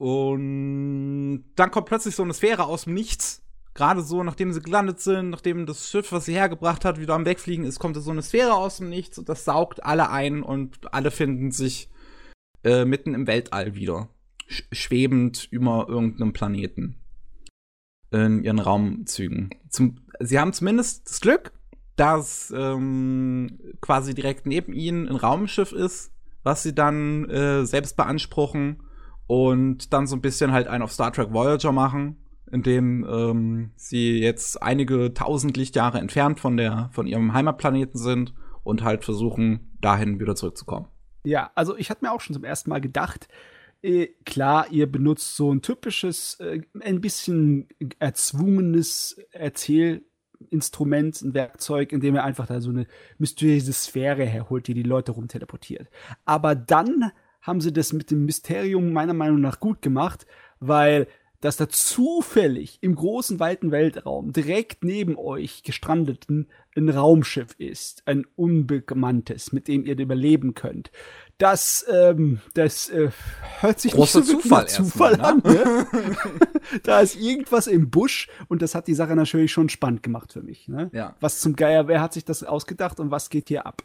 [0.00, 3.42] Und dann kommt plötzlich so eine Sphäre aus dem Nichts.
[3.74, 7.26] Gerade so, nachdem sie gelandet sind, nachdem das Schiff, was sie hergebracht hat, wieder am
[7.26, 10.94] Wegfliegen ist, kommt so eine Sphäre aus dem Nichts und das saugt alle ein und
[10.94, 11.90] alle finden sich
[12.64, 14.08] äh, mitten im Weltall wieder.
[14.46, 16.96] Sch schwebend über irgendeinem Planeten.
[18.10, 19.50] In ihren Raumzügen.
[19.68, 21.52] Zum, sie haben zumindest das Glück,
[21.96, 26.10] dass ähm, quasi direkt neben ihnen ein Raumschiff ist,
[26.42, 28.82] was sie dann äh, selbst beanspruchen
[29.30, 32.16] und dann so ein bisschen halt einen auf Star Trek Voyager machen,
[32.50, 38.34] in dem ähm, sie jetzt einige tausend Lichtjahre entfernt von der von ihrem Heimatplaneten sind
[38.64, 40.88] und halt versuchen dahin wieder zurückzukommen.
[41.22, 43.28] Ja, also ich hatte mir auch schon zum ersten Mal gedacht,
[43.82, 47.68] äh, klar, ihr benutzt so ein typisches, äh, ein bisschen
[48.00, 52.88] erzwungenes Erzählinstrument, ein Werkzeug, in dem ihr einfach da so eine
[53.18, 55.86] mysteriöse Sphäre herholt, die die Leute rumteleportiert.
[56.24, 60.26] Aber dann haben sie das mit dem Mysterium meiner Meinung nach gut gemacht,
[60.58, 61.06] weil
[61.40, 68.26] dass da zufällig im großen, weiten Weltraum direkt neben euch gestrandeten ein Raumschiff ist, ein
[68.36, 70.90] unbekanntes, mit dem ihr überleben könnt.
[71.38, 73.10] Das, ähm, das äh,
[73.60, 75.42] hört sich Großer nicht so Zufall, Zufall mal, an.
[75.42, 75.86] Ne?
[76.82, 80.42] da ist irgendwas im Busch und das hat die Sache natürlich schon spannend gemacht für
[80.42, 80.68] mich.
[80.68, 80.90] Ne?
[80.92, 81.16] Ja.
[81.20, 83.82] Was zum Geier, wer hat sich das ausgedacht und was geht hier ab?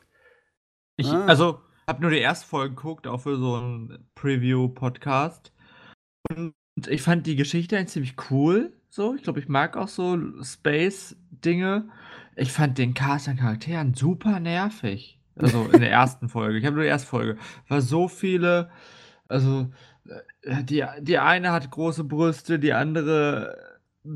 [0.97, 1.25] Ich, Ah.
[1.25, 5.51] also, hab nur die erste Folge geguckt, auch für so einen Preview-Podcast.
[6.29, 6.53] Und
[6.87, 8.73] ich fand die Geschichte eigentlich ziemlich cool.
[8.89, 11.89] So, ich glaube, ich mag auch so Space-Dinge.
[12.35, 15.19] Ich fand den Cast an Charakteren super nervig.
[15.35, 16.57] Also in der ersten Folge.
[16.57, 17.37] Ich habe nur die erste Folge.
[17.67, 18.69] War so viele.
[19.27, 19.71] Also,
[20.41, 23.57] äh, die, die eine hat große Brüste, die andere
[24.05, 24.09] äh,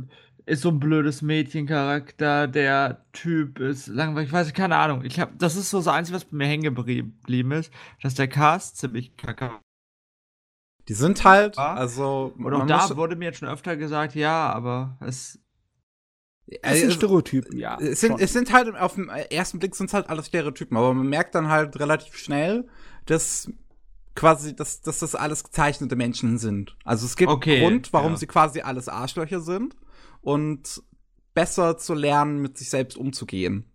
[0.49, 5.03] ist so ein blödes Mädchencharakter, der Typ ist langweilig, ich weiß nicht, keine Ahnung.
[5.05, 7.71] Ich hab, das ist so das Einzige, was bei mir hängen geblieben ist,
[8.01, 9.51] dass der Cast ziemlich kacke
[10.87, 14.51] Die sind halt, also Und auch da muss- wurde mir jetzt schon öfter gesagt, ja,
[14.51, 15.39] aber es.
[16.63, 17.77] Das sind Stereotypen, ja.
[17.79, 18.19] es sind, schon.
[18.21, 21.47] es sind halt auf den ersten Blick sind halt alles Stereotypen, aber man merkt dann
[21.49, 22.67] halt relativ schnell,
[23.05, 23.51] dass
[24.15, 26.75] quasi, dass, dass das alles gezeichnete Menschen sind.
[26.83, 28.17] Also es gibt Okay, einen Grund, warum ja.
[28.17, 29.75] sie quasi alles Arschlöcher sind
[30.21, 30.81] und
[31.33, 33.65] besser zu lernen, mit sich selbst umzugehen.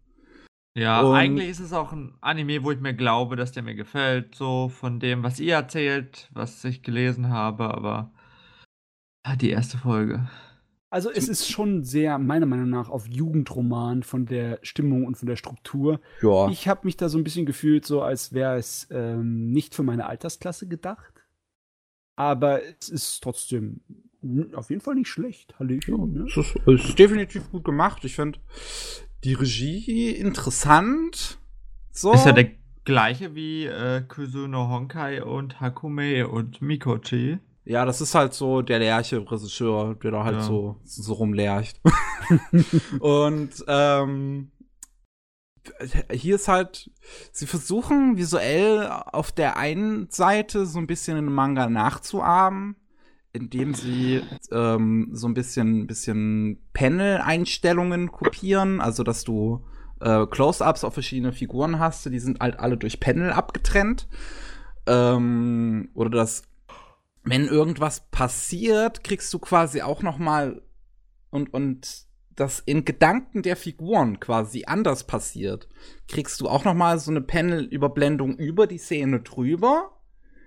[0.76, 3.76] Ja, Und- eigentlich ist es auch ein Anime, wo ich mir glaube, dass der mir
[3.76, 8.12] gefällt, so von dem, was ihr erzählt, was ich gelesen habe, aber
[9.22, 10.28] ah, die erste Folge.
[10.90, 15.26] Also es ist schon sehr, meiner Meinung nach, auf Jugendroman von der Stimmung und von
[15.26, 16.00] der Struktur.
[16.22, 16.48] Ja.
[16.50, 19.82] Ich habe mich da so ein bisschen gefühlt, so als wäre es ähm, nicht für
[19.82, 21.12] meine Altersklasse gedacht.
[22.16, 23.80] Aber es ist trotzdem
[24.54, 25.54] auf jeden Fall nicht schlecht.
[25.58, 26.12] Hallöchen.
[26.12, 26.26] Ne?
[26.28, 28.04] Es ist, es ist definitiv gut gemacht.
[28.04, 28.38] Ich finde
[29.24, 31.38] die Regie interessant.
[31.92, 32.12] So.
[32.12, 32.50] Ist ja der
[32.84, 37.38] gleiche wie äh, Kuzuno Honkai und Hakume und Mikochi.
[37.64, 40.42] Ja, das ist halt so der Lerche-Regisseur, der da halt Ja.
[40.42, 41.80] so, so rumlercht.
[43.00, 44.50] und ähm,
[46.12, 46.90] hier ist halt,
[47.32, 52.76] sie versuchen visuell auf der einen Seite so ein bisschen den Manga nachzuahmen,
[53.34, 59.66] indem sie ähm, so ein bisschen, bisschen Panel-Einstellungen kopieren, also dass du
[60.00, 64.08] äh, Close-ups auf verschiedene Figuren hast, die sind halt alle durch Panel abgetrennt.
[64.86, 66.42] Ähm, oder dass
[67.24, 70.62] wenn irgendwas passiert, kriegst du quasi auch noch mal
[71.30, 72.06] und und
[72.36, 75.68] das in Gedanken der Figuren quasi anders passiert,
[76.08, 79.90] kriegst du auch noch mal so eine Panel-Überblendung über die Szene drüber,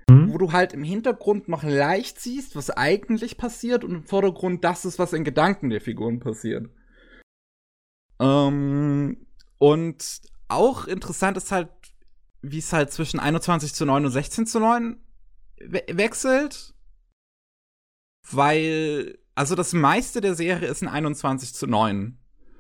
[0.10, 4.86] wo du halt im Hintergrund noch leicht siehst, was eigentlich passiert und im Vordergrund das
[4.86, 6.70] ist, was in Gedanken der Figuren passiert.
[8.20, 9.28] Ähm,
[9.58, 11.70] und auch interessant ist halt,
[12.42, 14.98] wie es halt zwischen 21 zu 9 und 16 zu 9
[15.60, 16.74] we wechselt.
[18.30, 22.18] Weil, also das meiste der Serie ist ein 21 zu 9.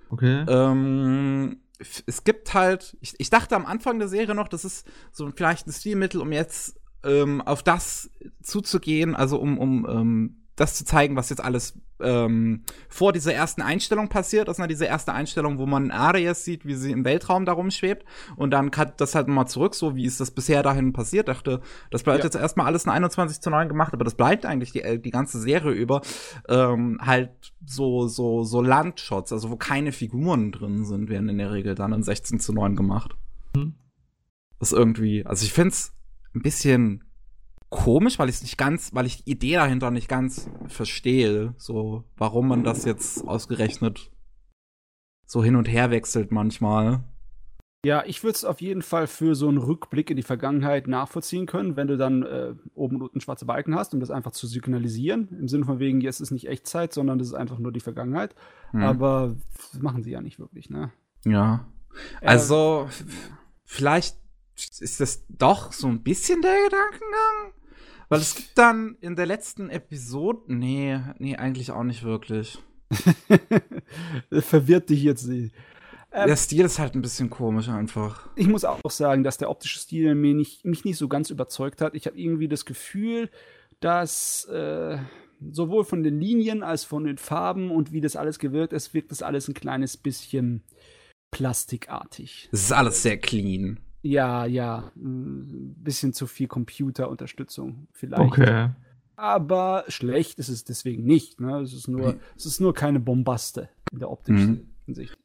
[0.09, 0.45] Okay.
[0.47, 1.61] Ähm,
[2.05, 5.67] es gibt halt, ich, ich dachte am Anfang der Serie noch, das ist so vielleicht
[5.67, 8.09] ein Stilmittel, um jetzt ähm, auf das
[8.41, 13.61] zuzugehen, also um, um ähm, das zu zeigen, was jetzt alles ähm, vor dieser ersten
[13.61, 14.47] Einstellung passiert.
[14.47, 18.05] Das ist diese erste Einstellung, wo man Aries sieht, wie sie im Weltraum da rumschwebt.
[18.35, 21.27] Und dann cut das halt mal zurück, so wie ist das bisher dahin passiert.
[21.27, 21.61] Dachte,
[21.91, 22.25] das bleibt ja.
[22.25, 25.39] jetzt erstmal alles in 21 zu 9 gemacht, aber das bleibt eigentlich die, die ganze
[25.39, 26.01] Serie über
[26.49, 27.31] ähm, halt
[27.65, 31.93] so, so, so Landshots, also wo keine Figuren drin sind, werden in der Regel dann
[31.93, 33.15] in 16 zu 9 gemacht.
[33.55, 33.75] Mhm.
[34.59, 35.93] Das irgendwie, also ich find's
[36.37, 37.03] ein bisschen
[37.69, 42.05] komisch, weil ich es nicht ganz, weil ich die Idee dahinter nicht ganz verstehe, so
[42.15, 44.11] warum man das jetzt ausgerechnet
[45.25, 47.03] so hin und her wechselt manchmal.
[47.85, 51.45] Ja, ich würde es auf jeden Fall für so einen Rückblick in die Vergangenheit nachvollziehen
[51.45, 55.29] können, wenn du dann äh, oben unten schwarze Balken hast, um das einfach zu signalisieren.
[55.39, 58.35] Im Sinne von wegen, jetzt ist nicht Echtzeit, sondern das ist einfach nur die Vergangenheit.
[58.71, 58.81] Hm.
[58.81, 59.35] Aber
[59.71, 60.91] das machen sie ja nicht wirklich, ne?
[61.23, 61.67] Ja.
[62.21, 63.03] Also, äh,
[63.65, 64.17] vielleicht
[64.79, 67.53] ist das doch so ein bisschen der Gedankengang?
[68.09, 70.41] Weil es gibt dann in der letzten Episode.
[70.47, 72.57] Nee, nee, eigentlich auch nicht wirklich.
[74.31, 75.53] Verwirrt dich jetzt nicht.
[76.11, 78.29] Ähm, der Stil ist halt ein bisschen komisch einfach.
[78.35, 81.81] Ich muss auch sagen, dass der optische Stil mich nicht, mich nicht so ganz überzeugt
[81.81, 81.95] hat.
[81.95, 83.29] Ich habe irgendwie das Gefühl,
[83.81, 84.97] dass äh,
[85.51, 89.11] sowohl von den Linien als von den Farben und wie das alles gewirkt ist, wirkt
[89.11, 90.63] das alles ein kleines bisschen
[91.31, 92.49] plastikartig.
[92.53, 93.79] Es ist alles sehr clean.
[94.07, 94.91] Ja, ja.
[94.95, 98.21] Ein bisschen zu viel Computerunterstützung vielleicht.
[98.21, 98.69] Okay.
[99.15, 101.41] Aber schlecht ist es deswegen nicht.
[101.41, 101.59] Ne?
[101.61, 104.69] Es, ist nur, es ist nur keine Bombaste in der optischen mhm.
[104.85, 105.17] Hinsicht.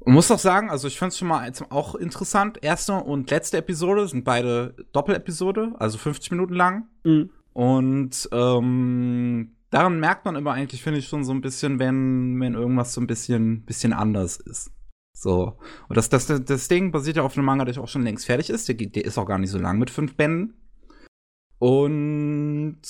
[0.00, 2.58] Und muss auch sagen, also ich fand es schon mal auch interessant.
[2.62, 6.88] Erste und letzte Episode sind beide Doppelepisode, also 50 Minuten lang.
[7.04, 7.30] Mhm.
[7.52, 12.54] Und ähm, daran merkt man immer eigentlich, finde ich, schon so ein bisschen, wenn, wenn
[12.54, 14.70] irgendwas so ein bisschen, bisschen anders ist.
[15.16, 15.56] So.
[15.88, 18.50] Und das, das, das Ding basiert ja auf einem Manga, der auch schon längst fertig
[18.50, 18.68] ist.
[18.68, 20.54] Der, der ist auch gar nicht so lang mit fünf Bänden.
[21.58, 22.82] Und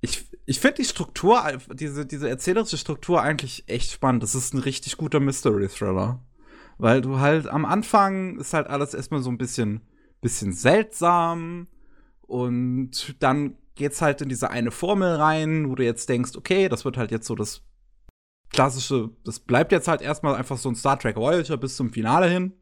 [0.00, 1.42] ich, ich finde die Struktur,
[1.72, 4.22] diese, diese erzählerische Struktur eigentlich echt spannend.
[4.22, 6.24] Das ist ein richtig guter Mystery-Thriller.
[6.78, 9.80] Weil du halt am Anfang ist halt alles erstmal so ein bisschen,
[10.20, 11.66] bisschen seltsam.
[12.22, 16.84] Und dann geht's halt in diese eine Formel rein, wo du jetzt denkst, okay, das
[16.84, 17.62] wird halt jetzt so das
[18.50, 22.28] klassische, das bleibt jetzt halt erstmal einfach so ein Star Trek Voyager bis zum Finale
[22.28, 22.52] hin,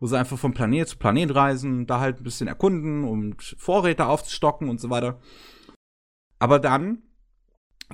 [0.00, 4.06] wo sie einfach von Planet zu Planet reisen, da halt ein bisschen erkunden und Vorräte
[4.06, 5.20] aufzustocken und so weiter.
[6.38, 7.02] Aber dann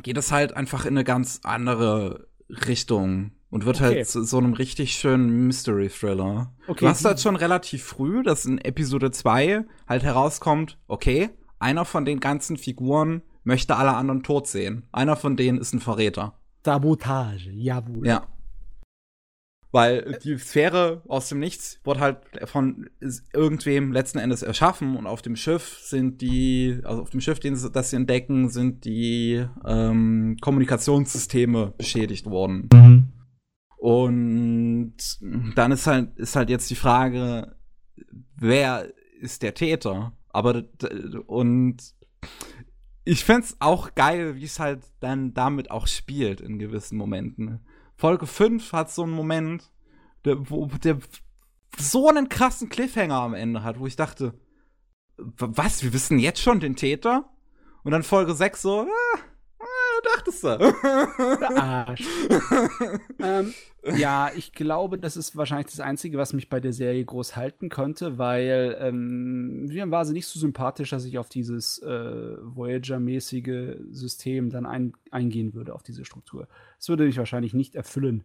[0.02, 3.98] geht es halt einfach in eine ganz andere Richtung und wird halt okay.
[3.98, 6.54] halt zu so einem richtig schönen Mystery Thriller.
[6.68, 6.80] Okay.
[6.80, 12.04] Du hast halt schon relativ früh, dass in Episode 2 halt herauskommt, okay, einer von
[12.04, 14.88] den ganzen Figuren möchte alle anderen tot sehen.
[14.92, 16.39] Einer von denen ist ein Verräter.
[16.64, 18.06] Sabotage, jawohl.
[18.06, 18.26] Ja.
[19.72, 22.90] Weil die Sphäre aus dem Nichts wurde halt von
[23.32, 27.90] irgendwem letzten Endes erschaffen und auf dem Schiff sind die, also auf dem Schiff, das
[27.90, 32.68] sie entdecken, sind die ähm, Kommunikationssysteme beschädigt worden.
[32.72, 33.12] Mhm.
[33.78, 34.96] Und
[35.54, 37.54] dann ist halt, ist halt jetzt die Frage,
[38.36, 40.12] wer ist der Täter?
[40.30, 40.64] Aber
[41.26, 41.76] und
[43.10, 47.58] ich find's auch geil, wie es halt dann damit auch spielt in gewissen Momenten.
[47.96, 49.68] Folge 5 hat so einen Moment,
[50.24, 50.98] der, wo der
[51.76, 54.38] so einen krassen Cliffhanger am Ende hat, wo ich dachte,
[55.16, 57.28] was, wir wissen jetzt schon den Täter?
[57.82, 59.18] Und dann Folge 6 so, ah,
[60.04, 60.48] dachtest du?
[61.56, 62.04] Arsch.
[63.18, 63.54] ähm,
[63.96, 67.68] ja, ich glaube, das ist wahrscheinlich das Einzige, was mich bei der Serie groß halten
[67.68, 73.78] könnte, weil ähm, mir war sie nicht so sympathisch, dass ich auf dieses äh, Voyager-mäßige
[73.90, 76.46] System dann ein, eingehen würde, auf diese Struktur.
[76.78, 78.24] Das würde mich wahrscheinlich nicht erfüllen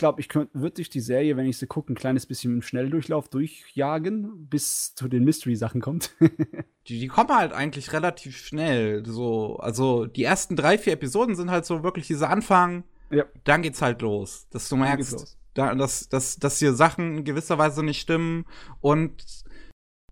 [0.00, 3.28] glaube, ich könnte wirklich die Serie, wenn ich sie gucke, ein kleines bisschen im Schnelldurchlauf
[3.28, 6.16] durchjagen, bis zu den Mystery-Sachen kommt.
[6.88, 9.04] die, die kommen halt eigentlich relativ schnell.
[9.06, 12.84] So, also die ersten drei, vier Episoden sind halt so wirklich dieser Anfang.
[13.10, 13.26] Ja.
[13.44, 14.48] Dann geht's halt los.
[14.50, 18.46] Dass du merkst, da, dass, dass, dass hier Sachen in gewisser Weise nicht stimmen
[18.80, 19.22] und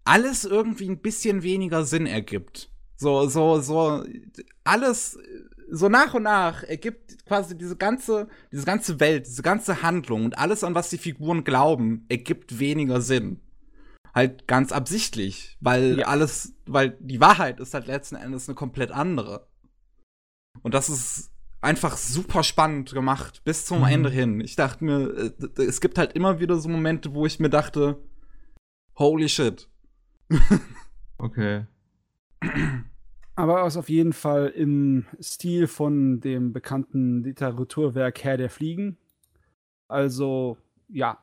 [0.05, 2.71] alles irgendwie ein bisschen weniger Sinn ergibt.
[2.97, 4.05] So, so, so,
[4.65, 5.19] alles
[5.71, 10.39] so nach und nach ergibt quasi diese ganze, diese ganze Welt, diese ganze Handlung und
[10.39, 13.41] alles, an was die Figuren glauben, ergibt weniger Sinn.
[14.15, 16.07] Halt ganz absichtlich, weil ja.
[16.07, 19.47] alles, weil die Wahrheit ist halt letzten Endes eine komplett andere.
[20.63, 21.31] Und das ist
[21.61, 23.87] einfach super spannend gemacht, bis zum mhm.
[23.87, 24.41] Ende hin.
[24.41, 28.03] Ich dachte mir, äh, es gibt halt immer wieder so Momente, wo ich mir dachte,
[28.97, 29.69] holy shit.
[31.19, 31.67] okay.
[33.39, 38.99] Aber es ist auf jeden Fall im Stil von dem bekannten Literaturwerk Herr der Fliegen.
[39.87, 40.59] Also,
[40.89, 41.23] ja,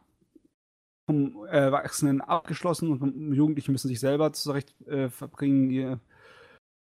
[1.09, 5.99] vom Erwachsenen abgeschlossen und vom Jugendlichen müssen sich selber zurecht äh, verbringen.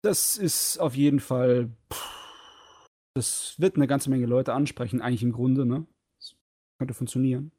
[0.01, 5.31] Das ist auf jeden Fall pff, Das wird eine ganze Menge Leute ansprechen, eigentlich im
[5.31, 5.85] Grunde, ne?
[6.17, 6.35] Das
[6.79, 7.51] könnte funktionieren.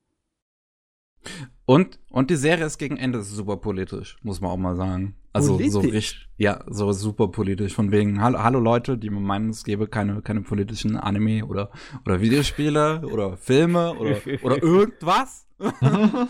[1.70, 5.14] Und, und die Serie ist gegen Ende super politisch, muss man auch mal sagen.
[5.32, 5.72] Also politisch?
[5.72, 7.74] so richtig, ja, so super politisch.
[7.74, 11.70] Von wegen, hallo, hallo Leute, die meinen, es gäbe keine, keine politischen Anime oder,
[12.05, 15.47] oder Videospiele oder Filme oder, oder irgendwas.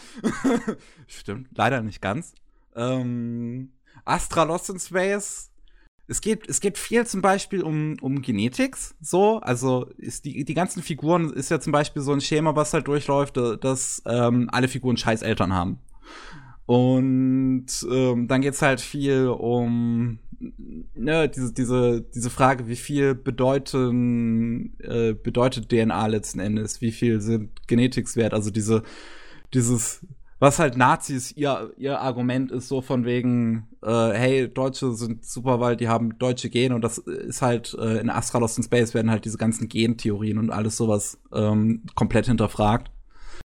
[1.07, 2.35] Stimmt, leider nicht ganz.
[2.77, 3.71] Ähm,
[4.05, 5.50] Astra Lost in Space
[6.11, 9.39] es geht, es geht viel zum Beispiel um, um Genetics, so.
[9.39, 12.89] Also ist die, die ganzen Figuren ist ja zum Beispiel so ein Schema, was halt
[12.89, 15.79] durchläuft, dass ähm, alle Figuren scheiß Eltern haben.
[16.67, 20.19] Und ähm, dann geht's halt viel um
[20.95, 27.21] ne, diese, diese, diese Frage, wie viel bedeuten, äh, bedeutet DNA letzten Endes, wie viel
[27.21, 28.83] sind Genetics wert, also diese,
[29.55, 30.05] dieses
[30.41, 35.61] was halt Nazis ihr, ihr Argument ist, so von wegen, äh, hey, Deutsche sind super,
[35.61, 38.95] weil die haben deutsche Gene und das ist halt äh, in Astra Lost in Space
[38.95, 42.91] werden halt diese ganzen Gentheorien und alles sowas ähm, komplett hinterfragt.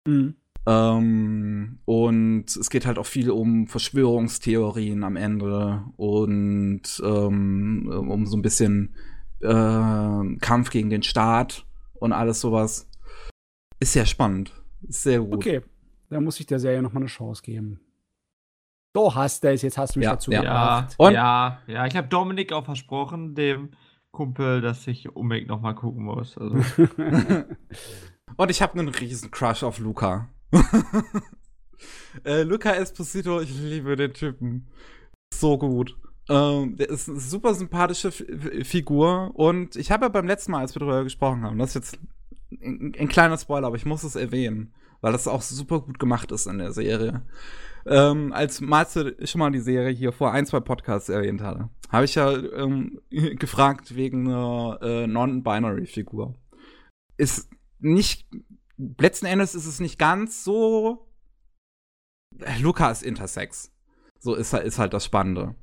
[0.07, 0.35] Mhm.
[0.65, 8.37] Ähm, und es geht halt auch viel um Verschwörungstheorien am Ende und ähm, um so
[8.37, 8.95] ein bisschen
[9.41, 11.65] äh, Kampf gegen den Staat
[11.95, 12.87] und alles sowas.
[13.81, 14.53] Ist sehr spannend.
[14.87, 15.35] Ist sehr gut.
[15.35, 15.61] Okay,
[16.09, 17.79] da muss ich der Serie nochmal eine Chance geben.
[18.93, 20.39] Du hast es, jetzt hast du mich ja, dazu ja.
[20.39, 20.95] gebracht.
[20.97, 21.13] Und?
[21.13, 23.71] Ja, ja, ich habe Dominik auch versprochen, dem
[24.11, 26.37] Kumpel, dass ich unbedingt nochmal gucken muss.
[26.37, 26.55] Also.
[28.37, 30.29] Und ich habe einen riesen Crush auf Luca.
[32.23, 34.69] äh, Luca Esposito, ich liebe den Typen.
[35.33, 35.97] So gut.
[36.29, 38.23] Ähm, der ist eine super sympathische F
[38.67, 39.31] Figur.
[39.33, 41.99] Und ich habe ja beim letzten Mal, als wir darüber gesprochen haben, das ist jetzt
[42.61, 46.31] ein, ein kleiner Spoiler, aber ich muss es erwähnen weil das auch super gut gemacht
[46.31, 47.25] ist in der Serie.
[47.85, 52.05] Ähm, als Marze schon mal die Serie hier vor ein, zwei Podcasts erwähnt hatte, habe
[52.05, 56.35] ich ja ähm, gefragt wegen einer äh, Non-Binary-Figur.
[57.17, 57.49] Ist
[57.79, 58.27] nicht,
[58.77, 61.07] letzten Endes ist es nicht ganz so.
[62.59, 63.71] Luca ist intersex.
[64.19, 65.55] So ist, ist halt das Spannende.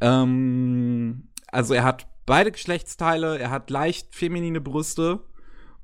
[0.00, 5.20] Ähm, also er hat beide Geschlechtsteile, er hat leicht feminine Brüste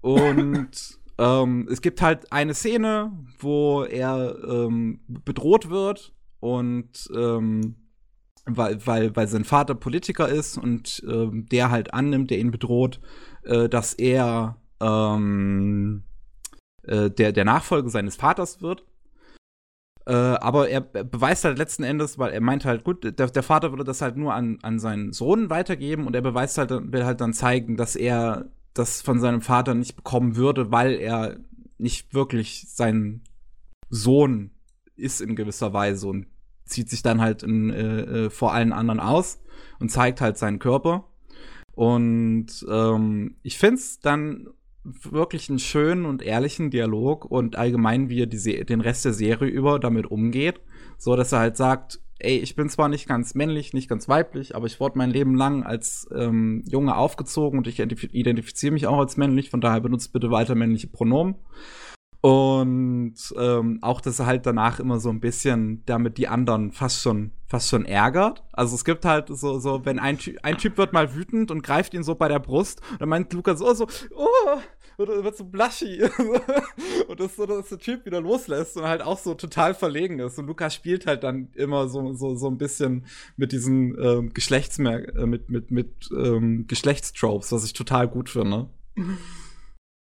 [0.00, 0.70] und
[1.18, 7.76] ähm, es gibt halt eine Szene, wo er ähm, bedroht wird und ähm,
[8.44, 13.00] weil, weil, weil sein Vater Politiker ist und ähm, der halt annimmt, der ihn bedroht,
[13.42, 16.04] äh, dass er ähm,
[16.82, 18.84] äh, der, der Nachfolger seines Vaters wird.
[20.06, 23.72] Äh, aber er beweist halt letzten Endes, weil er meint halt, gut, der, der Vater
[23.72, 27.20] würde das halt nur an, an seinen Sohn weitergeben und er beweist halt, will halt
[27.20, 28.46] dann zeigen, dass er
[28.78, 31.38] das von seinem Vater nicht bekommen würde, weil er
[31.78, 33.22] nicht wirklich sein
[33.88, 34.50] Sohn
[34.96, 36.26] ist in gewisser Weise und
[36.64, 39.40] zieht sich dann halt in, äh, äh, vor allen anderen aus
[39.78, 41.08] und zeigt halt seinen Körper.
[41.72, 44.48] Und ähm, ich find's dann
[44.84, 49.48] wirklich einen schönen und ehrlichen Dialog und allgemein, wie er die den Rest der Serie
[49.48, 50.60] über damit umgeht.
[50.96, 54.56] So, dass er halt sagt, ey, ich bin zwar nicht ganz männlich, nicht ganz weiblich,
[54.56, 58.98] aber ich wurde mein Leben lang als ähm, Junge aufgezogen und ich identifiziere mich auch
[58.98, 61.36] als männlich, von daher benutzt bitte weiter männliche Pronomen.
[62.22, 67.00] Und ähm, auch, dass er halt danach immer so ein bisschen damit die anderen fast
[67.00, 68.42] schon, fast schon ärgert.
[68.52, 71.62] Also es gibt halt so, so, wenn ein, Ty ein Typ wird mal wütend und
[71.62, 73.86] greift ihn so bei der Brust, dann meint Lukas so, so,
[74.16, 74.58] oh,
[74.98, 76.02] oder wird so blushy.
[77.08, 80.38] und das so, dass der Typ wieder loslässt und halt auch so total verlegen ist.
[80.38, 83.06] Und Lukas spielt halt dann immer so, so, so ein bisschen
[83.36, 88.68] mit diesen ähm, Geschlechtsmer äh, mit, mit, mit ähm, Geschlechtstropes, was ich total gut finde.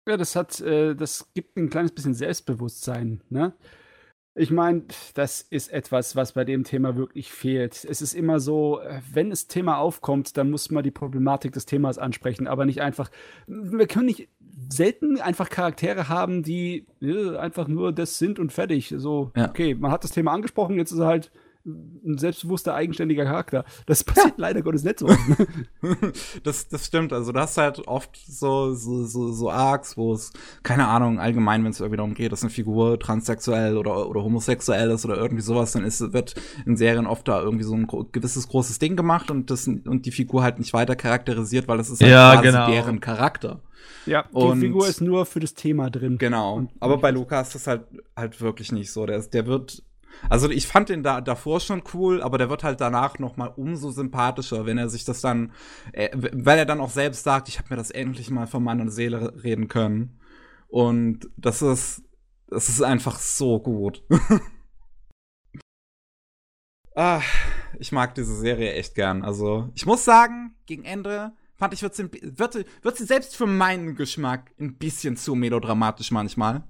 [0.08, 3.54] Ja, das hat, äh, das gibt ein kleines bisschen Selbstbewusstsein, ne?
[4.38, 4.82] Ich meine,
[5.14, 7.86] das ist etwas, was bei dem Thema wirklich fehlt.
[7.88, 11.96] Es ist immer so, wenn das Thema aufkommt, dann muss man die Problematik des Themas
[11.96, 13.10] ansprechen, aber nicht einfach.
[13.46, 14.28] Wir können nicht
[14.68, 18.94] selten einfach Charaktere haben, die äh, einfach nur das sind und fertig.
[18.96, 19.48] So, ja.
[19.48, 21.30] okay, man hat das Thema angesprochen, jetzt ist er halt
[21.66, 23.64] ein selbstbewusster, eigenständiger Charakter.
[23.86, 24.46] Das passiert ja.
[24.46, 25.08] leider Gottes nicht so.
[26.44, 27.12] das, das stimmt.
[27.12, 31.64] Also, du hast halt oft so, so, so, so Arcs, wo es, keine Ahnung, allgemein,
[31.64, 35.42] wenn es irgendwie darum geht, dass eine Figur transsexuell oder, oder homosexuell ist oder irgendwie
[35.42, 36.34] sowas, dann ist, wird
[36.66, 40.12] in Serien oft da irgendwie so ein gewisses großes Ding gemacht und, das, und die
[40.12, 42.70] Figur halt nicht weiter charakterisiert, weil das ist halt ja, quasi genau.
[42.70, 43.60] deren Charakter.
[44.06, 46.18] Ja, die und, Figur ist nur für das Thema drin.
[46.18, 46.68] Genau.
[46.80, 47.86] Aber bei Lukas ist das halt,
[48.16, 49.06] halt wirklich nicht so.
[49.06, 49.82] Der, der wird
[50.28, 53.48] also ich fand den da davor schon cool, aber der wird halt danach noch mal
[53.48, 55.52] umso sympathischer, wenn er sich das dann,
[55.92, 58.90] äh, weil er dann auch selbst sagt, ich habe mir das endlich mal von meiner
[58.90, 60.18] Seele reden können.
[60.68, 62.02] Und das ist,
[62.48, 64.02] das ist einfach so gut.
[66.94, 67.20] ah,
[67.78, 69.22] ich mag diese Serie echt gern.
[69.22, 73.46] Also ich muss sagen, gegen Ende fand ich, wird sie, wird, wird sie selbst für
[73.46, 76.64] meinen Geschmack ein bisschen zu melodramatisch manchmal.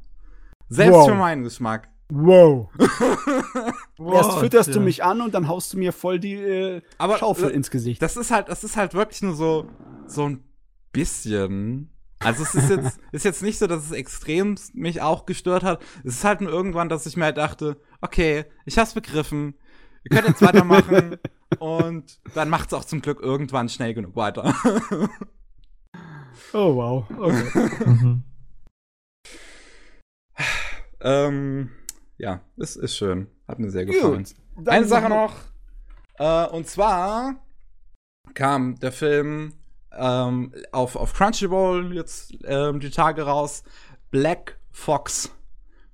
[0.69, 1.09] Selbst Wow.
[1.09, 1.89] für meinen Geschmack.
[2.09, 2.69] Wow.
[2.79, 4.39] Erst What?
[4.41, 7.55] fütterst du mich an und dann haust du mir voll die äh, Aber Schaufel äh,
[7.55, 8.01] ins Gesicht.
[8.01, 9.69] Das ist halt, das ist halt wirklich nur so,
[10.07, 10.45] so ein
[10.93, 11.91] bisschen.
[12.21, 15.83] Also es ist jetzt, ist jetzt nicht so, dass es extrem mich auch gestört hat.
[16.05, 19.55] Es ist halt nur irgendwann, dass ich mir halt dachte, okay, ich hab's begriffen.
[20.03, 21.17] Wir können jetzt weitermachen.
[21.59, 24.55] und dann macht's auch zum Glück irgendwann schnell genug weiter.
[26.53, 27.05] oh, wow.
[27.11, 27.87] Okay.
[27.87, 28.25] Mhm.
[31.01, 31.71] ähm,
[32.19, 33.29] ja, es ist schön.
[33.47, 34.25] Hat mir sehr gefallen.
[34.55, 34.69] Gut.
[34.69, 35.35] Eine Sache noch.
[36.19, 37.37] Äh, und zwar
[38.35, 39.55] kam der Film
[39.93, 43.63] ähm, auf, auf Crunchyroll jetzt ähm, die Tage raus.
[44.11, 45.36] Black Fox.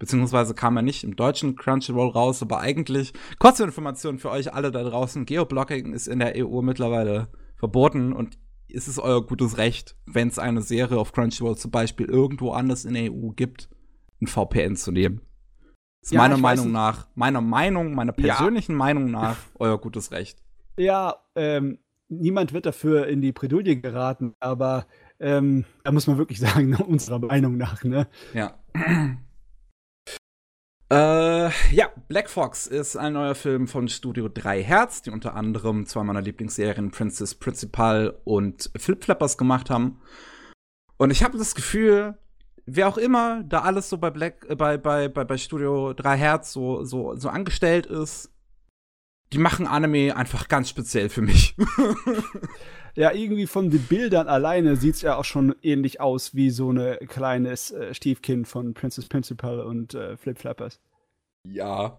[0.02, 4.72] Beziehungsweise kam er nicht im deutschen Crunchyroll raus, aber eigentlich, kurze Information für euch alle
[4.72, 8.36] da draußen, Geoblocking ist in der EU mittlerweile verboten und
[8.68, 12.84] es ist euer gutes Recht, wenn es eine Serie auf Crunchyroll zum Beispiel irgendwo anders
[12.84, 13.68] in der EU gibt,
[14.20, 15.20] ein VPN zu nehmen.
[16.02, 18.34] Ist Ja, meiner Meinung nach, meiner Meinung, meiner Ja.
[18.34, 20.42] persönlichen Meinung nach, euer gutes Recht.
[20.76, 24.84] Ja, ähm, niemand wird dafür in die Bredouille geraten, aber
[25.20, 28.08] ähm, da muss man wirklich sagen, unserer Meinung nach, ne?
[28.34, 28.58] Ja.
[30.92, 35.86] Äh, ja, Black Fox ist ein neuer Film von Studio 3 Hertz, die unter anderem
[35.86, 40.02] zwei meiner Lieblingsserien Princess Principal und Flip Flappers gemacht haben.
[40.98, 42.18] Und ich habe das Gefühl,
[42.66, 46.14] wer auch immer da alles so bei Black, äh, bei, bei, bei, bei Studio 3
[46.18, 48.30] Hertz so, so, so angestellt ist,
[49.32, 51.56] die machen Anime einfach ganz speziell für mich.
[52.94, 56.98] Ja, irgendwie von den Bildern alleine sieht's ja auch schon ähnlich aus wie so ein
[57.08, 60.78] kleines äh, Stiefkind von Princess Principal und äh, Flip Flappers.
[61.44, 61.96] Ja.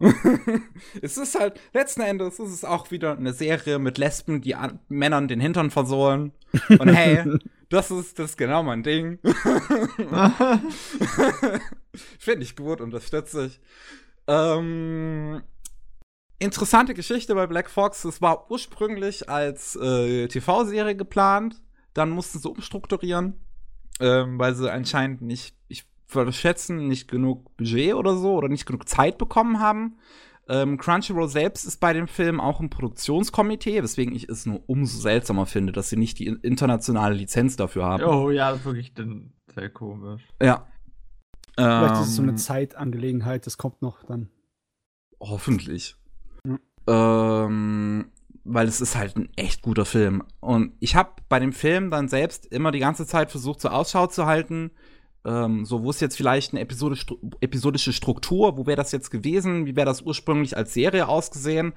[1.02, 4.56] es ist halt, letzten Endes ist es auch wieder eine Serie mit Lesben, die
[4.88, 6.32] Männern den Hintern versohlen.
[6.70, 7.40] Und hey,
[7.70, 9.18] das ist, das ist genau mein Ding.
[12.20, 13.60] Finde ich gut, unterstütze ich.
[14.28, 15.42] Ähm,
[16.44, 18.06] interessante Geschichte bei Black Fox.
[18.06, 21.62] Es war ursprünglich als äh, TV-Serie geplant.
[21.94, 23.36] Dann mussten sie umstrukturieren,
[24.00, 28.66] ähm, weil sie anscheinend nicht, ich würde schätzen, nicht genug Budget oder so oder nicht
[28.66, 29.98] genug Zeit bekommen haben.
[30.50, 35.00] Ähm, Crunchyroll selbst ist bei dem Film auch im Produktionskomitee, weswegen ich es nur umso
[35.00, 38.04] seltsamer finde, dass sie nicht die in- internationale Lizenz dafür haben.
[38.04, 40.22] Oh ja, das ist wirklich dann sehr komisch.
[40.42, 40.68] Ja.
[41.56, 44.30] Vielleicht ist es so eine Ähm, Zeitangelegenheit, das kommt noch dann.
[45.20, 45.96] Hoffentlich.
[46.88, 48.12] Ähm,
[48.44, 50.24] weil es ist halt ein echt guter Film.
[50.40, 54.08] Und ich habe bei dem Film dann selbst immer die ganze Zeit versucht, so Ausschau
[54.08, 54.72] zu halten.
[55.26, 58.58] Ähm, so, wo ist jetzt vielleicht eine Episode, stru episodische Struktur?
[58.58, 59.66] Wo wäre das jetzt gewesen?
[59.66, 61.74] Wie wäre das ursprünglich als Serie ausgesehen?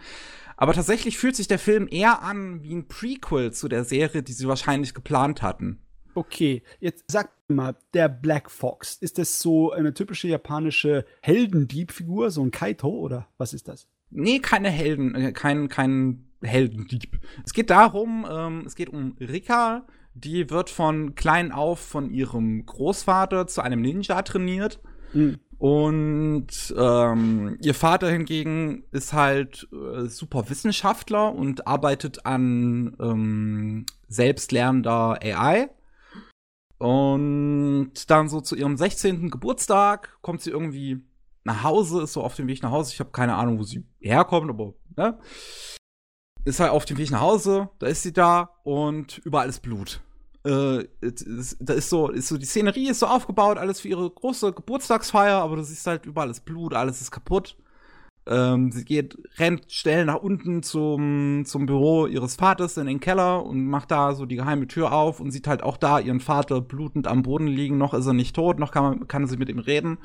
[0.56, 4.32] Aber tatsächlich fühlt sich der Film eher an wie ein Prequel zu der Serie, die
[4.32, 5.80] sie wahrscheinlich geplant hatten.
[6.14, 12.42] Okay, jetzt sag mal, der Black Fox, ist das so eine typische japanische Heldendiebfigur, so
[12.42, 13.86] ein Kaito oder was ist das?
[14.10, 17.20] Nee, keine Helden, äh, kein, kein Heldendieb.
[17.44, 22.64] Es geht darum, ähm, es geht um Rika, die wird von klein auf von ihrem
[22.64, 24.80] Großvater zu einem Ninja trainiert.
[25.12, 25.38] Hm.
[25.58, 35.18] Und ähm, ihr Vater hingegen ist halt äh, super Wissenschaftler und arbeitet an ähm, selbstlernender
[35.22, 35.70] AI.
[36.78, 39.30] Und dann so zu ihrem 16.
[39.30, 41.05] Geburtstag kommt sie irgendwie
[41.46, 42.92] nach Hause, ist so auf dem Weg nach Hause.
[42.92, 45.18] Ich habe keine Ahnung, wo sie herkommt, aber ne?
[46.44, 50.00] Ist halt auf dem Weg nach Hause, da ist sie da und überall ist Blut.
[50.44, 50.84] Äh,
[51.60, 55.38] da ist so, ist so, die Szenerie ist so aufgebaut, alles für ihre große Geburtstagsfeier,
[55.38, 57.56] aber du siehst halt überall ist Blut, alles ist kaputt.
[58.28, 63.44] Ähm, sie geht, rennt schnell nach unten zum, zum Büro ihres Vaters in den Keller
[63.44, 66.60] und macht da so die geheime Tür auf und sieht halt auch da ihren Vater
[66.60, 67.78] blutend am Boden liegen.
[67.78, 69.98] Noch ist er nicht tot, noch kann, kann sie mit ihm reden.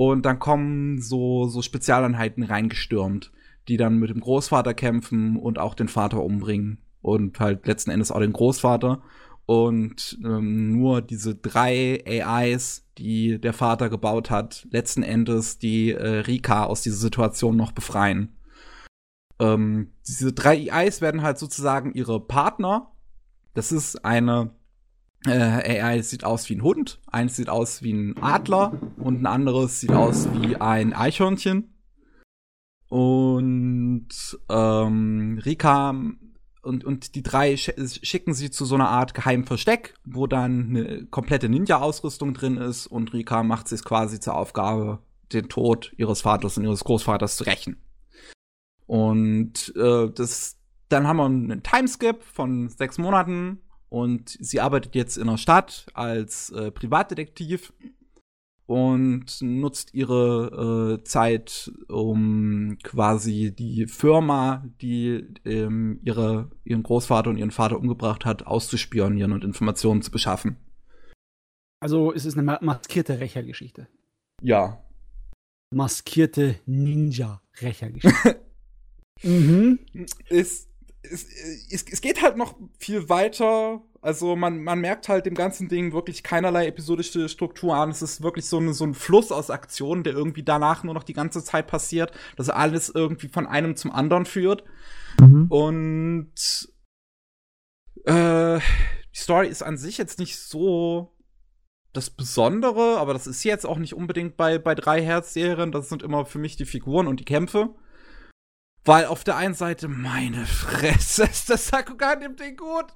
[0.00, 3.32] Und dann kommen so, so Spezialeinheiten reingestürmt,
[3.68, 6.78] die dann mit dem Großvater kämpfen und auch den Vater umbringen.
[7.02, 9.02] Und halt letzten Endes auch den Großvater.
[9.44, 16.20] Und ähm, nur diese drei AIs, die der Vater gebaut hat, letzten Endes die äh,
[16.20, 18.38] Rika aus dieser Situation noch befreien.
[19.38, 22.90] Ähm, diese drei AIs werden halt sozusagen ihre Partner.
[23.52, 24.54] Das ist eine
[25.26, 29.26] äh, AI sieht aus wie ein Hund, eins sieht aus wie ein Adler und ein
[29.26, 31.74] anderes sieht aus wie ein Eichhörnchen.
[32.88, 34.08] Und
[34.48, 35.94] ähm, Rika
[36.62, 37.70] und, und die drei sch
[38.02, 42.86] schicken sie zu so einer Art geheimen Versteck, wo dann eine komplette Ninja-Ausrüstung drin ist
[42.86, 44.98] und Rika macht sich quasi zur Aufgabe,
[45.32, 47.76] den Tod ihres Vaters und ihres Großvaters zu rächen.
[48.86, 53.60] Und äh, das, dann haben wir einen Timeskip von sechs Monaten
[53.90, 57.72] und sie arbeitet jetzt in der Stadt als äh, Privatdetektiv
[58.66, 67.36] und nutzt ihre äh, Zeit, um quasi die Firma, die ähm, ihre, ihren Großvater und
[67.36, 70.56] ihren Vater umgebracht hat, auszuspionieren und Informationen zu beschaffen.
[71.80, 73.88] Also ist es eine maskierte Rächergeschichte.
[74.40, 74.84] Ja.
[75.74, 78.40] Maskierte Ninja-Rächergeschichte.
[79.24, 79.80] mhm.
[80.28, 80.69] Ist
[81.02, 81.26] es,
[81.70, 83.82] es, es geht halt noch viel weiter.
[84.02, 87.90] Also man, man merkt halt dem ganzen Ding wirklich keinerlei episodische Struktur an.
[87.90, 91.04] Es ist wirklich so, eine, so ein Fluss aus Aktionen, der irgendwie danach nur noch
[91.04, 94.64] die ganze Zeit passiert, dass alles irgendwie von einem zum anderen führt.
[95.20, 95.46] Mhm.
[95.48, 96.68] Und
[98.04, 101.14] äh, die Story ist an sich jetzt nicht so
[101.92, 105.72] das Besondere, aber das ist jetzt auch nicht unbedingt bei, bei drei Herz-Serien.
[105.72, 107.74] Das sind immer für mich die Figuren und die Kämpfe.
[108.84, 112.86] Weil auf der einen Seite, meine Fresse, ist das Sakugan im Ding gut.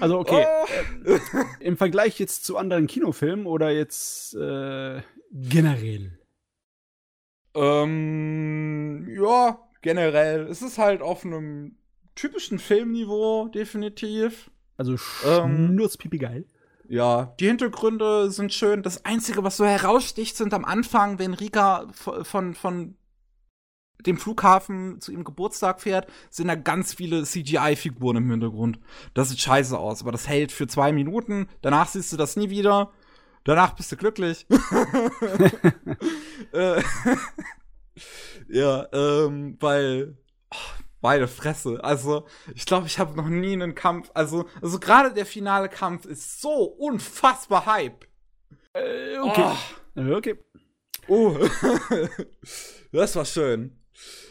[0.00, 0.44] Also, okay.
[0.46, 1.10] Oh.
[1.10, 1.20] Äh,
[1.60, 6.18] Im Vergleich jetzt zu anderen Kinofilmen oder jetzt äh, generell?
[7.54, 10.46] Ähm, ja, generell.
[10.46, 11.76] Es ist halt auf einem
[12.14, 14.50] typischen Filmniveau, definitiv.
[14.76, 14.96] Also
[15.26, 16.46] ähm, schnurzpipi geil.
[16.88, 18.82] Ja, die Hintergründe sind schön.
[18.82, 22.96] Das Einzige, was so heraussticht, sind am Anfang, wenn Rika von, von
[24.06, 28.78] dem Flughafen zu ihrem Geburtstag fährt, sind da ganz viele CGI-Figuren im Hintergrund.
[29.14, 31.48] Das sieht scheiße aus, aber das hält für zwei Minuten.
[31.62, 32.92] Danach siehst du das nie wieder.
[33.44, 34.46] Danach bist du glücklich.
[36.52, 36.82] äh,
[38.48, 40.16] ja, ähm, weil
[40.52, 40.56] oh,
[41.00, 41.82] beide Fresse.
[41.82, 44.10] Also, ich glaube, ich habe noch nie einen Kampf.
[44.14, 48.06] Also, also gerade der finale Kampf ist so unfassbar Hype.
[48.74, 49.52] Äh, okay.
[49.96, 50.16] Oh.
[50.16, 50.38] Okay.
[51.08, 51.36] Oh.
[52.92, 53.78] das war schön.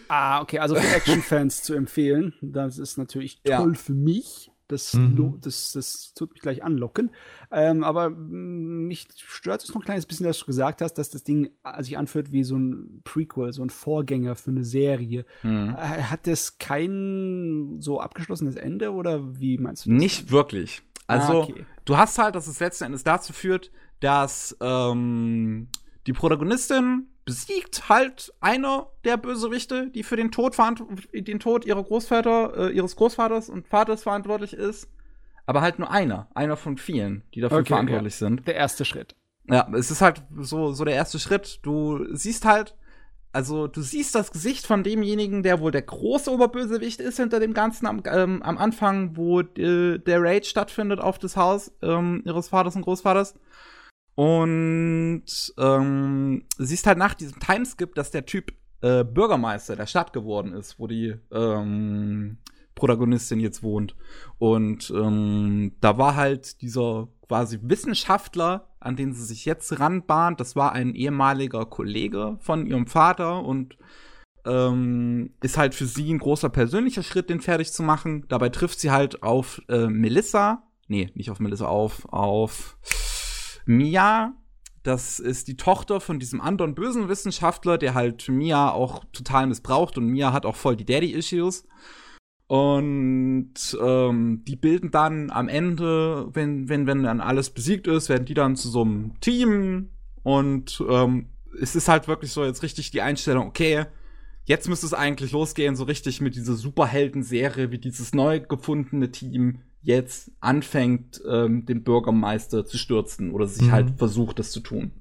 [0.08, 2.34] Ah, okay, also für Action-Fans zu empfehlen.
[2.42, 3.80] Das ist natürlich toll ja.
[3.80, 4.52] für mich.
[4.68, 5.40] Das, mhm.
[5.42, 7.12] das, das tut mich gleich anlocken.
[7.52, 11.10] Ähm, aber mm, mich stört es noch ein kleines bisschen, dass du gesagt hast, dass
[11.10, 15.26] das Ding sich anfühlt wie so ein Prequel, so ein Vorgänger für eine Serie.
[15.44, 15.70] Mhm.
[15.78, 20.00] Äh, hat das kein so abgeschlossenes Ende oder wie meinst du das?
[20.00, 20.82] Nicht wirklich.
[21.08, 21.66] Also, ah, okay.
[21.86, 23.72] du hast halt, dass es letzten Endes dazu führt,
[24.02, 25.70] dass ähm,
[26.08, 30.56] die Protagonistin besiegt halt einer der Bösewichte, die für den Tod,
[31.14, 34.90] den Tod ihrer Großvater, äh, ihres Großvaters und Vaters verantwortlich ist.
[35.46, 38.28] Aber halt nur einer, einer von vielen, die dafür okay, verantwortlich ja.
[38.28, 38.48] sind.
[38.48, 39.16] Der erste Schritt.
[39.50, 41.60] Ja, es ist halt so, so der erste Schritt.
[41.64, 42.76] Du siehst halt,
[43.34, 47.54] also du siehst das Gesicht von demjenigen, der wohl der große Oberbösewicht ist hinter dem
[47.54, 52.50] Ganzen am, ähm, am Anfang, wo äh, der Raid stattfindet auf das Haus ähm, ihres
[52.50, 53.36] Vaters und Großvaters.
[54.18, 55.26] Und
[55.60, 60.80] ähm, siehst halt nach diesem Timeskip, dass der Typ äh, Bürgermeister der Stadt geworden ist,
[60.80, 62.40] wo die ähm,
[62.74, 63.96] Protagonistin jetzt wohnt.
[64.40, 70.56] Und ähm, da war halt dieser quasi Wissenschaftler, an den sie sich jetzt ranbahnt, das
[70.56, 73.78] war ein ehemaliger Kollege von ihrem Vater und
[74.48, 78.26] ähm, ist halt für sie ein großer persönlicher Schritt, den fertig zu machen.
[78.30, 82.80] Dabei trifft sie halt auf äh, Melissa, nee, nicht auf Melissa, auf, auf
[83.68, 84.34] Mia,
[84.84, 89.98] das ist die Tochter von diesem anderen bösen Wissenschaftler, der halt Mia auch total missbraucht
[89.98, 91.68] und Mia hat auch voll die Daddy-Issues.
[92.48, 98.24] Und ähm, die bilden dann am Ende, wenn, wenn, wenn dann alles besiegt ist, werden
[98.24, 99.90] die dann zu so einem Team.
[100.24, 101.28] Und ähm,
[101.62, 103.86] es ist halt wirklich so jetzt richtig die Einstellung, okay,
[104.46, 109.60] jetzt müsste es eigentlich losgehen, so richtig mit dieser Superhelden-Serie, wie dieses neu gefundene Team
[109.88, 113.72] jetzt anfängt, ähm, den Bürgermeister zu stürzen oder sich mhm.
[113.72, 114.92] halt versucht, das zu tun.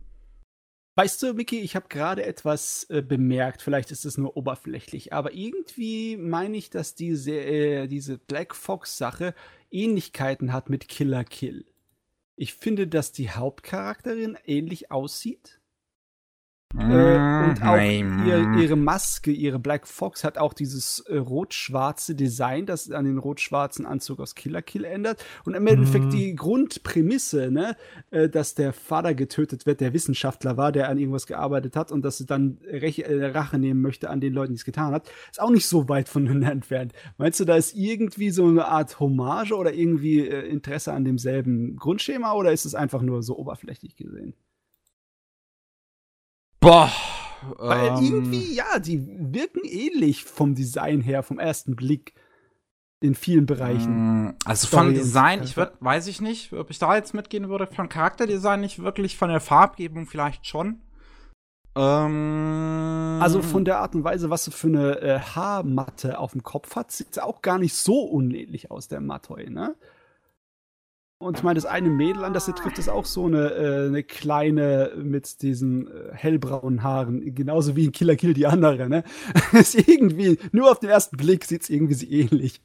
[0.95, 5.35] Weißt du, Mickey, ich habe gerade etwas äh, bemerkt, vielleicht ist es nur oberflächlich, aber
[5.35, 9.35] irgendwie meine ich, dass diese, äh, diese Black Fox-Sache
[9.73, 11.67] Ähnlichkeiten hat mit Killer Kill.
[12.37, 15.61] Ich finde, dass die Hauptcharakterin ähnlich aussieht.
[16.75, 22.67] Äh, und auch ihr, ihre Maske, ihre Black Fox hat auch dieses äh, rot-schwarze Design,
[22.67, 25.25] das an den rot-schwarzen Anzug aus Killer Kill ändert.
[25.45, 26.11] Und im Endeffekt mhm.
[26.11, 27.77] die Grundprämisse, ne,
[28.11, 32.05] äh, dass der Vater getötet wird, der Wissenschaftler war, der an irgendwas gearbeitet hat und
[32.05, 35.11] dass sie dann Rech äh, Rache nehmen möchte an den Leuten, die es getan hat,
[35.31, 36.93] ist auch nicht so weit voneinander entfernt.
[37.17, 41.77] Meinst du, da ist irgendwie so eine Art Hommage oder irgendwie äh, Interesse an demselben
[41.77, 44.35] Grundschema oder ist es einfach nur so oberflächlich gesehen?
[46.67, 46.91] Boah.
[47.59, 52.15] Weil ähm, irgendwie, ja, die wirken ähnlich vom Design her, vom ersten Blick.
[52.99, 54.25] In vielen Bereichen.
[54.25, 57.67] Mm, also von Design, ich würd, weiß ich nicht, ob ich da jetzt mitgehen würde.
[57.67, 60.81] Von Charakterdesign nicht wirklich, von der Farbgebung vielleicht schon.
[61.77, 66.43] Ähm, also von der Art und Weise, was sie für eine äh, Haarmatte auf dem
[66.43, 69.77] Kopf hat, sieht sie auch gar nicht so unähnlich aus, der Matoi, ne?
[71.19, 73.87] Und ich meine, das eine Mädel, an das er trifft, ist auch so eine, äh,
[73.87, 79.03] eine kleine mit diesen äh, hellbraunen Haaren, genauso wie in Killer Kill die andere, ne?
[79.53, 82.61] ist irgendwie, nur auf den ersten Blick sieht es irgendwie so ähnlich.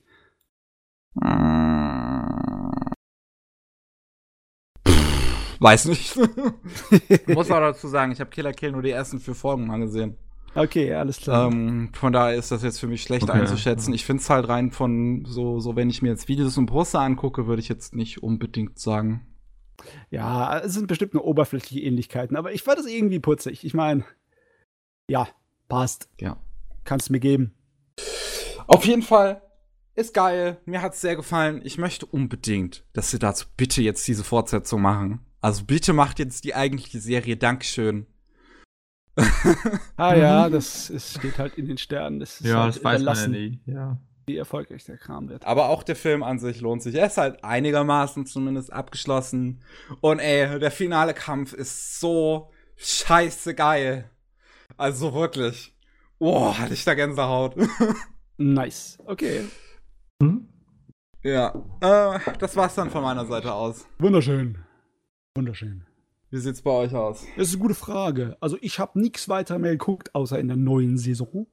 [5.59, 6.17] Weiß nicht.
[7.27, 10.17] Muss auch dazu sagen, ich habe Killer Kill nur die ersten vier Folgen mal gesehen.
[10.53, 11.49] Okay, alles klar.
[11.49, 13.93] Ähm, von daher ist das jetzt für mich schlecht Okay, einzuschätzen.
[13.93, 16.99] Ich finde es halt rein von so, so, wenn ich mir jetzt Videos und Poster
[16.99, 19.25] angucke, würde ich jetzt nicht unbedingt sagen.
[20.09, 23.63] Ja, es sind bestimmt nur oberflächliche Ähnlichkeiten, aber ich fand das irgendwie putzig.
[23.65, 24.03] Ich meine,
[25.07, 25.27] ja,
[25.69, 26.09] passt.
[26.19, 26.37] Ja.
[26.83, 27.53] Kannst du mir geben.
[28.67, 29.41] Auf jeden Fall
[29.95, 30.57] ist geil.
[30.65, 31.61] Mir hat's sehr gefallen.
[31.63, 35.25] Ich möchte unbedingt, dass sie dazu bitte jetzt diese Fortsetzung machen.
[35.41, 37.37] Also bitte macht jetzt die eigentliche Serie.
[37.37, 38.05] Dankeschön.
[39.97, 42.19] Ah ja, das ist, steht halt in den Sternen.
[42.19, 43.59] Das ist Ja, halt das weiß man ja nie.
[43.65, 43.97] Ja.
[44.25, 45.45] wie erfolgreich der Kram wird.
[45.45, 46.95] Aber auch der Film an sich lohnt sich.
[46.95, 49.61] Er ist halt einigermaßen zumindest abgeschlossen.
[49.99, 54.09] Und ey, der finale Kampf ist so scheiße geil.
[54.77, 55.75] Also wirklich.
[56.19, 57.55] Boah, hatte ich da Gänsehaut.
[58.37, 58.97] Nice.
[59.05, 59.43] Okay.
[60.21, 60.47] Hm?
[61.23, 61.53] ja.
[61.81, 63.85] Äh, das war's dann von meiner Seite aus.
[63.99, 64.57] Wunderschön.
[65.35, 65.85] Wunderschön.
[66.31, 67.25] Wie sieht's bei euch aus?
[67.37, 68.37] Das ist eine gute Frage.
[68.39, 71.45] Also ich habe nichts weiter mehr geguckt, außer in der neuen Saison.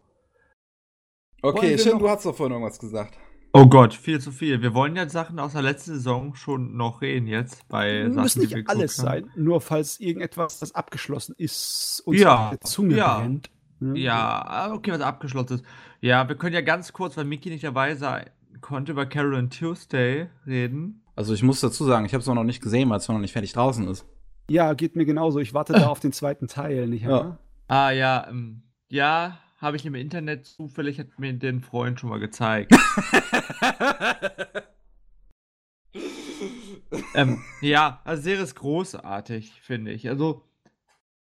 [1.42, 3.18] Okay, Shin, noch- du hast doch vorhin irgendwas gesagt.
[3.52, 4.60] Oh Gott, viel zu viel.
[4.60, 7.66] Wir wollen ja Sachen aus der letzten Saison schon noch reden jetzt.
[7.68, 9.06] Bei Sachen, Muss die wir nicht alles haben.
[9.06, 13.18] sein, nur falls irgendetwas, das abgeschlossen ist, uns Ja, auf der Zunge ja.
[13.18, 13.50] brennt.
[13.80, 13.98] Ne?
[13.98, 15.64] Ja, ah, okay, was abgeschlossen ist.
[16.00, 18.28] Ja, wir können ja ganz kurz, weil Miki nicht dabei sein
[18.60, 21.02] konnte, über Carol and Tuesday reden.
[21.16, 23.32] Also ich muss dazu sagen, ich habe es noch nicht gesehen, weil es noch nicht
[23.32, 24.05] fertig draußen ist.
[24.50, 25.38] Ja, geht mir genauso.
[25.40, 27.38] Ich warte da auf den zweiten Teil, nicht wahr?
[27.68, 32.18] Ah ja, ähm, ja, habe ich im Internet zufällig, hat mir den Freund schon mal
[32.18, 32.72] gezeigt.
[37.14, 40.08] ähm, ja, also Serie ist großartig, finde ich.
[40.08, 40.44] Also,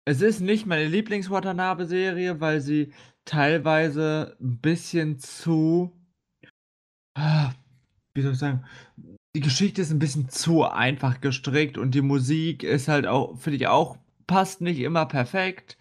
[0.06, 2.92] es ist nicht meine Lieblings-Watanabe-Serie, weil sie
[3.26, 5.92] teilweise ein bisschen zu.
[7.14, 7.52] Ah,
[8.16, 8.66] Wie soll ich sagen?
[9.34, 13.56] Die Geschichte ist ein bisschen zu einfach gestrickt und die Musik ist halt auch, finde
[13.56, 13.98] ich auch,
[14.28, 15.78] passt nicht immer perfekt.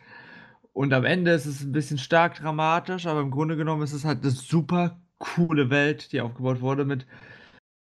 [0.73, 4.05] Und am Ende ist es ein bisschen stark dramatisch, aber im Grunde genommen ist es
[4.05, 7.07] halt eine super coole Welt, die aufgebaut wurde mit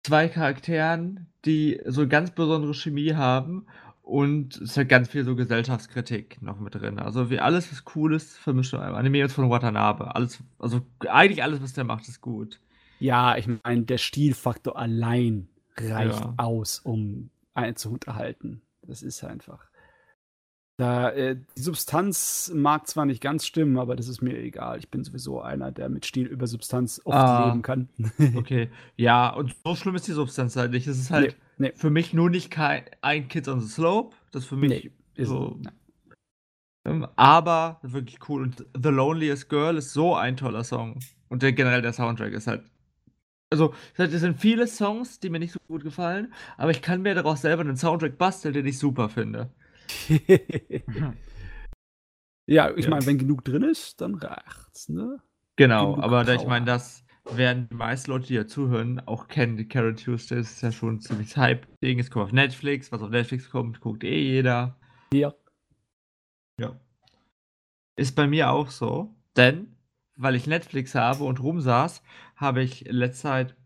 [0.02, 3.66] zwei Charakteren, die so ganz besondere Chemie haben
[4.02, 6.98] und es halt ganz viel so Gesellschaftskritik noch mit drin.
[6.98, 8.96] Also wie alles, was cool ist, vermischt in einem.
[8.96, 10.14] Anime jetzt von Watanabe.
[10.14, 12.60] Alles, also eigentlich alles, was der macht, ist gut.
[13.00, 16.34] Ja, ich meine, der Stilfaktor allein reicht Ja.
[16.36, 18.62] aus, um einen zu unterhalten.
[18.82, 19.68] Das ist einfach.
[20.76, 24.78] Da, äh, die Substanz mag zwar nicht ganz stimmen, aber das ist mir egal.
[24.80, 27.46] Ich bin sowieso einer, der mit Stil über Substanz oft Ah.
[27.46, 27.88] leben kann.
[28.36, 28.70] Okay.
[28.96, 30.88] ja, und so schlimm ist die Substanz halt nicht.
[30.88, 31.72] Es ist halt Nee, nee.
[31.76, 34.16] für mich nur nicht kein ein Kids on the Slope.
[34.32, 35.60] Das ist für mich Nee, ist so.
[36.86, 38.42] Ähm, aber wirklich cool.
[38.42, 40.98] Und The Loneliest Girl ist so ein toller Song.
[41.28, 42.64] Und der, generell der Soundtrack ist halt.
[43.54, 47.14] Also, es sind viele Songs, die mir nicht so gut gefallen, aber ich kann mir
[47.14, 49.48] daraus selber einen Soundtrack basteln, den ich super finde.
[52.48, 52.90] ja, ich Ja.
[52.90, 55.20] meine, wenn genug drin ist, dann reicht's, ne?
[55.54, 59.28] Genau, Genug aber da, ich meine, das werden die meisten Leute, die ja zuhören, auch
[59.28, 59.56] kennen.
[59.56, 62.00] Die Carol Tuesday ist ja schon ein ziemlich Hype-Ding.
[62.00, 62.90] Es kommt auf Netflix.
[62.90, 64.76] Was auf Netflix kommt, guckt eh jeder.
[65.12, 65.32] Ja.
[66.60, 66.76] Ja.
[67.94, 69.14] Ist bei mir auch so.
[69.36, 69.73] Denn,
[70.16, 72.02] weil ich Netflix habe und rumsaß,
[72.36, 73.56] habe ich in letzter Zeit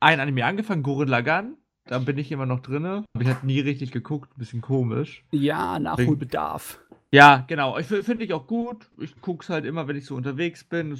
[0.00, 1.56] ein Anime angefangen, Gurren Lagann.
[1.88, 3.04] Da bin ich immer noch drinne.
[3.14, 4.32] Habe ich halt nie richtig geguckt.
[4.34, 5.24] Ein bisschen komisch.
[5.30, 6.80] Ja, Nachholbedarf.
[7.12, 7.78] Ja, genau.
[7.78, 8.90] Ich fi- finde ich auch gut.
[8.98, 10.98] Ich gucke es halt immer, wenn ich so unterwegs bin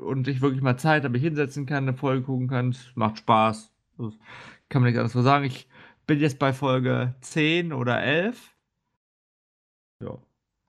[0.00, 2.68] und ich wirklich mal Zeit habe, mich hinsetzen kann, eine Folge gucken kann.
[2.68, 3.72] Es macht Spaß.
[3.98, 4.12] Das
[4.68, 5.44] kann man nicht anders so sagen.
[5.44, 5.66] Ich
[6.06, 8.54] bin jetzt bei Folge 10 oder 11.
[10.00, 10.18] Ja,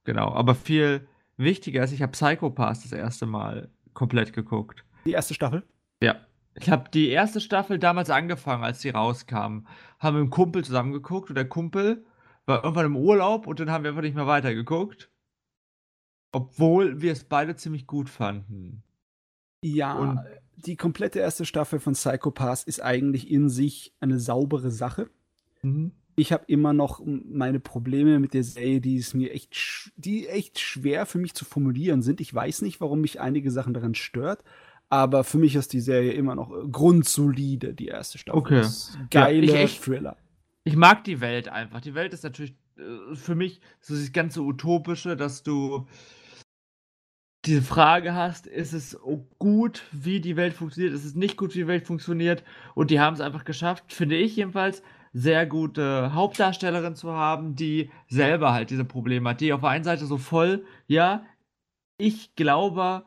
[0.04, 0.34] genau.
[0.34, 1.08] Aber viel
[1.38, 4.84] wichtiger ist, ich habe Psychopass das erste Mal komplett geguckt.
[5.06, 5.64] Die erste Staffel.
[6.02, 6.16] Ja.
[6.60, 9.36] Ich habe die erste Staffel damals angefangen, als die rauskam.
[10.00, 12.06] Haben mit einem Kumpel zusammen geguckt und der Kumpel
[12.46, 15.10] war irgendwann im Urlaub und dann haben wir einfach nicht mehr weitergeguckt.
[16.32, 18.84] Obwohl wir es beide ziemlich gut fanden.
[19.64, 20.20] Ja, Und-
[20.66, 25.08] die komplette erste Staffel von Psycho Pass ist eigentlich in sich eine saubere Sache.
[25.62, 25.92] Mhm.
[26.20, 30.60] Ich habe immer noch meine Probleme mit der Serie, die es mir echt, die echt
[30.60, 32.20] schwer für mich zu formulieren sind.
[32.22, 34.44] Ich weiß nicht, warum mich einige Sachen daran stört,
[34.90, 38.40] aber für mich ist die Serie immer noch äh, grundsolide, die erste Staffel.
[38.40, 38.62] Okay.
[38.62, 40.18] Ist Geile Ja, ich- ich- Thriller.
[40.64, 41.82] Ich mag die Welt einfach.
[41.82, 45.86] Die Welt ist natürlich äh, für mich so das ganze Utopische, dass du
[47.46, 48.98] diese Frage hast, ist es
[49.38, 52.44] gut, wie die Welt funktioniert, ist es nicht gut, wie die Welt funktioniert.
[52.76, 54.82] Und die haben es einfach geschafft, finde ich jedenfalls,
[55.14, 59.42] sehr gute Hauptdarstellerin zu haben, die selber halt diese Probleme hat.
[59.42, 61.24] Die auf der einen Seite so voll, ja,
[61.98, 63.06] ich glaube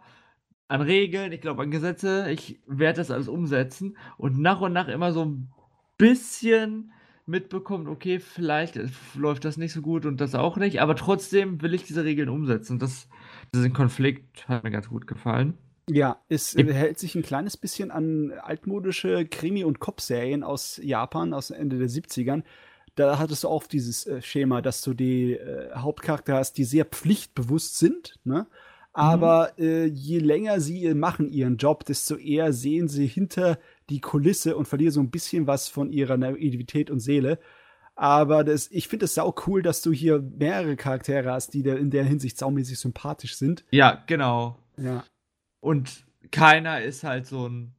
[0.68, 4.88] an Regeln, ich glaube an Gesetze, ich werde das alles umsetzen und nach und nach
[4.88, 5.52] immer so ein
[5.98, 6.92] bisschen
[7.26, 8.78] mitbekommt, okay, vielleicht
[9.14, 12.28] läuft das nicht so gut und das auch nicht, aber trotzdem will ich diese Regeln
[12.28, 12.78] umsetzen.
[12.78, 13.08] Das,
[13.54, 15.58] diesen Konflikt hat mir ganz gut gefallen.
[15.88, 21.34] Ja, es äh, hält sich ein kleines bisschen an altmodische Krimi- und Cop-Serien aus Japan
[21.34, 22.42] aus Ende der 70ern.
[22.94, 26.84] Da hattest du auch dieses äh, Schema, dass du die äh, Hauptcharakter hast, die sehr
[26.84, 28.46] pflichtbewusst sind, ne?
[28.92, 29.64] Aber mhm.
[29.64, 33.58] äh, je länger sie machen ihren Job, desto eher sehen sie hinter
[33.88, 37.38] die Kulisse und verlieren so ein bisschen was von ihrer Naivität und Seele.
[37.94, 41.90] Aber das, ich finde es sau cool, dass du hier mehrere Charaktere hast, die in
[41.90, 43.64] der Hinsicht saumäßig sympathisch sind.
[43.70, 44.56] Ja, genau.
[44.76, 45.04] Ja.
[45.60, 47.74] Und keiner ist halt so ein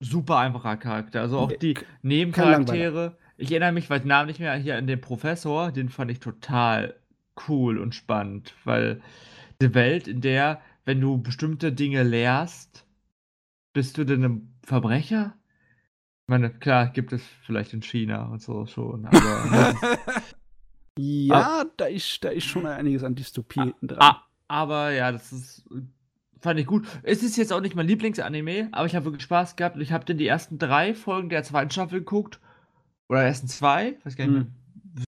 [0.00, 1.20] super einfacher Charakter.
[1.22, 3.16] Also auch die Nebencharaktere.
[3.36, 6.94] Ich erinnere mich, weil Namen nicht mehr hier an den Professor, den fand ich total
[7.48, 9.00] cool und spannend, weil
[9.62, 12.84] die Welt, in der, wenn du bestimmte Dinge lehrst,
[13.72, 15.34] bist du denn ein Verbrecher?
[16.26, 19.74] Ich meine, klar, gibt es vielleicht in China und so schon, aber.
[20.98, 23.98] ja, ah, da, ist, da ist schon einiges an Dystopie ah, dran.
[24.00, 25.64] Ah, aber ja, das ist
[26.40, 26.86] Fand ich gut.
[27.02, 29.76] Es ist jetzt auch nicht mein Lieblingsanime, aber ich habe wirklich Spaß gehabt.
[29.78, 32.40] Ich habe dann die ersten drei Folgen der zweiten Staffel geguckt.
[33.08, 34.46] Oder ersten zwei, weiß gar nicht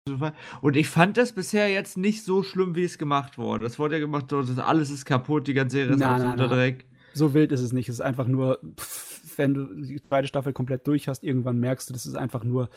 [0.07, 0.19] hm.
[0.19, 0.33] mehr.
[0.61, 3.65] Und ich fand das bisher jetzt nicht so schlimm, wie es gemacht wurde.
[3.65, 6.87] Das wurde ja gemacht, das alles ist kaputt, die ganze Serie ist na, absoluter Dreck.
[7.13, 7.89] So wild ist es nicht.
[7.89, 11.89] Es ist einfach nur, pff, wenn du die zweite Staffel komplett durch hast, irgendwann merkst
[11.89, 12.69] du, das ist einfach nur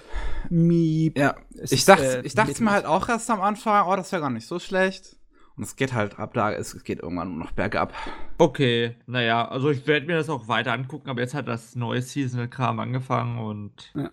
[0.50, 1.18] Miep.
[1.18, 4.22] Ja, ich dachte, äh, ich dachte mir halt auch erst am Anfang, oh, das wäre
[4.22, 5.18] gar nicht so schlecht.
[5.56, 7.94] Und es geht halt ab da, es geht irgendwann nur noch bergab.
[8.40, 12.02] Okay, naja, also ich werde mir das auch weiter angucken, aber jetzt hat das neue
[12.02, 13.92] Seasonal-Kram angefangen und.
[13.94, 14.10] Ja.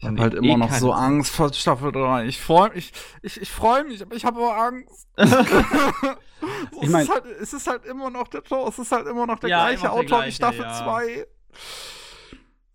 [0.00, 2.26] Ich habe halt immer eh noch so Angst vor Staffel 3.
[2.26, 5.08] Ich freue mich, ich, ich freue mich, aber ich habe auch Angst.
[6.80, 9.08] ich mein, es, ist halt, es ist halt immer noch der Joe, es ist halt
[9.08, 11.26] immer noch der ja, gleiche Autor wie Staffel 2.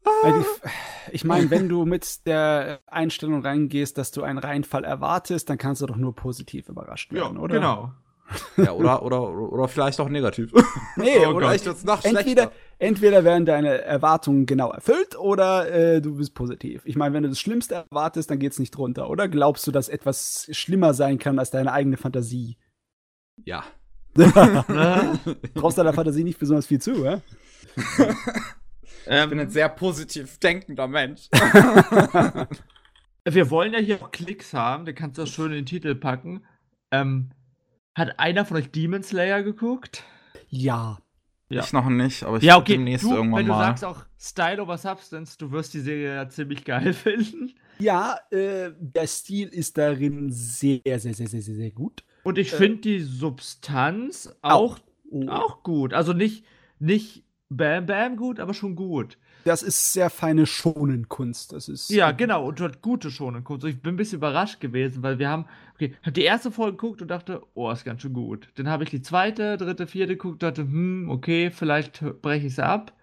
[0.05, 0.45] Ja.
[1.11, 5.81] Ich meine, wenn du mit der Einstellung reingehst, dass du einen Reinfall erwartest, dann kannst
[5.81, 7.55] du doch nur positiv überrascht werden, ja, oder?
[7.55, 7.91] Genau.
[8.57, 10.51] Ja, oder, oder, oder vielleicht auch negativ.
[10.95, 16.01] Nee, oh oder vielleicht wird's noch entweder, entweder werden deine Erwartungen genau erfüllt oder äh,
[16.01, 16.84] du bist positiv.
[16.85, 19.27] Ich meine, wenn du das Schlimmste erwartest, dann geht's nicht drunter, oder?
[19.27, 22.57] Glaubst du, dass etwas schlimmer sein kann als deine eigene Fantasie?
[23.43, 23.63] Ja.
[25.55, 27.19] Brauchst deiner Fantasie nicht besonders viel zu,
[29.05, 29.23] ja?
[29.23, 31.30] ich bin ein sehr positiv denkender Mensch.
[33.25, 35.95] Wir wollen ja hier auch Klicks haben, da kannst du das schön in den Titel
[35.95, 36.43] packen.
[36.91, 37.31] Ähm,
[37.95, 40.03] hat einer von euch Demon Slayer geguckt?
[40.49, 40.99] Ja.
[41.49, 41.63] ja.
[41.63, 42.73] Ich noch nicht, aber ich ja, okay.
[42.73, 43.67] demnächst du, irgendwann wenn mal.
[43.67, 47.53] Wenn du sagst auch Style over Substance, du wirst die Serie ja ziemlich geil finden.
[47.80, 52.03] Ja, äh, der Stil ist darin sehr, sehr, sehr, sehr, sehr, sehr gut.
[52.23, 54.80] Und ich äh, finde die Substanz auch, auch,
[55.11, 55.27] oh.
[55.27, 55.93] auch gut.
[55.93, 56.45] Also nicht,
[56.80, 61.53] nicht bam, bam gut, aber schon gut das ist sehr feine Schonenkunst.
[61.53, 63.65] Das ist ja genau und dort gute Schonenkunst.
[63.65, 65.45] Ich bin ein bisschen überrascht gewesen, weil wir haben,
[65.76, 68.49] okay, habe die erste Folge geguckt und dachte, oh, ist ganz schön gut.
[68.56, 72.60] Dann habe ich die zweite, dritte, vierte geguckt, dachte, hm, okay, vielleicht breche ich es
[72.60, 72.94] ab.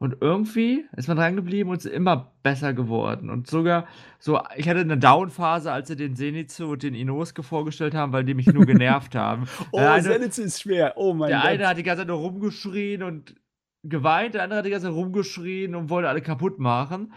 [0.00, 3.30] Und irgendwie ist man dran geblieben und ist immer besser geworden.
[3.30, 3.88] Und sogar
[4.20, 8.22] so, ich hatte eine Down-Phase, als sie den Zenitsu und den Inosuke vorgestellt haben, weil
[8.22, 9.48] die mich nur genervt haben.
[9.72, 10.92] oh, eine, Zenitsu ist schwer.
[10.94, 11.44] Oh mein der Gott.
[11.46, 13.34] Der eine hat die ganze Zeit nur rumgeschrien und
[13.84, 17.12] geweint, der andere hat die ganze Zeit rumgeschrien und wollte alle kaputt machen.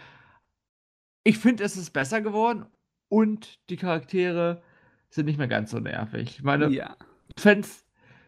[1.24, 2.66] Ich finde, es ist besser geworden
[3.10, 4.62] und die Charaktere
[5.10, 6.38] sind nicht mehr ganz so nervig.
[6.38, 6.96] Ich meine, ja.
[7.38, 7.86] fände es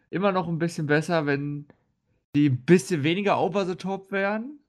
[0.10, 1.68] immer noch ein bisschen besser, wenn
[2.36, 4.60] die ein bisschen weniger over the top wären.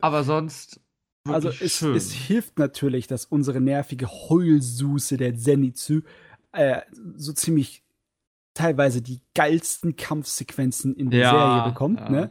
[0.00, 0.80] Aber sonst.
[1.26, 6.02] Also es, es, hilft natürlich, dass unsere nervige Heulsuse der Zenitsu
[6.52, 6.82] äh,
[7.16, 7.82] so ziemlich
[8.52, 12.00] teilweise die geilsten Kampfsequenzen in der ja, Serie bekommt.
[12.00, 12.10] Ja.
[12.10, 12.30] Ne?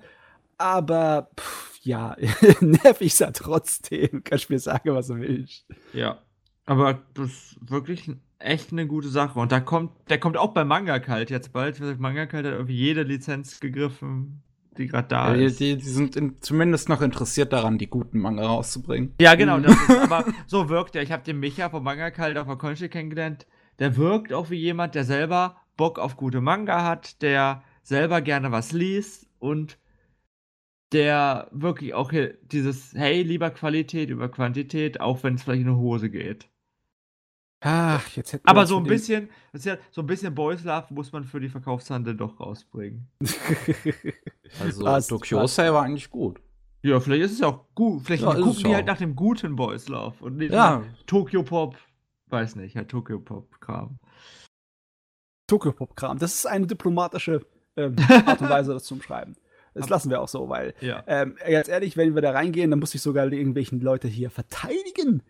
[0.57, 2.15] Aber pff, ja,
[2.61, 4.23] nervig ist er trotzdem.
[4.23, 5.65] Kannst mir sagen, was du willst.
[5.93, 6.19] Ja.
[6.65, 8.09] Aber das ist wirklich
[8.39, 9.39] echt eine gute Sache.
[9.39, 11.79] Und da kommt, der kommt auch bei Manga Kalt jetzt bald.
[11.99, 14.43] Manga Kalt hat irgendwie jede Lizenz gegriffen,
[14.77, 15.59] die gerade da ja, ist.
[15.59, 19.13] Die, die sind in, zumindest noch interessiert daran, die guten Manga rauszubringen.
[19.19, 19.57] Ja, genau.
[19.57, 19.65] Mhm.
[19.65, 21.03] Ist, aber so wirkt er.
[21.03, 23.45] Ich habe den Micha von Manga Kalt auf der Konchi kennengelernt.
[23.79, 28.51] Der wirkt auch wie jemand, der selber Bock auf gute Manga hat, der selber gerne
[28.51, 29.77] was liest und
[30.93, 35.67] der wirklich auch hier dieses, hey, lieber Qualität über Quantität, auch wenn es vielleicht in
[35.67, 36.47] eine Hose geht.
[37.65, 40.63] Ach, jetzt hätten wir Aber so ein bisschen, das ist ja, so ein bisschen Boys
[40.65, 43.07] Love muss man für die Verkaufshandel doch rausbringen.
[44.61, 46.39] Also Passt, Dokyosei war eigentlich gut.
[46.83, 48.03] Ja, vielleicht ist es ja auch gut.
[48.03, 48.87] Vielleicht Ja, gucken die halt auch.
[48.93, 50.79] nach dem guten Boys Love und nicht Ja.
[50.79, 51.75] nach Tokyo Pop.
[52.27, 53.97] Weiß nicht, halt Tokyo Pop Kram.
[55.47, 56.17] Tokyo-Pop-Kram.
[56.19, 59.35] Das ist eine diplomatische ähm, Art und Weise, das zu umschreiben.
[59.73, 61.03] Das lassen wir auch so, weil, Ja.
[61.07, 65.23] ähm, ganz ehrlich, wenn wir da reingehen, dann muss ich sogar irgendwelchen Leute hier verteidigen,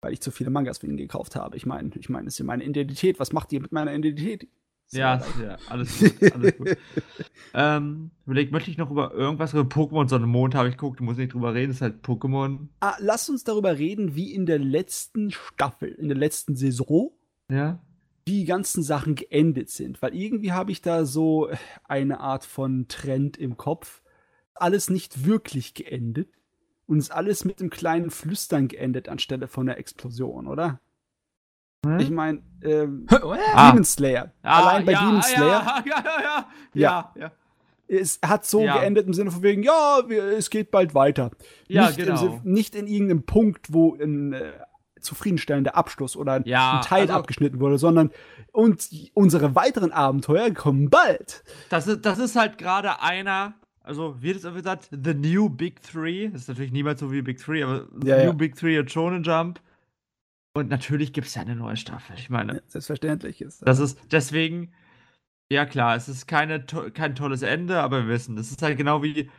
[0.00, 1.56] weil ich zu viele Mangas von ihnen gekauft habe.
[1.56, 3.18] Ich meine, ich meine, das ist ja meine Identität.
[3.20, 4.48] Was macht ihr mit meiner Identität?
[4.90, 6.32] Ja, ja, alles gut.
[6.32, 6.76] Alles gut.
[7.54, 11.18] ähm, überlegt, möchte ich noch über irgendwas über Pokémon Sonne Mond habe ich geguckt, muss
[11.18, 12.68] nicht drüber reden, ist halt Pokémon.
[12.80, 17.10] Ah, lass uns darüber reden, wie in der letzten Staffel, in der letzten Saison,
[17.50, 17.80] Ja.
[18.28, 20.02] Die ganzen Sachen geendet sind.
[20.02, 21.48] Weil irgendwie habe ich da so
[21.84, 24.02] eine Art von Trend im Kopf.
[24.54, 26.28] Alles nicht wirklich geendet.
[26.86, 30.80] Und ist alles mit einem kleinen Flüstern geendet anstelle von einer Explosion, oder?
[31.84, 31.98] Hm?
[32.00, 33.70] Ich meine, ähm, Ah.
[33.70, 34.32] Demon Slayer.
[34.42, 37.12] Allein bei ja, Demon Slayer, Ja, ja, ja, ja.
[37.14, 37.32] ja.
[37.88, 41.30] es hat so geendet im Sinne von wegen, ja, wir, es geht bald weiter.
[41.68, 42.10] Ja, nicht, genau.
[42.12, 44.52] im Sinn- nicht in irgendeinem Punkt, wo ein äh,
[45.00, 48.10] zufriedenstellender Abschluss oder ein, Ja, ein Teil also- abgeschnitten wurde, sondern
[48.52, 51.44] und unsere weiteren Abenteuer kommen bald.
[51.68, 55.82] Das ist, das ist halt gerade einer, also wird es irgendwie gesagt, The New Big
[55.82, 56.28] Three.
[56.28, 58.32] Das ist natürlich niemals so wie Big Three, aber The Ja, New ja.
[58.32, 59.60] Big Three und Shonen Jump.
[60.54, 62.16] Und natürlich gibt es ja eine neue Staffel.
[62.18, 64.72] Ich meine, Selbstverständlich ist das ist deswegen,
[65.50, 69.02] ja klar, es ist keine, kein tolles Ende, aber wir wissen, das ist halt genau
[69.02, 69.30] wie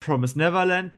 [0.00, 0.92] Promise Neverland.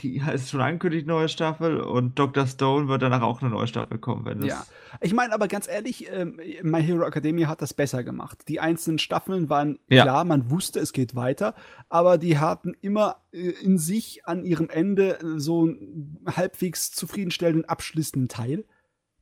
[0.00, 1.80] Die ist schon angekündigt, neue Staffel.
[1.80, 2.46] Und Dr.
[2.46, 4.48] Stone wird danach auch eine neue Staffel kommen, wenn das.
[4.48, 4.66] Ja.
[5.00, 8.48] Ich meine aber ganz ehrlich, ähm, My Hero Academia hat das besser gemacht.
[8.48, 10.02] Die einzelnen Staffeln waren Ja.
[10.02, 11.54] klar, man wusste, es geht weiter,
[11.88, 17.64] aber die hatten immer äh, in sich an ihrem Ende äh, so einen halbwegs zufriedenstellenden
[17.64, 18.64] abschließenden Teil.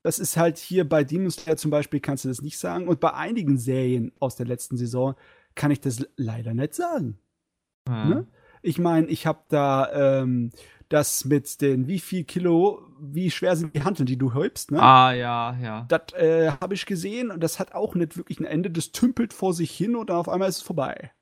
[0.02, 2.88] Das ist halt hier bei Demon Slayer zum Beispiel, kannst du das nicht sagen.
[2.88, 5.14] Und bei einigen Serien aus der letzten Saison
[5.54, 7.18] kann ich das leider nicht sagen.
[7.88, 8.04] Ja.
[8.06, 8.26] Ne?
[8.62, 10.50] Ich meine, ich habe da ähm,
[10.88, 14.80] das mit den wie viel Kilo, wie schwer sind die Hanteln, die du häubst, ne?
[14.80, 15.86] Ah, ja, ja.
[15.88, 18.70] Das äh, habe ich gesehen und das hat auch nicht wirklich ein Ende.
[18.70, 21.12] Das tümpelt vor sich hin und dann auf einmal ist es vorbei.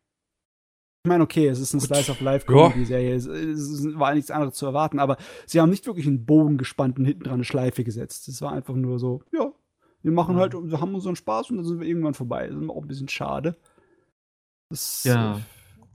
[1.02, 4.30] Ich meine, okay, es ist eine Slice of Life Comedy Serie, es, es war nichts
[4.30, 7.44] anderes zu erwarten, aber sie haben nicht wirklich einen Bogen gespannt und hinten dran eine
[7.44, 8.28] Schleife gesetzt.
[8.28, 9.50] Es war einfach nur so, ja,
[10.02, 12.48] wir machen halt, wir haben unseren Spaß und dann sind wir irgendwann vorbei.
[12.48, 13.56] Das ist auch ein bisschen schade.
[14.68, 15.40] Das, Ja.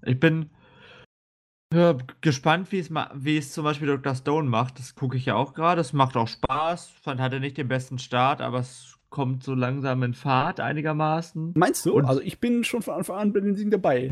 [0.04, 0.50] Ich bin
[1.76, 4.16] ja, gespannt, wie es wie es zum Beispiel Dr.
[4.16, 4.80] Stone macht.
[4.80, 5.82] Das gucke ich ja auch gerade.
[5.82, 6.90] Es macht auch Spaß.
[7.02, 11.54] Fand hatte nicht den besten Start, aber es kommt so langsam in Fahrt einigermaßen.
[11.56, 11.94] Meinst du?
[11.94, 14.08] Und- also ich bin schon von Anfang an bei den Dingen dabei.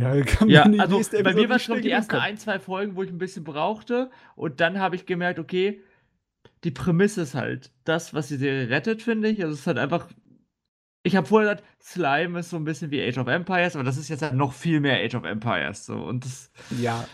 [0.47, 3.03] Ja, mir die also bei Episode mir war schon die ersten ein, zwei Folgen, wo
[3.03, 4.11] ich ein bisschen brauchte.
[4.35, 5.81] Und dann habe ich gemerkt, okay,
[6.63, 9.41] die Prämisse ist halt das, was die Serie rettet, finde ich.
[9.41, 10.07] Also es ist halt einfach.
[11.05, 13.97] Ich habe vorher gesagt, Slime ist so ein bisschen wie Age of Empires, aber das
[13.97, 15.85] ist jetzt halt noch viel mehr Age of Empires.
[15.85, 15.95] So.
[15.97, 16.49] Und das.
[16.79, 17.05] Ja,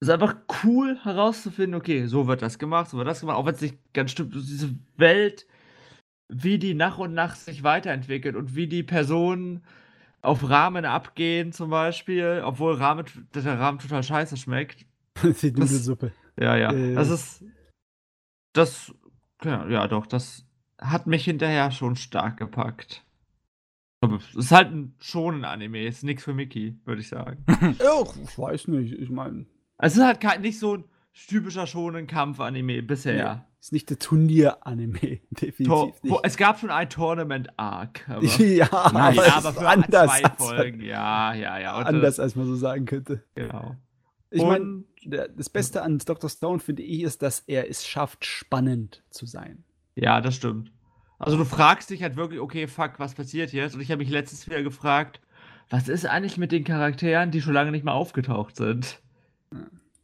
[0.00, 3.54] ist einfach cool herauszufinden, okay, so wird das gemacht, so wird das gemacht, auch wenn
[3.54, 5.46] es nicht ganz stimmt, diese Welt,
[6.28, 9.64] wie die nach und nach sich weiterentwickelt und wie die Personen
[10.20, 14.86] auf Rahmen abgehen zum Beispiel, obwohl Rahmen, der Rahmen total scheiße schmeckt.
[15.22, 16.12] die Nudelsuppe.
[16.38, 16.72] Ja, ja.
[16.72, 16.94] Äh.
[16.94, 17.44] Das ist,
[18.52, 18.94] das,
[19.42, 20.44] ja, ja doch, das
[20.80, 23.04] hat mich hinterher schon stark gepackt.
[24.00, 27.44] Aber Es ist halt ein schonen Anime, ist nichts für Mickey, würde ich sagen.
[27.78, 28.92] Ja, ich weiß nicht.
[28.94, 29.46] Ich meine,
[29.78, 30.84] Es ist halt kein, nicht so ein
[31.28, 33.34] typischer schonen Kampf-Anime bisher.
[33.34, 34.98] nee, ist nicht der Turnier-Anime,
[35.30, 36.20] definitiv Tor wo, nicht.
[36.24, 38.06] es gab schon ein Tournament-Arc.
[38.38, 40.80] Ja, Nein, ja, es aber ist für anders, zwei als, Folgen.
[40.80, 41.78] Ja, ja, ja.
[41.78, 43.24] und, anders als man so sagen könnte.
[43.34, 43.74] Genau.
[44.30, 46.28] Ich meine, das Beste an Dr.
[46.28, 49.64] Stone finde ich ist, dass er es schafft, spannend zu sein.
[49.96, 50.70] Ja, das stimmt.
[51.18, 53.74] Also du fragst dich halt wirklich, okay, fuck, was passiert jetzt?
[53.74, 55.20] Und ich habe mich letztens wieder gefragt,
[55.68, 59.00] was ist eigentlich mit den Charakteren, die schon lange nicht mehr aufgetaucht sind?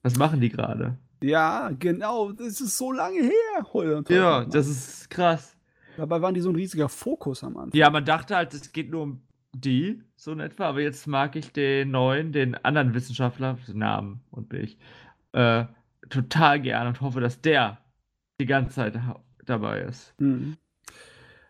[0.02, 0.98] Was machen die gerade?
[1.22, 3.74] Ja, genau, das ist so lange her.
[3.74, 4.74] Und Ja, Teufel, das Mann.
[4.74, 5.56] ist krass.
[5.96, 7.78] Dabei waren die so ein riesiger Fokus am Anfang.
[7.78, 9.22] Ja, man dachte halt, es geht nur um
[9.54, 14.52] die, so in etwa, aber jetzt mag ich den neuen, den anderen Wissenschaftler, Namen und
[14.52, 14.76] ich,
[15.32, 15.64] äh,
[16.10, 17.78] total gern und hoffe, dass der
[18.40, 18.98] die ganze Zeit
[19.46, 20.12] dabei ist.
[20.18, 20.56] Mhm.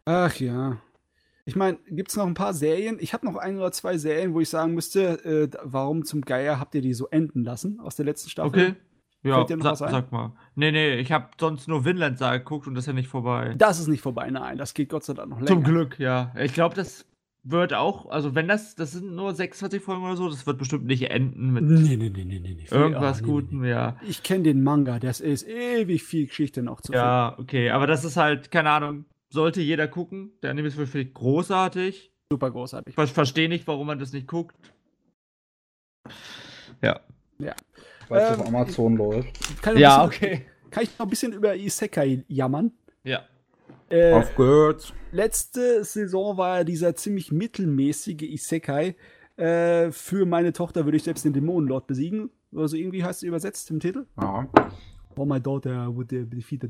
[0.04, 0.78] Ach ja.
[1.46, 2.96] Ich meine, gibt es noch ein paar Serien?
[3.00, 6.58] Ich habe noch ein oder zwei Serien, wo ich sagen müsste, äh, warum zum Geier
[6.58, 8.48] habt ihr die so enden lassen aus der letzten Staffel?
[8.68, 8.74] Okay.
[9.22, 9.90] Ja, Fällt dir noch sa was ein?
[9.90, 10.32] sag mal.
[10.54, 13.54] Nee, nee, ich habe sonst nur Vinland Saga geguckt und das ist ja nicht vorbei.
[13.56, 15.48] Das ist nicht vorbei, nein, das geht Gott sei Dank noch länger.
[15.48, 16.32] Zum Glück, ja.
[16.38, 17.06] Ich glaube, das
[17.42, 20.84] wird auch, also wenn das, das sind nur 26 Folgen oder so, das wird bestimmt
[20.86, 22.54] nicht enden mit Nee, nee, nee, nee, nee.
[22.54, 22.66] nee.
[22.70, 23.70] irgendwas Ah, nee, nee, Gutem, nee.
[23.70, 23.96] ja.
[24.06, 27.04] Ich kenne den Manga, das ist ewig viel Geschichte noch zu finden.
[27.06, 30.32] Ja, okay, aber das ist halt, keine Ahnung, sollte jeder gucken.
[30.42, 32.10] Der Anime ist wirklich großartig.
[32.32, 32.96] Super großartig.
[32.96, 34.56] Ich verstehe nicht, warum man das nicht guckt.
[36.82, 37.00] Ja.
[38.08, 39.62] Weil es Ähm, auf Amazon läuft.
[39.62, 40.46] Kann ein bisschen, okay.
[40.70, 42.72] kann ich noch ein bisschen über Isekai jammern?
[43.02, 43.24] Ja.
[43.88, 44.92] Äh, Auf geht's.
[45.12, 48.96] letzte Saison war ja dieser ziemlich mittelmäßige Isekai.
[49.36, 52.30] Äh, für meine Tochter würde ich selbst den Dämonenlord besiegen.
[52.54, 54.06] Also irgendwie heißt es übersetzt im Titel.
[54.20, 54.48] Ja.
[55.16, 56.68] Oh my daughter would defeat the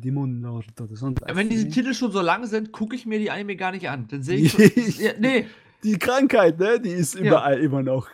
[0.96, 1.34] sonst was.
[1.36, 4.06] Wenn diese Titel schon so lang sind, gucke ich mir die Anime gar nicht an.
[4.08, 4.52] Dann sehe ich.
[4.52, 5.46] Schon, ja, nee.
[5.82, 6.80] Die Krankheit, ne?
[6.80, 8.08] Die ist überall immer noch.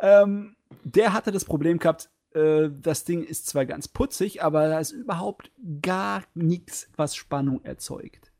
[0.00, 4.78] Ähm, der hatte das Problem gehabt, äh, das Ding ist zwar ganz putzig, aber da
[4.80, 5.50] ist überhaupt
[5.82, 8.32] gar nichts, was Spannung erzeugt.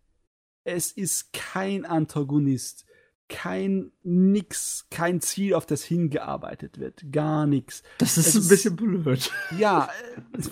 [0.64, 2.86] Es ist kein Antagonist,
[3.28, 7.04] kein nix, kein Ziel, auf das hingearbeitet wird.
[7.12, 7.82] Gar nichts.
[7.98, 9.30] Das Es ist ein ist- bisschen blöd.
[9.58, 9.88] Ja,
[10.32, 10.42] äh,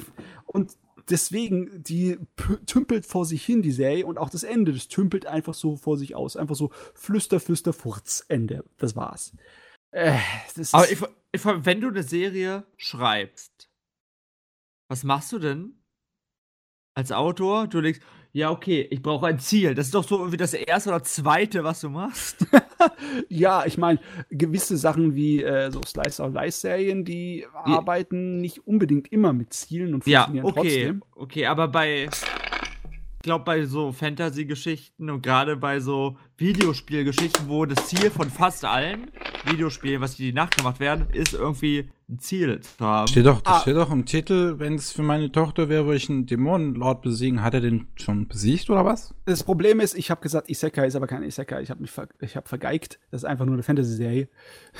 [0.52, 0.76] und
[1.08, 2.18] deswegen, die
[2.66, 5.96] tümpelt vor sich hin, die Serie, und auch das Ende, das tümpelt einfach so vor
[5.96, 6.36] sich aus.
[6.36, 8.64] Einfach so Flüster, Flüster, Furz, Ende.
[8.78, 9.32] Das war's.
[9.90, 10.18] Äh,
[10.56, 13.70] das Aber ist, ich, ich, wenn du eine Serie schreibst,
[14.88, 15.82] was machst du denn
[16.94, 17.66] als Autor?
[17.66, 18.00] Du denkst,
[18.34, 19.74] ja, okay, ich brauche ein Ziel.
[19.74, 22.46] Das ist doch so irgendwie das erste oder zweite, was du machst.
[23.28, 29.52] ja, ich meine, gewisse Sachen wie äh, so Slice-of-Life-Serien, die arbeiten nicht unbedingt immer mit
[29.52, 30.60] Zielen und Ja, funktionieren okay.
[30.60, 31.02] trotzdem.
[31.14, 32.08] Okay, aber bei.
[33.22, 38.64] Ich glaube, bei so Fantasy-Geschichten und gerade bei so Videospielgeschichten, wo das Ziel von fast
[38.64, 39.12] allen
[39.44, 43.06] Videospielen, was die nachgemacht werden, ist irgendwie ein Ziel zu haben.
[43.06, 43.60] Steht doch, das Ah.
[43.60, 47.44] steht doch im Titel, wenn es für meine Tochter wäre, würde ich einen Dämonenlord besiegen.
[47.44, 49.14] Hat er den schon besiegt oder was?
[49.24, 51.62] Das Problem ist, ich habe gesagt, Isekai ist aber kein Isekai.
[51.62, 52.98] Ich habe mich ver ich hab vergeigt.
[53.12, 54.28] Das ist einfach nur eine Fantasy-Serie.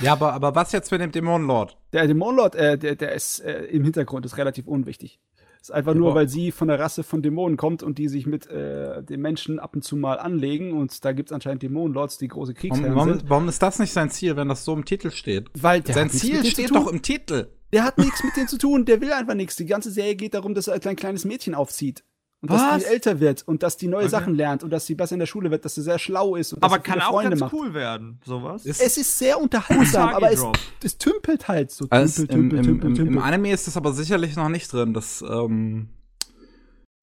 [0.01, 1.79] Ja, aber, aber was jetzt mit dem Dämonenlord?
[1.93, 5.21] Der Dämonenlord, äh, der, der ist äh, im Hintergrund, ist relativ unwichtig.
[5.62, 6.15] Ist einfach nur, Ja.
[6.16, 9.60] weil sie von der Rasse von Dämonen kommt und die sich mit äh, den Menschen
[9.60, 10.73] ab und zu mal anlegen.
[10.73, 13.31] Und da gibt es anscheinend Dämonenlords, die große Warum, Kriegsherren warum, sind.
[13.31, 15.49] warum ist das nicht sein Ziel, wenn das so im Titel steht?
[15.55, 17.47] Weil sein Ziel steht doch im Titel.
[17.73, 19.55] Der hat nichts mit denen zu tun, der will einfach nichts.
[19.57, 22.02] Die ganze Serie geht darum, dass er ein kleines Mädchen aufzieht.
[22.43, 22.83] Und dass Was?
[22.83, 24.09] die älter wird und dass die neue Okay.
[24.11, 26.53] Sachen lernt und dass sie besser in der Schule wird, dass sie sehr schlau ist
[26.53, 27.53] und dass Aber sie viele kann auch Freunde ganz macht.
[27.53, 28.67] cool werden, sowas.
[28.67, 30.45] Ist, Es ist sehr unterhaltsam, aber es,
[30.83, 31.87] es tümpelt halt so.
[31.91, 33.15] also Tümpel, im, tümpel, im, tümpel, im, tümpel.
[33.15, 35.89] Im Anime ist das aber sicherlich noch nicht drin, dass, ähm,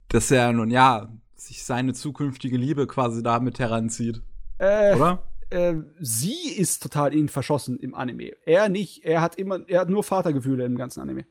[0.09, 4.22] dass er nun ja sich seine zukünftige Liebe quasi damit heranzieht,
[4.58, 5.24] Äh, oder?
[5.51, 8.34] äh, sie ist total in ihn verschossen im Anime.
[8.45, 9.06] Er nicht.
[9.06, 11.26] Er hat immer, er hat nur Vatergefühle im ganzen Anime.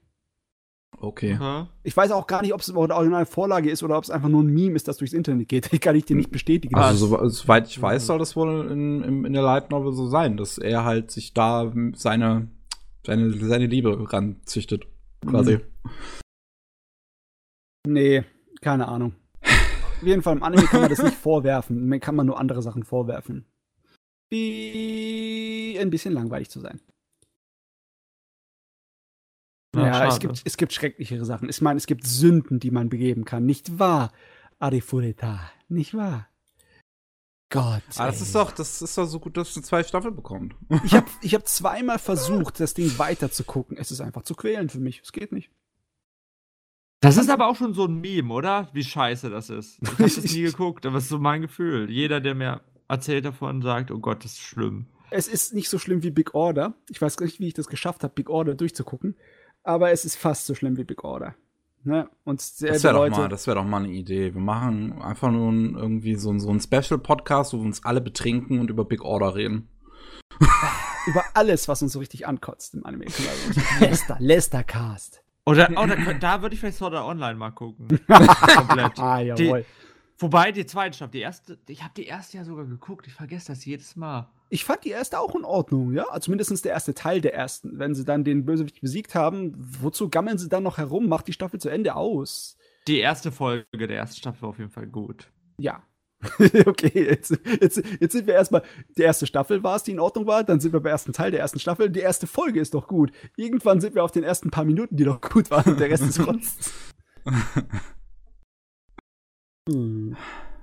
[0.97, 1.34] Okay.
[1.34, 1.68] Aha.
[1.84, 4.28] Ich weiß auch gar nicht, ob es eine originale Vorlage ist oder ob es einfach
[4.28, 5.70] nur ein Meme ist, das durchs Internet geht.
[5.73, 6.75] Ich kann ich dir nicht bestätigen.
[6.75, 10.08] Also, so, soweit ich weiß, soll das wohl in, in, in der Light Novel so
[10.08, 12.49] sein, dass er halt sich da seine,
[13.07, 14.86] seine, seine Liebe ranzüchtet,
[15.25, 15.60] quasi.
[17.86, 18.25] Nee,
[18.60, 19.15] keine Ahnung.
[19.42, 21.86] Auf jeden Fall im Anime kann man das nicht vorwerfen.
[21.86, 23.47] Mir kann man nur andere Sachen vorwerfen.
[24.31, 26.81] Wie ein bisschen langweilig zu sein.
[29.77, 31.49] Ja, Ja, es gibt, es gibt schrecklichere Sachen.
[31.49, 33.45] Ich meine, es gibt Sünden, die man begeben kann.
[33.45, 34.13] Nicht wahr,
[34.59, 35.41] Arifureta?
[35.69, 36.29] Nicht wahr?
[37.51, 37.83] Gott.
[37.97, 38.23] Aber das ey.
[38.23, 40.55] ist doch, das ist doch so gut, dass es zwei Staffeln bekommt.
[40.85, 43.77] Ich habe ich hab zweimal versucht, das Ding weiter zu gucken.
[43.79, 45.01] Es ist einfach zu quälen für mich.
[45.03, 45.51] Es geht nicht.
[47.01, 48.69] Das ist aber auch schon so ein Meme, oder?
[48.73, 49.79] Wie scheiße das ist.
[49.83, 51.89] Ich habe das nie geguckt, aber es ist so mein Gefühl.
[51.91, 54.87] Jeder, der mir erzählt davon, sagt, oh Gott, das ist schlimm.
[55.11, 56.75] Es ist nicht so schlimm wie Big Order.
[56.91, 59.17] Ich weiß gar nicht, wie ich das geschafft habe, Big Order durchzugucken.
[59.69, 61.35] Aber es ist fast so schlimm wie Big Order.
[61.85, 62.09] Ne?
[62.25, 63.21] Und Das wäre doch, Leute.
[63.21, 64.33] mal- das wär doch mal eine Idee.
[64.33, 68.61] Wir machen einfach nur ein, irgendwie so, so ein Special-Podcast, wo wir uns alle betrinken
[68.61, 69.69] und über Big Order reden.
[71.07, 73.05] über alles, was uns so richtig ankotzt im Anime.
[73.81, 75.23] Lester, Lester Cast.
[75.45, 75.87] Oder, oh,
[76.19, 77.89] da, würde ich vielleicht Sword Art Online mal gucken.
[78.07, 78.99] Komplett.
[78.99, 79.67] Ah, jawohl.
[80.19, 83.49] Wobei, die zweite Staffel, die erste, ich habe die erste ja sogar geguckt, ich vergesse
[83.53, 84.31] das jedes Mal.
[84.51, 86.05] Ich fand die erste auch in Ordnung, ja.
[86.09, 87.78] Also Zumindest der erste Teil der ersten.
[87.78, 91.09] Wenn sie dann den Bösewicht besiegt haben, wozu gammeln sie dann noch herum?
[91.09, 92.57] Macht die Staffel zu Ende aus.
[92.86, 95.31] Die erste Folge der ersten Staffel war auf jeden Fall gut.
[95.59, 95.83] Ja.
[96.67, 98.62] okay, jetzt, jetzt, jetzt sind wir erstmal.
[98.97, 100.43] Die erste Staffel war es, die in Ordnung war.
[100.43, 101.91] Dann sind wir beim ersten Teil der ersten Staffel.
[101.91, 103.12] Die erste Folge ist doch gut.
[103.36, 105.73] Irgendwann sind wir auf den ersten paar Minuten, die doch gut waren.
[105.73, 106.73] Und der Rest ist Rotz.
[109.68, 110.17] hm.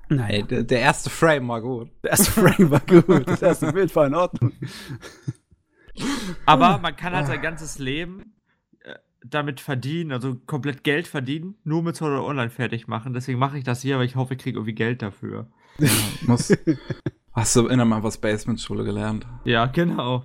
[0.09, 1.89] Naja, der, der erste Frame war gut.
[2.03, 3.27] der erste Frame war gut.
[3.27, 4.51] Das erste Bild war in Ordnung.
[6.45, 8.35] Aber man kann halt sein ganzes Leben
[8.81, 13.13] äh, damit verdienen, also komplett Geld verdienen, nur mit Sword Online fertig machen.
[13.13, 15.47] Deswegen mache ich das hier, weil ich hoffe, ich kriege irgendwie Geld dafür.
[16.25, 16.51] Muss,
[17.35, 19.27] Hast du in der Marvel's Basement Schule gelernt?
[19.43, 20.23] Ja, genau.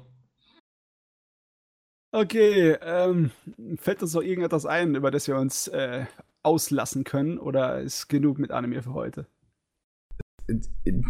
[2.12, 3.33] Okay, ähm,
[3.76, 6.07] fällt uns noch irgendetwas ein, über das wir uns äh,
[6.44, 7.39] auslassen können?
[7.39, 9.26] Oder ist genug mit Anime für heute?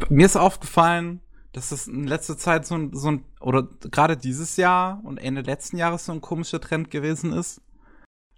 [0.08, 1.20] Mir ist aufgefallen,
[1.52, 5.42] dass das in letzter Zeit so ein, so ein oder gerade dieses Jahr und Ende
[5.42, 7.60] letzten Jahres so ein komischer Trend gewesen ist,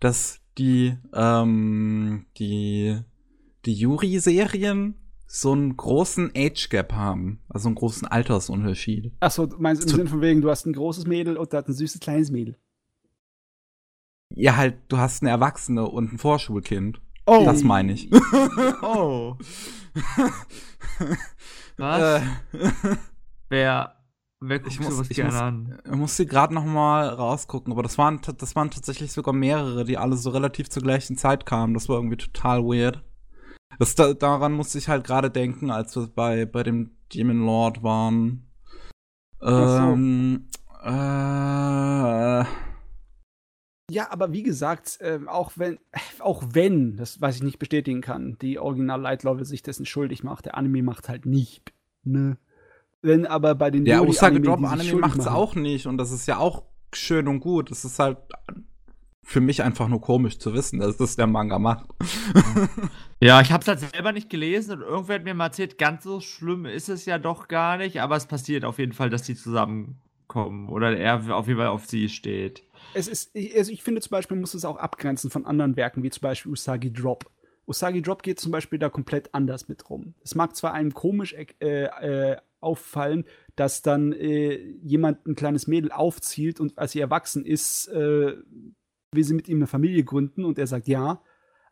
[0.00, 2.98] dass die, ähm, die,
[3.64, 9.12] die Yuri-Serien so einen großen Age Gap haben, also einen großen Altersunterschied.
[9.20, 11.68] Achso, du meinst im Sinne von wegen, du hast ein großes Mädel und du hast
[11.68, 12.58] ein süßes kleines Mädel.
[14.34, 17.00] Ja, halt, du hast eine Erwachsene und ein Vorschulkind.
[17.26, 17.44] Oh.
[17.44, 18.10] Das meine ich.
[18.82, 19.36] Oh.
[21.76, 22.22] Was?
[22.22, 22.26] Äh,
[23.48, 23.96] wer,
[24.40, 25.78] wer guckt ich muss, sowas ich gerne muss, an?
[25.84, 29.84] ich muss sie gerade noch mal rausgucken, aber das waren, das waren tatsächlich sogar mehrere,
[29.84, 31.74] die alle so relativ zur gleichen Zeit kamen.
[31.74, 33.02] Das war irgendwie total weird.
[33.78, 37.82] Das, da, daran musste ich halt gerade denken, als wir bei, bei dem Demon Lord
[37.82, 38.46] waren.
[39.40, 39.92] Ach so.
[39.92, 40.48] Ähm,
[40.84, 42.44] äh,
[43.90, 45.78] Ja, aber wie gesagt, ähm, auch wenn,
[46.20, 50.22] auch wenn, das was ich nicht bestätigen kann, die Original Light Novel sich dessen schuldig
[50.22, 51.72] macht, der Anime macht halt nicht.
[52.04, 52.38] Ne?
[53.02, 55.98] Wenn aber bei den der Yuri Usage Anime, Drop Anime macht's machen- auch nicht und
[55.98, 56.62] das ist ja auch
[56.94, 57.70] schön und gut.
[57.70, 58.18] Es ist halt
[59.24, 61.86] für mich einfach nur komisch zu wissen, dass das der Manga macht.
[63.20, 66.18] Ja, ich hab's halt selber nicht gelesen und irgendwer hat mir mal erzählt, ganz so
[66.18, 69.36] schlimm ist es ja doch gar nicht, aber es passiert auf jeden Fall, dass die
[69.36, 72.64] zusammenkommen oder er auf jeden Fall auf sie steht.
[72.94, 76.02] Es ist, ich- also ich finde zum Beispiel, muss es auch abgrenzen von anderen Werken,
[76.02, 77.30] wie zum Beispiel Usagi Drop.
[77.66, 80.14] Usagi Drop geht zum Beispiel da komplett anders mit rum.
[80.22, 83.24] Es mag zwar einem komisch äh, äh, auffallen,
[83.56, 88.34] dass dann äh, jemand ein kleines Mädel aufzielt und als sie erwachsen ist, äh,
[89.12, 91.22] will sie mit ihm eine Familie gründen und er sagt ja,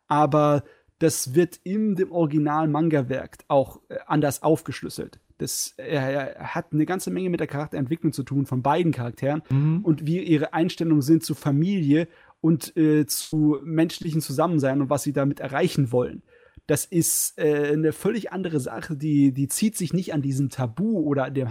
[0.07, 0.63] aber
[0.99, 5.19] das wird in dem Original-Manga-Werk auch äh, anders aufgeschlüsselt.
[5.41, 9.41] Das, er hat eine ganze Menge mit der Charakterentwicklung zu tun von beiden Charakteren
[9.83, 12.07] und wie ihre Einstellungen sind zu Familie
[12.41, 16.21] und äh, zu menschlichen Zusammensein und was sie damit erreichen wollen.
[16.67, 20.99] Das ist äh, eine völlig andere Sache, die, die zieht sich nicht an diesem Tabu
[20.99, 21.49] oder dem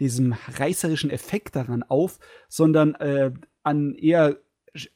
[0.00, 2.18] diesem reißerischen Effekt daran auf,
[2.48, 4.38] sondern äh, an eher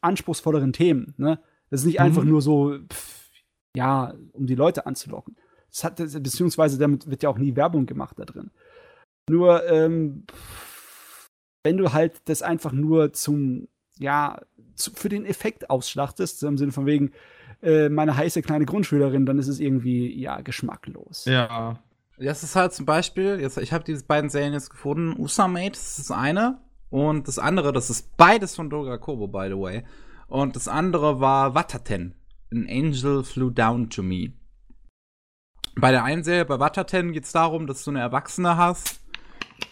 [0.01, 1.15] anspruchsvolleren Themen.
[1.19, 1.41] Ne?
[1.71, 2.05] Das ist nicht Mhm.
[2.07, 3.31] einfach nur so, pff,
[3.77, 5.37] ja, um die Leute anzulocken.
[5.73, 8.51] Das hat, beziehungsweise damit wird ja auch nie Werbung gemacht da drin.
[9.29, 10.27] Nur, ähm,
[11.65, 13.69] wenn du halt das einfach nur zum,
[13.99, 14.41] ja,
[14.75, 17.13] zu, für den Effekt ausschlachtest, so im Sinne von wegen,
[17.63, 21.25] äh, meine heiße kleine Grundschülerin, dann ist es irgendwie, ja, geschmacklos.
[21.25, 21.79] Ja.
[22.19, 25.19] Das ist halt zum Beispiel, jetzt, ich habe diese beiden Serien jetzt gefunden.
[25.19, 26.61] Usamate, das ist das eine.
[26.91, 29.85] Und das andere, das ist beides von Doga Kobo, by the way.
[30.29, 32.15] Und das andere war Wataten.
[32.53, 34.33] An Angel Flew Down to Me.
[35.75, 39.01] Bei der einen Serie, bei Wataten, geht es darum, dass du eine Erwachsene hast,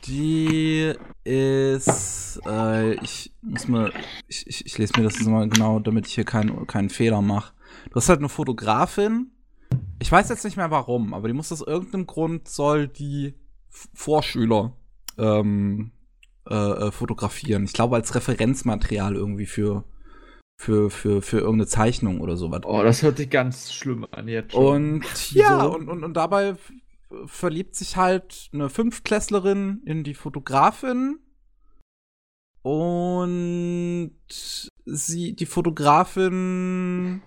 [0.06, 3.92] die ist, äh, ich muss mal,
[4.26, 7.52] ich, ich, ich lese mir das mal genau, damit ich hier keinen keinen Fehler mache.
[7.90, 9.30] Du hast halt eine Fotografin,
[9.98, 13.34] ich weiß jetzt nicht mehr warum, aber die muss aus irgendeinem Grund soll die
[13.68, 14.76] Vorschüler
[15.18, 15.92] ähm,
[16.48, 17.64] äh, äh, fotografieren.
[17.64, 19.84] Ich glaube als Referenzmaterial irgendwie für
[20.60, 22.60] für für für irgendeine Zeichnung oder sowas.
[22.64, 25.00] Oh, das hört sich ganz schlimm an jetzt schon.
[25.00, 26.55] Und ja, und, und, und dabei
[27.24, 31.18] verliebt sich halt eine Fünftklässlerin in die Fotografin.
[32.60, 34.12] Und
[34.84, 37.22] sie, die Fotografin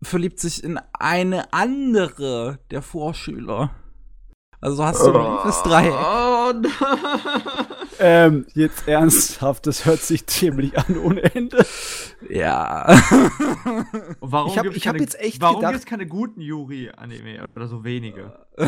[0.00, 3.74] verliebt sich in eine andere der Vorschüler.
[4.58, 5.92] Also hast du ein Liebesdreieck.
[5.92, 6.72] Oh, nein.
[8.04, 11.64] Ähm, jetzt ernsthaft, das hört sich ziemlich an ohne Ende.
[12.28, 12.86] Ja.
[14.20, 17.44] Warum Ich hab- gibt's ich hab keine- jetzt echt Warum gedacht- gibt's keine guten Yuri-Anime
[17.54, 18.32] oder so wenige?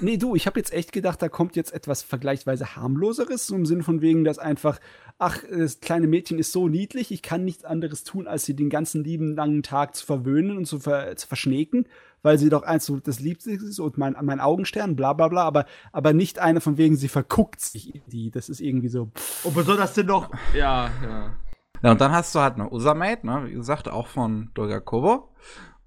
[0.00, 3.66] Nee, du, ich habe jetzt echt gedacht, da kommt jetzt etwas vergleichsweise harmloseres, so im
[3.66, 4.80] Sinn von wegen, dass einfach,
[5.18, 8.70] ach, das kleine Mädchen ist so niedlich, ich kann nichts anderes tun, als sie den
[8.70, 11.86] ganzen lieben langen Tag zu verwöhnen und zu, ver zu verschnecken,
[12.22, 15.42] weil sie doch eins so das Liebste ist und mein, mein Augenstern, bla bla bla,
[15.42, 18.30] aber, aber nicht eine von wegen, sie verguckt sich in die.
[18.30, 19.10] Das ist irgendwie so.
[19.14, 19.44] Pff.
[19.44, 20.30] Und besonders sind noch.
[20.54, 21.36] Ja, ja.
[21.82, 25.30] Ja, und dann hast du halt eine Usamate, ne, wie gesagt, auch von Doga Kobo.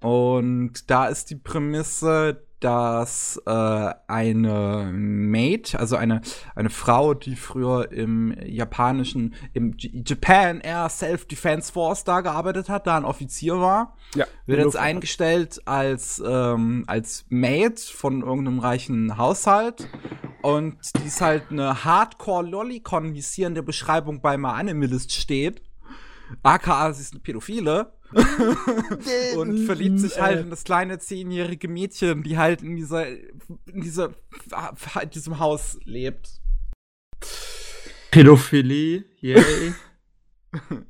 [0.00, 6.22] Und da ist die Prämisse, dass äh, eine Maid, also eine,
[6.54, 12.86] eine Frau, die früher im japanischen, im J Japan Air Self-Defense Force da gearbeitet hat,
[12.86, 19.18] da ein Offizier war, Ja, wird jetzt eingestellt als, ähm, als Maid von irgendeinem reichen
[19.18, 19.88] Haushalt.
[20.42, 25.12] Und die ist halt eine Hardcore-Lollicon, wie es hier in der Beschreibung bei My Animalist
[25.12, 25.60] steht.
[26.42, 27.92] AKA, sie ist eine Pädophile.
[29.36, 34.14] Und verliebt sich halt in das kleine zehnjährige Mädchen, die halt in dieser, in dieser,
[35.02, 36.40] in diesem Haus lebt.
[38.10, 39.74] Pädophilie, yay.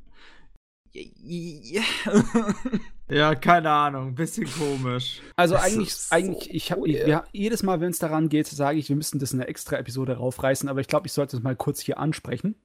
[3.09, 5.21] ja, keine Ahnung, bisschen komisch.
[5.35, 8.79] Also das eigentlich, so eigentlich, ich habe ja, jedes Mal, wenn es daran geht, sage
[8.79, 11.43] ich, wir müssen das in eine extra Episode raufreißen, aber ich glaube, ich sollte es
[11.43, 12.55] mal kurz hier ansprechen.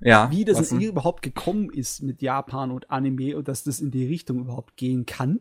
[0.00, 0.30] Ja.
[0.30, 4.38] Wie das überhaupt gekommen ist mit Japan und Anime und dass das in die Richtung
[4.38, 5.40] überhaupt gehen kann.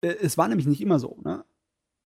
[0.00, 1.44] Äh, es war nämlich nicht immer so, ne?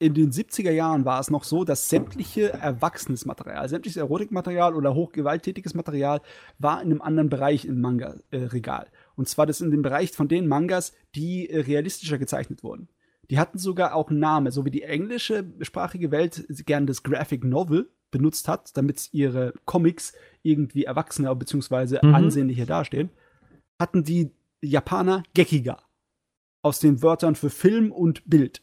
[0.03, 4.97] in den 70er Jahren war es noch so, dass sämtliche erwachsenes Material, sämtliches Erotikmaterial oder
[4.97, 6.21] hochgewalttätiges Material
[6.59, 8.89] war in einem anderen Bereich im Manga-Regal.
[9.15, 12.89] Und zwar das in dem Bereich von den Mangas, die äh, realistischer gezeichnet wurden.
[13.31, 17.45] Die hatten sogar auch einen Namen, so wie die englische sprachige Welt gern das Graphic
[17.45, 21.99] Novel benutzt hat, damit ihre Comics irgendwie erwachsener bzw.
[22.03, 22.15] Mhm.
[22.15, 23.11] ansehnlicher dastehen,
[23.79, 24.31] hatten die
[24.61, 25.79] Japaner Gekiga
[26.63, 28.63] aus den Wörtern für Film und Bild.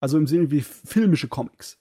[0.00, 1.78] Also im Sinne wie filmische Comics.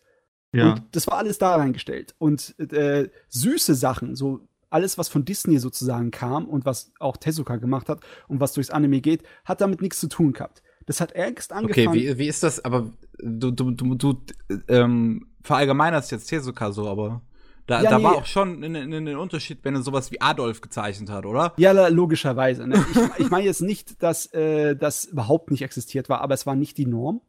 [0.53, 0.71] Ja.
[0.71, 2.15] Und das war alles da reingestellt.
[2.17, 7.57] Und äh, süße Sachen, so alles, was von Disney sozusagen kam und was auch Tezuka
[7.57, 10.63] gemacht hat und was durchs Anime geht, hat damit nichts zu tun gehabt.
[10.85, 11.87] Das hat erst angefangen.
[11.87, 12.63] Okay, wie, wie ist das?
[12.63, 14.21] Aber du, du, du, du
[14.67, 17.21] ähm, verallgemeinerst jetzt Tezuka so, aber
[17.67, 18.03] da, ja, da nee.
[18.03, 21.53] war auch schon ein Unterschied, wenn er sowas wie Adolf gezeichnet hat, oder?
[21.57, 22.67] Ja, logischerweise.
[22.67, 22.83] Ne?
[22.91, 26.55] Ich, ich meine jetzt nicht, dass äh, das überhaupt nicht existiert war, aber es war
[26.55, 27.21] nicht die Norm.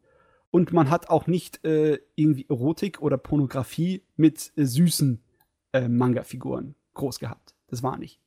[0.50, 5.23] Und man hat auch nicht äh, irgendwie Erotik oder Pornografie mit äh, süßen
[5.73, 7.55] äh, Manga-Figuren groß gehabt.
[7.68, 8.20] Das war nicht.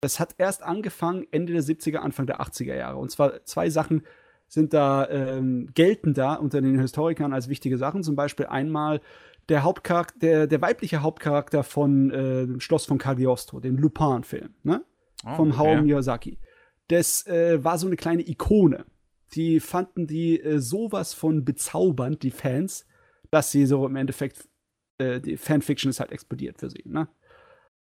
[0.00, 2.98] Das hat erst angefangen Ende der 70er, Anfang der 80er Jahre.
[2.98, 4.02] Und zwar zwei Sachen
[4.48, 8.02] sind da, ähm, gelten da unter den Historikern als wichtige Sachen.
[8.02, 9.00] Zum Beispiel einmal
[9.50, 14.82] der Hauptcharakter, der, der weibliche Hauptcharakter von äh, Schloss von Cagliostro, dem Lupin-Film, ne?
[15.26, 15.58] Oh, Vom okay.
[15.58, 16.38] Hayao Miyazaki.
[16.88, 18.86] Das äh, war so eine kleine Ikone
[19.34, 22.86] die fanden die äh, sowas von bezaubernd, die Fans,
[23.30, 24.48] dass sie so im Endeffekt,
[24.98, 26.82] äh, die Fanfiction ist halt explodiert für sie.
[26.84, 27.08] Ne?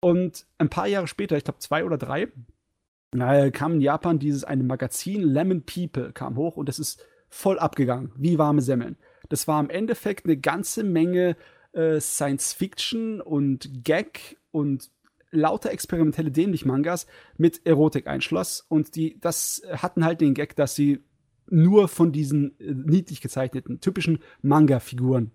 [0.01, 2.29] Und ein paar Jahre später, ich glaube zwei oder drei,
[3.17, 7.59] äh, kam in Japan dieses eine Magazin, Lemon People, kam hoch und das ist voll
[7.59, 8.97] abgegangen, wie warme Semmeln.
[9.33, 11.39] Das war im Endeffekt eine ganze Menge
[11.73, 14.91] äh, Science Fiction und Gag und
[15.31, 17.07] lauter experimentelle Dämlich-Mangas
[17.39, 18.61] mit Erotik-Einschloss.
[18.69, 21.03] Und die, das hatten halt den Gag, dass sie
[21.49, 25.33] nur von diesen äh, niedlich gezeichneten, typischen Manga-Figuren,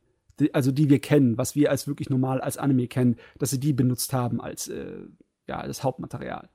[0.53, 3.73] also die wir kennen, was wir als wirklich normal als Anime kennen, dass sie die
[3.73, 5.07] benutzt haben als äh,
[5.47, 6.51] ja, das Hauptmaterial.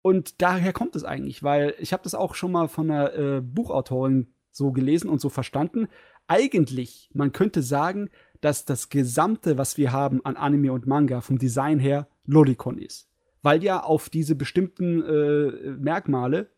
[0.00, 3.40] Und daher kommt es eigentlich, weil ich habe das auch schon mal von einer äh,
[3.42, 5.88] Buchautorin so gelesen und so verstanden.
[6.28, 11.38] Eigentlich, man könnte sagen, dass das Gesamte, was wir haben an Anime und Manga vom
[11.38, 13.08] Design her, Loricon ist.
[13.42, 16.50] Weil ja auf diese bestimmten äh, Merkmale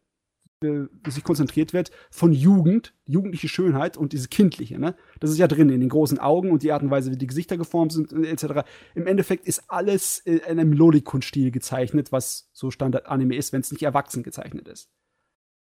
[0.63, 4.97] äh, sich konzentriert wird von Jugend, jugendliche Schönheit und diese kindliche, ne?
[5.21, 7.27] Das ist ja drin in den großen Augen und die Art und Weise, wie die
[7.27, 8.67] Gesichter geformt sind, etc.
[8.95, 13.83] Im Endeffekt ist alles in einem Lollikon-Stil gezeichnet, was so Standard-Anime ist, wenn es nicht
[13.83, 14.91] erwachsen gezeichnet ist.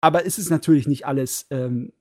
[0.01, 1.93] Aber es ist natürlich nicht alles ähm,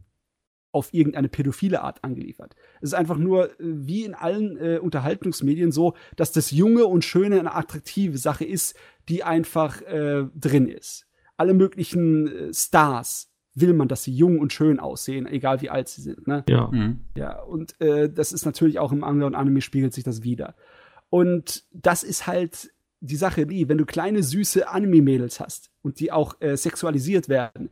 [0.75, 2.55] auf irgendeine pädophile Art angeliefert.
[2.81, 7.03] Es ist einfach nur, äh, wie in allen äh, Unterhaltungsmedien, so, dass das Junge und
[7.03, 8.75] Schöne eine attraktive Sache ist,
[9.09, 14.51] die einfach äh, drin ist alle möglichen äh, Stars will man, dass sie jung und
[14.51, 16.27] schön aussehen, egal wie alt sie sind.
[16.27, 16.43] Ne?
[16.49, 16.67] Ja.
[16.67, 17.05] Mhm.
[17.15, 20.55] Ja, und äh, das ist natürlich auch im Manga und Anime spiegelt sich das wieder.
[21.09, 26.11] Und das ist halt die Sache, wie, wenn du kleine, süße Anime-Mädels hast und die
[26.11, 27.69] auch äh, sexualisiert werden,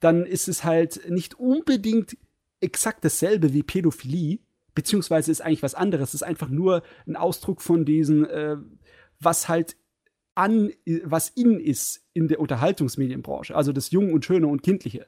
[0.00, 2.16] dann ist es halt nicht unbedingt
[2.60, 4.38] exakt dasselbe wie Pädophilie,
[4.74, 6.10] beziehungsweise ist eigentlich was anderes.
[6.10, 8.56] Es ist einfach nur ein Ausdruck von diesen, äh,
[9.20, 9.76] was halt
[10.34, 10.70] an,
[11.04, 13.56] was in ist in der Unterhaltungsmedienbranche.
[13.56, 15.06] Also das Junge und Schöne und Kindliche.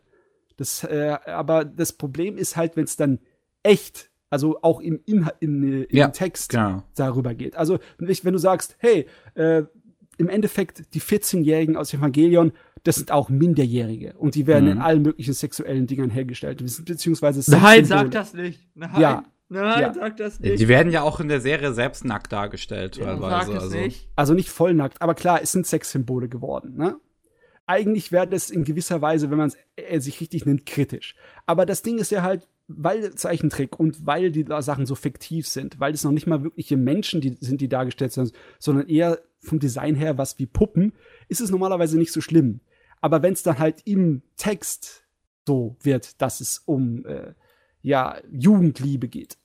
[0.57, 3.20] Das, äh, aber das Problem ist halt, wenn es dann
[3.62, 6.83] echt, also auch im, in, in, in ja, Text genau.
[6.97, 7.57] darüber geht.
[7.57, 9.65] Also wenn du sagst, hey, äh,
[10.19, 12.53] im Endeffekt die 14-Jährigen aus Evangelion,
[12.85, 14.73] das sind auch Minderjährige und die werden mhm.
[14.73, 18.61] in allen möglichen sexuellen Dingern hergestellt, beziehungsweise Nein, sag das nicht.
[18.75, 19.01] Nein.
[19.01, 19.95] Ja, Nein, ja.
[19.95, 20.61] sag das nicht.
[20.61, 23.53] Die werden ja auch in der Serie selbst nackt dargestellt, ja, teilweise.
[23.53, 23.77] Sag also.
[23.79, 24.09] Nicht.
[24.15, 26.97] also nicht voll nackt, aber klar, es sind Sexsymbole geworden, ne?
[27.67, 31.15] Eigentlich wäre das in gewisser Weise, wenn man es äh, sich richtig nimmt, kritisch.
[31.45, 35.81] Aber das Ding ist ja halt, weil Zeichentrick und weil die Sachen so fiktiv sind,
[35.81, 39.59] weil es noch nicht mal wirkliche Menschen die, sind, die dargestellt sind, sondern eher vom
[39.59, 40.93] Design her was wie Puppen,
[41.29, 42.61] ist es normalerweise nicht so schlimm.
[43.01, 45.09] Aber wenn es dann halt im Text
[45.47, 47.33] so wird, dass es um äh,
[47.81, 49.39] ja, Jugendliebe geht.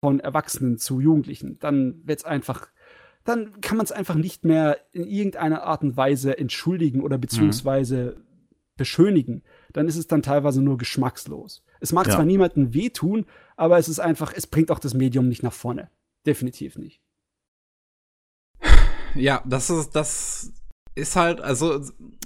[0.00, 2.68] Von Erwachsenen zu Jugendlichen, dann wird's einfach,
[3.24, 8.16] dann kann man es einfach nicht mehr in irgendeiner Art und Weise entschuldigen oder beziehungsweise
[8.76, 11.62] beschönigen, dann ist es dann teilweise nur geschmackslos.
[11.80, 12.14] Es mag Ja.
[12.14, 15.90] zwar niemandem wehtun, aber es ist einfach, es bringt auch das Medium nicht nach vorne.
[16.26, 17.00] Definitiv nicht.
[19.14, 20.52] Ja, das ist, das
[20.94, 21.80] ist halt, also,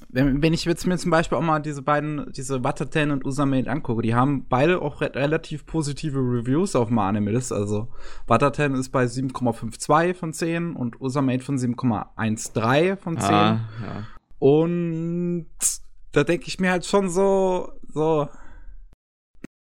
[0.09, 3.71] wenn, wenn ich jetzt mir zum Beispiel auch mal diese beiden, diese Wataten und Usamate
[3.71, 7.53] angucke, die haben beide auch re relativ positive Reviews auf Animalist.
[7.53, 7.89] Also,
[8.27, 13.31] Wataten ist bei 7,52 von 10 und Usamate von 7,13 von 10.
[13.31, 14.07] Ah, ja.
[14.39, 15.47] Und
[16.13, 18.29] da denke ich mir halt schon so, so,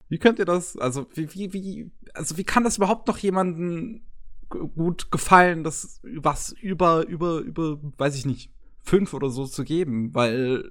[0.09, 4.03] wie könnt ihr das, also wie, wie, wie, also wie kann das überhaupt noch jemandem
[4.51, 9.65] g- gut gefallen, das was über, über, über, weiß ich nicht, fünf oder so zu
[9.65, 10.71] geben, weil,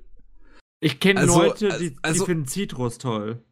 [0.79, 3.43] Ich kenne Also, Leute, die, die also- finden Zitrus toll.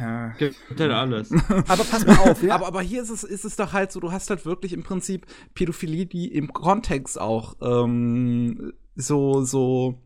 [0.00, 0.28] ja.
[0.38, 1.32] Gibt halt alles.
[1.50, 2.54] Aber pass mal auf, ja.
[2.54, 4.84] Aber, aber hier ist es, ist es doch halt so, du hast halt wirklich im
[4.84, 10.00] Prinzip Pädophilie, die im Kontext auch ähm, so, so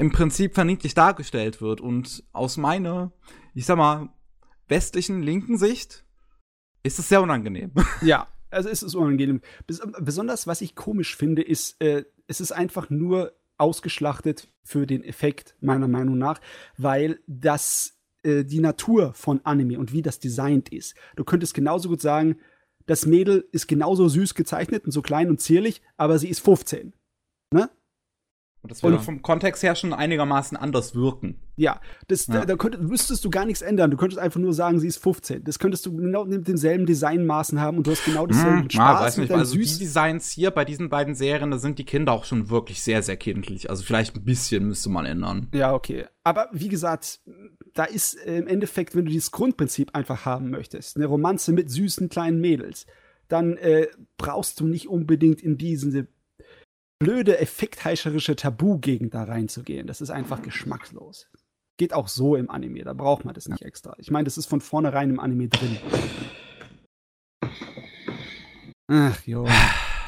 [0.00, 1.80] im Prinzip verniedlich dargestellt wird.
[1.80, 3.12] Und aus meiner,
[3.54, 4.10] ich sag mal,
[4.68, 6.04] westlichen linken Sicht
[6.82, 7.72] ist es sehr unangenehm.
[8.02, 9.40] Ja, also es ist unangenehm.
[9.66, 15.02] Bes besonders, was ich komisch finde, ist, äh, es ist einfach nur ausgeschlachtet für den
[15.02, 16.40] Effekt, meiner Meinung nach,
[16.76, 20.94] weil das äh, die Natur von Anime und wie das designt ist.
[21.16, 22.38] Du könntest genauso gut sagen,
[22.86, 26.92] das Mädel ist genauso süß gezeichnet und so klein und zierlich, aber sie ist 15.
[27.52, 27.70] Ne?
[28.66, 31.36] Und das würde Und- vom Kontext her schon einigermaßen anders wirken.
[31.54, 32.40] Ja, das, Ja.
[32.40, 33.92] Da, da könntest, müsstest du gar nichts ändern.
[33.92, 35.44] Du könntest einfach nur sagen, sie ist 15.
[35.44, 38.74] Das könntest du genau mit demselben Designmaßen haben und du hast genau denselben Hm, Spaß
[38.74, 41.78] ja, weiß mit nicht, also die süß Designs hier bei diesen beiden Serien, da sind
[41.78, 43.70] die Kinder auch schon wirklich sehr, sehr kindlich.
[43.70, 45.46] Also vielleicht ein bisschen müsste man ändern.
[45.54, 46.06] Ja, okay.
[46.24, 47.20] Aber wie gesagt,
[47.72, 51.70] da ist äh, im Endeffekt, wenn du dieses Grundprinzip einfach haben möchtest, eine Romanze mit
[51.70, 52.84] süßen kleinen Mädels,
[53.28, 53.86] dann äh,
[54.18, 56.06] brauchst du nicht unbedingt in diese
[56.98, 59.86] blöde, effektheischerische Tabu-Gegend da reinzugehen.
[59.86, 61.28] Das ist einfach geschmackslos.
[61.78, 63.94] Geht auch so im Anime, da braucht man das nicht extra.
[63.98, 65.78] Ich meine, das ist von vornherein im Anime drin.
[68.88, 69.46] Ach jo.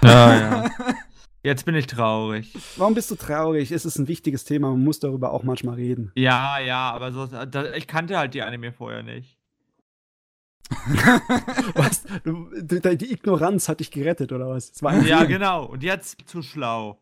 [0.03, 0.71] Ja, ja.
[1.43, 2.53] Jetzt bin ich traurig.
[2.77, 3.71] Warum bist du traurig?
[3.71, 6.11] Es ist ein wichtiges Thema, man muss darüber auch manchmal reden.
[6.17, 7.29] Ja, ja, aber so,
[7.75, 9.38] ich kannte halt die Anime vorher nicht.
[11.75, 12.03] Was?
[12.25, 14.73] Du, die Ignoranz hat dich gerettet, oder was?
[14.81, 15.27] Ja, Fehler.
[15.27, 15.65] genau.
[15.67, 16.99] Und jetzt zu schlau.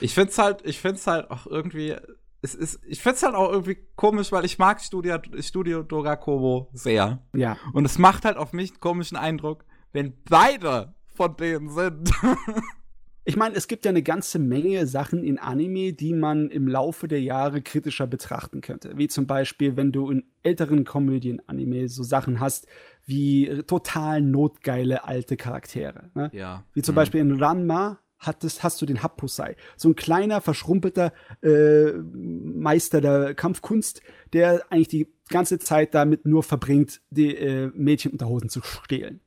[0.00, 1.96] Ich find's halt, ich find's halt auch irgendwie,
[2.40, 7.22] es ist, ich find's halt auch irgendwie komisch, weil ich mag Studio, Studio Dorakobo sehr.
[7.34, 7.56] Ja.
[7.72, 12.10] Und es macht halt auf mich einen komischen Eindruck, wenn beide von denen sind.
[13.24, 17.06] Ich meine, es gibt ja eine ganze Menge Sachen in Anime, die man im Laufe
[17.06, 18.92] der Jahre kritischer betrachten könnte.
[18.96, 22.66] Wie zum Beispiel, wenn du in älteren Komödien-Anime so Sachen hast
[23.06, 26.10] wie total notgeile alte Charaktere.
[26.14, 26.30] Ne?
[26.32, 26.64] ja.
[26.74, 26.96] Wie zum Mhm.
[26.96, 29.56] Beispiel in Ranma hattest, hast du den Happusai.
[29.76, 34.02] So ein kleiner, verschrumpelter äh, Meister der Kampfkunst,
[34.32, 39.20] der eigentlich die ganze Zeit damit nur verbringt, die äh, Mädchenunterhosen zu stehlen.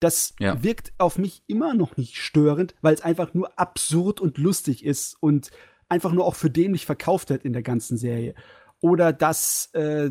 [0.00, 0.62] Das Ja.
[0.62, 5.16] wirkt auf mich immer noch nicht störend, weil es einfach nur absurd und lustig ist
[5.20, 5.50] und
[5.88, 8.34] einfach nur auch für dämlich verkauft wird in der ganzen Serie.
[8.80, 10.10] Oder dass äh,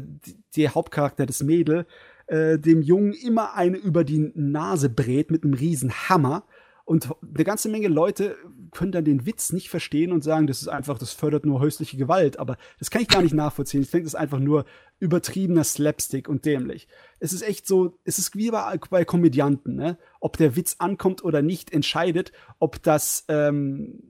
[0.55, 1.85] der Hauptcharakter des Mädel
[2.27, 6.45] äh, dem Jungen immer eine über die Nase brät mit einem riesen Hammer.
[6.85, 8.37] Und eine ganze Menge Leute
[8.71, 11.97] können dann den Witz nicht verstehen und sagen, das ist einfach, das fördert nur häusliche
[11.97, 12.37] Gewalt.
[12.37, 13.81] Aber das kann ich gar nicht nachvollziehen.
[13.81, 14.65] Ich denke, das ist einfach nur
[14.99, 16.87] übertriebener Slapstick und dämlich.
[17.19, 19.97] Es ist echt so, es ist wie bei, bei Komödianten, ne?
[20.19, 24.03] Ob der Witz ankommt oder nicht, entscheidet, ob das ähm,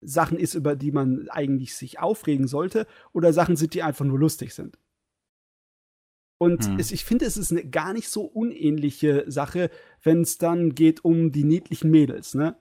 [0.00, 4.20] Sachen ist, über die man eigentlich sich aufregen sollte, oder Sachen sind, die einfach nur
[4.20, 4.78] lustig sind.
[6.44, 6.78] Und Hm.
[6.78, 9.70] es, ich finde, es ist eine gar nicht so unähnliche Sache,
[10.02, 12.56] wenn es dann geht um die niedlichen Mädels, ne?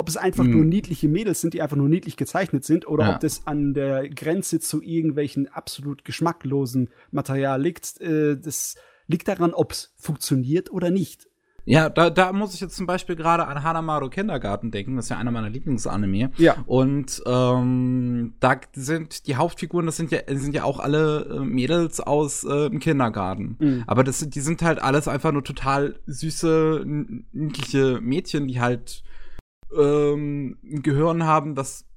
[0.00, 0.52] Ob es einfach Hm.
[0.52, 3.14] nur niedliche Mädels sind, die einfach nur niedlich gezeichnet sind, oder Ja.
[3.14, 8.76] ob das an der Grenze zu irgendwelchen absolut geschmacklosen Material liegt, äh, das
[9.08, 11.27] liegt daran, ob es funktioniert oder nicht.
[11.68, 14.96] Ja, da, da muss ich jetzt zum Beispiel gerade an Hanamaru Kindergarten denken.
[14.96, 16.30] Das ist ja einer meiner Lieblingsanime.
[16.38, 16.56] Ja.
[16.66, 22.00] Und ähm, da sind die Hauptfiguren, das sind ja, sind ja auch alle äh, Mädels
[22.00, 23.56] aus äh, dem Kindergarten.
[23.58, 23.84] Mhm.
[23.86, 26.84] Aber das sind, die sind halt alles einfach nur total süße,
[27.32, 29.02] niedliche Mädchen, die halt
[29.76, 31.87] ähm, ein Gehirn haben, das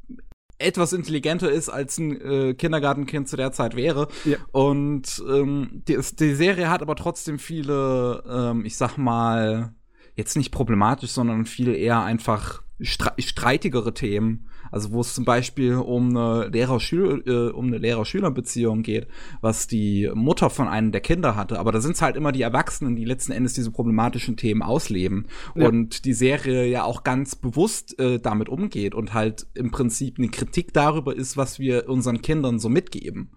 [0.61, 4.07] etwas intelligenter ist, als ein äh, Kindergartenkind zu der Zeit wäre.
[4.25, 4.37] Ja.
[4.51, 9.73] Und ähm, die, die Serie hat aber trotzdem viele, ähm, ich sag mal,
[10.15, 14.47] jetzt nicht problematisch, sondern viel eher einfach streitigere Themen.
[14.71, 19.07] Also wo es zum Beispiel um eine Lehrer-Schüler, äh, um eine Lehrer-Schüler-Beziehung geht,
[19.41, 21.59] was die Mutter von einem der Kinder hatte.
[21.59, 25.27] Aber da sind es halt immer die Erwachsenen, die letzten Endes diese problematischen Themen ausleben.
[25.55, 25.67] Ja.
[25.67, 30.29] Und die Serie ja auch ganz bewusst äh, damit umgeht und halt im Prinzip eine
[30.29, 33.31] Kritik darüber ist, was wir unseren Kindern so mitgeben.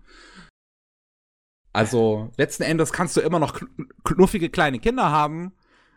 [1.72, 3.60] Also letzten Endes kannst du immer noch
[4.04, 5.52] knuffige kleine Kinder haben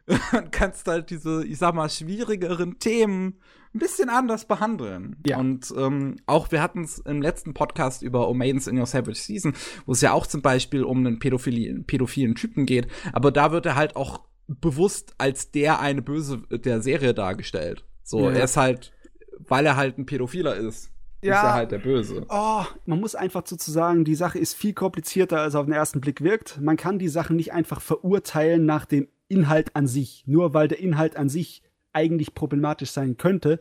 [0.34, 3.40] und kannst halt diese, ich sag mal, schwierigeren Themen
[3.74, 5.18] ein bisschen anders behandeln.
[5.26, 5.38] Ja.
[5.38, 9.54] Und ähm, auch wir hatten es im letzten Podcast über Omaidens in Your Savage Season,
[9.86, 13.66] wo es ja auch zum Beispiel um einen pädophilen, pädophilen Typen geht, aber da wird
[13.66, 17.84] er halt auch bewusst als der eine Böse der Serie dargestellt.
[18.04, 18.32] So, ja.
[18.32, 18.94] er ist halt,
[19.40, 20.92] weil er halt ein Pädophiler ist.
[21.22, 21.36] Ja.
[21.36, 22.26] Ist er halt der Böse.
[22.30, 26.22] Oh, man muss einfach sozusagen, die Sache ist viel komplizierter, als auf den ersten Blick
[26.22, 26.62] wirkt.
[26.62, 30.24] Man kann die Sachen nicht einfach verurteilen nach dem Inhalt an sich.
[30.28, 33.60] Nur weil der Inhalt an sich eigentlich problematisch sein könnte,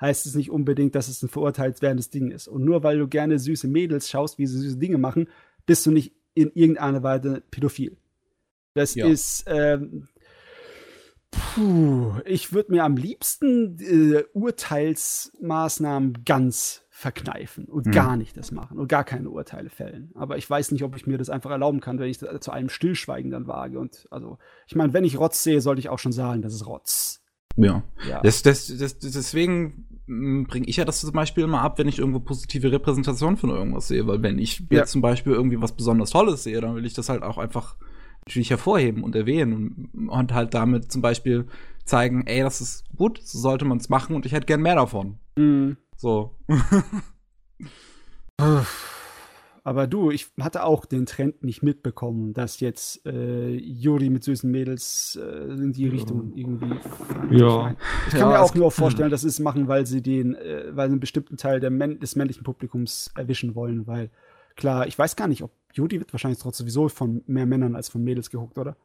[0.00, 2.48] heißt es nicht unbedingt, dass es ein verurteilswertes Ding ist.
[2.48, 5.28] Und nur weil du gerne süße Mädels schaust, wie sie süße Dinge machen,
[5.64, 7.96] bist du nicht in irgendeiner Weise pädophil.
[8.74, 9.06] Das ja.
[9.06, 10.08] ist, ähm,
[11.30, 17.90] puh, ich würde mir am liebsten äh, Urteilsmaßnahmen ganz verkneifen und mhm.
[17.90, 20.12] gar nicht das machen und gar keine Urteile fällen.
[20.14, 22.70] Aber ich weiß nicht, ob ich mir das einfach erlauben kann, wenn ich zu einem
[22.70, 23.78] Stillschweigen dann wage.
[23.78, 26.66] Und also, ich meine, wenn ich Rotz sehe, sollte ich auch schon sagen, das ist
[26.66, 27.22] Rotz.
[27.56, 27.82] Ja.
[28.08, 28.22] ja.
[28.22, 31.98] Das, das, das, deswegen hm, bringe ich ja das zum Beispiel immer ab, wenn ich
[31.98, 34.06] irgendwo positive Repräsentation von irgendwas sehe.
[34.06, 34.78] Weil wenn ich ja.
[34.78, 37.76] jetzt zum Beispiel irgendwie was besonders Tolles sehe, dann will ich das halt auch einfach
[38.26, 41.46] natürlich hervorheben und erwähnen und, und halt damit zum Beispiel
[41.84, 44.76] zeigen, ey, das ist gut, so sollte man es machen und ich hätte gern mehr
[44.76, 45.18] davon.
[45.36, 45.76] Mhm.
[45.96, 46.36] So.
[49.64, 54.48] Aber du, ich hatte auch den Trend nicht mitbekommen, dass jetzt äh, Juri mit süßen
[54.48, 56.78] Mädels äh, in die Richtung irgendwie.
[57.36, 57.74] Ja.
[58.06, 60.66] Ich kann ja, mir auch nur vorstellen, dass sie es machen, weil sie den, äh,
[60.70, 64.10] weil sie einen bestimmten Teil der Män des männlichen Publikums erwischen wollen, weil
[64.54, 67.88] klar, ich weiß gar nicht, ob Juri wird wahrscheinlich trotzdem sowieso von mehr Männern als
[67.88, 68.76] von Mädels gehuckt, oder?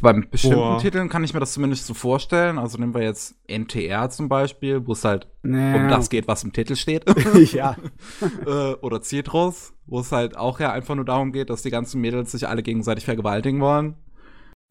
[0.00, 0.78] Bei bestimmten Boah.
[0.78, 2.58] Titeln kann ich mir das zumindest so vorstellen.
[2.58, 5.82] Also nehmen wir jetzt NTR zum Beispiel, wo es halt naja.
[5.82, 7.04] um das geht, was im Titel steht.
[7.52, 7.76] ja.
[8.46, 12.00] äh, oder Citrus, wo es halt auch ja einfach nur darum geht, dass die ganzen
[12.00, 13.96] Mädels sich alle gegenseitig vergewaltigen wollen.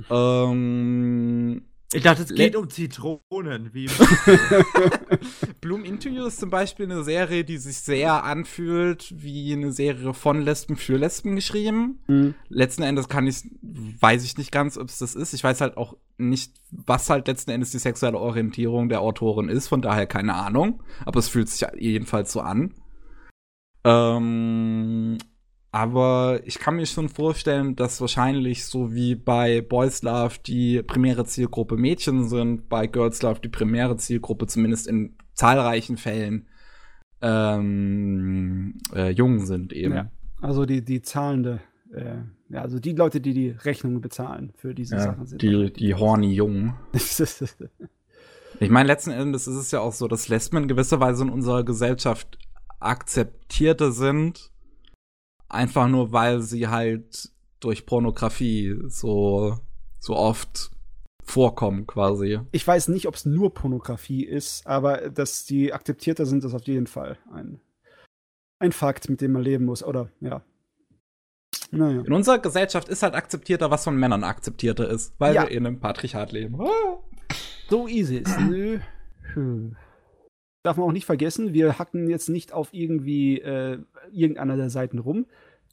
[0.10, 3.74] Ähm, ich dachte, es geht Le um Zitronen.
[3.74, 3.88] Wie
[5.62, 10.42] Bloom You ist zum Beispiel eine Serie, die sich sehr anfühlt wie eine Serie von
[10.42, 12.00] Lesben für Lesben geschrieben.
[12.08, 12.36] Mhm.
[12.48, 15.34] Letzten Endes kann ich, weiß ich nicht ganz, ob es das ist.
[15.34, 19.68] Ich weiß halt auch nicht, was halt letzten Endes die sexuelle Orientierung der Autorin ist.
[19.68, 20.84] Von daher keine Ahnung.
[21.06, 22.76] Aber es fühlt sich jedenfalls so an.
[23.84, 25.18] Ähm,
[25.72, 31.26] aber ich kann mir schon vorstellen, dass wahrscheinlich so wie bei Boys Love die primäre
[31.26, 36.48] Zielgruppe Mädchen sind, bei Girls Love die primäre Zielgruppe zumindest in zahlreichen Fällen
[37.22, 39.94] ähm, äh, Jungen sind eben.
[39.94, 41.60] Ja, also die, die zahlende,
[41.94, 42.16] äh,
[42.50, 45.42] ja, also die Leute, die die Rechnungen bezahlen für diese ja, Sachen sind.
[45.42, 46.74] Die, die horny Jungen.
[48.60, 51.30] ich meine, letzten Endes ist es ja auch so, dass Lesben in gewisser Weise in
[51.30, 52.40] unserer Gesellschaft
[52.80, 54.52] akzeptierter sind
[55.50, 59.58] Einfach nur, weil sie halt durch Pornografie so,
[60.00, 60.72] so oft
[61.24, 62.40] vorkommen quasi.
[62.52, 66.66] Ich weiß nicht, ob es nur Pornografie ist, aber dass die akzeptierter sind, ist auf
[66.68, 67.60] jeden Fall ein,
[68.60, 70.10] ein Fakt, mit dem man leben muss, oder?
[70.22, 70.44] Ja.
[71.72, 72.02] Naja.
[72.02, 75.44] In unserer Gesellschaft ist halt akzeptierter, was von Männern akzeptierter ist, weil ja.
[75.44, 76.58] wir in einem Patriarchat leben.
[77.70, 78.40] So easy ist.
[78.40, 78.80] Nö.
[79.34, 79.76] Hm.
[80.64, 83.80] Darf man auch nicht vergessen, wir hacken jetzt nicht auf irgendwie äh,
[84.12, 85.26] irgendeiner der Seiten rum.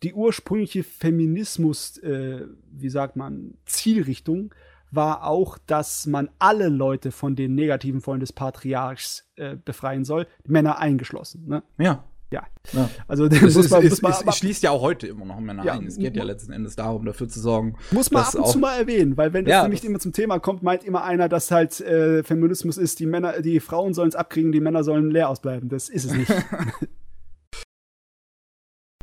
[0.03, 4.55] Die ursprüngliche Feminismus, äh, wie sagt man, Zielrichtung
[4.91, 10.27] war auch, dass man alle Leute von den negativen Folgen des Patriarchs äh, befreien soll,
[10.47, 11.47] Männer eingeschlossen.
[11.47, 11.63] Ne?
[11.79, 12.05] Ja.
[12.31, 12.45] Ja.
[12.73, 12.91] ja.
[13.07, 15.65] Also das muss man, ist, muss man, ist, schließt ja auch heute immer noch Männer
[15.65, 15.87] ja, ein.
[15.87, 17.77] Es geht ja letzten Endes darum, dafür zu sorgen.
[17.93, 20.41] Muss man ab und zu mal erwähnen, weil wenn das ja, nämlich immer zum Thema
[20.41, 24.17] kommt, meint immer einer, dass halt äh, Feminismus ist, die Männer, die Frauen sollen es
[24.17, 25.69] abkriegen, die Männer sollen leer ausbleiben.
[25.69, 26.31] Das ist es nicht.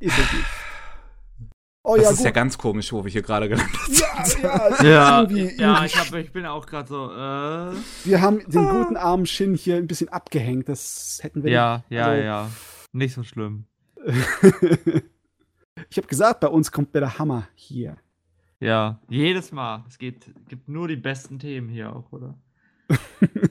[0.02, 0.46] ist es nicht.
[1.86, 2.26] Oh, das ja, ist gut.
[2.26, 4.00] ja ganz komisch, wo wir hier gerade gelandet sind.
[4.42, 7.12] Ja, ja, ja, ja ich, hab, ich bin auch gerade so.
[7.12, 7.76] Äh.
[8.06, 10.70] Wir haben den guten armen Shin hier ein bisschen abgehängt.
[10.70, 11.52] Das hätten wir.
[11.52, 11.98] Ja, nicht.
[11.98, 12.50] ja, also, ja.
[12.94, 13.66] Nicht so schlimm.
[15.90, 17.98] ich habe gesagt, bei uns kommt der Hammer hier.
[18.60, 19.84] Ja, jedes Mal.
[19.90, 22.38] Es geht, gibt nur die besten Themen hier auch, oder?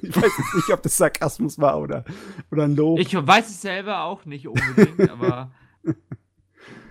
[0.01, 2.05] ich weiß jetzt nicht, ob das Sarkasmus war oder,
[2.51, 2.99] oder ein Lob.
[3.01, 5.51] Ich weiß es selber auch nicht unbedingt, aber.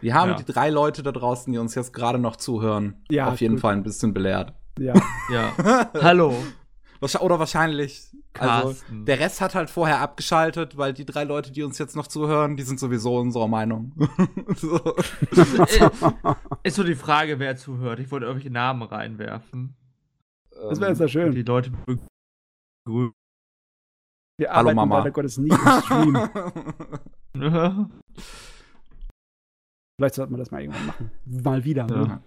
[0.02, 0.38] Wir haben ja.
[0.38, 3.62] die drei Leute da draußen, die uns jetzt gerade noch zuhören, ja, auf jeden gut.
[3.62, 4.54] Fall ein bisschen belehrt.
[4.78, 4.94] Ja.
[5.32, 5.90] Ja.
[5.94, 6.36] Hallo.
[7.02, 8.08] Oder wahrscheinlich.
[8.38, 9.06] Also, Carsten.
[9.06, 12.56] der Rest hat halt vorher abgeschaltet, weil die drei Leute, die uns jetzt noch zuhören,
[12.58, 13.92] die sind sowieso unserer Meinung.
[14.56, 14.78] so.
[14.78, 15.90] Äh,
[16.64, 18.00] Ist so die Frage, wer zuhört.
[18.00, 19.76] Ich wollte irgendwelche Namen reinwerfen.
[20.52, 21.34] Das wäre jetzt ja schön.
[21.34, 22.06] die Leute begrüßen.
[24.38, 25.00] Wir Hallo, Mama.
[25.00, 26.16] leider Gottes nicht im Stream.
[27.36, 27.90] ja.
[29.98, 31.12] Vielleicht sollten wir das mal irgendwann machen.
[31.26, 31.88] Mal wieder.
[31.90, 31.96] Ja.
[31.96, 32.24] Ne?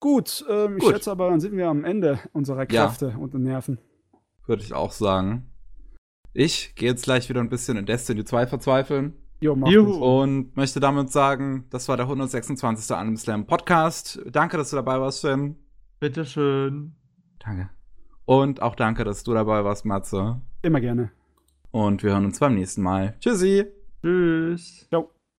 [0.00, 0.92] Gut, ähm, ich Gut.
[0.94, 2.86] schätze aber, dann sind wir am Ende unserer Ja.
[2.86, 3.78] Kräfte und Nerven.
[4.46, 5.50] Würde ich auch sagen.
[6.32, 9.14] Ich gehe jetzt gleich wieder ein bisschen in Destiny 2 verzweifeln.
[9.40, 9.92] Jo, mach Juhu.
[10.20, 12.94] Und möchte damit sagen, das war der 126.
[12.96, 14.20] Anime Slam Podcast.
[14.30, 15.56] Danke, dass du dabei warst, Finn.
[16.00, 16.94] Bitteschön.
[17.38, 17.70] Danke.
[18.24, 20.40] Und auch danke, dass du dabei warst, Matze.
[20.62, 21.10] Immer gerne.
[21.70, 23.16] Und wir hören uns beim nächsten Mal.
[23.20, 23.64] Tschüssi.
[24.02, 24.86] Tschüss.
[24.88, 25.17] Ciao.